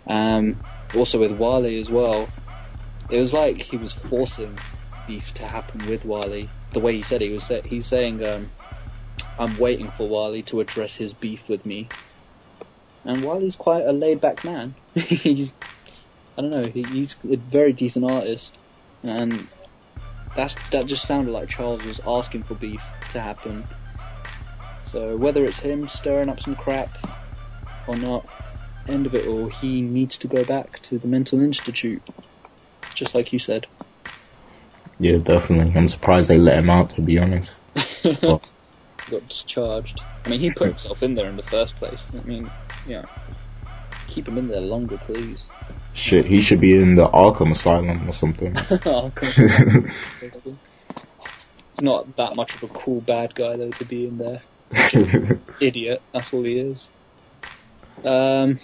Um, 0.09 0.63
also 0.93 1.21
with 1.21 1.33
Wale 1.33 1.81
as 1.81 1.91
well, 1.91 2.35
it 3.09 3.19
was 3.19 3.33
like 3.33 3.63
he 3.63 3.77
was 3.79 3.93
forcing 3.93 4.65
beef 5.07 5.33
to 5.35 5.47
happen 5.47 5.85
with 5.85 6.05
Wale. 6.05 6.49
The 6.73 6.81
way 6.81 6.95
he 6.95 7.03
said 7.03 7.23
it, 7.23 7.27
he 7.29 7.33
was 7.33 7.51
he's 7.65 7.89
saying, 7.89 8.23
um, 8.25 8.53
"I'm 9.39 9.57
waiting 9.57 9.93
for 9.93 10.09
Wale 10.11 10.43
to 10.45 10.61
address 10.61 10.95
his 10.97 11.15
beef 11.15 11.49
with 11.49 11.67
me." 11.67 11.95
And 13.05 13.25
he's 13.43 13.57
quite 13.57 13.85
a 13.87 13.93
laid 13.93 14.21
back 14.21 14.45
man, 14.45 14.77
he's 14.95 15.55
I 16.39 16.43
don't 16.43 16.51
know, 16.51 16.67
he, 16.67 16.85
he's 16.87 17.17
a 17.25 17.37
very 17.37 17.73
decent 17.75 18.05
artist, 18.07 18.59
and 19.05 19.51
that's 20.35 20.59
that 20.73 20.87
just 20.87 21.07
sounded 21.07 21.33
like 21.33 21.49
Charles 21.49 21.85
was 21.85 22.01
asking 22.07 22.45
for 22.45 22.57
beef 22.57 22.93
to 23.11 23.21
happen. 23.21 23.69
So 24.93 25.17
whether 25.19 25.47
it's 25.47 25.61
him 25.61 25.89
stirring 25.89 26.31
up 26.31 26.41
some 26.41 26.57
crap 26.57 26.99
or 27.87 27.97
not, 27.97 28.29
end 28.89 29.07
of 29.07 29.15
it 29.15 29.27
all, 29.27 29.49
he 29.49 29.83
needs 29.83 30.19
to 30.19 30.29
go 30.29 30.45
back 30.45 30.81
to 30.85 30.99
the 30.99 31.09
mental 31.09 31.41
institute, 31.41 32.05
just 32.95 33.15
like 33.15 33.33
you 33.33 33.39
said. 33.41 33.69
Yeah, 34.99 35.19
definitely. 35.19 35.75
I'm 35.77 35.89
surprised 35.89 36.31
they 36.31 36.39
let 36.39 36.59
him 36.59 36.71
out. 36.71 36.91
To 36.91 37.03
be 37.03 37.19
honest. 37.19 37.61
Got 39.11 39.29
discharged. 39.29 40.05
I 40.27 40.31
mean, 40.31 40.41
he 40.41 40.51
put 40.51 40.69
himself 40.69 41.03
in 41.03 41.15
there 41.15 41.29
in 41.29 41.37
the 41.37 41.43
first 41.43 41.77
place. 41.77 42.15
I 42.19 42.23
mean, 42.25 42.53
yeah, 42.85 43.07
keep 44.09 44.29
him 44.29 44.39
in 44.39 44.49
there 44.49 44.61
longer, 44.63 44.99
please. 44.99 45.51
shit, 45.95 46.27
he 46.27 46.41
should 46.43 46.61
be 46.61 46.77
in 46.77 46.97
the 46.97 47.09
Arkham 47.09 47.53
Asylum 47.53 48.09
or 48.09 48.13
something. 48.13 48.55
Come 49.15 49.35
on. 50.23 50.61
Not 51.79 52.17
that 52.17 52.37
much 52.37 52.55
of 52.57 52.63
a 52.65 52.69
cool 52.69 53.01
bad 53.03 53.35
guy 53.35 53.57
though 53.57 53.73
to 53.73 53.85
be 53.87 54.07
in 54.07 54.19
there. 54.19 54.45
Idiot, 55.61 56.05
that's 56.13 56.33
all 56.33 56.45
he 56.45 56.59
is. 56.59 56.91
Um, 58.05 58.61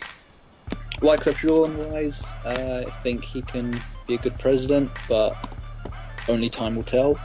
Wyclef 1.03 1.39
Jean 1.39 1.77
wise, 1.77 2.35
uh, 2.45 2.85
I 2.87 2.93
think 3.03 3.25
he 3.25 3.43
can 3.43 3.87
be 4.07 4.15
a 4.15 4.19
good 4.19 4.39
president, 4.39 4.95
but 5.09 5.39
only 6.29 6.51
time 6.51 6.77
will 6.77 6.85
tell. 6.85 7.23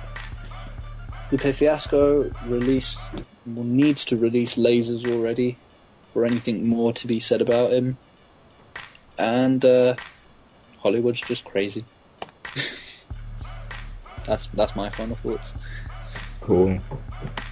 Lupe 1.32 1.56
Fiasco 1.56 2.32
released, 2.42 3.14
well, 3.46 3.66
needs 3.66 4.06
to 4.06 4.18
release 4.18 4.56
lasers 4.56 5.06
already 5.06 5.62
for 6.14 6.26
anything 6.26 6.68
more 6.68 6.94
to 6.94 7.08
be 7.08 7.20
said 7.20 7.42
about 7.42 7.74
him. 7.74 8.00
And 9.18 9.64
uh, 9.66 9.98
Hollywood's 10.78 11.24
just 11.24 11.44
crazy. 11.46 11.88
that's 14.26 14.50
that's 14.54 14.76
my 14.76 14.90
final 14.92 15.16
thoughts. 15.18 15.56
Cool. 16.44 16.80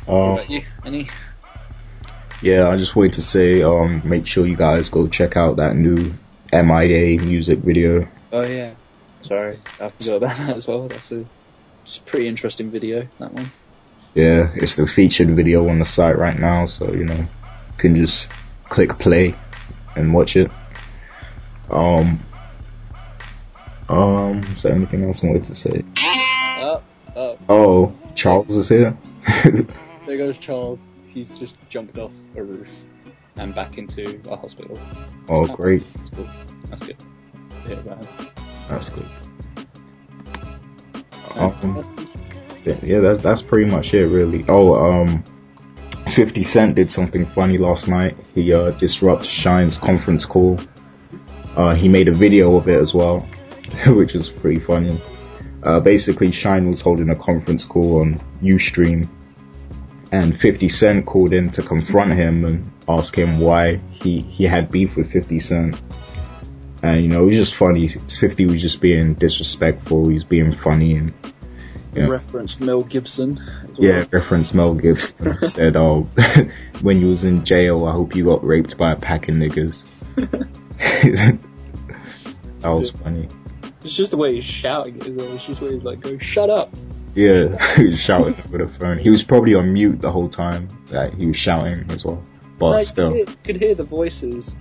Um, 0.08 0.16
about 0.16 0.50
you? 0.50 0.64
Any? 0.86 1.10
yeah, 2.42 2.68
I 2.68 2.78
just 2.78 2.96
wanted 2.96 3.14
to 3.14 3.22
say, 3.22 3.62
um, 3.62 4.02
make 4.04 4.28
sure 4.28 4.46
you 4.46 4.56
guys 4.56 4.90
go 4.90 5.08
check 5.08 5.38
out 5.38 5.58
that 5.58 5.76
new 5.76 6.14
MIA 6.52 7.22
music 7.22 7.60
video. 7.60 8.08
Oh 8.32 8.46
yeah. 8.46 8.74
Sorry, 9.24 9.58
I 9.80 9.90
forgot 9.90 10.16
about 10.18 10.38
that 10.38 10.58
as 10.58 10.68
well. 10.68 10.88
That's 10.88 11.12
a, 11.12 11.26
it's 11.86 11.98
a 11.98 12.02
pretty 12.02 12.28
interesting 12.28 12.70
video. 12.70 13.08
That 13.20 13.34
one. 13.34 13.52
Yeah, 14.14 14.52
it's 14.56 14.76
the 14.76 14.88
featured 14.88 15.30
video 15.30 15.70
on 15.70 15.80
the 15.80 15.86
site 15.86 16.18
right 16.18 16.38
now, 16.38 16.66
so 16.66 16.92
you 16.92 17.06
know, 17.06 17.16
you 17.16 17.28
can 17.78 17.96
just 17.96 18.30
click 18.66 18.98
play 19.00 19.36
and 19.96 20.14
watch 20.14 20.36
it. 20.36 20.52
Um, 21.70 22.20
um, 23.88 24.44
is 24.44 24.64
there 24.64 24.74
anything 24.74 25.06
else 25.06 25.24
I 25.24 25.28
wanted 25.28 25.46
to 25.46 25.56
say? 25.56 25.84
Oh, 25.98 26.84
oh, 27.16 27.38
Oh, 27.48 27.96
Charles 28.16 28.56
is 28.56 28.70
here. 28.70 28.98
there 30.06 30.18
goes 30.18 30.38
Charles. 30.38 30.80
He's 31.08 31.30
just 31.38 31.56
jumped 31.70 31.98
off 31.98 32.12
a 32.36 32.44
roof 32.44 32.70
and 33.36 33.54
back 33.54 33.78
into 33.78 34.20
a 34.30 34.36
hospital. 34.36 34.80
oh, 35.30 35.46
great. 35.46 35.84
That's 35.96 36.10
cool. 36.10 36.30
That's 36.70 36.84
good. 36.84 36.98
About. 37.70 38.08
That's 38.70 38.90
good. 38.90 39.08
Um, 41.36 41.86
yeah, 42.66 42.78
yeah, 42.84 43.00
that's 43.00 43.22
that's 43.22 43.42
pretty 43.42 43.70
much 43.70 43.94
it, 43.94 44.08
really. 44.08 44.46
Oh, 44.48 44.74
um, 44.76 45.24
Fifty 46.10 46.44
Cent 46.44 46.76
did 46.76 46.92
something 46.92 47.26
funny 47.28 47.58
last 47.58 47.88
night. 47.88 48.18
He 48.36 48.54
uh, 48.54 48.72
disrupted 48.72 49.30
Shyne's 49.30 49.78
conference 49.78 50.26
call. 50.26 50.60
Uh, 51.56 51.76
he 51.76 51.88
made 51.88 52.08
a 52.08 52.14
video 52.14 52.56
of 52.58 52.68
it 52.68 52.80
as 52.82 52.94
well, 52.94 53.20
which 53.88 54.14
was 54.14 54.30
pretty 54.30 54.60
funny. 54.60 55.02
Uh, 55.64 55.80
basically, 55.80 56.32
Shyne 56.32 56.68
was 56.68 56.82
holding 56.82 57.10
a 57.10 57.16
conference 57.16 57.66
call 57.66 58.02
on 58.02 58.20
Ustream, 58.42 59.08
and 60.12 60.40
50 60.40 60.70
Cent 60.70 61.06
called 61.06 61.34
in 61.34 61.52
to 61.52 61.62
confront 61.62 62.14
him 62.14 62.46
and 62.46 62.72
ask 62.88 63.16
him 63.16 63.40
why 63.40 63.80
he, 63.92 64.22
he 64.22 64.44
had 64.46 64.72
beef 64.72 64.96
with 64.96 65.12
50 65.12 65.40
Cent. 65.40 65.82
And, 66.84 67.04
you 67.04 67.10
know, 67.10 67.22
it 67.22 67.26
was 67.26 67.34
just 67.34 67.56
funny. 67.56 67.88
50 67.88 68.46
was 68.48 68.62
just 68.62 68.82
being 68.82 69.14
disrespectful, 69.14 70.08
he 70.08 70.16
was 70.16 70.24
being 70.24 70.56
funny, 70.56 70.96
and, 70.96 71.14
Yeah. 71.94 72.08
Referenced 72.08 72.62
Mel 72.62 72.82
Gibson. 72.82 73.38
as 73.38 73.70
yeah, 73.78 74.06
referenced 74.12 74.56
Mel 74.56 74.74
Gibson 74.74 75.36
said, 75.46 75.76
oh, 75.76 76.08
when 76.82 77.00
you 77.00 77.08
was 77.08 77.24
in 77.24 77.46
jail, 77.46 77.86
I 77.86 77.92
hope 77.92 78.16
you 78.16 78.26
got 78.26 78.44
raped 78.44 78.78
by 78.78 78.94
a 78.94 78.96
pack 78.96 79.30
of 79.30 79.36
niggas. 79.36 79.84
that 80.16 81.38
was 82.64 82.90
funny. 82.90 83.28
It's 83.84 83.96
just 83.96 84.12
the 84.12 84.18
way 84.18 84.36
he's 84.36 84.46
shouting 84.46 84.98
it 84.98 85.08
as 85.08 85.10
well. 85.12 85.34
It's 85.34 85.46
just 85.46 85.60
the 85.60 85.68
way 85.68 85.74
he's 85.74 85.84
like, 85.84 86.02
"Go 86.02 86.18
shut 86.18 86.50
up." 86.50 86.74
Yeah, 87.16 87.58
he 87.76 87.90
was 87.90 88.00
shouting 88.00 88.36
over 88.46 88.60
the 88.60 88.68
phone. 88.68 88.98
He 88.98 89.10
was 89.10 89.24
probably 89.24 89.56
on 89.56 89.74
mute 89.74 90.02
the 90.02 90.12
whole 90.12 90.30
time. 90.30 90.68
Like, 90.92 91.16
he 91.16 91.28
was 91.28 91.38
shouting 91.38 91.90
as 91.92 92.06
well. 92.06 92.24
But 92.58 92.72
Like, 92.72 92.86
still, 92.86 93.16
you 93.16 93.26
could 93.44 93.58
hear 93.58 93.76
the 93.76 93.84
voices 93.84 94.56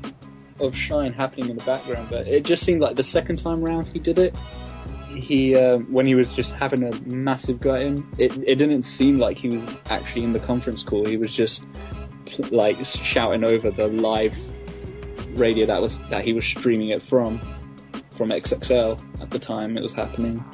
of 0.59 0.75
Shyne 0.75 1.13
happening 1.13 1.51
in 1.51 1.57
the 1.57 1.65
background, 1.65 2.09
but 2.11 2.27
it 2.27 2.45
just 2.45 2.65
seemed 2.65 2.81
like 2.81 2.97
the 2.97 3.05
second 3.05 3.37
time 3.37 3.63
round 3.63 3.87
he 3.89 3.99
did 3.99 4.19
it, 4.19 4.35
he 5.15 5.57
um, 5.57 5.85
when 5.93 6.07
he 6.07 6.15
was 6.15 6.35
just 6.35 6.53
having 6.53 6.83
a 6.83 6.93
massive 7.13 7.61
gut 7.61 7.83
in, 7.83 8.07
it 8.19 8.33
it 8.39 8.57
didn't 8.57 8.83
seem 8.83 9.19
like 9.19 9.37
he 9.37 9.49
was 9.49 9.77
actually 9.89 10.25
in 10.25 10.33
the 10.33 10.41
conference 10.41 10.83
call. 10.83 11.05
He 11.05 11.17
was 11.17 11.35
just 11.35 11.63
like 12.51 12.79
shouting 12.85 13.45
over 13.45 13.71
the 13.71 13.89
live 13.89 14.37
radio 15.35 15.67
that 15.67 15.81
was 15.81 15.99
that 16.11 16.25
he 16.25 16.33
was 16.33 16.45
streaming 16.45 16.89
it 16.89 17.03
from 17.03 17.41
from 18.21 18.29
XXL 18.29 19.03
at 19.23 19.31
the 19.31 19.39
time 19.39 19.79
it 19.79 19.83
was 19.83 19.95
happening. 19.95 20.45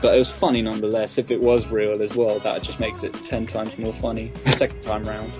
But 0.00 0.14
it 0.14 0.18
was 0.18 0.30
funny 0.30 0.62
nonetheless. 0.62 1.18
If 1.18 1.32
it 1.32 1.40
was 1.40 1.66
real 1.66 2.00
as 2.00 2.14
well, 2.14 2.38
that 2.38 2.62
just 2.62 2.78
makes 2.78 3.02
it 3.02 3.12
ten 3.12 3.44
times 3.44 3.76
more 3.76 3.92
funny. 3.94 4.30
The 4.44 4.52
second 4.62 4.82
time 4.84 5.04
round 5.04 5.32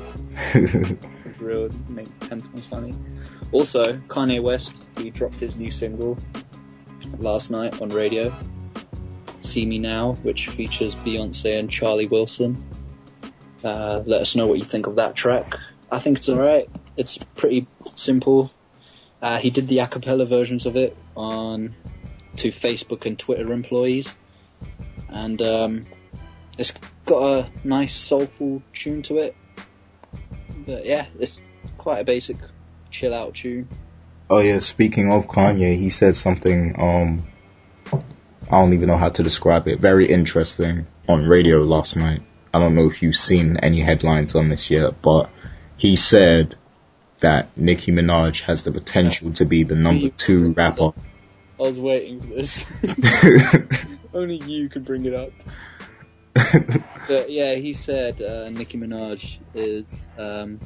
real, 1.38 1.66
it 1.66 1.88
made 1.88 2.10
ten 2.22 2.40
times 2.40 2.64
funny. 2.64 2.96
Also, 3.52 3.96
Kanye 4.08 4.42
West, 4.42 4.88
he 4.98 5.10
dropped 5.10 5.36
his 5.36 5.56
new 5.56 5.70
single 5.70 6.18
last 7.18 7.52
night 7.52 7.80
on 7.80 7.90
radio, 7.90 8.34
See 9.38 9.64
Me 9.66 9.78
Now, 9.78 10.14
which 10.24 10.48
features 10.48 10.96
Beyonce 10.96 11.56
and 11.56 11.70
Charlie 11.70 12.08
Wilson. 12.08 12.60
Uh, 13.62 14.02
let 14.04 14.20
us 14.20 14.34
know 14.34 14.48
what 14.48 14.58
you 14.58 14.64
think 14.64 14.88
of 14.88 14.96
that 14.96 15.14
track. 15.14 15.54
I 15.92 16.00
think 16.00 16.18
it's 16.18 16.28
alright. 16.28 16.68
It's 16.96 17.16
pretty 17.36 17.68
simple. 17.94 18.50
Uh, 19.22 19.38
he 19.38 19.50
did 19.50 19.68
the 19.68 19.78
a 19.78 19.86
cappella 19.86 20.26
versions 20.26 20.66
of 20.66 20.74
it 20.74 20.96
on 21.16 21.74
to 22.36 22.50
Facebook 22.50 23.06
and 23.06 23.18
Twitter 23.18 23.52
employees, 23.52 24.14
and 25.08 25.40
um, 25.42 25.86
it's 26.58 26.72
got 27.04 27.22
a 27.22 27.50
nice 27.64 27.94
soulful 27.94 28.62
tune 28.74 29.02
to 29.02 29.18
it. 29.18 29.36
But 30.66 30.84
yeah, 30.84 31.06
it's 31.18 31.40
quite 31.78 32.00
a 32.00 32.04
basic 32.04 32.36
chill 32.90 33.14
out 33.14 33.34
tune. 33.34 33.68
oh 34.30 34.38
yeah, 34.38 34.58
speaking 34.58 35.12
of 35.12 35.26
Kanye, 35.26 35.78
he 35.78 35.90
said 35.90 36.16
something, 36.16 36.74
um, 36.78 37.26
I 38.50 38.60
don't 38.60 38.72
even 38.74 38.88
know 38.88 38.96
how 38.96 39.10
to 39.10 39.22
describe 39.22 39.66
it. 39.68 39.80
Very 39.80 40.10
interesting 40.10 40.86
on 41.08 41.24
radio 41.24 41.58
last 41.58 41.96
night. 41.96 42.22
I 42.54 42.58
don't 42.58 42.74
know 42.74 42.88
if 42.88 43.02
you've 43.02 43.16
seen 43.16 43.58
any 43.58 43.80
headlines 43.80 44.34
on 44.34 44.48
this 44.48 44.70
yet, 44.70 45.02
but 45.02 45.30
he 45.76 45.96
said 45.96 46.56
that 47.20 47.56
Nicki 47.56 47.92
Minaj 47.92 48.42
has 48.42 48.62
the 48.62 48.72
potential 48.72 49.32
to 49.32 49.44
be 49.44 49.62
the 49.62 49.74
number 49.74 50.10
two 50.10 50.52
rapper. 50.52 50.92
I 51.58 51.62
was 51.62 51.80
waiting 51.80 52.20
for 52.20 52.34
this. 52.34 52.66
Only 54.14 54.36
you 54.36 54.68
could 54.68 54.84
bring 54.84 55.04
it 55.06 55.14
up. 55.14 55.32
But 57.08 57.30
yeah, 57.30 57.54
he 57.54 57.72
said 57.72 58.20
uh, 58.20 58.50
Nicki 58.50 58.78
Minaj 58.78 59.38
is 59.54 60.08
um, 60.18 60.58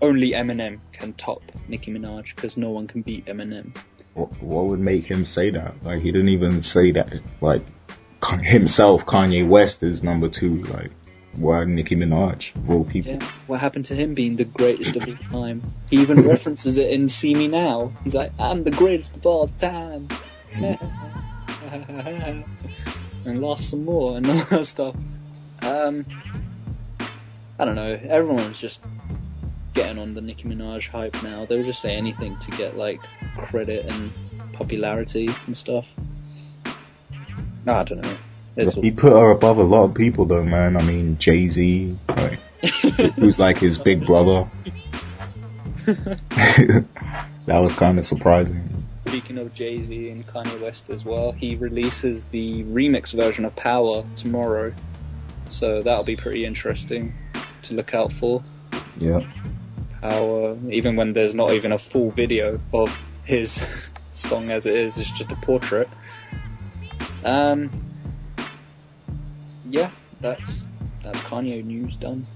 only 0.00 0.30
Eminem 0.30 0.80
can 0.92 1.12
top 1.12 1.42
Nicki 1.68 1.92
Minaj 1.92 2.34
because 2.34 2.56
no 2.56 2.70
one 2.70 2.86
can 2.86 3.02
beat 3.02 3.26
Eminem. 3.26 3.76
what, 4.14 4.42
what 4.42 4.64
would 4.66 4.80
make 4.80 5.04
him 5.04 5.26
say 5.26 5.50
that? 5.50 5.82
Like 5.82 6.00
he 6.00 6.10
didn't 6.10 6.30
even 6.30 6.62
say 6.62 6.92
that. 6.92 7.20
Like 7.40 7.66
himself, 8.42 9.04
Kanye 9.04 9.46
West 9.46 9.82
is 9.82 10.02
number 10.02 10.28
two. 10.28 10.62
Like 10.62 10.90
why 11.38 11.64
Nicki 11.64 11.96
Minaj? 11.96 12.54
Of 12.54 12.70
all 12.70 12.84
people. 12.84 13.12
Yeah, 13.12 13.30
what 13.46 13.60
happened 13.60 13.86
to 13.86 13.94
him 13.94 14.14
being 14.14 14.36
the 14.36 14.44
greatest 14.44 14.96
of 14.96 15.08
all 15.08 15.16
time? 15.30 15.62
He 15.90 15.98
even 15.98 16.26
references 16.26 16.78
it 16.78 16.90
in 16.90 17.08
"See 17.08 17.34
Me 17.34 17.48
Now." 17.48 17.92
He's 18.04 18.14
like, 18.14 18.32
"I'm 18.38 18.64
the 18.64 18.70
greatest 18.70 19.16
of 19.16 19.26
all 19.26 19.48
time," 19.48 20.08
and 20.54 22.44
laugh 23.24 23.62
some 23.62 23.84
more 23.84 24.16
and 24.16 24.26
all 24.28 24.44
that 24.44 24.66
stuff. 24.66 24.94
Um, 25.62 26.06
I 27.58 27.64
don't 27.64 27.74
know. 27.74 27.98
Everyone's 28.08 28.58
just 28.58 28.80
getting 29.74 29.98
on 29.98 30.14
the 30.14 30.20
Nicki 30.20 30.44
Minaj 30.44 30.88
hype 30.88 31.22
now. 31.22 31.44
They'll 31.44 31.64
just 31.64 31.82
say 31.82 31.94
anything 31.94 32.36
to 32.38 32.50
get 32.52 32.76
like 32.76 33.00
credit 33.36 33.86
and 33.86 34.12
popularity 34.52 35.28
and 35.46 35.56
stuff. 35.56 35.86
I 37.66 37.82
don't 37.82 38.00
know. 38.00 38.16
He 38.56 38.90
put 38.90 39.12
her 39.12 39.30
above 39.30 39.58
a 39.58 39.62
lot 39.62 39.84
of 39.84 39.94
people 39.94 40.24
though, 40.24 40.44
man. 40.44 40.76
I 40.76 40.82
mean, 40.82 41.18
Jay 41.18 41.48
Z, 41.48 41.96
like, 42.08 42.38
who's 43.16 43.38
like 43.38 43.58
his 43.58 43.78
big 43.78 44.06
brother. 44.06 44.48
that 45.86 46.86
was 47.46 47.74
kind 47.74 47.98
of 47.98 48.06
surprising. 48.06 48.86
Speaking 49.06 49.38
of 49.38 49.54
Jay 49.54 49.82
Z 49.82 50.08
and 50.08 50.26
Kanye 50.26 50.60
West 50.60 50.90
as 50.90 51.04
well, 51.04 51.32
he 51.32 51.54
releases 51.54 52.22
the 52.24 52.64
remix 52.64 53.12
version 53.12 53.44
of 53.44 53.54
Power 53.54 54.04
tomorrow, 54.16 54.74
so 55.48 55.82
that'll 55.82 56.02
be 56.02 56.16
pretty 56.16 56.44
interesting 56.44 57.14
to 57.62 57.74
look 57.74 57.94
out 57.94 58.12
for. 58.12 58.42
Yeah. 58.98 59.20
How 60.00 60.34
uh, 60.34 60.56
even 60.70 60.96
when 60.96 61.12
there's 61.12 61.34
not 61.34 61.52
even 61.52 61.72
a 61.72 61.78
full 61.78 62.10
video 62.10 62.58
of 62.72 62.96
his 63.24 63.62
song 64.12 64.50
as 64.50 64.66
it 64.66 64.74
is, 64.74 64.96
it's 64.96 65.10
just 65.10 65.30
a 65.30 65.36
portrait. 65.36 65.88
Um, 67.24 67.70
yeah, 69.70 69.90
that's 70.20 70.66
that's 71.02 71.18
Kanye 71.20 71.64
news 71.64 71.96
done. 71.96 72.26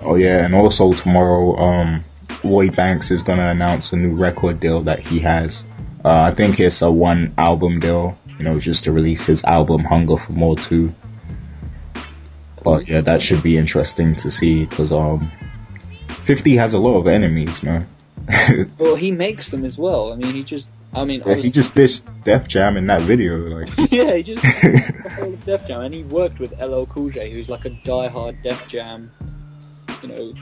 Oh 0.00 0.14
yeah, 0.14 0.44
and 0.44 0.54
also 0.54 0.92
tomorrow, 0.92 1.56
um, 1.56 2.00
Lloyd 2.44 2.76
Banks 2.76 3.10
is 3.10 3.22
gonna 3.22 3.48
announce 3.48 3.92
a 3.92 3.96
new 3.96 4.14
record 4.14 4.60
deal 4.60 4.80
that 4.80 5.00
he 5.00 5.20
has. 5.20 5.64
Uh, 6.04 6.22
I 6.22 6.34
think 6.34 6.60
it's 6.60 6.82
a 6.82 6.90
one 6.90 7.34
album 7.36 7.80
deal, 7.80 8.16
you 8.38 8.44
know, 8.44 8.60
just 8.60 8.84
to 8.84 8.92
release 8.92 9.26
his 9.26 9.44
album 9.44 9.84
Hunger 9.84 10.16
for 10.16 10.32
More 10.32 10.56
too. 10.56 10.94
But 12.62 12.88
yeah, 12.88 13.00
that 13.02 13.22
should 13.22 13.42
be 13.42 13.56
interesting 13.56 14.16
to 14.16 14.30
see 14.30 14.64
because 14.64 14.92
um, 14.92 15.30
50 16.24 16.56
has 16.56 16.74
a 16.74 16.78
lot 16.78 16.98
of 16.98 17.06
enemies, 17.06 17.62
man. 17.62 17.86
Well, 18.78 18.96
he 18.96 19.10
makes 19.10 19.48
them 19.48 19.64
as 19.64 19.78
well. 19.78 20.12
I 20.12 20.16
mean, 20.16 20.34
he 20.34 20.42
just, 20.42 20.68
I 20.92 21.04
mean, 21.04 21.22
Yeah, 21.24 21.34
he 21.34 21.50
just 21.50 21.74
dished 21.74 22.04
Def 22.24 22.48
Jam 22.48 22.76
in 22.76 22.86
that 22.86 23.02
video, 23.02 23.36
like. 23.36 23.68
yeah, 23.92 24.14
he 24.14 24.22
just 24.22 24.42
the 24.42 25.12
whole 25.16 25.34
of 25.34 25.44
Def 25.44 25.66
Jam, 25.66 25.82
and 25.82 25.94
he 25.94 26.02
worked 26.04 26.40
with 26.40 26.60
LL 26.60 26.84
Cool 26.84 27.10
J, 27.10 27.30
who's 27.30 27.48
like 27.48 27.64
a 27.64 27.70
die-hard 27.70 28.42
Def 28.42 28.66
Jam, 28.68 29.10
you 30.02 30.08
know, 30.08 30.34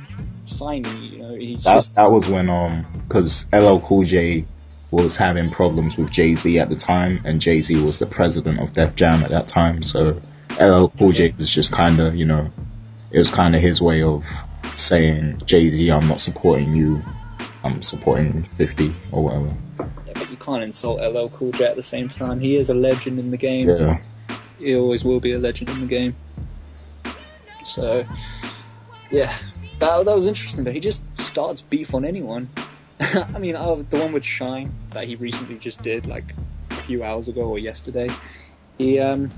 signee. 0.44 1.10
You 1.12 1.18
know, 1.18 1.35
he's 1.35 1.64
That 1.64 1.74
just 1.74 1.94
that 1.94 2.10
was 2.10 2.28
when 2.28 2.48
um, 2.48 2.86
because 3.09 3.47
LL 3.52 3.78
Cool 3.78 4.05
J 4.05 4.47
was 4.90 5.16
having 5.16 5.51
problems 5.51 5.97
with 5.97 6.10
Jay 6.10 6.36
Z 6.36 6.59
at 6.59 6.68
the 6.68 6.77
time, 6.77 7.23
and 7.24 7.40
Jay 7.40 7.60
Z 7.62 7.82
was 7.82 7.98
the 7.98 8.06
president 8.06 8.60
of 8.60 8.73
Def 8.73 8.94
Jam 8.94 9.23
at 9.24 9.31
that 9.31 9.48
time. 9.48 9.82
So 9.82 10.20
LL 10.60 10.86
Cool 10.98 11.12
J 11.12 11.35
was 11.36 11.51
just 11.51 11.73
kind 11.73 12.01
of, 12.01 12.14
you 12.14 12.24
know, 12.24 12.51
it 13.10 13.18
was 13.18 13.31
kind 13.31 13.56
of 13.56 13.62
his 13.62 13.81
way 13.81 14.02
of 14.02 14.24
saying, 14.77 15.43
Jay 15.44 15.70
Z, 15.70 15.90
I'm 15.90 16.06
not 16.09 16.20
supporting 16.20 16.74
you. 16.74 17.02
I'm 17.64 17.82
supporting 17.82 18.44
50 18.44 18.94
or 19.10 19.24
whatever. 19.24 19.55
But 20.18 20.30
you 20.30 20.36
can't 20.36 20.62
insult 20.62 21.01
LL 21.01 21.28
Cool 21.28 21.52
J 21.52 21.66
at 21.66 21.76
the 21.76 21.82
same 21.82 22.09
time. 22.09 22.40
He 22.40 22.56
is 22.56 22.70
a 22.70 22.74
legend 22.74 23.18
in 23.18 23.30
the 23.30 23.36
game. 23.36 23.68
Yeah. 23.68 24.01
He 24.59 24.74
always 24.74 25.05
will 25.05 25.20
be 25.20 25.32
a 25.32 25.38
legend 25.38 25.70
in 25.70 25.80
the 25.80 25.86
game. 25.86 26.16
So, 27.64 28.05
yeah, 29.10 29.36
that 29.80 30.05
that 30.05 30.14
was 30.14 30.26
interesting. 30.26 30.64
But 30.64 30.72
he 30.72 30.80
just 30.80 31.02
starts 31.18 31.60
beef 31.60 31.94
on 31.94 32.05
anyone. 32.05 32.48
I 33.01 33.38
mean, 33.38 33.56
uh, 33.56 33.82
the 33.90 33.98
one 33.98 34.12
with 34.12 34.24
Shyne 34.24 34.72
that 34.90 35.06
he 35.06 35.16
recently 35.16 35.59
just 35.59 35.82
did, 35.82 36.06
like 36.06 36.24
a 36.70 36.74
few 36.74 37.05
hours 37.05 37.28
ago 37.28 37.43
or 37.43 37.59
yesterday. 37.59 38.09
He, 38.78 38.98
um, 38.98 39.30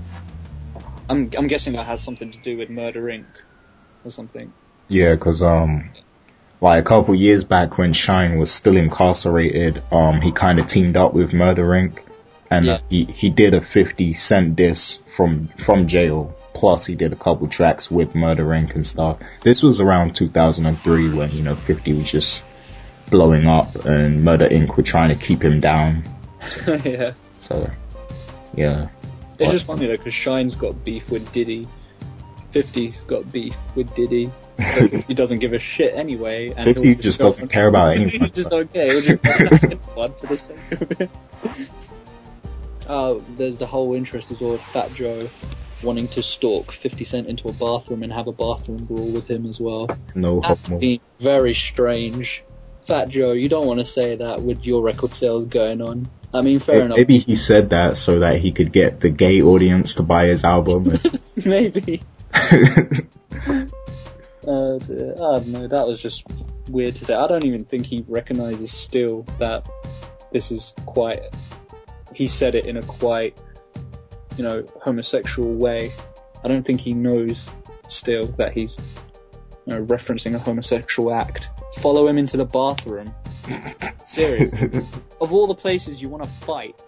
I'm 1.09 1.31
I'm 1.37 1.47
guessing 1.47 1.73
that 1.73 1.85
has 1.85 2.01
something 2.01 2.31
to 2.31 2.39
do 2.39 2.57
with 2.57 2.69
Murder 2.69 3.03
Inc. 3.03 3.25
or 4.05 4.11
something. 4.11 4.53
Yeah, 4.87 5.15
cause, 5.17 5.41
um, 5.41 5.91
like 6.61 6.81
a 6.81 6.85
couple 6.87 7.15
years 7.15 7.43
back 7.43 7.77
when 7.77 7.93
Shyne 7.93 8.37
was 8.37 8.51
still 8.51 8.75
incarcerated, 8.77 9.81
um, 9.91 10.21
he 10.21 10.31
kind 10.31 10.59
of 10.59 10.67
teamed 10.67 10.97
up 10.97 11.13
with 11.13 11.33
Murder 11.33 11.65
Inc. 11.67 11.99
And 12.51 12.67
uh, 12.69 12.79
he, 12.89 13.05
he 13.05 13.29
did 13.29 13.53
a 13.53 13.61
50 13.61 14.13
cent 14.13 14.55
diss 14.55 14.99
from, 15.07 15.49
from 15.57 15.87
jail. 15.87 16.35
Plus 16.53 16.85
he 16.85 16.95
did 16.95 17.13
a 17.13 17.15
couple 17.15 17.47
tracks 17.47 17.89
with 17.91 18.15
Murder 18.15 18.45
Inc. 18.45 18.75
and 18.75 18.85
stuff. 18.85 19.19
This 19.41 19.61
was 19.63 19.79
around 19.79 20.15
2003 20.15 21.13
when, 21.13 21.31
you 21.31 21.43
know, 21.43 21.55
50 21.55 21.93
was 21.93 22.11
just 22.11 22.43
blowing 23.09 23.47
up 23.47 23.85
and 23.85 24.23
Murder 24.23 24.49
Inc. 24.49 24.75
were 24.75 24.83
trying 24.83 25.09
to 25.09 25.15
keep 25.15 25.41
him 25.43 25.61
down. 25.61 26.03
yeah, 26.83 27.13
So, 27.39 27.69
yeah. 28.55 28.89
it's 29.33 29.41
What? 29.45 29.51
just 29.51 29.65
funny 29.65 29.85
though 29.87 29.95
because 29.97 30.13
Shyne's 30.13 30.55
got 30.55 30.83
beef 30.83 31.09
with 31.11 31.31
Diddy. 31.31 31.67
50's 32.53 33.01
got 33.01 33.31
beef 33.31 33.55
with 33.75 33.93
Diddy. 33.95 34.31
He 34.59 35.13
doesn't 35.13 35.39
give 35.39 35.53
a 35.53 35.59
shit 35.59 35.95
anyway. 35.95 36.49
And 36.49 36.65
50 36.65 36.87
he'll 36.87 37.01
just 37.01 37.19
doesn't 37.19 37.47
care 37.49 37.67
about 37.67 37.97
he 37.97 38.03
anyone. 38.03 38.31
just 38.33 38.49
don't 38.49 38.71
care. 38.71 38.87
He'll 38.87 39.01
just 39.01 39.23
one 39.95 40.13
for 40.15 40.27
the 40.27 40.37
sake 40.37 40.71
of 40.71 41.01
it. 41.01 41.09
Uh, 42.87 43.19
there's 43.35 43.57
the 43.57 43.67
whole 43.67 43.95
interest 43.95 44.31
as 44.31 44.39
well 44.39 44.53
of 44.53 44.61
Fat 44.61 44.93
Joe 44.93 45.29
wanting 45.81 46.09
to 46.09 46.21
stalk 46.21 46.71
50 46.73 47.05
Cent 47.05 47.27
into 47.27 47.47
a 47.47 47.53
bathroom 47.53 48.03
and 48.03 48.11
have 48.11 48.27
a 48.27 48.33
bathroom 48.33 48.83
brawl 48.83 49.11
with 49.11 49.29
him 49.29 49.45
as 49.45 49.59
well. 49.59 49.87
No 50.13 50.41
That's 50.41 50.67
homo. 50.67 50.79
been 50.79 50.99
very 51.19 51.53
strange. 51.53 52.43
Fat 52.85 53.07
Joe, 53.09 53.31
you 53.31 53.47
don't 53.47 53.67
want 53.67 53.79
to 53.79 53.85
say 53.85 54.15
that 54.15 54.41
with 54.41 54.65
your 54.65 54.81
record 54.81 55.13
sales 55.13 55.45
going 55.45 55.81
on. 55.81 56.09
I 56.33 56.41
mean, 56.41 56.59
fair 56.59 56.81
enough. 56.81 56.97
Maybe 56.97 57.19
he 57.19 57.35
said 57.35 57.69
that 57.71 57.97
so 57.97 58.19
that 58.19 58.39
he 58.39 58.51
could 58.51 58.71
get 58.71 58.99
the 58.99 59.09
gay 59.09 59.41
audience 59.41 59.95
to 59.95 60.03
buy 60.03 60.25
his 60.25 60.43
album. 60.43 60.99
Maybe. 61.45 62.01
Uh, 64.49 64.79
dear. 64.79 65.13
I 65.13 65.17
don't 65.17 65.47
know. 65.49 65.67
That 65.67 65.85
was 65.85 66.01
just 66.01 66.23
weird 66.69 66.95
to 66.95 67.05
say. 67.05 67.13
I 67.13 67.27
don't 67.27 67.45
even 67.45 67.65
think 67.65 67.85
he 67.85 68.03
recognizes 68.07 68.71
still 68.71 69.21
that 69.37 69.69
this 70.31 70.51
is 70.51 70.73
quite. 70.87 71.21
He 72.15 72.27
said 72.27 72.55
it 72.55 72.65
in 72.65 72.75
a 72.75 72.81
quite, 72.81 73.37
you 74.37 74.43
know, 74.43 74.65
homosexual 74.81 75.53
way. 75.53 75.93
I 76.43 76.47
don't 76.47 76.63
think 76.63 76.81
he 76.81 76.93
knows 76.93 77.47
still 77.89 78.25
that 78.37 78.53
he's, 78.53 78.75
you 79.67 79.73
know, 79.73 79.85
referencing 79.85 80.33
a 80.33 80.39
homosexual 80.39 81.13
act. 81.13 81.49
Follow 81.75 82.07
him 82.07 82.17
into 82.17 82.35
the 82.35 82.45
bathroom. 82.45 83.13
Seriously. 84.07 84.81
of 85.21 85.31
all 85.31 85.45
the 85.45 85.55
places 85.55 86.01
you 86.01 86.09
want 86.09 86.23
to 86.23 86.29
fight 86.29 86.81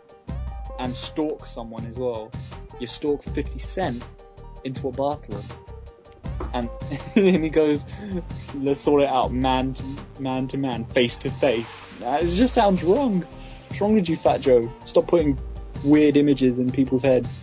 and 0.80 0.96
stalk 0.96 1.46
someone 1.46 1.86
as 1.86 1.96
well, 1.96 2.32
you 2.80 2.88
stalk 2.88 3.22
50 3.22 3.60
Cent 3.60 4.04
into 4.64 4.88
a 4.88 4.92
bathroom. 4.92 5.44
And 6.54 6.70
then 7.16 7.44
he 7.44 7.50
goes, 7.50 7.86
let's 8.56 8.80
sort 8.80 9.04
it 9.04 9.10
out 9.10 9.32
man 9.32 9.74
to 9.74 9.84
man, 10.20 10.48
to 10.50 10.58
man 10.58 10.86
face 10.86 11.16
to 11.18 11.30
face. 11.30 11.82
Uh, 12.04 12.20
it 12.22 12.28
just 12.28 12.54
sounds 12.54 12.84
wrong. 12.84 13.26
What's 13.68 13.82
wrong 13.82 13.96
with 13.96 14.10
you, 14.10 14.18
Fat 14.18 14.42
Joe? 14.42 14.72
Stop 14.86 15.08
putting 15.08 15.40
weird 15.84 16.18
images 16.18 16.60
in 16.60 16.72
people's 16.72 17.02
heads. 17.02 17.40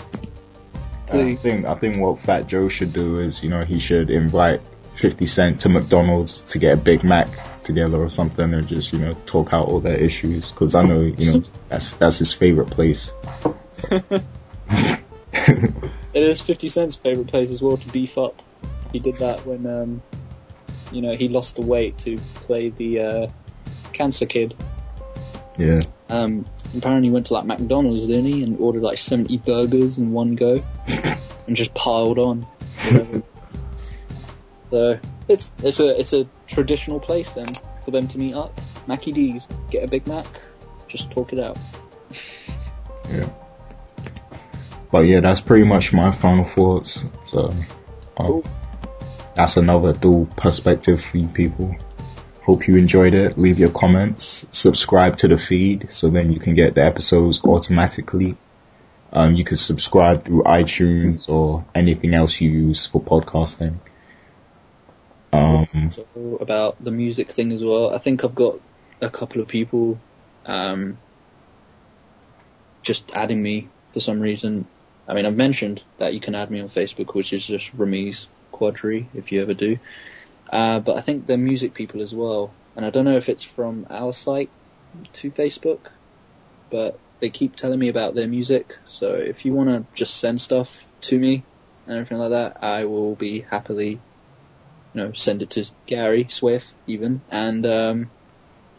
I 1.11 1.35
think 1.37 1.65
I 1.65 1.75
think 1.75 1.99
what 1.99 2.21
Fat 2.21 2.47
Joe 2.47 2.69
should 2.69 2.93
do 2.93 3.21
is, 3.21 3.43
you 3.43 3.49
know, 3.49 3.65
he 3.65 3.79
should 3.79 4.11
invite 4.11 4.61
50 4.97 5.25
Cent 5.25 5.61
to 5.63 5.71
McDonald's 5.71 6.43
to 6.43 6.59
get 6.59 6.75
a 6.75 6.77
Big 6.77 7.03
Mac 7.03 7.29
together 7.65 7.97
or 7.97 8.11
something, 8.11 8.53
and 8.53 8.69
just 8.69 8.93
you 8.93 8.99
know 8.99 9.15
talk 9.25 9.55
out 9.55 9.69
all 9.69 9.81
their 9.81 9.97
issues. 9.97 10.51
Because 10.51 10.75
I 10.75 10.83
know, 10.83 11.01
you 11.01 11.33
know, 11.33 11.43
that's 11.71 11.95
that's 11.95 12.19
his 12.19 12.33
favorite 12.33 12.71
place. 12.71 13.13
It 16.15 16.23
is 16.23 16.41
50 16.41 16.69
Cent's 16.69 16.97
favourite 16.97 17.29
place 17.29 17.51
as 17.51 17.63
well 17.63 17.77
to 17.77 17.89
beef 17.93 18.19
up. 18.19 18.43
He 18.93 18.99
did 18.99 19.17
that 19.17 19.45
when, 19.47 19.67
um, 19.67 20.03
you 20.93 21.03
know, 21.03 21.15
he 21.15 21.29
lost 21.29 21.57
the 21.57 21.63
weight 21.63 21.99
to 21.99 22.17
play 22.35 22.71
the 22.71 23.01
uh, 23.01 23.27
Cancer 23.93 24.27
Kid. 24.27 24.55
Yeah, 25.59 25.81
Um, 26.09 26.47
apparently 26.77 27.09
he 27.09 27.13
went 27.13 27.27
to 27.27 27.35
like 27.35 27.45
McDonald's, 27.45 28.07
didn't 28.07 28.27
he, 28.27 28.43
and 28.45 28.59
ordered 28.61 28.83
like 28.83 28.99
70 28.99 29.39
burgers 29.39 29.99
in 29.99 30.13
one 30.13 30.37
go, 30.37 30.65
and 30.87 31.57
just 31.57 31.75
piled 31.75 32.19
on. 32.19 32.47
So 34.71 34.99
it's 35.29 35.51
it's 35.63 35.81
a 35.81 35.99
it's 35.99 36.13
a 36.13 36.27
traditional 36.47 37.01
place 37.01 37.33
then 37.33 37.57
for 37.85 37.91
them 37.91 38.07
to 38.09 38.19
meet 38.19 38.35
up. 38.35 38.59
Mackie 38.87 39.13
D's, 39.13 39.47
get 39.71 39.85
a 39.85 39.89
Big 39.89 40.07
Mac, 40.07 40.27
just 40.89 41.11
talk 41.11 41.33
it 41.33 41.39
out. 41.39 41.59
yeah. 43.11 43.29
But 44.91 45.01
yeah, 45.01 45.21
that's 45.21 45.41
pretty 45.41 45.65
much 45.65 45.93
my 45.93 46.11
final 46.11 46.45
thoughts. 46.45 47.05
So, 47.27 47.51
um, 48.17 48.27
Cool. 48.27 48.45
That's 49.39 49.57
another 49.57 49.93
dual 49.93 50.27
perspective 50.37 51.01
for 51.01 51.17
you 51.17 51.29
people. 51.29 51.77
Hope 52.43 52.67
you 52.67 52.77
enjoyed 52.77 53.15
it. 53.15 53.39
Leave 53.39 53.61
your 53.61 53.71
comments. 53.71 54.45
Subscribe 54.51 55.17
to 55.19 55.29
the 55.29 55.39
feed 55.39 55.91
so 55.93 56.11
then 56.11 56.33
you 56.33 56.41
can 56.41 56.57
get 56.57 56.75
the 56.75 56.85
episodes 56.85 57.41
automatically. 57.45 58.37
Um, 59.13 59.37
you 59.37 59.45
can 59.45 59.57
subscribe 59.57 60.25
through 60.25 60.43
iTunes 60.43 61.29
or 61.29 61.65
anything 61.73 62.15
else 62.15 62.41
you 62.41 62.51
use 62.51 62.85
for 62.87 63.01
podcasting. 63.01 63.79
Um, 65.33 65.67
So 65.69 66.39
about 66.41 66.83
the 66.83 66.91
music 66.91 67.31
thing 67.31 67.53
as 67.53 67.63
well. 67.63 67.95
I 67.95 67.99
think 67.99 68.25
I've 68.25 68.35
got 68.35 68.59
a 69.01 69.09
couple 69.09 69.41
of 69.41 69.47
people 69.47 70.01
um, 70.47 70.99
just 72.83 73.09
adding 73.15 73.41
me 73.41 73.69
for 73.87 74.01
some 74.01 74.19
reason. 74.19 74.67
I 75.07 75.15
mean, 75.15 75.27
I've 75.27 75.37
mentioned 75.37 75.85
that 75.99 76.13
you 76.13 76.19
can 76.19 76.35
add 76.35 76.51
me 76.51 76.59
on 76.59 76.69
Facebook, 76.69 77.15
which 77.15 77.33
is 77.33 77.47
just 77.47 77.77
Ramiz 77.79 78.27
Quadri, 78.59 79.07
if 79.15 79.33
you 79.33 79.43
ever 79.43 79.55
do. 79.55 79.79
Uh, 80.51 80.81
but 80.81 80.97
I 80.97 81.01
think 81.01 81.27
they're 81.27 81.39
music 81.39 81.75
people 81.75 82.03
as 82.03 82.15
well. 82.15 82.51
And 82.77 82.85
I 82.85 82.91
don't 82.91 83.05
know 83.05 83.17
if 83.17 83.29
it's 83.29 83.43
from 83.43 83.87
our 83.91 84.13
site 84.13 84.51
to 85.15 85.31
Facebook, 85.31 85.81
but 86.71 86.99
they 87.21 87.31
keep 87.31 87.57
telling 87.57 87.79
me 87.79 87.89
about 87.89 88.15
their 88.15 88.29
music. 88.29 88.79
So 88.89 89.15
if 89.15 89.45
you 89.45 89.53
want 89.53 89.69
to 89.71 89.85
just 89.95 90.17
send 90.17 90.41
stuff 90.41 90.87
to 91.03 91.19
me 91.19 91.43
and 91.87 91.97
everything 91.97 92.19
like 92.19 92.31
that, 92.31 92.63
I 92.63 92.85
will 92.85 93.15
be 93.15 93.41
happily 93.41 94.01
you 94.95 95.03
know, 95.03 95.13
send 95.13 95.43
it 95.43 95.51
to 95.51 95.65
Gary 95.87 96.27
Swift 96.29 96.73
even, 96.87 97.21
and 97.31 97.67
um, 97.67 98.11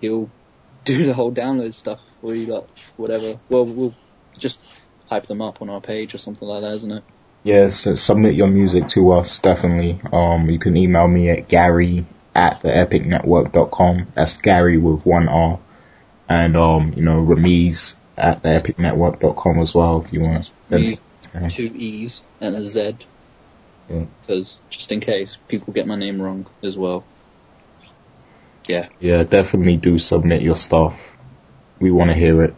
he'll 0.02 0.30
do 0.86 1.06
the 1.06 1.14
whole 1.14 1.32
download 1.32 1.74
stuff 1.74 2.00
for 2.22 2.34
you, 2.34 2.48
like 2.48 2.68
whatever. 2.98 3.40
Well, 3.50 3.66
we'll 3.66 3.94
just 4.38 4.60
hype 5.08 5.28
them 5.28 5.42
up 5.42 5.62
on 5.62 5.70
our 5.70 5.82
page 5.82 6.14
or 6.14 6.18
something 6.18 6.48
like 6.48 6.62
that, 6.62 6.76
isn't 6.76 6.92
it? 6.92 7.04
Yes, 7.44 7.88
submit 8.02 8.36
your 8.36 8.48
music 8.48 8.90
to 8.90 9.11
us, 9.14 9.40
definitely. 9.40 10.02
Um, 10.11 10.49
you 10.49 10.60
can 10.60 10.76
email 10.76 11.07
me 11.07 11.30
at 11.30 11.48
Gary 11.48 12.06
at 12.36 12.56
theepicnetwork.com. 12.61 14.07
That's 14.14 14.38
Gary 14.38 14.78
with 14.78 15.06
one 15.06 15.30
R. 15.30 15.60
And, 16.28 16.57
um, 16.57 16.94
you 16.95 17.02
know, 17.02 17.26
Ramiz 17.26 17.95
at 18.18 18.44
theepicnetwork.com 18.44 19.60
as 19.60 19.74
well 19.74 20.03
if 20.06 20.14
you 20.14 20.22
want 20.22 20.44
to 20.44 20.53
send 20.70 21.52
Two 21.52 21.72
E's 21.76 22.22
and 22.41 22.56
a 22.56 22.68
Z. 22.68 22.98
Yeah. 23.90 24.06
Because 24.22 24.60
just 24.70 24.91
in 24.91 24.99
case 24.99 25.38
people 25.48 25.74
get 25.74 25.88
my 25.88 25.95
name 25.95 26.22
wrong 26.22 26.45
as 26.61 26.78
well. 26.78 27.03
Yeah. 28.68 28.84
Yeah, 28.99 29.24
definitely 29.24 29.78
do 29.78 29.98
submit 29.98 30.41
your 30.41 30.56
stuff. 30.56 31.11
We 31.80 31.91
want 31.91 32.11
to 32.11 32.16
hear 32.16 32.44
it. 32.44 32.56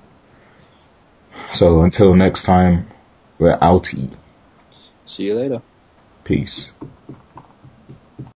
So 1.54 1.82
until 1.82 2.14
next 2.14 2.44
time, 2.44 2.90
we're 3.38 3.58
outie. 3.58 4.12
See 5.12 5.26
you 5.26 5.36
later. 5.36 5.64
Peace. 6.26 6.74